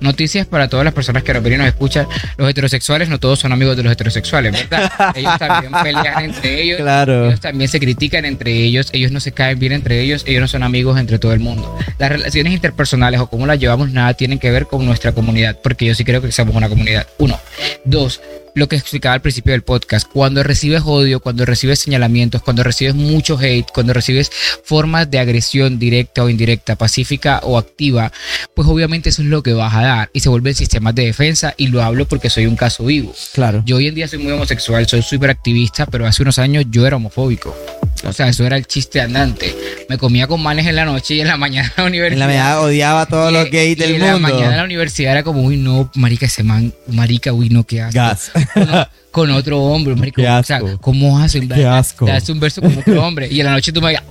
Noticias 0.00 0.46
para 0.46 0.68
todas 0.68 0.84
las 0.84 0.94
personas 0.94 1.22
que 1.22 1.34
nos 1.34 1.42
ven 1.42 1.54
y 1.54 1.56
nos 1.58 1.66
escuchan. 1.66 2.06
Los 2.36 2.48
heterosexuales 2.48 3.08
no 3.08 3.18
todos 3.18 3.38
son 3.38 3.52
amigos 3.52 3.76
de 3.76 3.82
los 3.82 3.92
heterosexuales, 3.92 4.52
¿verdad? 4.52 4.90
Ellos 5.14 5.38
también 5.38 5.72
pelean 5.82 6.24
entre 6.24 6.62
ellos. 6.62 6.80
Claro. 6.80 7.26
Ellos 7.26 7.40
también 7.40 7.68
se 7.68 7.80
critican 7.80 8.24
entre 8.24 8.52
ellos, 8.52 8.88
ellos 8.92 9.12
no 9.12 9.20
se 9.20 9.32
caen 9.32 9.58
bien 9.58 9.72
entre 9.72 10.00
ellos, 10.00 10.24
ellos 10.26 10.40
no 10.40 10.48
son 10.48 10.62
amigos 10.62 10.98
entre 10.98 11.18
todo 11.18 11.32
el 11.32 11.40
mundo. 11.40 11.78
Las 11.98 12.10
relaciones 12.10 12.52
interpersonales 12.52 13.20
o 13.20 13.28
cómo 13.28 13.46
las 13.46 13.58
llevamos 13.58 13.90
nada 13.90 14.14
tienen 14.14 14.38
que 14.38 14.50
ver 14.50 14.66
con 14.66 14.84
nuestra 14.84 15.12
comunidad, 15.12 15.58
porque 15.62 15.86
yo 15.86 15.94
sí 15.94 16.04
creo 16.04 16.20
que 16.22 16.32
somos 16.32 16.54
una 16.54 16.68
comunidad. 16.68 17.06
Uno. 17.18 17.38
Dos. 17.84 18.20
Lo 18.56 18.68
que 18.68 18.76
explicaba 18.76 19.14
al 19.16 19.20
principio 19.20 19.50
del 19.52 19.62
podcast, 19.62 20.06
cuando 20.12 20.44
recibes 20.44 20.82
odio, 20.84 21.18
cuando 21.18 21.44
recibes 21.44 21.80
señalamientos, 21.80 22.40
cuando 22.40 22.62
recibes 22.62 22.94
mucho 22.94 23.36
hate, 23.36 23.66
cuando 23.74 23.92
recibes 23.92 24.30
formas 24.62 25.10
de 25.10 25.18
agresión 25.18 25.78
directa 25.80 26.22
o 26.22 26.28
indirecta, 26.28 26.76
pacífica 26.76 27.40
o 27.42 27.58
activa, 27.58 28.12
pues 28.54 28.68
obviamente 28.68 29.08
eso 29.08 29.22
es 29.22 29.28
lo 29.28 29.42
que 29.42 29.54
vas 29.54 29.74
a 29.74 29.82
dar 29.82 30.10
y 30.12 30.20
se 30.20 30.28
vuelven 30.28 30.54
sistemas 30.54 30.94
de 30.94 31.04
defensa 31.06 31.52
y 31.56 31.66
lo 31.66 31.82
hablo 31.82 32.06
porque 32.06 32.30
soy 32.30 32.46
un 32.46 32.54
caso 32.54 32.84
vivo. 32.84 33.12
Claro. 33.32 33.62
Yo 33.66 33.76
hoy 33.76 33.88
en 33.88 33.96
día 33.96 34.06
soy 34.06 34.20
muy 34.20 34.30
homosexual, 34.30 34.86
soy 34.86 35.02
súper 35.02 35.30
activista, 35.30 35.86
pero 35.86 36.06
hace 36.06 36.22
unos 36.22 36.38
años 36.38 36.64
yo 36.70 36.86
era 36.86 36.94
homofóbico. 36.96 37.56
O 38.04 38.12
sea, 38.12 38.28
eso 38.28 38.44
era 38.44 38.56
el 38.56 38.66
chiste 38.66 39.00
andante. 39.00 39.54
Me 39.88 39.96
comía 39.98 40.26
con 40.26 40.40
manes 40.42 40.66
en 40.66 40.76
la 40.76 40.84
noche 40.84 41.14
y 41.14 41.20
en 41.22 41.28
la 41.28 41.36
mañana 41.38 41.68
en 41.76 41.82
la 41.82 41.88
universidad. 41.88 42.12
En 42.12 42.20
la 42.20 42.26
medida 42.26 42.60
odiaba 42.60 43.00
a 43.02 43.06
todos 43.06 43.30
Y- 43.30 43.34
los 43.34 43.50
gays 43.50 43.72
y 43.72 43.74
del 43.80 43.90
en 43.94 44.00
mundo. 44.00 44.12
la 44.12 44.18
mañana 44.18 44.50
en 44.52 44.56
la 44.58 44.64
universidad 44.64 45.12
era 45.12 45.22
como, 45.24 45.42
uy, 45.42 45.56
no, 45.56 45.90
marica, 45.94 46.26
ese 46.26 46.42
man, 46.42 46.72
marica, 46.86 47.32
uy, 47.32 47.48
no, 47.48 47.64
qué 47.64 47.80
asco. 47.80 48.38
Con, 48.52 48.68
con 49.10 49.30
otro 49.30 49.60
hombre, 49.62 49.94
marica. 49.94 50.20
Qué 50.22 50.28
O 50.28 50.42
sea, 50.42 50.56
asco. 50.56 50.78
¿cómo 50.80 51.18
hacen? 51.18 51.48
Qué 51.48 51.64
asco. 51.64 52.06
Hace 52.10 52.32
un 52.32 52.40
verso 52.40 52.60
con 52.60 52.76
otro 52.76 53.02
hombre 53.06 53.28
y 53.30 53.38
en 53.40 53.46
la 53.46 53.52
noche 53.52 53.72
tú 53.72 53.80
me 53.80 53.90
digas, 53.90 54.02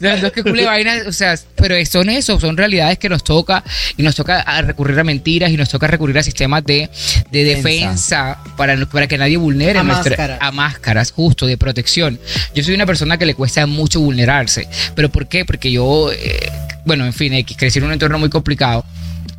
Las 0.00 0.20
dos 0.20 0.32
que 0.32 0.42
cule 0.42 0.64
vaina, 0.66 0.94
o 1.06 1.12
sea, 1.12 1.34
pero 1.56 1.74
son 1.86 2.08
eso, 2.10 2.38
son 2.40 2.56
realidades 2.56 2.98
que 2.98 3.08
nos 3.08 3.22
toca 3.24 3.62
y 3.96 4.02
nos 4.02 4.14
toca 4.14 4.40
a 4.40 4.62
recurrir 4.62 4.98
a 4.98 5.04
mentiras 5.04 5.50
y 5.50 5.56
nos 5.56 5.68
toca 5.68 5.86
recurrir 5.86 6.18
a 6.18 6.22
sistemas 6.22 6.64
de, 6.64 6.90
de 7.30 7.44
defensa 7.44 8.38
para, 8.56 8.76
no- 8.76 8.88
para 8.88 9.06
que 9.06 9.16
nadie 9.18 9.36
vulnere 9.36 9.78
A 9.78 9.82
nuestra, 9.82 10.10
máscaras. 10.10 10.38
a 10.40 10.50
máscaras, 10.52 11.12
justo, 11.12 11.46
de 11.46 11.56
protección. 11.56 12.18
Yo 12.54 12.62
soy 12.64 12.74
una 12.74 12.86
persona 12.86 13.16
que 13.16 13.26
le 13.26 13.34
cuesta 13.34 13.66
mucho 13.66 14.00
vulnerarse. 14.00 14.68
¿Pero 14.94 15.08
por 15.10 15.28
qué? 15.28 15.44
Porque 15.44 15.70
yo, 15.70 16.10
eh, 16.12 16.50
bueno, 16.84 17.04
en 17.06 17.12
fin, 17.12 17.32
X, 17.34 17.56
crecí 17.56 17.78
en 17.78 17.84
un 17.86 17.92
entorno 17.92 18.18
muy 18.18 18.28
complicado. 18.28 18.84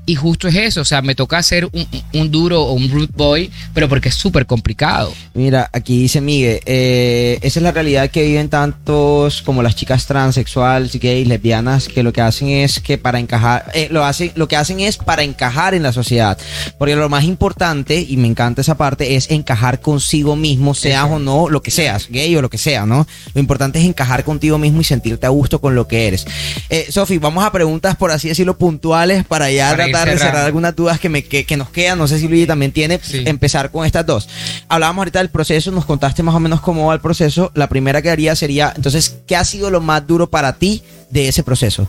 Y 0.05 0.15
justo 0.15 0.49
es 0.49 0.55
eso, 0.55 0.81
o 0.81 0.85
sea, 0.85 1.01
me 1.01 1.15
toca 1.15 1.41
ser 1.43 1.65
un, 1.65 1.87
un 2.13 2.31
duro 2.31 2.61
o 2.61 2.73
un 2.73 2.91
root 2.91 3.11
boy, 3.15 3.49
pero 3.73 3.87
porque 3.87 4.09
es 4.09 4.15
súper 4.15 4.45
complicado. 4.45 5.13
Mira, 5.33 5.69
aquí 5.71 5.97
dice 5.97 6.19
Miguel, 6.19 6.59
eh, 6.65 7.39
esa 7.41 7.59
es 7.59 7.63
la 7.63 7.71
realidad 7.71 8.09
que 8.09 8.23
viven 8.23 8.49
tantos 8.49 9.41
como 9.41 9.63
las 9.63 9.75
chicas 9.75 10.05
transexuales, 10.05 10.99
gays, 10.99 11.27
lesbianas, 11.27 11.87
que 11.87 12.03
lo 12.03 12.11
que 12.11 12.21
hacen 12.21 12.49
es 12.49 12.79
que 12.79 12.97
para 12.97 13.19
encajar, 13.19 13.71
eh, 13.73 13.87
lo, 13.91 14.03
hacen, 14.03 14.31
lo 14.35 14.47
que 14.47 14.57
hacen 14.57 14.81
es 14.81 14.97
para 14.97 15.23
encajar 15.23 15.73
en 15.73 15.83
la 15.83 15.93
sociedad. 15.93 16.37
Porque 16.77 16.95
lo 16.95 17.07
más 17.07 17.23
importante, 17.23 18.05
y 18.07 18.17
me 18.17 18.27
encanta 18.27 18.61
esa 18.61 18.75
parte, 18.75 19.15
es 19.15 19.31
encajar 19.31 19.79
consigo 19.79 20.35
mismo, 20.35 20.73
seas 20.73 21.09
o 21.09 21.17
no 21.17 21.49
lo 21.49 21.61
que 21.61 21.71
seas, 21.71 22.09
gay 22.09 22.35
o 22.35 22.41
lo 22.41 22.49
que 22.49 22.57
sea, 22.57 22.85
¿no? 22.85 23.07
Lo 23.33 23.39
importante 23.39 23.79
es 23.79 23.85
encajar 23.85 24.23
contigo 24.23 24.57
mismo 24.57 24.81
y 24.81 24.83
sentirte 24.83 25.25
a 25.25 25.29
gusto 25.29 25.61
con 25.61 25.75
lo 25.75 25.87
que 25.87 26.07
eres. 26.07 26.25
Eh, 26.69 26.87
Sofi, 26.89 27.17
vamos 27.17 27.43
a 27.45 27.51
preguntas, 27.51 27.95
por 27.95 28.11
así 28.11 28.27
decirlo, 28.27 28.57
puntuales 28.57 29.25
para 29.25 29.49
ya 29.49 29.71
Para 29.71 29.92
tratar 29.93 30.13
de 30.13 30.19
cerrar 30.19 30.45
algunas 30.45 30.75
dudas 30.75 30.99
que, 30.99 31.09
me, 31.09 31.23
que, 31.23 31.45
que 31.45 31.57
nos 31.57 31.69
quedan. 31.69 31.97
No 31.97 32.07
sé 32.07 32.19
si 32.19 32.27
Luigi 32.27 32.45
también 32.45 32.71
tiene. 32.71 32.99
Sí. 33.01 33.23
Empezar 33.25 33.71
con 33.71 33.85
estas 33.85 34.05
dos. 34.05 34.29
Hablábamos 34.67 35.01
ahorita 35.01 35.19
del 35.19 35.29
proceso, 35.29 35.71
nos 35.71 35.85
contaste 35.85 36.23
más 36.23 36.35
o 36.35 36.39
menos 36.39 36.61
cómo 36.61 36.87
va 36.87 36.93
el 36.93 37.01
proceso. 37.01 37.51
La 37.55 37.67
primera 37.67 38.01
que 38.01 38.09
haría 38.09 38.35
sería, 38.35 38.73
entonces, 38.75 39.17
¿qué 39.27 39.35
ha 39.35 39.43
sido 39.43 39.69
lo 39.69 39.81
más 39.81 40.05
duro 40.05 40.29
para 40.29 40.53
ti 40.53 40.83
de 41.09 41.27
ese 41.27 41.43
proceso? 41.43 41.87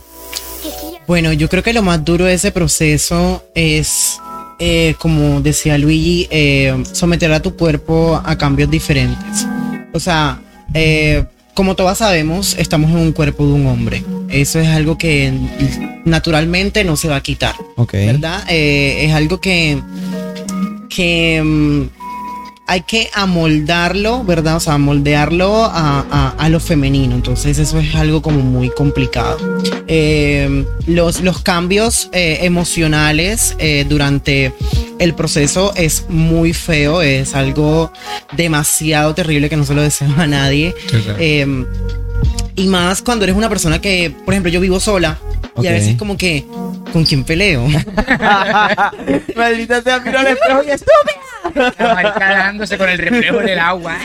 Bueno, 1.07 1.31
yo 1.33 1.49
creo 1.49 1.61
que 1.61 1.73
lo 1.73 1.83
más 1.83 2.03
duro 2.03 2.25
de 2.25 2.33
ese 2.33 2.51
proceso 2.51 3.45
es, 3.53 4.19
eh, 4.59 4.95
como 4.97 5.39
decía 5.41 5.77
Luigi, 5.77 6.27
eh, 6.31 6.83
someter 6.93 7.31
a 7.31 7.41
tu 7.41 7.55
cuerpo 7.55 8.21
a 8.23 8.37
cambios 8.37 8.71
diferentes. 8.71 9.45
O 9.93 9.99
sea, 9.99 10.41
eh, 10.73 11.25
como 11.55 11.75
todas 11.75 11.97
sabemos, 11.97 12.55
estamos 12.59 12.91
en 12.91 12.97
un 12.97 13.11
cuerpo 13.13 13.47
de 13.47 13.53
un 13.53 13.65
hombre. 13.65 14.03
Eso 14.29 14.59
es 14.59 14.67
algo 14.67 14.97
que 14.97 15.33
naturalmente 16.03 16.83
no 16.83 16.97
se 16.97 17.07
va 17.07 17.15
a 17.15 17.23
quitar. 17.23 17.55
Ok. 17.77 17.93
¿verdad? 17.93 18.43
Eh, 18.49 19.05
es 19.05 19.13
algo 19.13 19.39
que, 19.39 19.81
que 20.89 21.41
mm, 21.41 22.04
hay 22.67 22.81
que 22.81 23.09
amoldarlo, 23.13 24.23
¿verdad? 24.23 24.55
O 24.55 24.59
sea, 24.59 24.77
moldearlo 24.77 25.65
a, 25.65 25.99
a- 26.09 26.29
a 26.37 26.49
lo 26.49 26.59
femenino. 26.59 27.13
Entonces 27.15 27.59
eso 27.59 27.79
es 27.79 27.93
algo 27.95 28.21
como 28.21 28.39
muy 28.41 28.69
complicado. 28.69 29.37
Eh, 29.87 30.65
los, 30.87 31.21
los 31.21 31.41
cambios 31.41 32.09
eh, 32.11 32.39
emocionales 32.41 33.55
eh, 33.59 33.85
durante 33.87 34.51
el 34.97 35.13
proceso 35.13 35.73
es 35.75 36.05
muy 36.09 36.53
feo, 36.53 37.01
es 37.01 37.35
algo 37.35 37.91
demasiado 38.35 39.13
terrible 39.13 39.49
que 39.49 39.57
no 39.57 39.65
se 39.65 39.73
lo 39.75 39.81
deseo 39.81 40.09
a 40.17 40.25
nadie. 40.25 40.73
Y 42.55 42.67
más 42.67 43.01
cuando 43.01 43.25
eres 43.25 43.35
una 43.35 43.49
persona 43.49 43.79
que, 43.81 44.13
por 44.23 44.33
ejemplo, 44.33 44.51
yo 44.51 44.61
vivo 44.61 44.79
sola 44.79 45.17
y 45.61 45.67
a 45.67 45.71
veces 45.71 45.95
como 45.95 46.17
que, 46.17 46.45
¿con 46.93 47.05
quién 47.05 47.23
peleo? 47.23 47.67
Maldita 49.35 49.81
sea, 49.81 49.99
miro 49.99 50.19
al 50.19 50.27
espejo 50.27 50.61
y 50.63 50.71
dándose 52.19 52.77
con 52.77 52.89
el 52.89 52.97
reflejo 52.97 53.39
del 53.39 53.59
agua. 53.59 53.97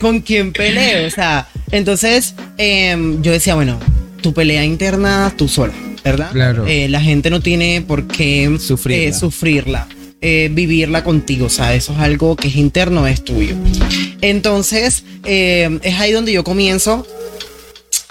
¿Con 0.00 0.20
quién 0.20 0.52
peleo? 0.52 1.06
O 1.06 1.10
sea, 1.10 1.48
entonces 1.70 2.34
em, 2.58 3.22
yo 3.22 3.32
decía, 3.32 3.54
bueno, 3.54 3.78
tu 4.20 4.32
pelea 4.32 4.64
interna 4.64 5.32
tú 5.36 5.48
sola, 5.48 5.72
¿verdad? 6.04 6.30
Claro. 6.32 6.66
Eh, 6.66 6.88
la 6.88 7.00
gente 7.00 7.30
no 7.30 7.40
tiene 7.40 7.82
por 7.86 8.06
qué 8.06 8.56
Sufrirla. 8.58 9.08
eh, 9.08 9.12
sufrirla, 9.12 9.86
eh, 10.20 10.48
vivirla 10.52 11.04
contigo, 11.04 11.46
o 11.46 11.50
sea, 11.50 11.74
eso 11.74 11.92
es 11.92 11.98
algo 11.98 12.36
que 12.36 12.48
es 12.48 12.56
interno, 12.56 13.06
es 13.06 13.24
tuyo. 13.24 13.56
Entonces, 14.20 15.04
em, 15.24 15.80
es 15.82 15.98
ahí 16.00 16.12
donde 16.12 16.32
yo 16.32 16.44
comienzo 16.44 17.06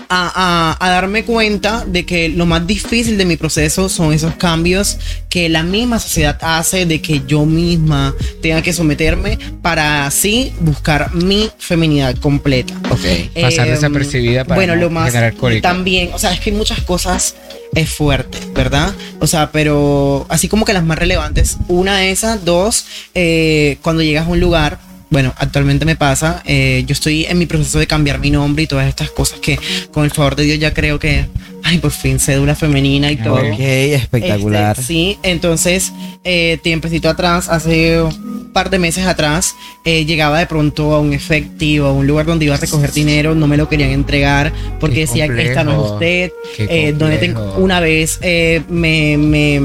a, 0.09 0.75
a, 0.79 0.85
a 0.85 0.89
darme 0.91 1.23
cuenta 1.23 1.85
de 1.87 2.05
que 2.05 2.29
lo 2.29 2.45
más 2.45 2.67
difícil 2.67 3.17
de 3.17 3.25
mi 3.25 3.35
proceso 3.35 3.89
son 3.89 4.13
esos 4.13 4.35
cambios 4.35 4.99
que 5.27 5.49
la 5.49 5.63
misma 5.63 5.97
sociedad 5.97 6.37
hace 6.41 6.85
de 6.85 7.01
que 7.01 7.23
yo 7.25 7.45
misma 7.45 8.13
tenga 8.41 8.61
que 8.61 8.73
someterme 8.73 9.39
para 9.63 10.05
así 10.05 10.53
buscar 10.59 11.15
mi 11.15 11.49
feminidad 11.57 12.15
completa. 12.17 12.75
Ok. 12.91 13.41
Pasar 13.41 13.67
Eh, 13.67 13.71
desapercibida 13.71 14.43
para 14.43 14.55
bueno, 14.55 14.75
no 14.75 14.81
lo 14.81 14.89
más 14.91 15.07
generar 15.11 15.33
cólico. 15.35 15.61
también, 15.63 16.11
o 16.13 16.19
sea, 16.19 16.31
es 16.33 16.39
que 16.41 16.51
hay 16.51 16.55
muchas 16.57 16.81
cosas 16.81 17.35
es 17.73 17.89
fuerte, 17.89 18.37
¿verdad? 18.53 18.93
O 19.19 19.25
sea, 19.25 19.51
pero 19.51 20.27
así 20.29 20.47
como 20.47 20.63
que 20.63 20.73
las 20.73 20.83
más 20.83 20.99
relevantes, 20.99 21.57
una 21.69 21.97
de 21.97 22.11
esas, 22.11 22.45
dos, 22.45 22.85
eh, 23.15 23.77
cuando 23.81 24.03
llegas 24.03 24.27
a 24.27 24.29
un 24.29 24.39
lugar, 24.39 24.77
bueno, 25.13 25.31
actualmente 25.37 25.85
me 25.85 25.95
pasa, 25.95 26.41
eh, 26.43 26.83
yo 26.87 26.93
estoy 26.93 27.25
en 27.25 27.37
mi 27.37 27.45
proceso 27.45 27.77
de 27.77 27.85
cambiar 27.85 28.19
mi 28.19 28.31
nombre 28.31 28.63
y 28.63 28.67
todas 28.67 28.87
estas 28.87 29.11
cosas 29.11 29.39
que 29.39 29.59
con 29.91 30.05
el 30.05 30.11
favor 30.11 30.35
de 30.35 30.43
Dios 30.43 30.57
ya 30.57 30.73
creo 30.73 30.97
que, 30.97 31.27
ay, 31.61 31.77
por 31.77 31.91
fin, 31.91 32.19
cédula 32.19 32.55
femenina 32.55 33.11
y 33.11 33.17
todo. 33.17 33.35
Ok, 33.35 33.59
espectacular. 33.59 34.71
Este, 34.71 34.87
sí, 34.87 35.19
entonces, 35.21 35.93
eh, 36.23 36.57
tiempecito 36.63 37.09
atrás, 37.09 37.47
hace 37.47 38.01
un 38.01 38.49
par 38.53 38.71
de 38.71 38.79
meses 38.79 39.05
atrás, 39.05 39.53
eh, 39.85 40.03
llegaba 40.03 40.39
de 40.39 40.47
pronto 40.47 40.95
a 40.95 40.99
un 40.99 41.13
efectivo, 41.13 41.85
a 41.89 41.93
un 41.93 42.07
lugar 42.07 42.25
donde 42.25 42.45
iba 42.45 42.55
a 42.55 42.57
recoger 42.57 42.91
dinero, 42.91 43.35
no 43.35 43.45
me 43.45 43.55
lo 43.55 43.69
querían 43.69 43.91
entregar 43.91 44.51
porque 44.79 44.95
Qué 44.95 45.01
decía 45.01 45.27
que 45.27 45.47
esta 45.47 45.63
no 45.63 45.73
es 45.73 45.91
usted. 45.91 46.31
Eh, 46.57 46.95
donde 46.97 47.19
complejo. 47.19 47.39
tengo, 47.51 47.63
una 47.63 47.79
vez 47.79 48.17
eh, 48.23 48.63
me, 48.67 49.15
me, 49.17 49.61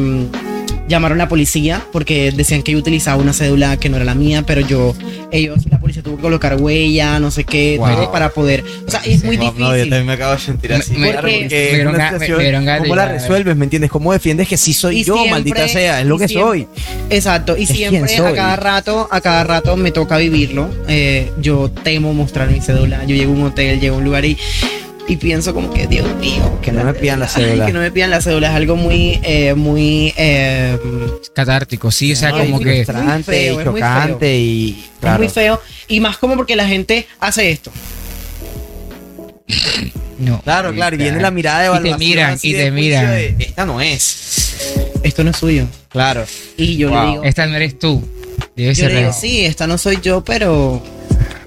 llamaron 0.89 1.21
a 1.21 1.25
la 1.25 1.29
policía 1.29 1.85
porque 1.93 2.33
decían 2.33 2.63
que 2.63 2.73
yo 2.73 2.79
utilizaba 2.79 3.21
una 3.21 3.33
cédula 3.33 3.77
que 3.77 3.89
no 3.89 3.97
era 3.97 4.05
la 4.05 4.15
mía, 4.15 4.43
pero 4.47 4.61
yo, 4.63 4.95
ellos, 5.31 5.59
la 5.71 5.79
policía 5.79 6.03
tuvo 6.03 6.17
que 6.17 6.23
colocar 6.23 6.57
huella, 6.61 7.19
no 7.21 7.31
sé 7.31 7.45
qué, 7.45 7.77
Wow. 7.79 7.89
todo 7.95 8.13
para 8.13 8.31
poder. 8.31 8.65
O 8.87 8.91
sea, 8.91 9.01
es 9.05 9.23
muy 9.25 9.37
No, 9.37 9.43
difícil. 9.45 9.65
no, 9.65 9.77
yo 9.77 9.83
también 9.85 10.07
me 10.07 10.13
acabo 10.15 10.33
de 10.33 10.39
sentir 10.41 10.73
así. 10.73 10.95
Me- 10.97 11.13
porque 11.13 11.27
me 11.27 11.93
me- 11.93 12.09
situación- 12.11 12.65
me 12.65 12.79
¿Cómo 12.79 12.97
la 12.97 13.07
resuelves? 13.09 13.57
¿Me 13.57 13.65
entiendes? 13.65 13.91
¿Cómo 13.91 14.13
defiendes 14.13 14.49
que 14.49 14.57
sí 14.57 14.73
soy 14.73 15.01
Y 15.01 15.05
yo, 15.05 15.15
siempre- 15.15 15.31
maldita 15.33 15.69
sea? 15.69 16.01
Es 16.01 16.07
lo 16.07 16.19
que 16.19 16.27
siempre- 16.29 16.49
soy. 16.49 16.67
Exacto, 17.11 17.57
y 17.57 17.65
Es 17.65 17.69
siempre 17.71 18.17
a 18.17 18.33
cada 18.35 18.57
rato, 18.57 19.09
a 19.11 19.21
cada 19.21 19.45
rato 19.45 19.77
me 19.77 19.91
toca 19.91 20.17
vivirlo. 20.17 20.69
Eh, 20.89 21.31
yo 21.41 21.71
temo 21.83 22.15
mostrar 22.15 22.51
mi 22.51 22.61
cédula. 22.61 23.05
Yo 23.05 23.15
llego 23.15 23.33
a 23.33 23.37
un 23.37 23.43
hotel, 23.45 23.81
llego 23.81 23.97
a 23.97 23.99
un 23.99 24.05
lugar 24.05 24.25
y, 24.25 24.37
y 25.09 25.17
pienso 25.17 25.55
como 25.55 25.73
que, 25.73 25.87
Dios 25.87 26.07
mío, 26.17 26.59
Que 26.63 26.71
no 26.71 26.85
me 26.85 26.93
pidan 26.95 27.19
la 27.21 27.29
cédula. 27.29 27.67
que 27.67 27.73
no 27.73 27.81
me 27.81 27.91
pidan 27.91 28.11
la 28.11 28.21
cédula. 28.21 28.49
Es 28.51 28.55
algo 28.55 28.77
muy, 28.77 29.19
eh, 29.23 29.55
muy, 29.55 30.13
eh, 30.17 30.79
Catártico, 31.35 31.91
sí, 31.91 32.13
o 32.13 32.17
sea, 32.17 32.31
como 32.33 32.59
que. 32.61 32.85
frustrante. 32.85 33.43
y 33.43 33.47
es 33.49 33.55
muy 33.55 33.65
chocante 33.65 34.39
y 34.39 34.85
es 35.03 35.19
muy 35.19 35.29
feo. 35.29 35.61
Y 35.89 36.01
más 36.01 36.19
como 36.19 36.37
porque 36.37 36.55
la 36.57 36.67
gente 36.69 37.07
hace 37.21 37.51
esto. 37.51 37.73
No, 40.19 40.41
Claro, 40.43 40.73
claro, 40.75 40.97
y 40.97 40.99
viene 40.99 41.21
la 41.21 41.31
mirada 41.31 41.61
de 41.61 41.67
Y 41.69 41.71
te 41.71 41.77
evaluación. 41.79 41.99
miran, 42.01 42.39
y 42.43 42.53
te 42.53 42.71
miran. 42.71 43.07
de, 43.11 43.37
Esta 43.39 43.65
no 43.65 43.81
es. 43.81 44.57
Esto 45.05 45.23
no 45.25 45.31
es 45.31 45.37
suyo. 45.37 45.65
Claro. 45.89 46.25
Y 46.57 46.77
yo 46.77 46.91
Wow. 46.91 47.01
le 47.05 47.11
digo, 47.13 47.25
Esta 47.25 47.47
no 47.47 47.57
eres 47.57 47.79
tú. 47.79 48.07
Debe 48.57 48.75
yo 48.75 48.83
ser 48.85 48.93
le 48.93 48.99
digo, 49.01 49.13
sí, 49.13 49.45
esta 49.45 49.67
no 49.69 49.79
soy 49.79 50.01
yo, 50.03 50.23
pero 50.25 50.83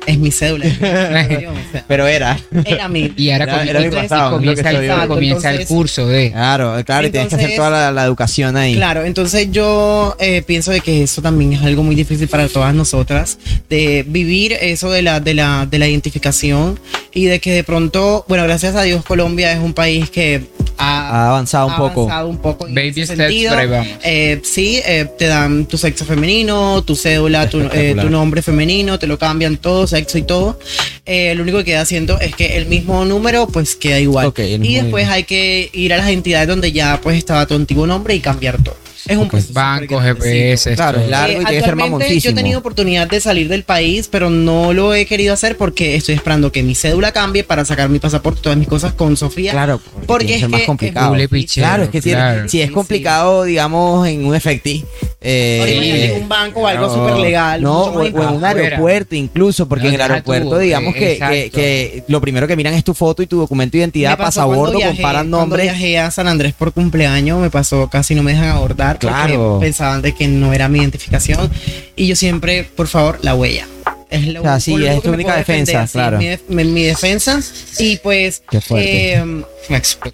es 0.07 0.17
mi 0.17 0.31
cédula. 0.31 0.65
es 0.65 0.79
mi 0.79 0.87
información", 0.87 1.53
o 1.57 1.71
sea, 1.71 1.85
Pero 1.87 2.07
era. 2.07 2.39
era 2.65 2.87
mi. 2.87 3.11
Y 3.15 3.29
ahora 3.31 3.43
Era- 3.45 3.63
era 3.63 3.79
mi 3.79 3.85
entonces, 3.85 4.09
pasado, 4.09 4.31
comienza, 4.31 4.69
el, 4.71 4.79
viendo. 4.81 5.07
comienza 5.07 5.49
el 5.49 5.55
Entonces- 5.55 5.75
curso 5.75 6.07
de. 6.07 6.31
Claro, 6.31 6.83
claro, 6.85 7.07
y 7.07 7.11
tienes 7.11 7.29
que 7.29 7.35
hacer 7.35 7.49
Entonces- 7.51 7.57
toda 7.57 7.69
la, 7.69 7.91
la 7.91 8.05
educación 8.05 8.57
ahí. 8.57 8.75
Claro, 8.75 9.05
entonces 9.05 9.49
yo 9.51 10.15
eh, 10.19 10.41
pienso 10.45 10.71
de 10.71 10.81
que 10.81 11.03
eso 11.03 11.21
también 11.21 11.53
es 11.53 11.61
algo 11.61 11.83
muy 11.83 11.95
difícil 11.95 12.27
para 12.27 12.47
todas 12.47 12.73
nosotras, 12.73 13.37
de 13.69 14.03
vivir 14.07 14.53
eso 14.53 14.89
de 14.89 15.01
la, 15.01 15.19
de 15.19 15.33
la, 15.33 15.65
de 15.69 15.77
la 15.79 15.87
identificación 15.87 16.79
y 17.13 17.25
de 17.25 17.39
que 17.39 17.51
de 17.51 17.63
pronto, 17.63 18.25
bueno, 18.27 18.43
gracias 18.43 18.75
a 18.75 18.83
Dios 18.83 19.03
Colombia 19.05 19.51
es 19.51 19.59
un 19.59 19.73
país 19.73 20.09
que 20.09 20.41
ha, 20.81 21.09
Ha 21.25 21.27
avanzado 21.29 21.67
un 21.67 21.73
ha 21.73 21.77
poco. 21.77 22.01
avanzado 22.03 22.27
un 22.29 22.37
poco 22.37 22.67
en 22.67 22.75
Baby 22.75 22.89
ese 22.89 23.05
steps, 23.05 23.17
sentido. 23.19 23.49
pero 23.51 23.61
ahí 23.61 23.67
vamos. 23.67 23.87
Eh, 24.03 24.41
sí, 24.43 24.79
eh, 24.85 25.05
te 25.17 25.27
dan 25.27 25.65
tu 25.65 25.77
sexo 25.77 26.05
femenino, 26.05 26.83
tu 26.83 26.95
cédula, 26.95 27.49
tu, 27.49 27.61
eh, 27.71 27.95
tu 27.99 28.09
nombre 28.09 28.41
femenino, 28.41 28.97
te 28.99 29.07
lo 29.07 29.17
cambian 29.17 29.57
todo, 29.57 29.87
sexo 29.87 30.17
y 30.17 30.23
todo. 30.23 30.59
Eh, 31.05 31.33
lo 31.35 31.43
único 31.43 31.57
que 31.59 31.65
queda 31.65 31.81
haciendo 31.81 32.19
es 32.19 32.35
que 32.35 32.57
el 32.57 32.65
mismo 32.67 33.05
número 33.05 33.47
pues 33.47 33.75
queda 33.75 33.99
igual. 33.99 34.33
Y 34.37 34.75
después 34.75 35.07
hay 35.07 35.23
que 35.23 35.69
ir 35.73 35.93
a 35.93 35.97
las 35.97 36.09
entidades 36.09 36.47
donde 36.47 36.71
ya 36.71 36.99
pues 37.01 37.17
estaba 37.17 37.45
tu 37.45 37.55
antiguo 37.55 37.87
nombre 37.87 38.15
y 38.15 38.19
cambiar 38.19 38.61
todo. 38.63 38.75
Es 39.07 39.17
un 39.17 39.27
proceso 39.27 39.53
Banco, 39.53 39.95
súper 39.95 40.15
grandecito. 40.15 40.29
GPS. 40.31 40.75
Claro, 40.75 40.99
es 41.01 41.09
largo 41.09 41.31
y 41.41 41.45
tiene 41.45 41.49
que 41.49 41.59
ser 41.61 41.69
actualmente 41.73 42.19
yo 42.19 42.29
he 42.29 42.33
tenido 42.33 42.59
oportunidad 42.59 43.07
de 43.07 43.19
salir 43.19 43.47
del 43.49 43.63
país, 43.63 44.07
pero 44.11 44.29
no 44.29 44.73
lo 44.73 44.93
he 44.93 45.05
querido 45.05 45.33
hacer 45.33 45.57
porque 45.57 45.95
estoy 45.95 46.15
esperando 46.15 46.51
que 46.51 46.61
mi 46.63 46.75
cédula 46.75 47.11
cambie 47.11 47.43
para 47.43 47.65
sacar 47.65 47.89
mi 47.89 47.99
pasaporte, 47.99 48.41
todas 48.41 48.57
mis 48.57 48.67
cosas 48.67 48.93
con 48.93 49.17
Sofía. 49.17 49.51
Claro, 49.51 49.79
Porque 49.79 50.07
porque 50.07 50.25
que 50.27 50.33
es 50.35 50.39
ser 50.41 50.49
más 50.49 50.59
que- 50.61 50.65
complicado. 50.67 51.09
Doble 51.09 51.27
pichero, 51.29 51.65
claro, 51.67 51.83
es 51.83 51.89
que 51.89 52.01
claro. 52.01 52.47
si 52.49 52.61
es 52.61 52.67
Sí, 52.67 52.73
complicado, 52.73 53.43
digamos, 53.43 54.07
en 54.07 54.25
un 54.25 54.35
efecti. 54.35 54.85
Eh, 55.23 56.09
eh, 56.15 56.17
un 56.19 56.27
banco 56.27 56.61
o 56.61 56.67
algo 56.67 56.87
no, 56.87 56.93
súper 56.95 57.17
legal. 57.17 57.61
No, 57.61 57.91
mucho 57.91 57.91
o, 57.91 58.03
más 58.03 58.13
o 58.25 58.29
en 58.31 58.35
un 58.37 58.43
aeropuerto 58.45 59.13
incluso, 59.15 59.67
porque 59.69 59.83
No, 59.83 59.89
en 59.89 59.95
el 59.95 60.01
aeropuerto, 60.01 60.49
tú, 60.49 60.57
digamos 60.57 60.95
eh, 60.95 60.99
que, 60.99 61.05
que, 61.05 61.11
exacto. 61.13 61.57
que 61.57 62.03
lo 62.07 62.21
primero 62.21 62.47
que 62.47 62.55
miran 62.55 62.73
es 62.73 62.83
tu 62.83 62.95
foto 62.95 63.21
y 63.21 63.27
tu 63.27 63.37
documento 63.37 63.73
de 63.73 63.81
identidad, 63.83 64.17
cuando 64.17 64.25
pasabordo, 64.25 64.73
viajé- 64.79 64.95
comparan 64.95 65.21
Cuando 65.29 65.37
nombres. 65.37 65.63
viajé 65.65 65.99
a 65.99 66.09
San 66.09 66.27
Andrés 66.27 66.53
por 66.53 66.73
cumpleaños, 66.73 67.39
me 67.39 67.51
pasó 67.51 67.87
casi 67.87 68.15
no 68.15 68.23
me 68.23 68.31
dejan 68.31 68.49
abordar 68.49 68.97
porque 68.97 69.13
Claro. 69.15 69.59
pensaban 69.61 70.01
de 70.01 70.15
que 70.15 70.27
no 70.27 70.53
era 70.53 70.67
mi 70.67 70.79
identificación. 70.79 71.51
Y 71.95 72.07
yo 72.07 72.15
siempre, 72.15 72.63
por 72.63 72.87
favor, 72.87 73.19
la 73.21 73.35
huella. 73.35 73.67
Es 74.09 74.25
la 74.27 74.39
O 74.39 74.43
sea, 74.43 74.59
sí, 74.59 74.75
lo 74.75 74.87
es 74.87 74.95
tu 74.95 75.01
que 75.03 75.09
única 75.11 75.35
defensa, 75.37 75.71
defender, 75.81 75.87
sí, 75.87 75.93
claro. 75.93 76.17
Mi, 76.17 76.25
def- 76.25 76.41
mi- 76.49 76.63
mi 76.65 76.83
defensa. 76.83 77.39
Y 77.77 77.97
pues 77.97 78.41
Qué 78.49 78.59
fuerte. 78.59 79.13
eh, 79.13 79.43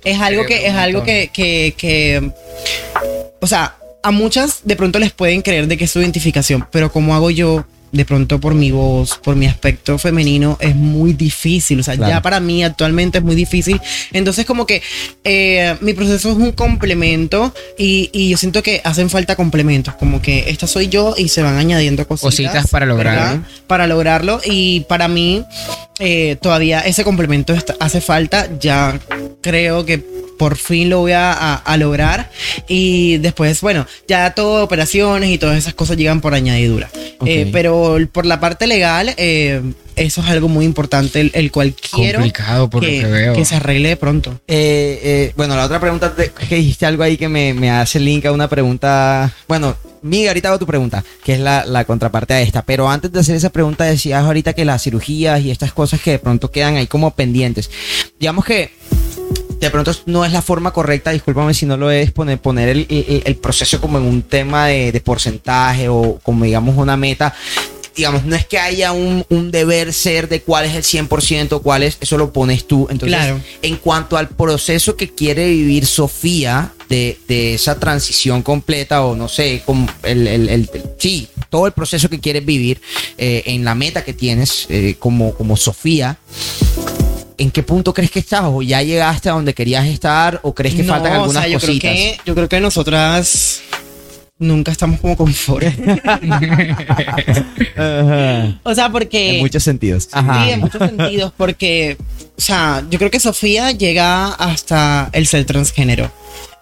es 0.04 0.20
algo 0.20 0.46
que 0.46 0.68
es 0.68 0.74
algo 0.74 1.02
que, 1.04 1.30
que, 1.34 1.74
que 1.78 2.30
o 3.40 3.48
sea 3.48 3.74
a 4.08 4.12
muchas 4.12 4.62
de 4.64 4.78
pronto 4.78 5.00
les 5.00 5.12
pueden 5.12 5.42
creer 5.42 5.68
de 5.68 5.76
que 5.76 5.84
es 5.84 5.92
su 5.92 6.00
identificación 6.00 6.66
pero 6.72 6.90
como 6.94 7.14
hago 7.14 7.30
yo 7.30 7.66
de 7.92 8.06
pronto 8.06 8.40
por 8.40 8.54
mi 8.54 8.72
voz 8.72 9.18
por 9.24 9.36
mi 9.36 9.46
aspecto 9.48 9.98
femenino 9.98 10.58
es 10.60 10.76
muy 10.76 11.14
difícil 11.14 11.80
o 11.80 11.84
sea 11.84 11.96
Claro. 11.96 12.12
ya 12.14 12.22
para 12.22 12.40
mí 12.40 12.64
actualmente 12.64 13.20
es 13.20 13.24
muy 13.24 13.36
difícil 13.36 13.80
entonces 14.14 14.46
como 14.46 14.66
que 14.66 14.82
eh, 15.24 15.76
mi 15.82 15.94
proceso 15.94 16.32
es 16.32 16.38
un 16.38 16.52
complemento 16.52 17.54
y, 17.78 18.10
y 18.14 18.30
yo 18.30 18.38
siento 18.38 18.62
que 18.64 18.82
hacen 18.84 19.10
falta 19.10 19.36
complementos 19.36 19.94
como 19.96 20.22
que 20.22 20.50
esta 20.50 20.68
soy 20.68 20.88
yo 20.90 21.16
y 21.18 21.30
se 21.30 21.42
van 21.42 21.58
añadiendo 21.58 22.08
cositas 22.08 22.28
Cositas 22.28 22.68
para 22.68 22.86
lograrlo. 22.86 23.22
¿verdad? 23.22 23.40
para 23.68 23.88
lograrlo 23.88 24.42
y 24.46 24.82
para 24.82 25.08
mí 25.08 25.44
eh, 26.00 26.38
todavía 26.42 26.82
ese 26.82 27.04
complemento 27.04 27.54
está- 27.54 27.76
hace 27.80 28.02
falta. 28.02 28.48
Ya 28.60 29.00
creo 29.42 29.84
que 29.86 29.98
por 30.38 30.56
fin 30.56 30.90
lo 30.92 31.00
voy 31.00 31.14
a, 31.14 31.32
a- 31.34 31.56
a 31.56 31.78
lograr. 31.78 32.30
Y 32.68 33.18
después, 33.18 33.62
bueno, 33.62 33.88
ya 34.08 34.36
todo 34.36 34.64
operaciones 34.64 35.32
y 35.32 35.38
todas 35.40 35.58
esas 35.58 35.74
cosas 35.74 35.98
llegan 35.98 36.22
por 36.22 36.36
añadidura. 36.36 36.90
Eh, 37.26 37.50
pero 37.52 37.77
por 38.12 38.26
la 38.26 38.40
parte 38.40 38.68
legal, 38.68 39.14
eh, 39.18 39.62
eso 39.96 40.22
es 40.22 40.28
algo 40.28 40.48
muy 40.48 40.66
importante, 40.66 41.20
el, 41.22 41.32
el 41.34 41.52
cual 41.52 41.74
quiero 41.74 42.20
Complicado 42.20 42.70
por 42.70 42.84
que, 42.84 43.02
lo 43.02 43.08
que 43.08 43.14
veo. 43.14 43.34
que 43.34 43.46
se 43.46 43.56
arregle 43.56 43.90
de 43.90 43.98
pronto. 43.98 44.32
Eh, 44.48 45.00
eh, 45.04 45.34
bueno, 45.36 45.56
la 45.56 45.66
otra 45.66 45.80
pregunta 45.80 46.14
que 46.16 46.56
dijiste 46.56 46.86
algo 46.86 47.04
ahí 47.04 47.18
que 47.18 47.30
me, 47.30 47.54
me 47.54 47.72
hace 47.72 48.00
link 48.00 48.26
a 48.26 48.32
una 48.32 48.48
pregunta. 48.48 49.34
Bueno, 49.48 49.76
Miga, 50.04 50.30
ahorita 50.30 50.50
hago 50.50 50.60
tu 50.60 50.68
pregunta, 50.68 51.04
que 51.24 51.34
es 51.34 51.40
la, 51.40 51.66
la 51.66 51.84
contraparte 51.86 52.34
a 52.36 52.42
esta. 52.42 52.62
Pero 52.62 52.90
antes 52.90 53.12
de 53.12 53.20
hacer 53.20 53.36
esa 53.36 53.50
pregunta, 53.50 53.84
decías 53.86 54.24
ahorita 54.24 54.54
que 54.54 54.64
las 54.64 54.84
cirugías 54.84 55.42
y 55.42 55.50
estas 55.52 55.74
cosas 55.74 56.00
que 56.02 56.12
de 56.12 56.20
pronto 56.20 56.52
quedan 56.52 56.76
ahí 56.76 56.88
como 56.88 57.12
pendientes. 57.12 57.70
Digamos 58.20 58.46
que 58.46 58.72
de 59.60 59.70
pronto 59.72 59.92
no 60.06 60.24
es 60.26 60.32
la 60.32 60.42
forma 60.42 60.72
correcta, 60.72 61.12
discúlpame 61.12 61.54
si 61.54 61.66
no 61.66 61.78
lo 61.78 61.90
es, 61.92 62.12
poner, 62.12 62.38
poner 62.40 62.70
el, 62.70 62.86
el- 62.90 63.24
el 63.26 63.36
proceso 63.38 63.82
como 63.82 63.98
en 63.98 64.04
un 64.06 64.22
tema 64.22 64.68
de, 64.68 64.92
de 64.92 65.02
porcentaje 65.02 65.90
o 65.90 66.20
como 66.24 66.46
digamos 66.46 66.78
una 66.78 66.96
meta. 66.98 67.34
Digamos, 67.96 68.26
no 68.26 68.36
es 68.36 68.46
que 68.46 68.60
haya 68.60 68.92
un, 68.92 69.26
un 69.30 69.50
deber 69.50 69.92
ser 69.92 70.30
de 70.30 70.42
cuál 70.44 70.66
es 70.66 70.76
el 70.76 70.84
100%, 70.84 71.64
cuál 71.64 71.82
es, 71.82 71.98
eso 72.00 72.16
lo 72.20 72.32
pones 72.32 72.68
tú. 72.68 72.88
Entonces, 72.92 73.18
Claro. 73.18 73.42
en 73.64 73.78
cuanto 73.78 74.18
al 74.18 74.30
proceso 74.30 74.96
que 74.96 75.10
quiere 75.10 75.50
vivir 75.50 75.88
Sofía 75.88 76.74
de, 76.90 77.18
de 77.28 77.56
esa 77.56 77.80
transición 77.80 78.44
completa 78.44 79.04
o 79.04 79.16
no 79.16 79.28
sé, 79.28 79.64
el- 80.04 80.28
el- 80.28 80.70
sí, 81.00 81.28
todo 81.50 81.66
el 81.66 81.72
proceso 81.74 82.08
que 82.08 82.20
quieres 82.20 82.46
vivir 82.46 82.80
eh, 83.18 83.42
en 83.48 83.66
la 83.66 83.74
meta 83.74 84.04
que 84.06 84.14
tienes 84.14 84.68
eh, 84.70 84.96
como, 85.00 85.34
como 85.34 85.58
Sofía, 85.58 86.20
¿en 87.38 87.52
qué 87.52 87.64
punto 87.64 87.94
crees 87.94 88.12
que 88.12 88.20
estás? 88.20 88.44
¿O 88.46 88.62
ya 88.62 88.82
llegaste 88.82 89.30
a 89.30 89.34
donde 89.34 89.54
querías 89.54 89.86
estar? 89.86 90.40
¿O 90.44 90.54
crees 90.54 90.76
que 90.76 90.84
No, 90.84 90.94
faltan 90.94 91.12
o 91.14 91.16
algunas 91.24 91.44
sea, 91.44 91.52
yo 91.52 91.60
cositas? 91.60 91.92
Creo 91.92 91.94
que, 91.94 92.20
yo 92.26 92.36
creo 92.36 92.50
que 92.50 92.60
nosotras 92.60 93.62
nunca 94.40 94.72
estamos 94.72 95.00
como 95.00 95.18
confort. 95.18 95.66
Ajá. 97.76 98.60
o 98.64 98.76
sea, 98.76 98.90
porque... 98.92 99.36
En 99.36 99.40
muchos 99.40 99.64
sentidos. 99.64 100.10
Sí, 100.12 100.20
en 100.50 100.60
muchos 100.60 100.82
sentidos, 100.82 101.32
porque, 101.36 101.98
o 102.38 102.42
sea, 102.42 102.84
yo 102.90 103.00
creo 103.00 103.12
que 103.12 103.20
Sofía 103.20 103.72
llega 103.72 104.28
hasta 104.34 105.10
el 105.14 105.28
ser 105.28 105.46
transgénero. 105.46 106.12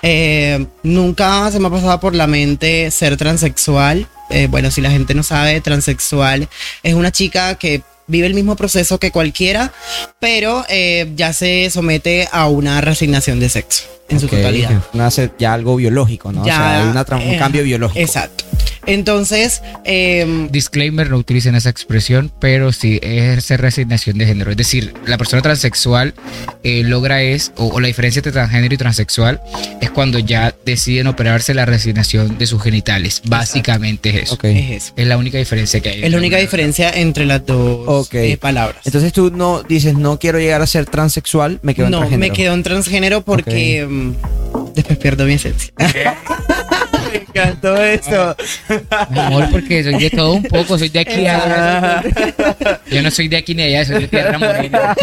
Eh, 0.02 0.66
nunca 0.84 1.50
se 1.52 1.60
me 1.60 1.68
ha 1.68 1.72
pasado 1.72 2.00
por 2.00 2.16
la 2.16 2.28
mente 2.28 2.92
ser 2.92 3.18
transexual. 3.18 4.08
Eh, 4.30 4.48
bueno, 4.50 4.72
si 4.72 4.82
la 4.82 4.92
gente 4.92 5.14
no 5.14 5.24
sabe, 5.24 5.62
transexual 5.62 6.48
es 6.84 6.94
una 6.94 7.12
chica 7.12 7.56
que 7.56 7.82
vive 8.08 8.28
el 8.28 8.34
mismo 8.34 8.56
proceso 8.56 8.99
que 8.99 9.12
cualquiera, 9.12 9.74
pero 10.20 10.66
eh, 10.70 11.12
ya 11.16 11.34
se 11.34 11.70
somete 11.70 12.28
a 12.32 12.47
una 12.47 12.82
resignación 12.82 13.39
de 13.39 13.49
sexo 13.49 13.84
en 14.08 14.20
su 14.20 14.28
totalidad. 14.28 14.84
Nace 14.93 15.32
ya 15.39 15.53
algo 15.53 15.76
biológico, 15.76 16.32
¿no? 16.32 16.41
o 16.41 16.45
sea, 16.45 16.84
hay 16.84 16.89
una 16.89 17.06
un 17.10 17.22
eh, 17.22 17.38
cambio 17.38 17.64
biológico. 17.64 17.99
Exacto. 17.99 18.45
Entonces, 18.86 19.62
eh, 19.84 20.48
Disclaimer, 20.52 21.10
no 21.10 21.18
utilicen 21.18 21.56
esa 21.56 21.70
expresión, 21.70 22.32
pero 22.40 22.72
sí 22.72 23.00
ejerce 23.02 23.58
resignación 23.58 24.18
de 24.18 24.26
género. 24.26 24.52
Es 24.52 24.58
decir, 24.58 24.94
la 25.06 25.18
persona 25.18 25.42
transexual 25.42 26.14
eh, 26.64 26.84
logra 26.84 27.22
es, 27.22 27.52
o, 27.58 27.68
o 27.68 27.80
la 27.80 27.88
diferencia 27.88 28.20
entre 28.20 28.32
transgénero 28.32 28.74
y 28.74 28.78
transexual 28.78 29.42
es 29.82 29.90
cuando 29.92 30.20
ya 30.20 30.54
deciden 30.66 31.08
operarse 31.08 31.54
la 31.54 31.66
resignación 31.66 32.38
de 32.38 32.46
sus 32.48 32.62
genitales. 32.62 33.22
Básicamente 33.26 34.10
es 34.10 34.16
eso. 34.24 34.38
Es 34.44 34.72
eso. 34.84 34.94
Es 34.96 35.08
la 35.08 35.18
única 35.18 35.38
diferencia 35.38 35.80
que 35.80 35.90
hay. 35.90 36.04
Es 36.04 36.12
la 36.12 36.18
única 36.18 36.38
diferencia 36.38 36.90
entre 36.92 37.26
las 37.26 37.46
dos 37.46 38.10
eh, 38.14 38.38
palabras. 38.38 38.82
Entonces 38.86 39.14
tú 39.14 39.32
no 39.32 39.64
dices, 39.64 39.96
no 39.96 40.20
quiero 40.20 40.40
llegar 40.40 40.62
a 40.62 40.68
ser 40.68 40.86
transexual, 40.86 41.60
me 41.64 41.74
quedo 41.76 41.88
en 41.88 41.92
no, 41.92 42.02
me 42.02 42.08
transgénero. 42.08 42.34
quedo 42.36 42.54
en 42.54 42.64
transgénero 42.64 43.22
porque 43.22 43.86
mm, 43.88 44.14
después 44.76 44.98
pierdo 45.00 45.26
mi 45.26 45.34
esencia. 45.34 45.74
Encantó 47.36 47.75
eso. 47.83 48.36
Mi 49.09 49.20
amor, 49.20 49.49
porque 49.51 49.83
soy 49.83 49.95
de 49.95 50.09
todo 50.09 50.33
un 50.33 50.43
poco, 50.43 50.78
soy 50.78 50.87
de 50.87 50.99
aquí 50.99 51.25
a 51.25 52.01
allá. 52.01 52.82
Yo 52.89 53.01
no 53.01 53.12
soy 53.12 53.28
de 53.28 53.36
aquí 53.36 53.53
ni 53.53 53.63
allá, 53.63 53.83
soy 53.83 54.01
de 54.01 54.07
tierra 54.07 54.39
morena. 54.39 54.95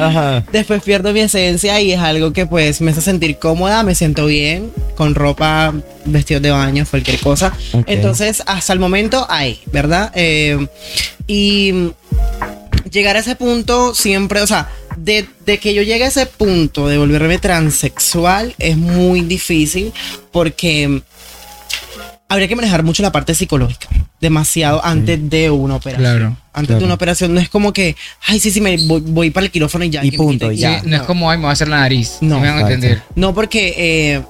Ajá. 0.00 0.44
después 0.50 0.82
pierdo 0.82 1.12
mi 1.12 1.20
esencia 1.20 1.78
y 1.80 1.92
es 1.92 2.00
algo 2.00 2.32
que 2.32 2.46
pues 2.46 2.80
me 2.80 2.90
hace 2.92 3.02
sentir 3.02 3.38
cómoda, 3.38 3.82
me 3.82 3.94
siento 3.94 4.26
bien 4.26 4.72
con 4.96 5.14
ropa, 5.14 5.74
vestidos 6.06 6.42
de 6.42 6.50
baño, 6.50 6.86
cualquier 6.88 7.18
cosa. 7.18 7.52
Entonces, 7.86 8.42
hasta 8.46 8.72
el 8.72 8.78
momento 8.78 9.26
hay, 9.28 9.60
¿verdad? 9.72 10.10
Eh, 10.14 10.66
y 11.26 11.90
llegar 12.94 13.16
a 13.16 13.18
ese 13.18 13.34
punto 13.34 13.92
siempre, 13.94 14.40
o 14.40 14.46
sea, 14.46 14.70
de, 14.96 15.26
de 15.44 15.58
que 15.58 15.74
yo 15.74 15.82
llegue 15.82 16.04
a 16.04 16.08
ese 16.08 16.26
punto 16.26 16.86
de 16.86 16.96
volverme 16.96 17.38
transexual 17.38 18.54
es 18.58 18.76
muy 18.76 19.20
difícil 19.22 19.92
porque 20.32 21.02
habría 22.28 22.48
que 22.48 22.56
manejar 22.56 22.84
mucho 22.84 23.02
la 23.02 23.10
parte 23.12 23.34
psicológica, 23.34 23.88
demasiado 24.20 24.82
antes 24.84 25.28
de 25.28 25.50
una 25.50 25.76
operación. 25.76 26.16
Claro, 26.18 26.36
Antes 26.52 26.68
claro. 26.68 26.78
de 26.80 26.84
una 26.86 26.94
operación 26.94 27.34
no 27.34 27.40
es 27.40 27.48
como 27.48 27.72
que, 27.72 27.96
ay, 28.26 28.38
sí, 28.38 28.52
sí, 28.52 28.60
me 28.60 28.76
voy, 28.86 29.00
voy 29.00 29.30
para 29.30 29.44
el 29.46 29.52
quirófano 29.52 29.84
y 29.84 29.90
ya. 29.90 30.04
Y 30.04 30.10
que 30.10 30.18
me 30.18 30.24
punto, 30.24 30.50
quiten". 30.50 30.56
y 30.56 30.60
ya. 30.60 30.80
Sí, 30.80 30.86
no 30.88 30.96
es 30.96 31.02
como, 31.02 31.30
ay, 31.30 31.36
me 31.36 31.42
voy 31.42 31.50
a 31.50 31.52
hacer 31.52 31.68
la 31.68 31.80
nariz. 31.80 32.18
No. 32.20 32.36
No, 32.36 32.40
me 32.40 32.48
van 32.48 32.58
a 32.58 32.60
entender. 32.62 33.02
No, 33.16 33.34
porque 33.34 33.74
eh, 33.76 34.22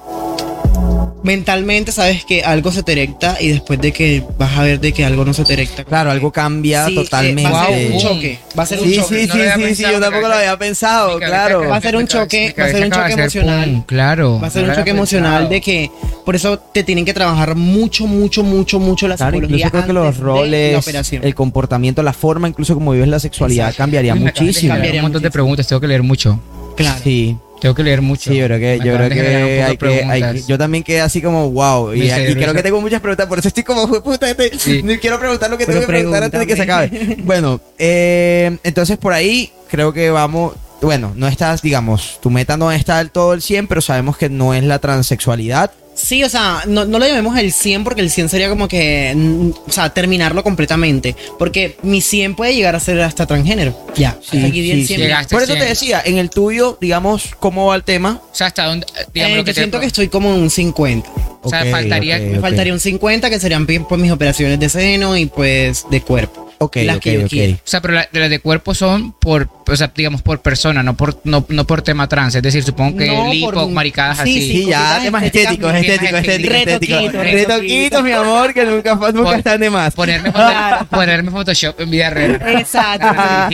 mentalmente 1.25 1.91
sabes 1.91 2.23
que 2.23 2.43
algo 2.43 2.71
se 2.71 2.83
te 2.83 2.91
erecta 2.91 3.37
y 3.41 3.49
después 3.49 3.81
de 3.81 3.91
que 3.91 4.23
vas 4.37 4.57
a 4.57 4.63
ver 4.63 4.79
de 4.79 4.93
que 4.93 5.03
algo 5.03 5.25
no 5.25 5.33
se 5.33 5.43
te 5.43 5.53
erecta. 5.53 5.83
Claro, 5.83 6.11
algo 6.11 6.31
cambia 6.31 6.85
Sí, 6.85 6.93
eh, 6.93 6.95
totalmente. 7.03 7.51
va 7.51 7.63
a 7.63 7.67
ser 7.67 7.91
un 7.91 7.99
choque. 7.99 8.39
Va 8.57 8.63
a 8.63 8.65
ser 8.67 8.79
un 8.79 8.85
Sí, 8.87 8.95
choque. 8.95 9.07
sí, 9.21 9.27
No 9.27 9.33
sí, 9.33 9.39
lo 9.39 9.51
había 9.53 9.75
sí, 9.75 9.83
yo 9.83 9.99
tampoco 9.99 10.27
lo 10.27 10.33
había 10.35 10.57
pensado, 10.57 11.19
cabeza 11.19 11.27
claro. 11.27 11.67
Va 11.69 11.75
a 11.77 11.81
ser 11.81 11.95
un 11.95 12.05
cabeza- 12.05 12.23
choque, 12.23 12.55
va 12.57 12.65
a 12.65 12.69
ser 12.69 12.83
un 12.85 12.91
choque 12.91 13.13
emocional. 13.13 13.69
pum, 13.71 13.81
claro. 13.83 14.39
Va 14.39 14.47
a 14.47 14.49
ser 14.51 14.69
un 14.69 14.75
choque 14.75 14.89
emocional 14.91 15.49
de 15.49 15.61
que 15.61 15.91
por 16.23 16.35
eso 16.35 16.59
te 16.59 16.83
tienen 16.83 17.05
que 17.05 17.13
trabajar 17.13 17.55
mucho, 17.55 18.05
mucho, 18.07 18.43
mucho, 18.43 18.79
mucho 18.79 19.07
la 19.07 19.15
Claro, 19.17 19.31
psicología 19.37 19.57
incluso 19.67 19.71
creo 19.71 19.85
que 19.87 19.93
los 19.93 20.17
roles, 20.17 20.87
el 21.11 21.35
comportamiento, 21.35 22.03
la 22.03 22.13
forma 22.13 22.47
incluso 22.47 22.73
como 22.75 22.91
vives 22.91 23.07
la 23.07 23.19
sexualidad 23.19 23.65
Exacto. 23.69 23.83
cambiaría 23.83 24.13
muchísimo. 24.15 24.43
cambiar 24.51 24.75
Cambiaría 24.77 25.01
Un 25.01 25.05
montón 25.05 25.23
de 25.23 25.31
preguntas, 25.31 25.67
tengo 25.67 25.79
que 25.79 25.87
leer 25.87 26.03
mucho. 26.03 26.39
Claro. 26.77 26.99
Sí, 27.03 27.37
Tengo 27.61 27.73
que 27.73 27.83
leer 27.83 28.01
mucho. 28.01 28.31
sí, 28.31 28.37
yo 28.37 28.45
creo 28.45 28.59
que, 28.59 28.77
yo 28.83 28.95
creo 28.95 29.09
que, 29.09 29.21
hay 29.21 29.29
que, 29.29 29.63
hay 29.63 29.71
que- 29.71 29.77
preguntas. 29.77 30.47
yo 30.47 30.57
también 30.57 30.83
quedé 30.83 31.01
así 31.01 31.21
como 31.21 31.49
wow 31.51 31.93
y, 31.93 32.03
y 32.11 32.35
creo 32.35 32.53
que 32.53 32.61
tengo 32.63 32.81
muchas 32.81 33.01
preguntas, 33.01 33.27
por 33.27 33.39
eso 33.39 33.47
estoy 33.47 33.63
como 33.63 33.87
"Jue 33.87 34.01
puta, 34.03 34.29
este- 34.29 34.57
Sí. 34.59 34.83
quiero 35.01 35.19
preguntar 35.19 35.49
lo 35.49 35.57
que 35.57 35.65
Pero 35.65 35.79
tengo 35.79 35.87
que 35.87 35.93
preguntar 35.93 36.23
antes 36.23 36.39
de 36.39 36.47
que 36.47 36.55
se 36.55 36.61
acabe. 36.63 37.17
Bueno, 37.23 37.59
eh, 37.79 38.57
entonces 38.63 38.97
por 38.97 39.13
ahí 39.13 39.51
creo 39.69 39.93
que 39.93 40.09
vamos, 40.09 40.53
bueno, 40.81 41.13
no 41.15 41.27
estás, 41.27 41.61
digamos, 41.61 42.19
tu 42.21 42.29
meta 42.29 42.57
no 42.57 42.71
está 42.71 42.97
del 42.99 43.09
todo 43.09 43.33
el 43.33 43.41
100, 43.41 43.67
pero 43.67 43.81
sabemos 43.81 44.17
que 44.17 44.29
no 44.29 44.53
es 44.53 44.63
la 44.63 44.79
transexualidad. 44.79 45.71
Sí, 45.95 46.23
o 46.25 46.29
sea, 46.29 46.63
no, 46.67 46.83
no 46.85 46.99
lo 46.99 47.07
llamemos 47.07 47.37
el 47.39 47.51
100 47.53 47.83
porque 47.85 48.01
el 48.01 48.09
100 48.11 48.27
sería 48.29 48.49
como 48.49 48.67
que, 48.67 49.13
mm, 49.15 49.49
o 49.67 49.71
sea, 49.71 49.89
terminarlo 49.93 50.43
completamente. 50.43 51.15
Porque 51.39 51.77
mi 51.83 52.01
100 52.01 52.35
puede 52.35 52.53
llegar 52.53 52.75
a 52.75 52.79
ser 52.81 52.99
hasta 53.01 53.25
transgénero. 53.25 53.73
Ya, 53.95 54.17
Sí, 54.21 54.35
hasta 54.37 54.47
aquí 54.49 54.61
di 54.61 54.71
el 54.71 54.81
sí, 54.85 54.95
100. 54.95 54.99
sí. 55.21 55.25
Por 55.31 55.41
eso 55.41 55.53
te 55.53 55.59
100. 55.59 55.69
decía, 55.69 56.01
en 56.05 56.17
el 56.17 56.29
tuyo, 56.29 56.77
digamos, 56.81 57.29
¿cómo 57.39 57.67
va 57.67 57.75
el 57.77 57.83
tema? 57.83 58.21
O 58.31 58.35
sea, 58.35 58.47
hasta 58.47 58.65
dónde. 58.65 58.85
Digamos 59.13 59.33
Eh, 59.33 59.37
lo 59.37 59.41
yo 59.41 59.45
que 59.45 59.53
te- 59.53 59.61
siento 59.61 59.79
que 59.79 59.85
estoy 59.85 60.09
como 60.09 60.33
en 60.35 60.41
un 60.41 60.49
50. 60.49 61.09
O 61.41 61.49
sea, 61.49 61.63
faltaría- 61.65 62.17
ok, 62.17 62.21
Me 62.23 62.35
ok. 62.37 62.41
faltaría 62.41 62.73
un 62.73 62.79
50 62.79 63.29
que 63.29 63.39
serían 63.39 63.65
pues 63.65 64.01
mis 64.01 64.11
operaciones 64.11 64.59
de 64.59 64.67
seno 64.67 65.15
y 65.15 65.27
pues 65.27 65.85
de 65.89 66.01
cuerpo. 66.01 66.44
Ok, 66.57 66.77
las 66.83 66.97
ok, 66.97 67.01
que 67.03 67.13
yo 67.13 67.21
ok. 67.21 67.27
quiero. 67.29 67.53
O 67.55 67.59
sea, 67.63 67.81
pero 67.81 67.93
la- 67.95 68.07
de 68.11 68.19
las 68.19 68.29
de 68.29 68.39
cuerpo 68.39 68.73
son 68.73 69.11
por, 69.13 69.49
o 69.67 69.75
sea, 69.75 69.91
digamos, 69.95 70.21
por 70.21 70.41
persona, 70.41 70.83
no 70.83 70.95
por, 70.95 71.19
no, 71.23 71.45
no 71.49 71.67
por 71.67 71.81
tema 71.81 72.07
trans. 72.07 72.35
Es 72.35 72.41
decir, 72.43 72.63
supongo 72.63 72.97
que 72.97 73.07
No, 73.07 73.31
lipo, 73.31 73.51
por- 73.51 73.69
maricadas 73.69 74.17
sí, 74.17 74.21
así. 74.23 74.33
sí. 74.41 74.51
Sí, 74.63 74.65
ya, 74.69 74.99
temas 75.03 75.23
estéticos, 75.23 75.73
estéticos, 75.73 76.19
estéticos, 76.21 76.57
estéticos. 76.57 77.01
Retoquitos, 77.13 77.23
Retoquitos, 77.31 78.03
mi 78.03 78.11
amor, 78.11 78.53
que 78.53 78.63
nunca, 78.65 78.95
nunca 78.95 79.11
Por- 79.23 79.35
están 79.37 79.59
de 79.59 79.69
más. 79.69 79.93
Ponerme, 79.93 80.31
foto- 80.31 80.87
ponerme 80.89 81.31
Photoshop 81.31 81.79
en 81.81 81.89
vida 81.91 82.09
real. 82.09 82.41
Exacto. 82.57 83.07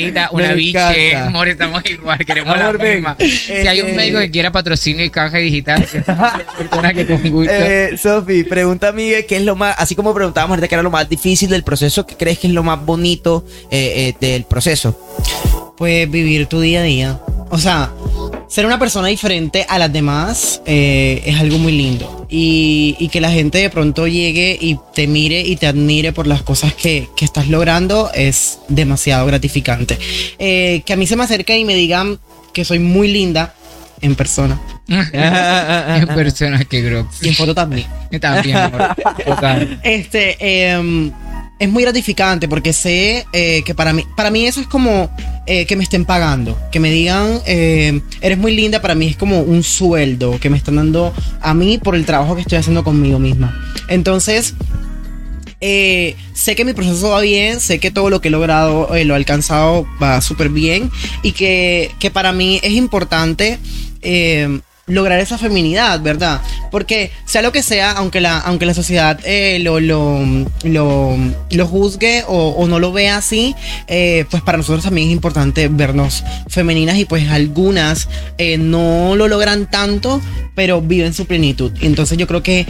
Una 0.10 0.30
una 0.32 0.54
biche, 0.54 1.16
amor, 1.16 1.48
estamos 1.48 1.84
igual, 1.90 2.20
queremos 2.26 2.56
Amor, 2.56 2.78
la 2.80 2.84
misma. 2.94 3.16
Si 3.20 3.52
hay 3.52 3.82
un 3.82 3.90
Eh, 3.90 3.94
médico 3.94 4.20
que 4.20 4.30
quiera 4.32 4.52
patrocinio 4.52 5.04
y 5.04 5.10
canje 5.10 5.40
digital, 5.40 5.86
persona 6.58 6.94
que 6.94 7.06
con 7.08 7.22
gusto. 7.32 7.52
Eh, 7.54 7.98
Sofi, 7.98 8.44
pregunta 8.44 8.90
a 8.90 8.92
Miguel, 8.92 9.26
¿qué 9.26 9.38
es 9.38 9.44
lo 9.44 9.56
más, 9.56 9.76
así 9.78 9.96
como 9.96 10.14
preguntábamos 10.14 10.52
ahorita 10.56 10.68
que 10.68 10.76
era 10.76 10.84
lo 10.84 10.92
más 10.92 11.08
difícil 11.10 11.50
del 11.50 11.64
proceso, 11.64 12.06
¿qué 12.06 12.16
crees 12.16 12.40
que 12.40 12.48
es 12.48 12.54
lo 12.54 12.64
más 12.64 12.80
bonito 12.80 12.91
eh, 13.00 13.34
eh, 13.72 14.14
del 14.20 14.44
proceso? 14.44 14.98
Pues 15.78 16.10
vivir 16.10 16.48
tu 16.48 16.60
día 16.60 16.82
a 16.82 16.84
día. 16.84 17.22
O 17.50 17.58
sea, 17.58 17.92
ser 18.48 18.66
una 18.66 18.80
persona 18.80 19.08
diferente 19.08 19.66
a 19.68 19.80
las 19.80 19.92
demás 19.92 20.62
eh, 20.66 21.22
es 21.26 21.40
algo 21.40 21.58
muy 21.58 21.72
lindo. 21.72 22.28
Y, 22.30 22.96
y 23.00 23.08
que 23.08 23.22
la 23.22 23.32
gente 23.32 23.58
de 23.58 23.70
pronto 23.70 24.08
llegue 24.08 24.58
y 24.60 24.78
te 24.94 25.08
mire 25.08 25.42
y 25.42 25.56
te 25.56 25.68
admire 25.68 26.12
por 26.12 26.28
las 26.28 26.44
cosas 26.44 26.74
que, 26.74 27.08
que 27.16 27.26
estás 27.26 27.48
logrando 27.48 28.12
es 28.14 28.60
demasiado 28.68 29.26
gratificante. 29.26 29.98
Eh, 30.38 30.82
que 30.86 30.94
a 30.94 30.96
mí 30.98 31.08
se 31.08 31.16
me 31.16 31.24
acerquen 31.24 31.60
y 31.60 31.66
me 31.66 31.76
digan 31.76 32.20
que 32.54 32.66
soy 32.66 32.80
muy 32.80 33.08
linda 33.08 33.54
en 34.02 34.16
persona. 34.16 34.62
en 34.88 36.08
persona 36.08 36.64
que 36.66 36.86
creo. 36.86 37.08
Y 37.22 37.30
en 37.30 37.36
foto 37.36 37.56
también. 37.56 37.88
También, 38.20 38.58
amor. 38.58 38.96
Total. 39.26 39.80
Este, 39.84 40.72
em, 40.72 41.12
es 41.62 41.70
muy 41.70 41.84
gratificante 41.84 42.50
porque 42.50 42.74
sé 42.74 43.28
eh, 43.34 43.62
que 43.64 43.76
para 43.76 43.94
mí, 43.94 44.04
para 44.16 44.32
mí 44.32 44.48
eso 44.48 44.60
es 44.60 44.66
como 44.66 45.16
eh, 45.46 45.68
que 45.68 45.76
me 45.76 45.84
estén 45.84 46.06
pagando, 46.06 46.58
que 46.72 46.80
me 46.80 46.90
digan, 46.90 47.40
eh, 47.46 48.02
eres 48.20 48.40
muy 48.40 48.56
linda, 48.56 48.82
para 48.82 48.96
mí 48.96 49.06
es 49.10 49.16
como 49.16 49.42
un 49.42 49.62
sueldo 49.62 50.40
que 50.40 50.50
me 50.50 50.58
están 50.58 50.78
dando 50.78 51.14
a 51.40 51.54
mí 51.54 51.78
por 51.78 51.94
el 51.94 52.04
trabajo 52.04 52.34
que 52.34 52.42
estoy 52.42 52.58
haciendo 52.58 52.84
conmigo 52.84 53.20
misma. 53.20 53.56
Entonces, 53.90 54.56
sé 55.60 56.56
que 56.56 56.66
mi 56.66 56.74
proceso 56.74 57.10
va 57.10 57.22
bien, 57.22 57.60
sé 57.60 57.78
que 57.78 57.92
todo 57.92 58.10
lo 58.10 58.22
que 58.22 58.30
he 58.30 58.32
logrado, 58.32 58.90
lo 58.90 59.14
he 59.14 59.16
alcanzado, 59.16 59.86
va 60.02 60.20
súper 60.22 60.50
bien 60.50 60.90
y 61.22 61.34
que, 61.34 61.92
que 62.00 62.10
para 62.10 62.32
mí 62.32 62.60
es 62.64 62.72
importante 62.72 63.60
lograr 64.92 65.20
esa 65.20 65.38
feminidad, 65.38 66.02
¿verdad? 66.02 66.42
Porque 66.70 67.12
sea 67.26 67.42
lo 67.42 67.52
que 67.52 67.64
sea, 67.64 67.92
aunque 67.92 68.22
la, 68.22 68.40
aunque 68.40 68.66
la 68.66 68.74
sociedad 68.74 69.20
eh, 69.24 69.60
lo, 69.60 69.80
lo, 69.80 70.20
lo, 70.64 71.18
lo 71.50 71.68
juzgue 71.68 72.24
o, 72.28 72.50
o 72.50 72.68
no 72.68 72.80
lo 72.80 72.92
vea 72.92 73.18
así, 73.18 73.56
eh, 73.88 74.26
pues 74.30 74.44
para 74.44 74.58
nosotros 74.58 74.84
también 74.84 75.08
es 75.08 75.14
importante 75.14 75.68
vernos 75.68 76.24
femeninas 76.48 76.98
y 76.98 77.06
pues 77.06 77.30
algunas 77.30 78.10
eh, 78.38 78.58
no 78.58 79.16
lo 79.16 79.28
logran 79.28 79.70
tanto, 79.70 80.22
pero 80.56 80.82
viven 80.82 81.14
su 81.14 81.26
plenitud. 81.26 81.72
Entonces 81.82 82.18
yo 82.18 82.28
creo 82.28 82.44
que 82.44 82.66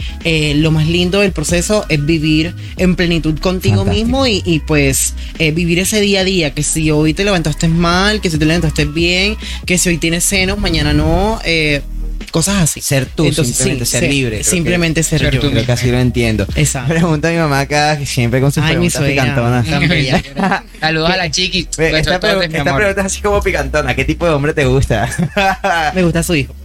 lo 0.56 0.70
más 0.70 0.86
lindo 0.86 1.20
del 1.20 1.32
proceso 1.32 1.84
es 1.88 2.04
vivir 2.04 2.54
en 2.76 2.96
plenitud 2.96 3.38
contigo 3.38 3.78
Fantástico. 3.84 4.06
mismo 4.06 4.26
y, 4.26 4.42
y, 4.44 4.60
pues 4.60 5.14
vivir 5.38 5.80
ese 5.80 6.00
día 6.00 6.20
a 6.20 6.24
día, 6.24 6.54
que 6.54 6.62
si 6.62 6.90
hoy 6.90 7.14
te 7.14 7.24
levantaste 7.24 7.68
mal, 7.68 8.20
que 8.20 8.30
si 8.30 8.38
te 8.38 8.44
levantaste 8.44 8.84
bien, 8.84 9.36
que 9.66 9.78
si 9.78 9.88
hoy 9.88 9.98
tienes 9.98 10.24
senos, 10.24 10.58
mañana 10.58 10.92
no, 10.92 11.40
cosas 12.32 12.56
así. 12.62 12.80
Ser 12.80 13.06
tú, 13.06 13.32
simplemente 13.32 13.84
ser 13.86 14.02
libre, 14.02 14.42
Simplemente 14.42 15.02
ser, 15.04 15.20
Ser 15.20 15.34
yo. 15.34 15.40
tú. 15.40 15.50
Creo 15.52 15.64
que 15.64 15.72
así 15.72 15.90
lo 15.92 15.98
entiendo. 16.00 16.44
Exacto. 16.56 16.88
Pregunta 16.92 17.28
a 17.28 17.30
mi 17.30 17.36
mamá 17.38 17.60
acá, 17.60 17.96
que 17.96 18.06
siempre 18.06 18.40
con 18.40 18.50
sus 18.50 18.64
Ay, 18.64 18.70
preguntas 18.72 19.02
picantonas. 19.02 19.66
Saludos 20.80 21.10
a 21.10 21.16
la 21.16 21.30
chiqui. 21.30 21.68
Esta, 21.78 22.20
pregu- 22.20 22.48
pregunta 22.50 23.00
es 23.00 23.06
así 23.06 23.20
como 23.20 23.40
picantona. 23.40 23.94
¿Qué 23.94 24.04
tipo 24.04 24.26
de 24.26 24.32
hombre 24.32 24.52
te 24.52 24.64
gusta? 24.64 25.08
Me 25.94 26.02
gusta 26.02 26.22
su 26.24 26.34
hijo. 26.34 26.52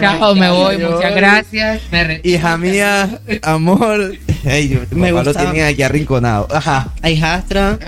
Chao, 0.00 0.34
me 0.34 0.50
voy. 0.50 0.78
yo- 0.80 0.90
Muchas 0.90 1.14
gracias. 1.14 1.80
Me 1.92 2.20
Hija 2.24 2.56
mía, 2.56 3.20
amor. 3.42 4.12
Ey, 4.44 4.68
tu 4.90 4.96
Me 4.96 5.12
papá 5.12 5.22
lo 5.24 5.32
gusta. 5.32 5.50
tiene 5.52 5.62
aquí 5.68 5.82
arrinconado. 5.82 6.48
Ajá. 6.52 6.88
Ahijastra. 7.00 7.78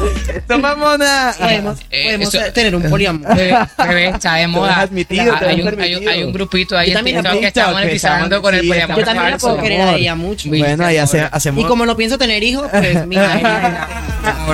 Ah, 0.30 0.40
Toma 0.46 0.74
mona. 0.74 1.34
Podemos, 1.38 1.78
Eh, 1.90 2.04
podemos 2.04 2.34
eso- 2.34 2.52
tener 2.52 2.74
un 2.74 2.82
poliamor. 2.84 3.34
Bebé, 3.36 3.56
bebé, 3.86 4.08
está 4.08 4.34
de 4.34 4.48
moda. 4.48 4.80
admitido, 4.80 5.36
te 5.38 5.44
hay, 5.46 5.60
un, 5.60 5.68
hay, 5.68 5.72
un, 5.72 5.76
permitido. 5.76 6.10
hay 6.10 6.22
un 6.24 6.32
grupito 6.32 6.76
ahí 6.76 6.90
Yo 6.92 6.98
lo 6.98 7.04
que 7.40 7.46
está 7.46 7.66
que 7.66 7.72
monetizando 7.72 8.42
con 8.42 8.54
el 8.54 8.66
poliamor 8.66 8.98
Yo 8.98 9.04
también 9.04 9.30
la 9.30 9.38
puedo 9.38 9.60
querer 9.60 9.80
a 9.80 9.94
ella 9.94 10.14
mucho. 10.14 10.48
Bueno, 10.48 10.84
ahí 10.84 10.96
hace- 10.96 11.20
hacemos. 11.30 11.64
Y 11.64 11.66
como 11.68 11.86
no 11.86 11.96
pienso 11.96 12.18
tener 12.18 12.42
hijos, 12.42 12.68
pues 12.70 13.06
mira, 13.06 13.32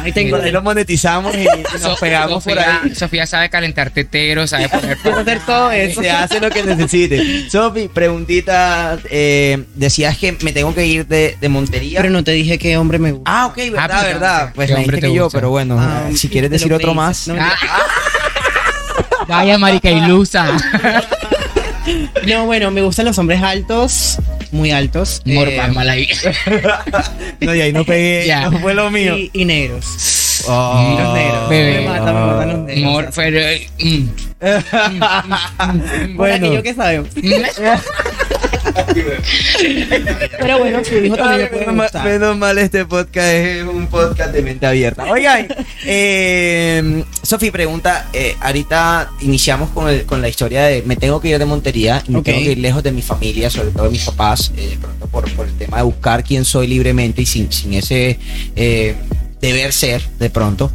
ahí 0.03 0.13
tengo. 0.13 0.37
Ahí 0.37 0.51
lo 0.53 0.63
monetizamos 0.63 1.35
y, 1.35 1.41
y 1.43 1.47
nos 1.73 1.81
So- 1.83 1.97
pegamos 2.01 2.45
por 2.45 2.55
Sofía, 2.55 2.81
ahí. 2.85 2.95
Sofía 2.95 3.27
sabe 3.27 3.49
calentar 3.51 3.91
teteros, 3.91 4.51
sabe 4.51 4.69
poner 4.69 4.99
hacer 5.19 5.41
todo 5.47 5.71
eso. 5.73 6.03
Se 6.03 6.11
hace 6.11 6.41
lo 6.41 6.51
que 6.51 6.63
necesite. 6.63 7.49
Sofi, 7.51 7.89
preguntita. 7.89 8.99
eh, 9.11 9.65
decías 9.75 10.17
que 10.19 10.33
me 10.43 10.53
tengo 10.53 10.75
que 10.75 10.87
ir 10.87 11.07
de, 11.07 11.37
de 11.41 11.49
Montería. 11.49 12.01
Pero 12.01 12.13
no 12.13 12.23
te 12.25 12.33
dije 12.33 12.59
qué 12.59 12.77
hombre 12.77 12.99
me 12.99 13.13
gusta. 13.13 13.31
Ah, 13.31 13.47
ok, 13.47 13.57
verdad, 13.57 13.79
Ah, 13.79 13.89
pues, 13.89 14.07
verdad. 14.13 14.47
¿qué 14.49 14.53
Pues 14.55 14.69
me 14.71 14.77
hombre 14.77 14.97
dijiste 14.97 15.01
te 15.07 15.13
que 15.13 15.17
yo? 15.17 15.31
Pero 15.37 15.51
bueno, 15.51 15.77
Ah, 15.79 16.09
si 16.17 16.29
quieres 16.31 16.51
decir 16.51 16.73
otro 16.73 16.95
más. 16.95 17.29
No, 17.29 17.37
Ah. 17.39 17.53
Vaya, 19.29 19.59
marica 19.59 19.91
ilusa. 19.91 20.47
No, 22.27 22.47
bueno, 22.47 22.73
me 22.73 22.83
gustan 22.83 23.05
los 23.05 23.17
hombres 23.19 23.41
altos, 23.43 24.19
muy 24.51 24.73
altos. 24.73 25.23
Mor, 25.25 25.47
eh, 25.49 25.63
mala 25.73 25.93
ahí. 25.93 26.09
No, 27.41 27.55
y 27.55 27.61
ahí 27.61 27.73
no 27.73 27.85
pegué, 27.85 28.27
Ya. 28.27 28.51
no 28.51 28.59
fue 28.59 28.75
lo 28.75 28.91
mío. 28.91 29.17
y, 29.17 29.31
y 29.33 29.45
negros. 29.45 30.43
Oh, 30.49 30.93
Y 30.93 31.01
los 31.01 31.15
negros. 31.15 31.49
bebé. 31.49 31.81
Me 31.83 31.87
matan, 31.89 32.15
me 32.15 32.21
matan 32.27 32.49
los 32.49 32.59
negros. 32.67 32.85
Mor, 32.93 33.11
pero. 33.15 33.39
eh, 33.39 33.69
mm. 33.79 34.05
Por 36.17 36.17
Bueno. 36.17 36.47
aquello 36.47 36.63
que 36.65 36.75
sabemos. 36.75 37.09
Pero 40.39 40.59
bueno, 40.59 40.85
su 40.85 40.95
hijo 40.97 41.17
también 41.17 41.39
le 41.39 41.45
Ay, 41.45 41.49
puede 41.51 41.61
menos, 41.61 41.75
mal, 41.77 41.87
gustar. 41.87 42.05
menos 42.07 42.37
mal 42.37 42.59
este 42.59 42.85
podcast 42.85 43.27
es 43.29 43.65
un 43.65 43.87
podcast 43.89 44.33
de 44.33 44.43
mente 44.43 44.67
abierta. 44.67 45.05
Oigan, 45.11 45.47
eh, 45.85 47.05
Sofi 47.23 47.51
pregunta, 47.51 48.09
eh, 48.13 48.37
ahorita 48.41 49.11
iniciamos 49.21 49.71
con, 49.71 49.89
el- 49.89 50.05
con 50.05 50.21
la 50.23 50.29
historia 50.29 50.65
de 50.65 50.83
me 50.83 50.97
tengo 50.97 51.21
que 51.21 51.29
ir 51.29 51.39
de 51.39 51.45
Montería, 51.45 52.03
y 52.07 52.13
me 52.13 52.23
tengo 52.23 52.39
que 52.39 52.53
ir 52.53 52.59
lejos 52.59 52.83
de 52.83 52.93
mi 52.93 53.03
familia, 53.03 53.51
sobre 53.51 53.71
todo 53.71 53.85
de 53.85 53.91
mis 53.91 54.05
papás, 54.05 54.53
eh, 54.57 54.69
de 54.71 54.77
pronto 54.77 55.07
por, 55.09 55.31
por 55.33 55.47
el 55.47 55.55
tema 55.57 55.79
de 55.79 55.83
buscar 55.85 56.23
quién 56.25 56.45
soy 56.45 56.67
libremente 56.67 57.23
y 57.23 57.27
sin, 57.27 57.51
sin 57.53 57.75
ese 57.75 58.19
eh, 58.55 58.95
deber 59.41 59.73
ser 59.73 60.03
de 60.19 60.31
pronto. 60.31 60.71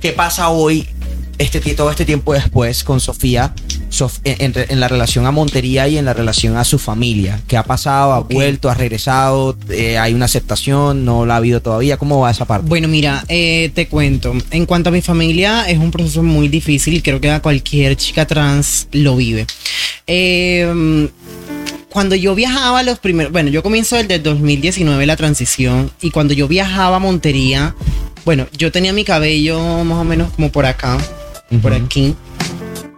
¿Qué 0.00 0.12
pasa 0.12 0.48
hoy, 0.48 0.88
este, 1.38 1.60
todo 1.74 1.90
este 1.90 2.04
tiempo 2.04 2.32
después, 2.34 2.84
con 2.84 3.00
Sofía, 3.00 3.54
Sof- 3.90 4.20
en, 4.24 4.52
en- 4.56 4.66
en 4.68 4.80
la 4.80 4.88
relación 4.88 5.26
a 5.26 5.30
Montería 5.30 5.88
y 5.88 5.98
en 5.98 6.04
la 6.04 6.14
relación 6.14 6.56
a 6.56 6.64
su 6.64 6.78
familia? 6.78 7.40
¿Qué 7.48 7.56
ha 7.56 7.62
pasado? 7.64 8.12
¿Ha 8.12 8.20
vuelto? 8.20 8.70
¿Ha 8.70 8.74
regresado? 8.74 9.56
Eh, 9.70 9.98
¿Hay 9.98 10.14
una 10.14 10.26
aceptación? 10.26 11.04
¿No 11.04 11.26
la 11.26 11.34
ha 11.34 11.36
habido 11.38 11.60
todavía? 11.60 11.96
¿Cómo 11.96 12.20
va 12.20 12.30
esa 12.30 12.44
parte? 12.44 12.68
Bueno, 12.68 12.88
mira, 12.88 13.24
eh, 13.28 13.70
te 13.74 13.88
cuento. 13.88 14.32
En 14.50 14.66
cuanto 14.66 14.88
a 14.90 14.92
mi 14.92 15.02
familia, 15.02 15.64
es 15.68 15.78
un 15.78 15.90
proceso 15.90 16.22
muy 16.22 16.48
difícil. 16.48 17.02
Creo 17.02 17.20
que 17.20 17.30
a 17.30 17.40
cualquier 17.42 17.96
chica 17.96 18.26
trans 18.26 18.88
lo 18.92 19.16
vive. 19.16 19.46
Eh, 20.06 21.08
cuando 21.88 22.14
yo 22.14 22.34
viajaba 22.34 22.82
los 22.82 22.98
primeros, 22.98 23.32
bueno, 23.32 23.50
yo 23.50 23.62
comienzo 23.62 23.96
desde 23.96 24.14
el 24.14 24.22
2019 24.22 25.04
la 25.06 25.16
transición 25.16 25.90
y 26.00 26.10
cuando 26.10 26.32
yo 26.32 26.48
viajaba 26.48 26.96
a 26.96 26.98
Montería, 26.98 27.74
bueno, 28.24 28.46
yo 28.56 28.72
tenía 28.72 28.92
mi 28.94 29.04
cabello 29.04 29.60
más 29.84 29.98
o 29.98 30.04
menos 30.04 30.30
como 30.32 30.50
por 30.50 30.64
acá, 30.64 30.96
por 31.58 31.72
aquí. 31.72 32.14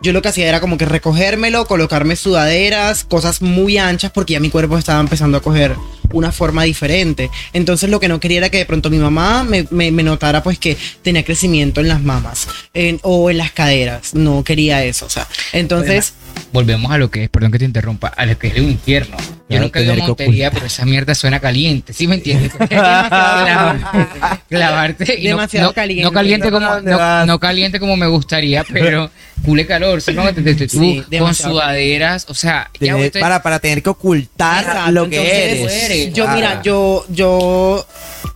Yo 0.03 0.13
lo 0.13 0.21
que 0.21 0.29
hacía 0.29 0.47
era 0.49 0.61
como 0.61 0.77
que 0.77 0.85
recogérmelo, 0.85 1.67
colocarme 1.67 2.15
sudaderas, 2.17 3.05
cosas 3.05 3.41
muy 3.41 3.79
anchas 3.79 4.11
porque 4.13 4.35
ya 4.35 4.41
mi 4.41 4.51
cuerpo 4.51 4.77
estaba 4.77 5.01
empezando 5.01 5.39
a 5.39 5.41
coger 5.41 5.75
una 6.13 6.31
forma 6.31 6.65
diferente. 6.65 7.31
Entonces 7.55 7.89
lo 7.89 8.01
que 8.01 8.09
no 8.09 8.21
quería 8.21 8.37
era 8.39 8.51
que 8.51 8.59
de 8.59 8.67
pronto 8.67 8.91
mi 8.91 8.99
mamá 8.99 9.45
me, 9.45 9.67
me- 9.71 9.91
me 9.93 10.03
notara 10.03 10.43
pues 10.43 10.59
que 10.59 10.77
tenía 11.01 11.25
crecimiento 11.25 11.81
en 11.81 11.89
las 11.89 12.03
mamas 12.03 12.47
en- 12.75 13.01
o 13.03 13.31
en 13.31 13.39
las 13.39 13.53
caderas. 13.53 14.15
No 14.15 14.45
quería 14.45 14.85
eso, 14.85 15.07
o 15.07 15.11
sea. 15.11 15.27
Entonces... 15.55 16.13
Volvemos 16.53 16.93
a 16.93 16.99
lo 16.99 17.11
que 17.11 17.25
es, 17.25 17.29
perdón 17.31 17.51
que 17.51 17.59
te 17.59 17.65
interrumpa, 17.65 18.09
a 18.09 18.27
lo 18.27 18.39
que 18.39 18.47
es 18.49 18.57
el 18.57 18.63
infierno. 18.71 19.17
Yo 19.19 19.27
Claro, 19.49 19.63
nunca 19.65 19.81
he 19.81 19.85
ido 19.85 19.93
a 19.93 19.97
Montería, 19.97 20.51
pero 20.51 20.67
esa 20.67 20.85
mierda 20.87 21.15
suena 21.15 21.41
caliente, 21.41 21.93
¿sí 21.93 22.07
me 22.07 22.15
entiendes? 22.15 22.53
Clavar- 22.55 24.41
Clavarte 24.49 25.19
y 25.19 25.27
Demasiado 25.27 25.69
no, 25.69 25.73
caliente. 25.75 26.05
no 26.05 26.13
caliente 26.13 26.51
como 26.51 26.67
¿Dónde 26.67 26.97
no, 27.27 27.39
caliente 27.41 27.81
como 27.81 27.97
me 27.97 28.07
gustaría, 28.07 28.65
pero 28.73 29.11
cule 29.45 29.67
calor, 29.67 30.01
¿sí? 30.01 30.13
¿no? 30.13 30.23
Te- 30.33 30.43
te- 30.43 30.55
te- 30.55 30.69
tú 30.69 30.79
Sí, 30.81 31.05
con 31.19 31.35
sudaderas, 31.35 32.27
o 32.29 32.35
sea, 32.35 32.71
ya 32.81 32.97
para, 33.21 33.43
para 33.43 33.59
tener 33.59 33.83
que 33.83 33.91
ocultar 33.91 34.93
lo 34.93 35.09
que 35.11 35.63
eres. 35.63 36.13
Yo, 36.15 36.27
Ah. 36.29 36.35
mira, 36.35 36.63
yo, 36.63 37.05
yo 37.11 37.87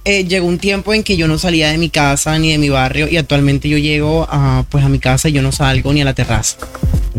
eh, 0.05 0.24
llegó 0.24 0.47
un 0.47 0.59
tiempo 0.59 0.94
en 0.94 1.02
que 1.02 1.16
yo 1.16 1.28
no 1.28 1.39
salía 1.39 1.70
de 1.70 1.78
mi 1.78 1.90
casa 1.90 2.39
ni 2.39 2.52
de 2.52 2.59
mi 2.59 2.69
barrio 2.69 3.09
y 3.09 3.16
actualmente 3.16 3.69
yo 3.69 3.78
llego 3.78 4.27
a, 4.31 4.65
pues 4.70 4.85
a 4.85 4.89
mi 4.89 4.98
casa 4.98 5.28
y 5.28 5.32
yo 5.32 5.43
no 5.43 5.52
salgo 5.52 5.93
ni 5.93 6.01
a 6.01 6.05
la 6.05 6.15
terraza. 6.15 6.56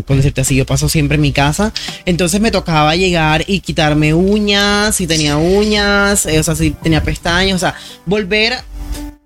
Con 0.06 0.16
decirte 0.16 0.40
así, 0.40 0.56
yo 0.56 0.64
paso 0.66 0.88
siempre 0.88 1.16
en 1.16 1.20
mi 1.20 1.32
casa. 1.32 1.72
Entonces 2.06 2.40
me 2.40 2.50
tocaba 2.50 2.96
llegar 2.96 3.44
y 3.46 3.60
quitarme 3.60 4.14
uñas, 4.14 4.96
si 4.96 5.06
tenía 5.06 5.36
uñas, 5.36 6.26
eh, 6.26 6.38
o 6.38 6.42
sea, 6.42 6.54
si 6.54 6.70
tenía 6.70 7.02
pestañas, 7.02 7.56
o 7.56 7.58
sea, 7.58 7.74
volver 8.06 8.54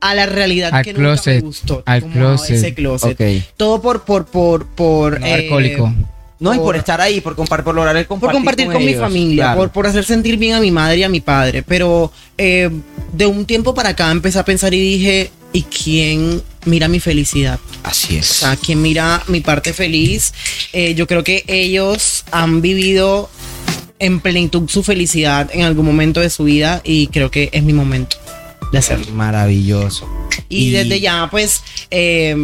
a 0.01 0.15
la 0.15 0.27
realidad 0.27 0.71
Al 0.75 0.85
que 0.85 0.93
nunca 0.93 1.03
me 1.03 1.15
closet, 1.15 1.43
gustó. 1.43 1.83
al 1.87 2.03
como 2.03 2.15
closet. 2.15 2.57
Ese 2.57 2.75
closet. 2.75 3.45
Todo 3.57 3.81
por, 3.81 4.05
por, 4.05 4.27
por, 4.27 4.66
por. 4.66 5.21
no, 5.21 5.27
eh, 5.27 5.35
alcohólico. 5.35 5.93
No, 6.40 6.52
y 6.52 6.56
por 6.56 6.66
por- 6.66 6.77
estar 6.77 7.01
ahí, 7.01 7.20
por 7.20 7.36
compartir, 7.36 7.65
por 7.65 7.74
lograr 7.74 7.97
el 7.97 8.06
por 8.06 8.19
compartir. 8.19 8.36
compartir 8.39 8.66
con, 8.73 8.85
mi 8.85 8.94
familia, 8.94 9.44
Claro. 9.44 9.59
por, 9.61 9.70
por 9.70 9.86
hacer 9.86 10.05
sentir 10.05 10.36
bien 10.36 10.55
a 10.55 10.61
mi 10.61 10.70
madre 10.70 10.98
y 10.98 11.02
a 11.05 11.09
mi 11.09 11.20
padre. 11.20 11.62
Pero 11.62 12.12
eh, 12.36 12.69
de 13.12 13.27
un 13.27 13.44
tiempo 13.47 13.73
para 13.74 13.90
acá 13.90 14.11
empecé 14.11 14.39
a 14.40 14.44
pensar 14.44 14.74
y 14.74 14.81
dije, 14.81 15.31
¿y 15.52 15.62
quién 15.62 16.43
mira 16.65 16.89
mi 16.89 16.98
felicidad? 17.01 17.59
Así 17.85 18.16
O 18.16 18.19
es. 18.20 18.27
sea, 18.27 18.56
¿quién 18.56 18.82
mira 18.82 19.23
mi 19.28 19.40
parte 19.40 19.73
feliz? 19.73 20.35
Eh, 20.73 20.94
yo 20.94 21.06
creo 21.06 21.23
que 21.23 21.44
ellos 21.47 22.24
han 22.32 22.61
vivido 22.61 23.31
en 24.01 24.19
plenitud 24.20 24.69
su 24.69 24.82
felicidad 24.82 25.48
en 25.52 25.62
algún 25.62 25.86
momento 25.86 26.20
de 26.20 26.28
su 26.31 26.44
vida 26.44 26.81
y 26.85 27.06
creo 27.06 27.31
que 27.31 27.48
es 27.52 27.62
mi 27.62 27.73
momento 27.73 28.16
de 28.75 28.79
hacerlo. 28.81 29.07
Maravilloso. 29.15 30.09
Y, 30.49 30.71
desde 30.73 31.01
ya, 31.01 31.29
pues, 31.31 31.63
eh, 31.91 32.37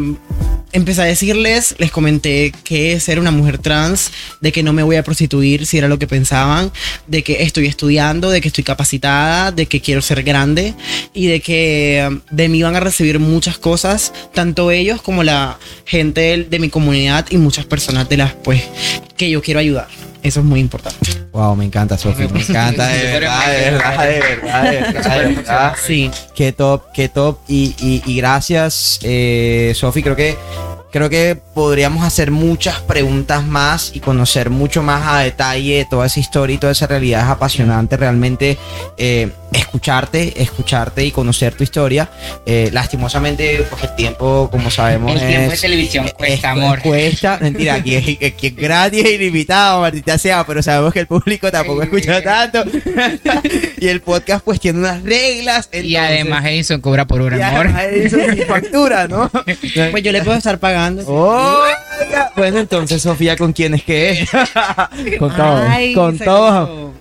empecé 0.73 1.03
a 1.03 1.05
decirles, 1.05 1.75
les 1.79 1.91
comenté 1.91 2.53
que 2.65 2.99
ser 3.01 3.19
una 3.19 3.31
mujer 3.31 3.59
trans, 3.59 4.13
de 4.41 4.53
que 4.53 4.63
no 4.63 4.73
me 4.73 4.83
voy 4.83 4.97
a 4.97 5.03
prostituir 5.03 5.67
si 5.67 5.79
era 5.79 5.89
lo 5.89 5.99
que 5.99 6.07
pensaban, 6.07 6.73
de 7.07 7.23
que 7.23 7.43
estoy 7.43 7.67
estudiando, 7.67 8.31
de 8.31 8.41
que 8.41 8.49
estoy 8.49 8.65
capacitada, 8.65 9.53
de 9.53 9.67
que 9.67 9.81
quiero 9.81 10.03
ser 10.03 10.23
grande 10.23 10.75
y 11.13 11.27
de 11.27 11.41
que 11.41 11.99
eh, 11.99 12.21
de 12.31 12.49
mí 12.49 12.63
van 12.63 12.77
a 12.77 12.81
recibir 12.81 13.19
muchas 13.19 13.59
cosas, 13.59 14.13
tanto 14.33 14.71
ellos 14.71 15.03
como 15.03 15.23
la 15.23 15.59
gente 15.85 16.47
de 16.49 16.59
mi 16.59 16.69
comunidad 16.69 17.27
y 17.31 17.37
muchas 17.37 17.65
personas 17.65 18.09
de 18.09 18.17
las, 18.17 18.35
pues, 18.35 18.63
que 19.17 19.31
yo 19.31 19.43
quiero 19.43 19.61
ayudar. 19.61 19.89
Eso 20.23 20.41
es 20.41 20.47
muy 20.47 20.61
importante. 20.61 21.20
Wow, 21.33 21.55
me 21.55 21.65
encanta, 21.65 21.97
Sofía. 21.97 22.29
Me 22.29 22.41
encanta, 22.41 22.89
de 22.89 23.05
verdad, 23.05 23.47
de 23.47 23.71
verdad, 23.71 24.09
de 24.09 24.21
verdad, 24.21 24.63
de 24.65 24.81
verdad, 24.81 25.19
de 25.21 25.35
verdad. 25.35 25.75
Sí. 25.81 26.11
Qué 26.35 26.53
top, 26.53 26.83
qué 26.93 27.09
top. 27.09 27.39
Y, 27.47 27.75
y, 27.79 28.03
y 28.05 28.17
gracias, 28.17 28.99
eh, 29.03 29.73
Sofi. 29.77 30.03
Creo 30.03 30.17
que 30.17 30.37
creo 30.93 31.09
que 31.11 31.37
podríamos 31.55 32.05
hacer 32.05 32.31
muchas 32.31 32.81
preguntas 32.81 33.45
más 33.47 33.93
y 33.95 34.01
conocer 34.01 34.51
mucho 34.51 34.83
más 34.83 35.07
a 35.07 35.21
detalle 35.21 35.87
toda 35.89 36.07
esa 36.07 36.21
historia 36.21 36.55
y 36.55 36.59
toda 36.59 36.73
esa 36.73 36.87
realidad. 36.87 37.23
Es 37.25 37.29
apasionante 37.31 37.97
realmente 37.97 38.59
eh, 38.97 39.31
escucharte, 39.53 40.43
escucharte 40.43 41.05
y 41.05 41.11
conocer 41.11 41.55
tu 41.55 41.65
historia. 41.65 42.09
Eh, 42.47 42.71
lastimosamente, 42.73 43.65
pues 43.71 43.83
el 43.85 43.95
tiempo, 43.97 44.49
como 44.51 44.71
sabemos, 44.71 45.13
El 45.13 45.27
tiempo 45.27 45.49
de 45.49 45.55
es- 45.55 45.61
televisión 45.61 46.07
es- 46.07 46.15
cuesta, 46.15 46.35
es- 46.35 46.45
amor. 46.45 46.81
Cuesta, 46.83 47.39
mentira, 47.41 47.75
aquí 47.75 47.95
es, 47.95 48.33
aquí 48.33 48.47
es 48.49 48.57
gratis 48.57 49.05
e 49.05 49.13
ilimitado, 49.13 49.81
Martita 49.81 50.19
sea, 50.19 50.45
pero 50.47 50.63
sabemos 50.63 50.93
que 50.93 51.01
el 51.01 51.07
público 51.07 51.51
tampoco 51.51 51.83
escucha 51.83 52.23
tanto. 52.23 52.65
y 53.79 53.89
el 53.89 54.01
podcast 54.01 54.45
pues 54.45 54.61
tiene 54.61 54.79
unas 54.81 55.03
reglas. 55.03 55.69
Y 55.73 55.95
entonces- 55.95 55.99
además 55.99 56.45
Edison 56.47 56.81
cobra 56.81 57.07
por 57.07 57.21
hora, 57.23 57.39
y 57.39 57.43
amor. 57.43 57.69
sí 58.11 58.43
factura, 58.47 59.07
¿no? 59.09 59.31
Pues 59.91 60.03
yo 60.03 60.13
le 60.13 60.23
puedo 60.23 60.37
estar 60.39 60.59
pagando. 60.59 60.80
Oh, 61.07 61.63
ya. 62.11 62.33
bueno, 62.37 62.59
entonces 62.59 63.03
Sofía, 63.03 63.37
¿con 63.37 63.53
quién 63.53 63.75
es 63.75 63.85
que 63.85 64.11
es? 64.11 64.31
con 65.19 65.35
todos, 65.37 65.65
Ay, 65.69 65.95
con 65.95 66.19
todos. 66.19 66.91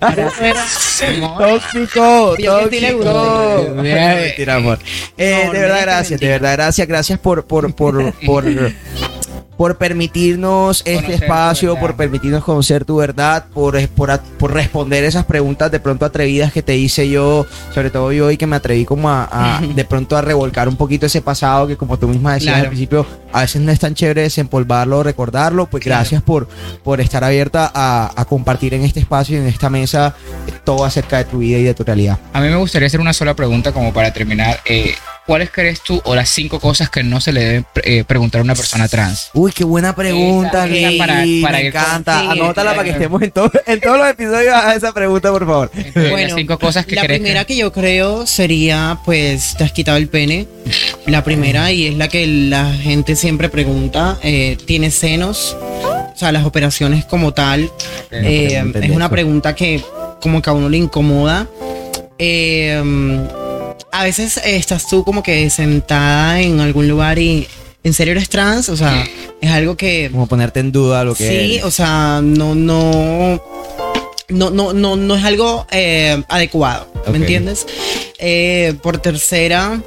Tóxico, 1.38 2.36
tóxico. 2.38 3.72
Mentira, 3.74 4.54
amor. 4.56 4.78
Eh, 5.16 5.44
No, 5.46 5.52
de 5.52 5.58
verdad, 5.60 5.80
gracias, 5.82 6.20
de 6.20 6.28
verdad, 6.28 6.52
gracias, 6.52 6.86
gracias 6.88 7.18
por, 7.18 7.44
por, 7.46 7.74
por, 7.74 8.12
por, 8.26 8.44
por 9.60 9.76
permitirnos 9.76 10.78
este 10.86 10.94
Conocer 10.94 11.22
espacio, 11.22 11.76
por 11.78 11.94
permitirnos 11.94 12.42
conocer 12.42 12.86
tu 12.86 12.96
verdad, 12.96 13.44
por, 13.52 13.86
por, 13.88 14.18
por 14.38 14.54
responder 14.54 15.04
esas 15.04 15.26
preguntas 15.26 15.70
de 15.70 15.78
pronto 15.80 16.06
atrevidas 16.06 16.50
que 16.50 16.62
te 16.62 16.78
hice 16.78 17.10
yo, 17.10 17.44
sobre 17.74 17.90
todo 17.90 18.10
yo 18.10 18.30
y 18.30 18.38
que 18.38 18.46
me 18.46 18.56
atreví 18.56 18.86
como 18.86 19.10
a, 19.10 19.28
a, 19.30 19.60
de 19.74 19.84
pronto 19.84 20.16
a 20.16 20.22
revolcar 20.22 20.66
un 20.66 20.76
poquito 20.76 21.04
ese 21.04 21.20
pasado 21.20 21.66
que 21.66 21.76
como 21.76 21.98
tú 21.98 22.08
misma 22.08 22.32
decías 22.32 22.54
Claro. 22.54 22.62
al 22.64 22.68
principio, 22.68 23.06
a 23.34 23.42
veces 23.42 23.60
no 23.60 23.70
es 23.70 23.78
tan 23.78 23.94
chévere 23.94 24.22
desempolvarlo, 24.22 25.02
recordarlo, 25.02 25.66
pues 25.66 25.84
Claro. 25.84 25.98
gracias 26.00 26.22
por, 26.22 26.48
por 26.82 27.02
estar 27.02 27.22
abierta 27.22 27.70
a, 27.74 28.12
a 28.16 28.24
compartir 28.24 28.72
en 28.72 28.82
este 28.84 29.00
espacio 29.00 29.36
y 29.36 29.40
en 29.42 29.46
esta 29.46 29.68
mesa 29.68 30.14
todo 30.64 30.86
acerca 30.86 31.18
de 31.18 31.24
tu 31.26 31.36
vida 31.40 31.58
y 31.58 31.64
de 31.64 31.74
tu 31.74 31.84
realidad. 31.84 32.18
A 32.32 32.40
mí 32.40 32.48
me 32.48 32.56
gustaría 32.56 32.86
hacer 32.86 33.00
una 33.00 33.12
sola 33.12 33.34
pregunta 33.36 33.72
como 33.72 33.92
para 33.92 34.10
terminar. 34.10 34.58
Eh, 34.64 34.94
¿Cuáles 35.26 35.50
crees 35.52 35.82
tú 35.82 36.00
o 36.06 36.16
las 36.16 36.28
cinco 36.30 36.58
cosas 36.58 36.90
que 36.90 37.04
no 37.04 37.20
se 37.20 37.32
le 37.32 37.40
deben 37.44 37.66
eh, 37.84 38.02
preguntar 38.04 38.40
a 38.40 38.44
una 38.44 38.56
persona 38.56 38.88
trans? 38.88 39.30
Uy, 39.34 39.49
qué 39.54 39.64
buena 39.64 39.94
pregunta, 39.94 40.66
Lili, 40.66 40.98
para- 40.98 41.24
para 41.42 41.58
me 41.58 41.66
encanta. 41.68 42.20
sí, 42.20 42.26
Anótala 42.30 42.52
claro. 42.72 42.76
para 42.76 42.84
que 42.84 42.90
estemos 42.90 43.22
en, 43.22 43.30
todo- 43.30 43.52
en 43.66 43.80
todos 43.80 43.98
los 43.98 44.08
episodios 44.08 44.54
a 44.54 44.74
esa 44.74 44.92
pregunta, 44.92 45.30
por 45.30 45.46
favor. 45.46 45.70
Entonces, 45.74 46.12
las 46.28 46.34
cinco 46.34 46.58
cosas 46.58 46.86
que 46.86 46.94
la 46.96 47.02
crees 47.02 47.20
primera 47.20 47.44
que... 47.44 47.54
que 47.54 47.60
yo 47.60 47.72
creo 47.72 48.26
sería, 48.26 48.98
pues, 49.04 49.54
te 49.56 49.64
has 49.64 49.72
quitado 49.72 49.98
el 49.98 50.08
pene. 50.08 50.46
La 51.06 51.24
primera, 51.24 51.70
y 51.72 51.86
es 51.88 51.94
la 51.96 52.08
que 52.08 52.26
la 52.26 52.72
gente 52.74 53.16
siempre 53.16 53.48
pregunta, 53.48 54.18
eh, 54.22 54.56
¿tienes 54.66 54.94
senos? 54.94 55.56
O 55.62 56.12
sea, 56.16 56.32
las 56.32 56.44
operaciones 56.44 57.04
como 57.04 57.32
tal. 57.32 57.70
eh, 58.10 58.62
es 58.82 58.90
una 58.90 59.08
pregunta 59.08 59.54
que 59.54 59.82
como 60.20 60.42
que 60.42 60.50
a 60.50 60.52
uno 60.52 60.68
le 60.68 60.76
incomoda. 60.76 61.46
Eh, 62.18 62.82
a 63.92 64.04
veces 64.04 64.40
estás 64.44 64.86
tú 64.88 65.04
como 65.04 65.22
que 65.22 65.48
sentada 65.50 66.40
en 66.40 66.60
algún 66.60 66.86
lugar 66.88 67.18
y... 67.18 67.46
¿En 67.82 67.94
serio 67.94 68.12
eres 68.12 68.28
trans? 68.28 68.68
O 68.68 68.76
sea, 68.76 69.06
es 69.40 69.50
algo 69.50 69.76
que... 69.76 70.08
Como 70.12 70.26
ponerte 70.26 70.60
en 70.60 70.70
duda 70.72 71.02
lo 71.04 71.14
que 71.14 71.28
Sí, 71.28 71.54
eres. 71.54 71.64
o 71.64 71.70
sea, 71.70 72.20
no, 72.22 72.54
no, 72.54 73.42
no, 74.28 74.50
no, 74.50 74.72
no, 74.72 74.96
no 74.96 75.16
es 75.16 75.24
algo 75.24 75.66
eh, 75.70 76.22
adecuado, 76.28 76.86
¿me 77.10 77.16
entiendes? 77.16 77.66
Eh, 78.18 78.74
por 78.82 78.98
tercera, 78.98 79.80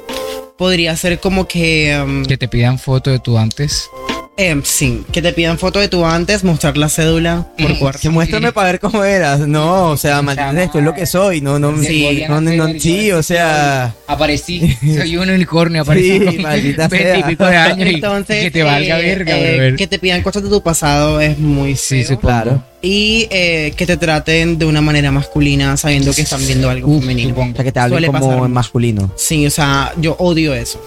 podría 0.58 0.96
ser 0.96 1.20
como 1.20 1.46
que, 1.46 1.96
um, 2.04 2.24
Que 2.24 2.36
te 2.36 2.48
pidan 2.48 2.78
foto 2.78 3.10
de 3.10 3.20
tu 3.20 3.38
antes. 3.38 3.88
Eh, 4.36 4.60
sí, 4.64 5.04
que 5.12 5.22
te 5.22 5.32
pidan 5.32 5.58
foto 5.58 5.78
de 5.78 5.88
tu 5.88 6.04
antes, 6.04 6.42
mostrar 6.42 6.76
la 6.76 6.88
cédula 6.88 7.46
por 7.56 7.78
cuarto. 7.78 8.00
Que 8.02 8.08
muéstrame 8.10 8.50
para 8.52 8.72
ver 8.72 8.80
cómo 8.80 9.04
eras. 9.04 9.40
No, 9.40 9.90
o 9.90 9.96
sea, 9.96 10.22
¿me 10.22 10.32
Esto 10.32 10.78
es 10.78 10.84
lo 10.84 10.92
que 10.94 11.06
soy. 11.06 11.40
No, 11.40 11.58
no, 11.58 11.76
Sí, 11.82 12.24
no, 12.28 12.40
no, 12.40 12.50
no, 12.52 12.68
sí, 12.80 13.12
o 13.12 13.22
sea. 13.22 13.94
Aparecí, 14.06 14.76
soy 14.98 15.16
un 15.16 15.30
unicornio, 15.30 15.82
aparecí 15.82 16.18
Sí, 16.18 16.38
maldita 16.38 16.88
20 16.88 17.10
y 17.10 17.14
sea. 17.20 17.26
pico 17.28 17.46
de 17.46 17.56
años 17.56 17.88
y- 17.90 17.94
Entonces, 17.94 18.40
y 18.40 18.44
que 18.46 18.50
te 18.50 18.62
valga 18.64 18.98
eh, 19.00 19.02
verga, 19.04 19.38
eh, 19.38 19.74
que 19.76 19.86
te 19.86 19.98
pidan 19.98 20.22
cosas 20.22 20.42
de 20.42 20.48
tu 20.48 20.62
pasado 20.62 21.20
es 21.20 21.38
muy 21.38 21.76
Sí, 21.76 21.98
feo. 22.02 22.08
supongo. 22.16 22.20
Claro. 22.28 22.64
Y 22.82 23.28
eh, 23.30 23.72
que 23.76 23.86
te 23.86 23.96
traten 23.96 24.58
de 24.58 24.66
una 24.66 24.82
manera 24.82 25.10
masculina 25.10 25.74
sabiendo 25.78 26.12
que 26.12 26.20
están 26.22 26.44
viendo 26.46 26.68
algo 26.68 27.00
femenino. 27.00 27.34
O 27.34 27.54
sea, 27.54 27.64
que 27.64 27.72
te 27.72 27.80
hablen 27.80 28.04
como 28.12 28.28
pasar 28.36 28.48
masculino. 28.50 29.10
Sí, 29.16 29.46
o 29.46 29.50
sea, 29.50 29.92
yo 29.98 30.16
odio 30.18 30.52
eso. 30.54 30.78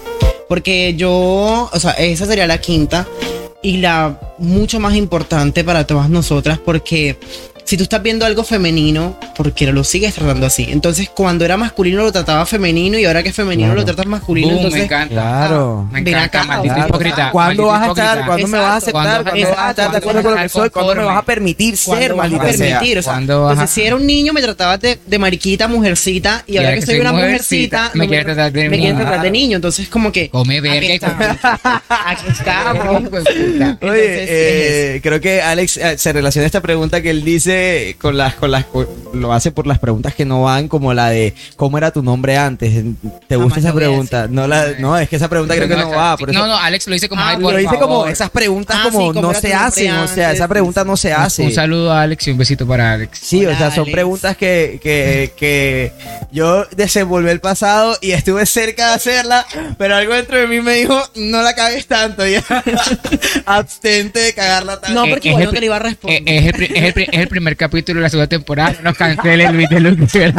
Porque 0.48 0.96
yo, 0.96 1.70
o 1.72 1.80
sea, 1.80 1.92
esa 1.92 2.26
sería 2.26 2.48
la 2.48 2.60
quinta 2.60 3.08
y 3.62 3.78
la 3.78 4.20
mucho 4.38 4.80
más 4.80 4.96
importante 4.96 5.64
para 5.64 5.86
todas 5.86 6.10
nosotras 6.10 6.60
porque 6.64 7.18
si 7.64 7.76
tú 7.76 7.84
estás 7.84 8.02
viendo 8.02 8.26
algo 8.26 8.44
femenino, 8.44 9.18
¿por 9.38 9.54
qué 9.54 9.66
no 9.68 9.72
lo 9.72 9.84
sigues 9.84 10.14
tratando 10.16 10.46
así? 10.48 10.68
Entonces, 10.70 11.10
cuando 11.10 11.46
era 11.46 11.56
masculino 11.58 12.02
lo 12.02 12.12
trataba 12.12 12.46
femenino 12.46 12.98
y 12.98 13.06
ahora 13.06 13.22
que 13.24 13.30
es 13.30 13.36
femenino 13.36 13.68
Claro. 13.70 13.80
lo 13.82 13.86
tratas 13.86 14.06
masculino, 14.08 14.48
Boom, 14.48 14.56
me 14.58 14.62
entonces 14.64 14.84
encanta. 14.86 15.14
Claro. 15.14 15.88
Me 15.92 16.00
encanta, 16.00 16.24
acá, 16.24 16.44
maldito 16.44 16.74
claro. 16.74 16.90
hipócrita. 16.90 17.32
¿Cuándo 17.32 17.66
vas 17.68 17.82
a 17.82 17.88
estar? 17.92 18.26
¿Cuándo 18.26 18.48
me 18.48 18.58
vas 18.58 18.68
a 18.68 18.76
aceptar? 18.78 19.24
¿Cuándo 19.24 19.24
¿Cuándo 19.32 19.50
vas 19.50 19.60
a 19.60 19.70
estar 19.70 19.92
de 19.92 19.98
acuerdo 19.98 20.24
con 20.24 20.32
lo 20.36 20.42
que 20.42 20.50
soy? 20.50 20.70
¿Cuándo 20.70 20.96
me 20.96 21.04
vas 21.04 21.18
a 21.18 21.22
permitir 21.26 21.78
ser, 21.78 21.94
¿cuándo 22.14 22.16
vas 22.18 22.26
a 22.28 22.30
maldita 22.30 22.54
sea? 22.58 22.80
permitir? 22.80 22.98
O 22.98 23.02
sea, 23.04 23.14
¿Cuándo 23.14 23.42
vas 23.44 23.50
a- 23.50 23.54
entonces, 23.54 23.74
si 23.76 23.82
era 23.84 23.96
un 23.96 24.06
niño 24.08 24.34
me 24.34 24.42
tratabas 24.42 24.80
de, 24.82 25.00
de 25.06 25.20
mariquita, 25.20 25.68
mujercita 25.68 26.44
y, 26.48 26.58
ahora 26.58 26.74
que, 26.76 26.82
soy 26.86 27.00
una 27.00 27.14
mujercita, 27.14 27.92
me 27.94 28.08
quieres 28.08 28.26
tratar 28.26 28.52
de 28.52 28.70
me 28.70 28.78
quieres 28.78 28.96
niño. 28.96 29.06
tratar 29.06 29.22
de 29.24 29.32
niño. 29.32 29.56
Entonces, 29.58 29.88
como 29.88 30.12
que 30.12 30.30
Come 30.30 30.60
verga, 30.62 30.94
estamos. 30.94 31.26
Aquí 31.90 32.26
estamos. 32.30 33.08
Oye, 33.12 33.60
Entonces, 33.62 34.28
eh, 34.30 35.00
creo 35.04 35.20
que 35.22 35.42
Alex 35.42 35.78
eh, 35.78 35.98
se 35.98 36.14
relaciona 36.14 36.46
esta 36.46 36.62
pregunta 36.62 37.02
que 37.02 37.10
él 37.12 37.24
dice 37.24 37.96
con 38.00 38.18
las, 38.18 38.36
con 38.36 38.52
las, 38.52 38.66
lo 39.28 39.34
hace 39.34 39.52
por 39.52 39.68
las 39.68 39.80
preguntas 39.80 40.16
que 40.16 40.26
no 40.26 40.44
van, 40.44 40.68
como 40.68 40.94
la 40.94 41.10
de 41.10 41.34
cómo 41.56 41.78
era 41.78 41.92
tu 41.92 42.02
nombre 42.02 42.38
antes. 42.38 42.74
¿Te 43.28 43.36
gusta 43.36 43.56
Jamás 43.56 43.58
esa 43.58 43.70
lo 43.70 43.76
pregunta? 43.76 44.28
No, 44.30 44.48
la, 44.48 44.68
no, 44.80 44.98
es 44.98 45.10
que 45.10 45.18
esa 45.18 45.28
pregunta 45.30 45.54
creo 45.56 45.68
que 45.68 45.76
no 45.76 45.90
va. 45.90 46.16
Por 46.18 46.30
eso, 46.30 46.40
No, 46.40 46.48
no, 46.48 46.58
Alex 46.58 46.88
lo 46.88 46.94
dice 46.94 47.10
como, 47.10 47.22
Ah, 47.22 47.30
ay, 47.30 47.36
lo 47.38 47.42
por 47.44 47.56
dice 47.58 47.76
como 47.76 47.88
favor. 47.96 48.10
esas 48.10 48.30
preguntas 48.30 48.78
Ah, 48.80 48.84
como 48.92 49.14
sí, 49.14 49.20
no 49.20 49.34
se 49.34 49.54
hacen, 49.54 49.92
o 49.94 50.08
sea, 50.08 50.28
antes. 50.28 50.36
esa 50.40 50.48
pregunta 50.48 50.84
no 50.84 50.96
se 50.98 51.12
hace. 51.14 51.44
Un 51.44 51.52
saludo 51.52 51.92
a 51.92 52.02
Alex 52.04 52.28
y 52.28 52.32
un 52.32 52.38
besito 52.38 52.66
para 52.66 52.94
Alex. 52.94 53.20
Sí, 53.22 53.46
o 53.46 53.50
Hola, 53.50 53.58
sea, 53.58 53.72
son 53.72 53.82
Alex. 53.84 53.94
preguntas 53.94 54.38
que, 54.38 54.80
que, 54.82 55.34
que 55.38 55.92
yo 56.32 56.66
desenvolví 56.76 57.30
el 57.30 57.40
pasado 57.42 57.98
y 58.02 58.12
estuve 58.12 58.46
cerca 58.46 58.88
de 58.90 58.94
hacerla, 58.96 59.46
pero 59.78 59.96
algo 59.96 60.14
dentro 60.14 60.38
de 60.38 60.48
mí 60.48 60.62
me 60.62 60.74
dijo, 60.76 60.98
no 61.16 61.42
la 61.42 61.54
cagues 61.54 61.86
tanto, 61.88 62.26
ya. 62.26 62.44
Abstente 63.46 64.20
de 64.20 64.34
cagarla 64.34 64.80
tanto. 64.80 65.00
No, 65.00 65.06
Eh, 65.06 65.10
porque 65.10 65.30
es 65.30 65.34
igual 65.34 65.48
el 65.48 65.54
te 65.54 65.60
lo 65.60 65.66
iba 65.66 65.76
a 65.76 65.80
responder. 65.80 66.22
Eh, 66.26 66.38
Es 66.38 66.46
el, 66.46 66.54
pri- 66.54 66.72
es, 66.76 66.84
el, 66.84 66.94
pri- 66.94 67.08
es 67.12 67.20
el 67.20 67.28
primer 67.28 67.58
capítulo 67.58 68.00
de 68.00 68.04
la 68.04 68.10
segunda 68.10 68.28
temporada. 68.28 68.76
No 68.84 68.90
nos 68.90 68.98
cancele 69.18 69.52
Luis 69.52 70.12
de. 70.12 70.34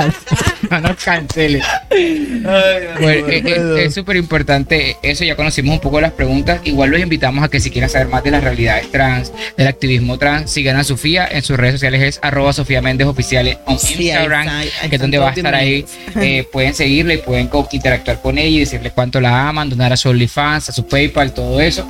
No 0.70 0.80
nos 0.80 0.96
cancele. 1.04 1.62
Bueno, 1.90 3.28
eh, 3.28 3.42
eh, 3.44 3.84
es 3.84 3.94
súper 3.94 4.16
importante 4.16 4.96
eso, 5.02 5.24
ya 5.24 5.36
conocimos 5.36 5.74
un 5.74 5.80
poco 5.80 6.00
las 6.00 6.12
preguntas. 6.12 6.60
Igual 6.64 6.90
los 6.90 7.00
invitamos 7.00 7.44
a 7.44 7.48
que 7.48 7.60
si 7.60 7.70
quieren 7.70 7.88
saber 7.88 8.08
más 8.08 8.24
de 8.24 8.30
las 8.30 8.42
realidades 8.42 8.90
trans, 8.90 9.32
del 9.56 9.66
activismo 9.66 10.18
trans, 10.18 10.50
sigan 10.50 10.76
a 10.76 10.84
Sofía 10.84 11.28
en 11.30 11.42
sus 11.42 11.56
redes 11.56 11.74
sociales, 11.74 12.02
es 12.02 12.20
arroba 12.22 12.52
Sofía 12.52 12.82
Méndez 12.82 13.06
Oficiales 13.06 13.58
en 13.66 13.78
Sí, 13.78 13.94
ahí 13.94 14.06
Instagram, 14.08 14.46
está, 14.46 14.58
ahí 14.58 14.88
que 14.88 14.96
es 14.96 15.00
donde 15.00 15.18
va 15.18 15.30
a 15.30 15.32
estar 15.32 15.54
ahí. 15.54 15.84
Eh, 16.20 16.46
pueden 16.52 16.74
seguirle 16.74 17.14
y 17.14 17.18
pueden 17.18 17.48
interactuar 17.72 18.20
con 18.20 18.38
ella 18.38 18.48
y 18.48 18.60
decirle 18.60 18.90
cuánto 18.90 19.20
la 19.20 19.48
aman, 19.48 19.70
donar 19.70 19.92
a 19.92 19.96
su 19.96 20.08
OnlyFans, 20.08 20.68
a 20.68 20.72
su 20.72 20.86
PayPal, 20.86 21.32
todo 21.32 21.60
eso. 21.60 21.86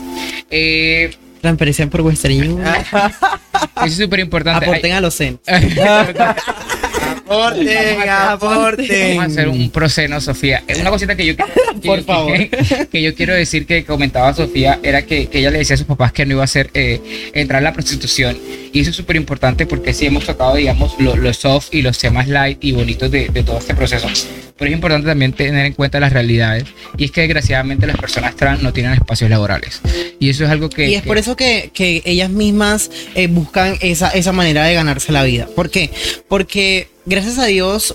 Eh, 0.51 1.11
Transferencia 1.41 1.87
por 1.89 2.01
Western 2.03 2.35
Union. 2.35 2.65
eso 2.67 2.99
es 3.87 3.97
súper 3.97 4.21
importante. 4.21 4.65
Aporten 4.65 4.93
a 4.93 5.01
los 5.01 5.17
CEN. 5.17 5.41
Aporten, 7.29 8.09
aporten. 8.09 9.17
Vamos 9.17 9.23
a 9.25 9.27
hacer 9.27 9.49
un 9.49 9.71
proseno, 9.71 10.21
Sofía. 10.21 10.63
Es 10.67 10.79
una 10.81 10.91
cosita 10.91 11.15
que 11.15 11.27
yo, 11.27 11.37
que 11.83 11.87
Por 11.87 11.99
yo- 11.99 12.05
favor. 12.05 12.33
Que, 12.39 12.87
que 12.91 13.03
yo 13.03 13.15
quiero 13.15 13.35
decir 13.35 13.67
que 13.67 13.85
comentaba 13.85 14.33
Sofía 14.35 14.79
era 14.83 15.03
que, 15.03 15.27
que 15.27 15.41
ella 15.41 15.51
le 15.51 15.59
decía 15.59 15.75
a 15.75 15.77
sus 15.79 15.87
papás 15.87 16.13
que 16.13 16.25
no 16.25 16.33
iba 16.33 16.43
a 16.43 16.45
hacer 16.45 16.71
eh, 16.75 17.31
entrar 17.35 17.61
en 17.61 17.65
la 17.65 17.73
prostitución. 17.73 18.37
Y 18.73 18.81
eso 18.81 18.91
es 18.91 18.97
súper 18.97 19.17
importante 19.17 19.67
porque 19.67 19.93
sí 19.95 20.07
hemos 20.07 20.25
tocado, 20.25 20.55
digamos, 20.57 20.95
lo, 21.01 21.17
lo 21.17 21.33
soft 21.33 21.69
y 21.75 21.83
los 21.83 21.99
temas 21.99 22.29
light 22.29 22.59
y 22.63 22.73
bonitos 22.73 23.11
de, 23.11 23.29
de 23.29 23.43
todo 23.43 23.59
este 23.59 23.75
proceso. 23.75 24.09
Pero 24.57 24.71
es 24.71 24.75
importante 24.75 25.07
también 25.07 25.33
tener 25.33 25.67
en 25.67 25.73
cuenta 25.73 26.01
las 26.01 26.13
realidades. 26.13 26.65
Y 26.97 27.05
es 27.05 27.11
que 27.13 27.21
desgraciadamente 27.23 27.87
las 27.87 27.97
personas 27.97 28.35
trans 28.37 28.63
no 28.63 28.73
tienen 28.73 28.93
espacios 28.95 29.31
laborales. 29.31 29.81
Y 30.19 30.31
eso 30.31 30.45
es 30.45 30.51
algo 30.51 30.69
que. 30.69 30.89
Y 30.91 30.95
es 30.97 31.03
que- 31.03 31.07
por 31.09 31.17
eso 31.19 31.37
que, 31.37 31.71
que 31.73 32.03
ellas 32.05 32.31
mismas 32.31 32.91
eh, 33.15 33.27
buscan 33.29 33.77
esa, 33.81 34.11
esa 34.11 34.33
manera 34.33 34.65
de 34.65 34.75
ganarse 34.75 35.13
la 35.13 35.23
vida. 35.25 35.47
¿Por 35.55 35.71
qué? 35.71 35.91
Porque 36.29 36.89
gracias 37.09 37.39
a 37.39 37.47
Dios 37.47 37.95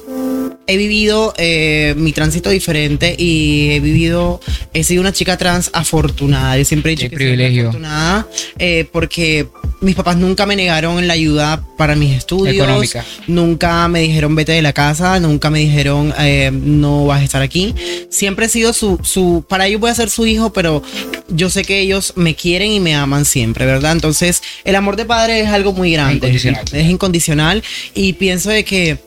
he 0.65 0.77
vivido 0.77 1.33
eh, 1.37 1.93
mi 1.97 2.13
tránsito 2.13 2.49
diferente 2.49 3.15
y 3.17 3.71
he 3.71 3.79
vivido, 3.79 4.39
he 4.73 4.83
sido 4.83 5.01
una 5.01 5.11
chica 5.11 5.37
trans 5.37 5.69
afortunada. 5.73 6.57
Yo 6.57 6.65
siempre 6.65 6.91
he 6.91 6.95
dicho 6.95 7.09
Qué 7.09 7.09
que 7.09 7.15
soy 7.15 7.25
privilegio. 7.25 7.69
afortunada 7.69 8.27
eh, 8.57 8.87
porque 8.91 9.47
mis 9.81 9.95
papás 9.95 10.15
nunca 10.15 10.45
me 10.45 10.55
negaron 10.55 11.05
la 11.07 11.13
ayuda 11.13 11.63
para 11.77 11.95
mis 11.95 12.15
estudios. 12.15 12.55
Económica. 12.55 13.03
Nunca 13.27 13.87
me 13.89 14.01
dijeron 14.01 14.35
vete 14.35 14.53
de 14.53 14.61
la 14.61 14.73
casa, 14.73 15.19
nunca 15.19 15.49
me 15.49 15.59
dijeron 15.59 16.13
eh, 16.19 16.51
no 16.53 17.05
vas 17.05 17.21
a 17.21 17.23
estar 17.23 17.41
aquí. 17.41 17.75
Siempre 18.09 18.45
he 18.45 18.49
sido 18.49 18.71
su, 18.71 18.99
su, 19.03 19.43
para 19.47 19.67
ellos 19.67 19.81
voy 19.81 19.91
a 19.91 19.95
ser 19.95 20.09
su 20.09 20.25
hijo, 20.25 20.53
pero 20.53 20.81
yo 21.27 21.49
sé 21.49 21.63
que 21.63 21.81
ellos 21.81 22.13
me 22.15 22.35
quieren 22.35 22.71
y 22.71 22.79
me 22.79 22.95
aman 22.95 23.25
siempre, 23.25 23.65
¿verdad? 23.65 23.91
Entonces, 23.91 24.41
el 24.63 24.75
amor 24.75 24.95
de 24.95 25.05
padre 25.05 25.41
es 25.41 25.49
algo 25.49 25.73
muy 25.73 25.91
grande. 25.91 26.15
Incondicional. 26.15 26.65
Es 26.71 26.89
incondicional 26.89 27.63
y 27.93 28.13
pienso 28.13 28.49
de 28.49 28.63
que 28.63 28.97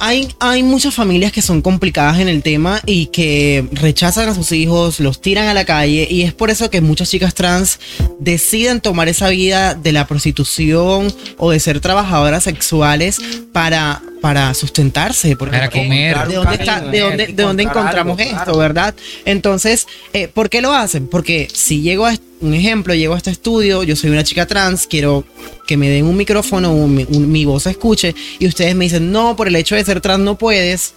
hay, 0.00 0.32
hay 0.38 0.62
muchas 0.62 0.94
familias 0.94 1.32
que 1.32 1.42
son 1.42 1.60
complicadas 1.60 2.20
en 2.20 2.28
el 2.28 2.42
tema 2.42 2.80
y 2.86 3.06
que 3.06 3.66
rechazan 3.72 4.28
a 4.28 4.34
sus 4.34 4.52
hijos, 4.52 5.00
los 5.00 5.20
tiran 5.20 5.48
a 5.48 5.54
la 5.54 5.64
calle 5.64 6.06
y 6.08 6.22
es 6.22 6.32
por 6.32 6.50
eso 6.50 6.70
que 6.70 6.80
muchas 6.80 7.10
chicas 7.10 7.34
trans 7.34 7.80
deciden 8.20 8.80
tomar 8.80 9.08
esa 9.08 9.28
vida 9.28 9.74
de 9.74 9.92
la 9.92 10.06
prostitución 10.06 11.12
o 11.36 11.50
de 11.50 11.58
ser 11.58 11.80
trabajadoras 11.80 12.44
sexuales 12.44 13.20
para, 13.52 14.00
para 14.20 14.52
sustentarse. 14.54 15.36
Porque 15.36 15.56
Para 15.56 15.70
comer. 15.70 16.28
¿De 16.28 16.34
dónde, 16.34 16.54
está- 16.56 16.80
de 16.80 17.00
dónde, 17.00 17.26
de 17.28 17.42
dónde 17.42 17.62
encontramos 17.62 18.18
esto, 18.20 18.56
verdad? 18.58 18.94
Entonces, 19.24 19.86
eh, 20.12 20.28
¿por 20.28 20.48
qué 20.50 20.60
lo 20.60 20.72
hacen? 20.72 21.06
Porque 21.06 21.48
si 21.52 21.80
llego 21.82 22.06
a 22.06 22.14
un 22.40 22.54
ejemplo, 22.54 22.94
llego 22.94 23.14
a 23.14 23.16
este 23.16 23.30
estudio, 23.30 23.82
yo 23.82 23.96
soy 23.96 24.10
una 24.10 24.22
chica 24.24 24.46
trans, 24.46 24.86
quiero 24.86 25.24
que 25.66 25.76
me 25.76 25.88
den 25.90 26.04
un 26.06 26.16
micrófono, 26.16 26.72
un- 26.72 26.94
mi- 26.94 27.06
un- 27.10 27.30
mi 27.30 27.44
voz 27.44 27.64
se 27.64 27.70
escuche, 27.70 28.14
y 28.38 28.46
ustedes 28.46 28.74
me 28.76 28.84
dicen, 28.84 29.10
no, 29.10 29.34
por 29.34 29.48
el 29.48 29.56
hecho 29.56 29.74
de 29.74 29.84
ser 29.84 30.00
trans 30.00 30.20
no 30.22 30.36
puedes, 30.38 30.94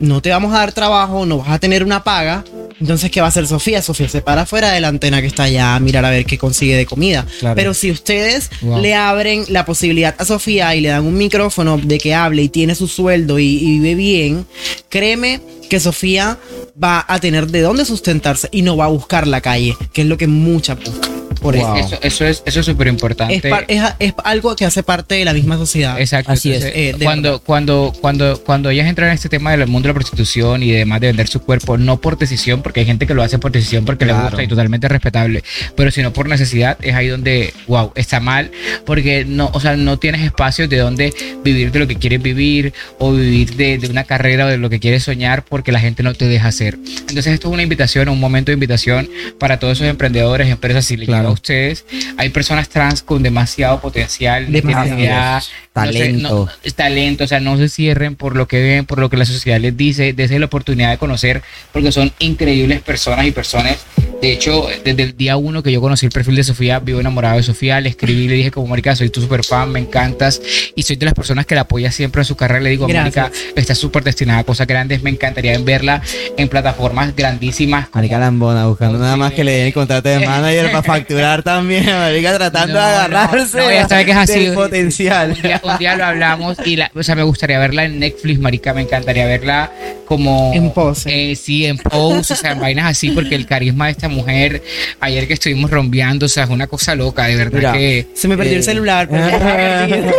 no 0.00 0.22
te 0.22 0.30
vamos 0.30 0.54
a 0.54 0.58
dar 0.58 0.72
trabajo, 0.72 1.26
no 1.26 1.38
vas 1.38 1.50
a 1.50 1.58
tener 1.58 1.84
una 1.84 2.02
paga, 2.02 2.44
Entonces, 2.80 3.10
¿qué 3.10 3.20
va 3.20 3.26
a 3.26 3.28
hacer 3.28 3.46
Sofía? 3.46 3.80
Sofía 3.82 4.08
se 4.08 4.20
para 4.20 4.46
fuera 4.46 4.72
de 4.72 4.80
la 4.80 4.88
antena 4.88 5.20
que 5.20 5.26
está 5.28 5.44
allá 5.44 5.74
a 5.76 5.80
mirar 5.80 6.04
a 6.04 6.10
ver 6.10 6.24
qué 6.26 6.36
consigue 6.38 6.76
de 6.76 6.86
comida. 6.86 7.26
Claro. 7.40 7.54
Pero 7.56 7.74
si 7.74 7.90
ustedes 7.90 8.50
Wow. 8.62 8.80
le 8.82 8.94
abren 8.94 9.44
la 9.48 9.64
posibilidad 9.64 10.14
a 10.18 10.24
Sofía 10.24 10.74
y 10.74 10.80
le 10.80 10.88
dan 10.88 11.04
un 11.04 11.16
micrófono 11.16 11.78
de 11.78 11.98
que 11.98 12.14
hable 12.14 12.42
y 12.42 12.48
tiene 12.48 12.74
su 12.74 12.88
sueldo 12.88 13.38
y, 13.38 13.44
y 13.46 13.78
vive 13.78 13.94
bien, 13.94 14.46
créeme 14.88 15.40
que 15.70 15.80
Sofía 15.80 16.38
va 16.82 17.04
a 17.08 17.18
tener 17.20 17.46
de 17.46 17.60
dónde 17.62 17.84
sustentarse 17.84 18.48
y 18.52 18.62
no 18.62 18.76
va 18.76 18.86
a 18.86 18.88
buscar 18.88 19.26
la 19.26 19.40
calle, 19.40 19.76
que 19.92 20.02
es 20.02 20.08
lo 20.08 20.16
que 20.16 20.26
muchas 20.26 20.78
buscan. 20.78 21.10
Por 21.40 21.56
Wow. 21.56 21.76
eso. 21.76 21.98
Eso, 22.02 22.24
es 22.26 22.42
eso 22.46 22.60
es 22.60 22.66
súper 22.66 22.86
importante. 22.88 23.36
Es, 23.36 23.64
es, 23.68 23.82
es 23.98 24.14
algo 24.24 24.54
que 24.56 24.64
hace 24.64 24.82
parte 24.82 25.14
de 25.16 25.24
la 25.24 25.32
misma 25.32 25.56
sociedad. 25.56 26.00
Exacto. 26.00 26.32
Así 26.32 26.50
es. 26.52 26.56
entonces, 26.64 26.78
Eh, 26.78 26.94
de 26.98 27.04
cuando, 27.04 27.40
cuando, 27.40 27.92
cuando, 28.00 28.42
cuando 28.44 28.70
ellas 28.70 28.86
entran 28.88 29.08
en 29.08 29.14
este 29.14 29.28
tema 29.28 29.50
del 29.52 29.66
mundo 29.66 29.86
de 29.88 29.90
la 29.90 29.94
prostitución 29.94 30.62
y 30.62 30.70
demás 30.72 31.00
de 31.00 31.08
vender 31.08 31.28
su 31.28 31.40
cuerpo, 31.40 31.76
no 31.78 32.00
por 32.00 32.18
decisión, 32.18 32.62
porque 32.62 32.80
hay 32.80 32.86
gente 32.86 33.06
que 33.06 33.14
lo 33.14 33.22
hace 33.22 33.38
por 33.38 33.52
decisión 33.52 33.84
porque 33.84 34.04
le 34.04 34.12
Claro. 34.12 34.28
gusta 34.28 34.42
y 34.42 34.48
totalmente 34.48 34.88
respetable, 34.88 35.42
pero 35.76 35.90
sino 35.90 36.12
por 36.12 36.28
necesidad, 36.28 36.76
es 36.82 36.94
ahí 36.94 37.08
donde, 37.08 37.52
wow, 37.66 37.92
está 37.94 38.20
mal, 38.20 38.50
porque 38.86 39.24
no, 39.24 39.50
o 39.52 39.60
sea, 39.60 39.76
no 39.76 39.98
tienes 39.98 40.22
espacios 40.22 40.68
de 40.68 40.78
donde 40.78 41.12
vivir 41.44 41.72
de 41.72 41.78
lo 41.78 41.86
que 41.86 41.96
quieres 41.96 42.22
vivir 42.22 42.72
o 42.98 43.12
vivir 43.12 43.54
de, 43.56 43.78
de 43.78 43.88
una 43.88 44.04
carrera 44.04 44.46
o 44.46 44.48
de 44.48 44.58
lo 44.58 44.70
que 44.70 44.80
quieres 44.80 45.02
soñar 45.04 45.44
porque 45.44 45.72
la 45.72 45.80
gente 45.80 46.02
no 46.02 46.14
te 46.14 46.26
deja 46.28 46.48
hacer. 46.48 46.74
Entonces 47.00 47.26
esto 47.28 47.48
es 47.48 47.54
una 47.54 47.62
invitación, 47.62 48.08
un 48.08 48.20
momento 48.20 48.50
de 48.50 48.54
invitación 48.54 49.08
para 49.38 49.58
todos 49.58 49.78
esos 49.78 49.86
emprendedores, 49.88 50.48
empresas, 50.48 50.84
si 50.84 50.96
les 50.96 51.08
Claro. 51.24 51.30
a 51.30 51.34
ustedes. 51.34 51.84
Hay 52.16 52.28
personas 52.30 52.68
trans 52.68 53.02
con 53.02 53.22
demasiado 53.22 53.80
potencial, 53.80 54.50
Demasiado. 54.50 55.44
Talento. 55.72 56.28
no 56.28 56.46
sé, 56.46 56.46
no- 56.46 56.48
es 56.62 56.74
talento, 56.74 57.24
o 57.24 57.26
sea, 57.26 57.40
no 57.40 57.56
se 57.56 57.68
cierren 57.68 58.14
por 58.14 58.36
lo 58.36 58.46
que 58.46 58.62
ven, 58.62 58.86
por 58.86 58.98
lo 59.00 59.10
que 59.10 59.16
la 59.16 59.24
sociedad 59.24 59.58
les 59.60 59.76
dice, 59.76 60.12
desde 60.12 60.38
la 60.38 60.46
oportunidad 60.46 60.90
de 60.90 60.98
conocer, 60.98 61.42
porque 61.72 61.90
son 61.90 62.12
increíbles 62.20 62.80
personas 62.80 63.26
y 63.26 63.32
personas. 63.32 63.78
De 64.24 64.32
hecho, 64.32 64.66
desde 64.82 65.02
el 65.02 65.14
día 65.18 65.36
uno 65.36 65.62
que 65.62 65.70
yo 65.70 65.82
conocí 65.82 66.06
el 66.06 66.12
perfil 66.12 66.36
de 66.36 66.44
Sofía, 66.44 66.78
vivo 66.78 66.98
enamorado 66.98 67.36
de 67.36 67.42
Sofía, 67.42 67.78
le 67.82 67.90
escribí, 67.90 68.26
le 68.26 68.36
dije 68.36 68.50
como 68.50 68.66
Mónica, 68.68 68.96
soy 68.96 69.10
tu 69.10 69.20
super 69.20 69.44
fan, 69.44 69.70
me 69.70 69.80
encantas, 69.80 70.40
y 70.74 70.82
soy 70.82 70.96
de 70.96 71.04
las 71.04 71.12
personas 71.12 71.44
que 71.44 71.54
la 71.54 71.60
apoya 71.60 71.92
siempre 71.92 72.22
en 72.22 72.24
su 72.24 72.34
carrera. 72.34 72.60
Le 72.62 72.70
digo. 72.70 72.88
Mónica, 72.88 73.30
está 73.54 73.74
súper 73.74 74.02
destinada 74.02 74.38
a 74.38 74.44
cosas 74.44 74.66
grandes, 74.66 75.02
me 75.02 75.10
encantaría 75.10 75.58
verla 75.58 76.00
en 76.38 76.48
plataformas 76.48 77.14
grandísimas. 77.14 77.88
Marica 77.92 78.18
Lambona, 78.18 78.66
buscando 78.66 78.96
nada 78.98 79.14
más 79.18 79.34
que 79.34 79.44
le 79.44 79.52
den 79.52 79.66
el 79.66 79.74
contrato 79.74 80.08
de 80.08 80.24
manager 80.26 80.70
para 80.70 80.82
facturar 80.82 81.42
también. 81.44 81.84
Marica 81.84 82.34
tratando 82.34 82.80
No, 82.80 82.86
de 82.86 82.92
no, 82.92 82.98
agarrarse 83.00 83.58
no, 83.58 83.70
ya 83.70 83.86
sabe 83.86 84.06
que 84.06 84.12
es 84.12 84.16
así. 84.16 84.44
del 84.46 84.54
potencial. 84.54 85.32
Un 85.36 85.42
día, 85.42 85.60
un 85.62 85.76
día 85.76 85.96
lo 85.96 86.04
hablamos 86.06 86.56
y 86.64 86.76
la, 86.76 86.90
o 86.94 87.02
sea, 87.02 87.14
me 87.14 87.24
gustaría 87.24 87.58
verla 87.58 87.84
en 87.84 87.98
Netflix, 87.98 88.40
marica, 88.40 88.72
me 88.72 88.80
encantaría 88.80 89.26
verla 89.26 89.70
como 90.06 90.52
En 90.54 90.70
pose. 90.70 91.32
eh, 91.32 91.36
sí, 91.36 91.66
en 91.66 91.76
pose, 91.76 92.32
o 92.32 92.36
sea, 92.36 92.52
en 92.52 92.60
vainas 92.60 92.86
así, 92.86 93.10
porque 93.10 93.34
el 93.34 93.44
carisma 93.44 93.86
de 93.86 93.92
esta 93.92 94.08
mujer, 94.14 94.62
ayer 95.00 95.26
que 95.26 95.34
estuvimos 95.34 95.70
rompeando, 95.70 96.26
o 96.26 96.28
sea, 96.28 96.44
es 96.44 96.50
una 96.50 96.66
cosa 96.66 96.94
loca, 96.94 97.24
de 97.26 97.36
verdad 97.36 97.58
Mira. 97.58 97.72
que 97.72 98.06
Se 98.14 98.28
me 98.28 98.36
perdió 98.36 98.54
Eh. 98.54 98.56
el 98.56 98.62
celular. 98.64 99.08
pero 99.10 100.14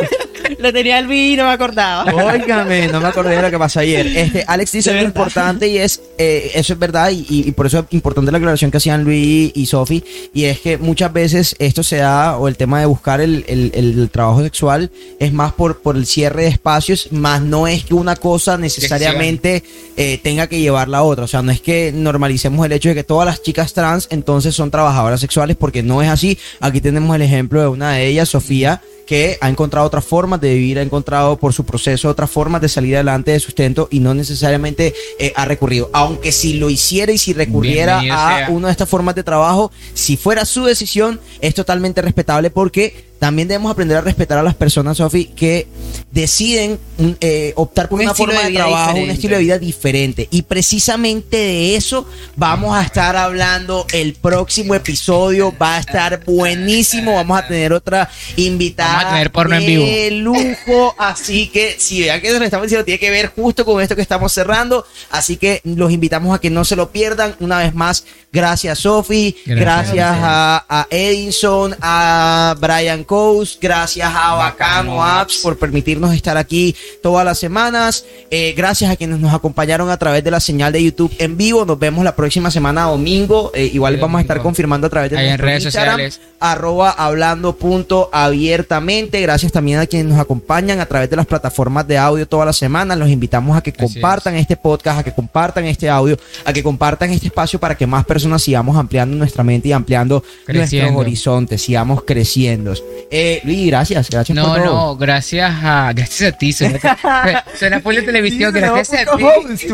lo 0.60 0.73
tenía 0.73 0.99
el 0.99 1.11
y 1.11 1.36
no 1.36 1.45
me 1.45 1.52
acordaba. 1.52 2.03
Óigame, 2.14 2.88
no 2.88 2.99
me 3.02 3.07
acordé 3.07 3.36
de 3.36 3.41
lo 3.41 3.52
que 3.52 3.57
pasó 3.60 3.80
ayer. 3.80 4.06
Este, 4.07 4.44
Alex 4.48 4.72
dice 4.72 4.91
algo 4.91 5.03
importante 5.06 5.68
y 5.68 5.77
es, 5.77 6.02
eh, 6.18 6.52
eso 6.56 6.73
es 6.73 6.80
verdad 6.80 7.10
y, 7.11 7.26
y- 7.30 7.48
y 7.48 7.52
por 7.52 7.65
eso 7.68 7.80
es 7.80 7.86
importante 7.91 8.32
la 8.32 8.38
aclaración 8.38 8.72
que 8.72 8.77
hacían 8.77 9.03
Luis 9.03 9.52
y 9.53 9.65
Sofi 9.65 10.03
y 10.34 10.45
es 10.45 10.60
que 10.60 10.77
muchas 10.77 11.11
veces 11.14 11.56
esto 11.60 11.84
se 11.84 11.98
da 11.98 12.38
o 12.38 12.48
el 12.48 12.57
tema 12.57 12.80
de 12.80 12.86
buscar 12.86 13.22
el, 13.22 13.44
el- 13.48 13.72
el 13.73 14.10
trabajo 14.10 14.41
sexual 14.44 14.91
es 15.19 15.32
más 15.34 15.53
por, 15.53 15.82
por 15.82 15.95
el 15.98 16.06
cierre 16.06 16.44
de 16.44 16.48
espacios, 16.49 17.11
más 17.11 17.41
no 17.41 17.68
es 17.68 17.86
que 17.86 17.94
una 17.94 18.15
cosa 18.15 18.57
necesariamente 18.57 19.64
eh, 19.98 20.19
tenga 20.23 20.48
que 20.48 20.60
llevar 20.60 20.88
la 20.88 21.03
otra. 21.03 21.26
O 21.26 21.27
sea, 21.27 21.41
no 21.41 21.52
es 21.52 21.61
que 21.61 21.91
normalicemos 21.94 22.65
el 22.65 22.72
hecho 22.72 22.90
de 22.90 22.95
que 22.95 23.03
todas 23.03 23.26
las 23.26 23.41
chicas 23.41 23.73
trans 23.73 24.07
entonces 24.11 24.56
son 24.56 24.72
trabajadoras 24.72 25.19
sexuales 25.19 25.56
porque 25.57 25.84
no 25.84 26.02
es 26.02 26.10
así. 26.10 26.38
Aquí 26.60 26.82
tenemos 26.82 27.15
el 27.15 27.22
ejemplo 27.22 27.61
de 27.61 27.68
una 27.68 27.94
de 27.94 28.07
ellas, 28.07 28.30
Sofía, 28.30 28.82
que 29.06 29.38
ha 29.41 29.49
encontrado 29.49 29.86
otras 29.86 30.06
formas 30.06 30.41
de 30.41 30.53
vivir, 30.53 30.80
ha 30.80 30.82
encontrado 30.82 31.38
por 31.38 31.53
su 31.53 31.65
proceso 31.65 32.10
otras 32.10 32.30
formas 32.30 32.61
de 32.61 32.69
salir 32.69 32.95
adelante 32.95 33.32
de 33.32 33.40
sustento 33.40 33.88
y 33.91 33.99
no 33.99 34.14
necesariamente 34.14 34.94
eh, 35.19 35.34
ha 35.36 35.45
recurrido. 35.45 35.90
Aunque 35.94 36.32
si 36.32 36.53
lo 36.53 36.69
hiciera 36.69 37.11
y 37.11 37.18
si 37.18 37.34
recurriera 37.34 37.99
a 37.99 38.38
sea. 38.38 38.49
una 38.49 38.68
de 38.68 38.72
estas 38.72 38.90
formas 38.90 39.15
de 39.15 39.23
trabajo, 39.23 39.72
si 39.94 40.18
fuera 40.18 40.45
su 40.45 40.65
decisión, 40.65 41.19
es 41.41 41.53
totalmente 41.53 42.02
respetable 42.02 42.49
porque 42.49 43.06
también 43.19 43.47
debemos 43.47 43.71
aprender 43.71 43.97
a 43.97 44.01
respetar 44.01 44.37
a 44.37 44.43
las 44.43 44.55
personas, 44.55 44.97
Sofi, 44.97 45.25
que 45.25 45.67
deciden 46.11 46.79
mm, 46.97 47.09
eh, 47.21 47.53
optar 47.55 47.89
por 47.89 47.99
Un 47.99 48.05
una 48.05 48.13
forma 48.13 48.39
de 48.41 48.49
de, 48.49 48.55
trabajo, 48.55 48.97
un 48.97 49.09
estilo 49.09 49.35
de 49.35 49.41
vida 49.43 49.57
diferente. 49.59 50.27
Y 50.31 50.43
precisamente 50.43 51.37
de 51.37 51.75
eso 51.75 52.07
vamos 52.35 52.75
a 52.75 52.83
estar 52.83 53.15
hablando 53.15 53.85
el 53.93 54.13
próximo 54.13 54.75
episodio. 54.75 55.53
Va 55.61 55.77
a 55.77 55.79
estar 55.79 56.23
buenísimo. 56.25 57.15
Vamos 57.15 57.39
a 57.39 57.47
tener 57.47 57.73
otra 57.73 58.09
invitada 58.35 58.95
Vamos 58.95 59.05
a 59.05 59.09
tener 59.11 59.31
porno 59.31 59.55
en 59.55 59.65
vivo. 59.65 59.85
de 59.85 60.11
lujo. 60.11 60.95
Así 60.97 61.47
que 61.47 61.75
si 61.79 62.01
vean 62.01 62.21
que 62.21 62.31
lo 62.31 62.43
estamos 62.43 62.65
diciendo, 62.65 62.85
tiene 62.85 62.99
que 62.99 63.09
ver 63.09 63.31
justo 63.35 63.65
con 63.65 63.81
esto 63.81 63.95
que 63.95 64.01
estamos 64.01 64.31
cerrando. 64.33 64.85
Así 65.09 65.37
que 65.37 65.61
los 65.63 65.91
invitamos 65.91 66.35
a 66.35 66.39
que 66.39 66.49
no 66.49 66.65
se 66.65 66.75
lo 66.75 66.91
pierdan. 66.91 67.35
Una 67.39 67.59
vez 67.59 67.73
más, 67.73 68.05
gracias 68.31 68.79
Sofi, 68.79 69.35
Gracias. 69.45 69.95
gracias, 69.95 70.17
a, 70.21 70.65
a 70.69 70.87
Edinson, 70.89 71.75
a 71.81 72.55
Brian 72.59 73.03
Coase, 73.06 73.57
gracias 73.61 74.07
a 74.14 74.34
Bacano 74.34 74.95
Bacano 74.95 75.03
Apps 75.03 75.38
por 75.44 75.57
permitirnos 75.57 76.14
estar 76.14 76.38
aquí 76.38 76.76
todas 77.03 77.26
las 77.26 77.38
semanas. 77.40 78.06
Eh, 78.32 78.53
gracias 78.56 78.90
a 78.91 78.95
quienes 78.95 79.19
nos 79.19 79.34
acompañaron 79.34 79.90
a 79.90 79.98
través 79.98 80.23
de 80.23 80.32
la 80.32 80.40
señal 80.40 80.72
de 80.73 80.84
YouTube 80.84 81.14
en 81.19 81.38
vivo. 81.38 81.65
Nos 81.65 81.77
vemos 81.80 82.03
la 82.03 82.15
próxima 82.15 82.49
semana 82.52 82.84
domingo. 82.84 83.52
Eh, 83.53 83.69
igual 83.73 83.98
vamos 83.98 84.19
a 84.19 84.22
estar 84.22 84.41
confirmando 84.41 84.88
a 84.88 84.90
través 84.90 85.11
de 85.11 85.18
nuestro 85.18 85.45
redes 85.45 85.65
Instagram, 85.65 85.94
sociales. 85.94 86.22
arroba 86.40 86.91
hablando 86.91 87.56
punto 87.56 88.10
abiertamente. 88.14 89.22
Gracias 89.22 89.52
también 89.52 89.80
a 89.80 89.86
quienes 89.86 90.07
nos 90.07 90.19
acompañan 90.19 90.80
a 90.80 90.86
través 90.86 91.10
de 91.10 91.15
las 91.15 91.26
plataformas 91.26 91.88
de 91.88 91.98
audio 91.98 92.27
toda 92.27 92.45
la 92.45 92.53
semana. 92.53 92.95
Los 92.95 93.10
invitamos 93.10 93.57
a 93.57 93.61
que 93.61 93.73
compartan 93.73 94.36
este 94.36 94.56
podcast, 94.57 94.99
a 94.99 95.03
que 95.03 95.14
compartan 95.14 95.65
este 95.65 95.90
audio, 95.90 96.18
a 96.45 96.53
que 96.53 96.64
compartan 96.64 97.11
este 97.11 97.27
espacio 97.27 97.60
para 97.60 97.76
que 97.76 97.88
más 97.88 98.06
personas 98.06 98.41
sigamos 98.44 98.77
ampliando 98.77 99.15
nuestra 99.15 99.44
mente 99.44 99.69
y 99.69 99.72
ampliando 99.72 100.23
Creciendo. 100.45 100.86
nuestros 100.86 101.02
horizontes, 101.02 101.61
sigamos 101.61 102.03
creciendo. 102.03 102.73
Eh, 103.11 103.41
Luis, 103.43 103.67
gracias, 103.67 104.09
gracias 104.09 104.35
No, 104.35 104.45
por 104.47 104.63
todo. 104.63 104.73
no, 104.73 104.97
gracias 104.97 105.51
a, 105.63 105.91
gracias 105.93 106.34
a 106.34 106.38
ti, 106.38 106.53
suena, 106.53 106.80
suena 107.57 107.80
por 107.80 107.93
la 107.93 108.01
televisión, 108.03 108.53
Sí, 108.53 108.59
gracias 108.59 109.07
a 109.07 109.17
ti. 109.17 109.23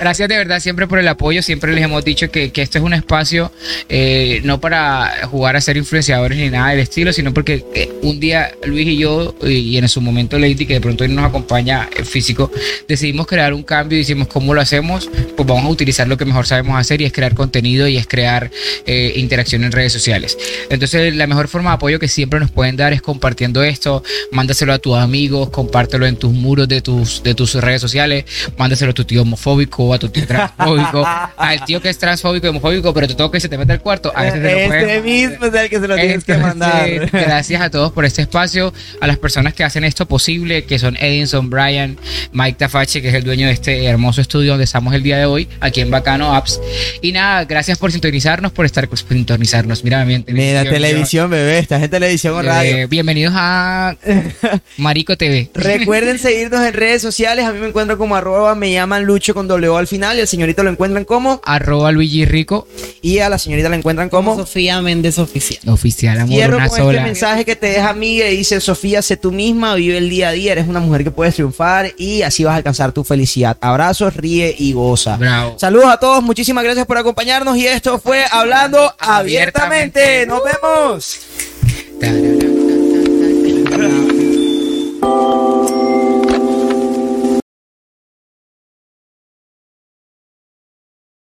gracias 0.00 0.28
de 0.28 0.36
verdad 0.36 0.60
siempre 0.60 0.86
por 0.86 0.98
el 0.98 1.08
apoyo. 1.08 1.42
Siempre 1.42 1.72
les 1.72 1.84
hemos 1.84 2.04
dicho 2.04 2.30
que, 2.30 2.50
que 2.52 2.62
este 2.62 2.78
es 2.78 2.84
un 2.84 2.94
espacio 2.94 3.52
eh, 3.88 4.40
no 4.44 4.60
para 4.60 5.26
jugar 5.30 5.56
a 5.56 5.60
ser 5.60 5.76
influenciadores 5.76 6.38
ni 6.38 6.50
nada 6.50 6.70
del 6.70 6.80
estilo, 6.80 7.12
sino 7.12 7.32
porque 7.32 7.64
eh, 7.74 7.90
un 8.02 8.20
día 8.20 8.52
Luis 8.64 8.86
y 8.86 8.96
yo, 8.98 9.34
y, 9.42 9.52
y 9.54 9.78
en 9.78 9.88
su 9.88 10.00
momento 10.00 10.38
Lady, 10.38 10.66
que 10.66 10.74
de 10.74 10.80
pronto 10.80 11.06
nos 11.08 11.24
acompaña 11.24 11.88
eh, 11.96 12.04
físico, 12.04 12.50
decidimos 12.88 13.26
crear 13.26 13.54
un 13.54 13.62
cambio 13.62 13.96
y 13.96 14.00
decimos, 14.02 14.28
¿cómo 14.28 14.54
lo 14.54 14.60
hacemos? 14.60 15.08
Pues 15.36 15.46
vamos 15.48 15.64
a 15.64 15.68
utilizar 15.68 16.06
lo 16.08 16.16
que 16.16 16.24
mejor 16.24 16.46
sabemos 16.46 16.78
hacer 16.78 17.00
y 17.00 17.04
es 17.04 17.12
crear 17.12 17.34
contenido 17.34 17.86
y 17.88 17.96
es 17.96 18.06
crear 18.06 18.50
eh, 18.86 19.12
interacción 19.16 19.64
en 19.64 19.72
redes 19.72 19.92
sociales. 19.92 20.36
Entonces, 20.70 21.14
la 21.14 21.26
mejor 21.26 21.48
forma 21.48 21.70
de 21.70 21.76
apoyo 21.76 21.98
que 21.98 22.08
siempre 22.08 22.40
nos 22.40 22.50
pueden 22.50 22.76
dar 22.76 22.92
es 22.92 23.02
compartiendo 23.02 23.62
esto, 23.62 24.02
mándaselo 24.32 24.72
a 24.72 24.78
tus 24.78 24.96
amigos, 24.96 25.50
compártelo 25.50 26.06
en 26.06 26.16
tus 26.16 26.32
muros 26.32 26.68
de 26.68 26.80
tus, 26.80 27.22
de 27.22 27.34
tus 27.34 27.54
redes 27.54 27.80
sociales, 27.80 28.24
mándaselo 28.56 28.90
a 28.90 28.94
tu 28.94 29.04
tío 29.04 29.22
homofóbico, 29.22 29.92
a 29.94 29.98
tu 29.98 30.08
tío 30.08 30.26
transfóbico, 30.26 31.06
al 31.36 31.64
tío 31.64 31.80
que 31.80 31.88
es 31.88 31.98
transfóbico 31.98 32.46
y 32.46 32.50
homofóbico, 32.50 32.92
pero 32.94 33.06
te 33.08 33.14
toca 33.14 33.34
que 33.36 33.40
se 33.40 33.48
te 33.48 33.58
mete 33.58 33.72
al 33.72 33.80
cuarto, 33.80 34.12
a 34.14 34.26
Este 34.26 34.66
pueden 34.68 35.04
mismo 35.04 35.46
es 35.46 35.54
el 35.54 35.68
que 35.68 35.80
se 35.80 35.88
lo 35.88 35.94
tienes 35.94 36.24
que 36.24 36.36
mandar. 36.36 37.10
Gracias 37.10 37.60
a 37.60 37.70
todos 37.70 37.92
por 37.92 38.04
este 38.04 38.22
espacio, 38.22 38.72
a 39.00 39.06
las 39.06 39.18
personas 39.18 39.54
que 39.54 39.64
hacen 39.64 39.84
esto 39.84 40.06
posible, 40.06 40.64
que 40.64 40.78
son 40.78 40.96
Edinson, 40.96 41.50
Brian, 41.50 41.98
Mike 42.32 42.58
Tafache, 42.58 43.02
que 43.02 43.08
es 43.08 43.14
el 43.14 43.24
dueño 43.24 43.46
de 43.46 43.52
este 43.52 43.84
hermoso 43.84 44.20
estudio 44.20 44.52
donde 44.52 44.64
estamos 44.64 44.94
el 44.94 45.02
día 45.02 45.18
de 45.18 45.26
hoy, 45.26 45.48
aquí 45.60 45.80
en 45.80 45.90
Bacano 45.90 46.34
Apps. 46.34 46.60
Y 47.02 47.12
nada, 47.12 47.44
gracias 47.44 47.78
por 47.78 47.92
sintonizarnos, 47.92 48.52
por 48.52 48.66
estar 48.66 48.88
por 48.88 48.98
sintonizarnos. 48.98 49.84
Mira, 49.84 50.04
mi 50.04 50.14
Mira, 50.46 50.62
televisión, 50.64 51.30
bebé, 51.30 51.58
estás 51.58 51.82
en 51.82 51.88
televisión 51.90 52.34
o 52.34 52.40
Eh, 52.40 52.44
radio. 52.44 52.88
bienvenidos 52.88 53.32
a 53.34 53.96
Marico 54.76 55.16
TV. 55.16 55.48
Recuerden 55.54 56.18
seguirnos 56.18 56.60
en 56.66 56.74
redes 56.74 57.00
sociales. 57.00 57.46
A 57.46 57.52
mí 57.52 57.60
me 57.60 57.68
encuentran 57.68 57.96
como 57.96 58.14
arroba, 58.14 58.54
me 58.54 58.70
llaman 58.70 59.04
Lucho 59.04 59.32
con 59.32 59.48
W 59.48 59.74
al 59.76 59.86
final. 59.86 60.18
Y 60.18 60.20
al 60.20 60.28
señorito 60.28 60.62
lo 60.62 60.68
encuentran 60.70 61.04
como. 61.06 61.40
Arroba 61.46 61.92
Luigi 61.92 62.26
Rico, 62.26 62.68
Y 63.00 63.20
a 63.20 63.28
la 63.30 63.38
señorita 63.38 63.68
la 63.70 63.76
encuentran 63.76 64.10
Como. 64.10 64.36
Sofía 64.36 64.82
Méndez 64.82 65.18
Oficial. 65.18 65.60
oficial, 65.72 66.20
amor, 66.20 66.34
Cierro 66.36 66.56
una 66.58 66.68
con 66.68 66.76
sola. 66.78 66.92
este 66.98 67.04
mensaje 67.04 67.44
que 67.46 67.56
te 67.56 67.66
deja 67.68 67.88
amiga 67.88 68.28
y 68.28 68.36
dice 68.36 68.60
Sofía, 68.60 69.00
sé 69.00 69.16
tú 69.16 69.32
misma, 69.32 69.74
vive 69.76 69.96
el 69.96 70.10
día 70.10 70.28
a 70.28 70.32
día, 70.32 70.52
eres 70.52 70.68
una 70.68 70.80
mujer 70.80 71.04
que 71.04 71.10
puedes 71.10 71.34
triunfar 71.34 71.92
y 71.96 72.20
así 72.22 72.44
vas 72.44 72.52
a 72.52 72.56
alcanzar 72.56 72.92
tu 72.92 73.02
felicidad. 73.02 73.56
Abrazos, 73.62 74.14
ríe 74.14 74.54
y 74.58 74.72
goza. 74.74 75.16
Bravo. 75.16 75.56
Saludos 75.58 75.86
a 75.86 75.96
todos, 75.96 76.22
muchísimas 76.22 76.64
gracias 76.64 76.84
por 76.86 76.98
acompañarnos 76.98 77.56
y 77.56 77.66
esto 77.66 77.98
fue 77.98 78.24
Hablando 78.30 78.92
Abiertamente. 78.98 80.26
Nos 80.34 80.42
vemos. 80.42 82.53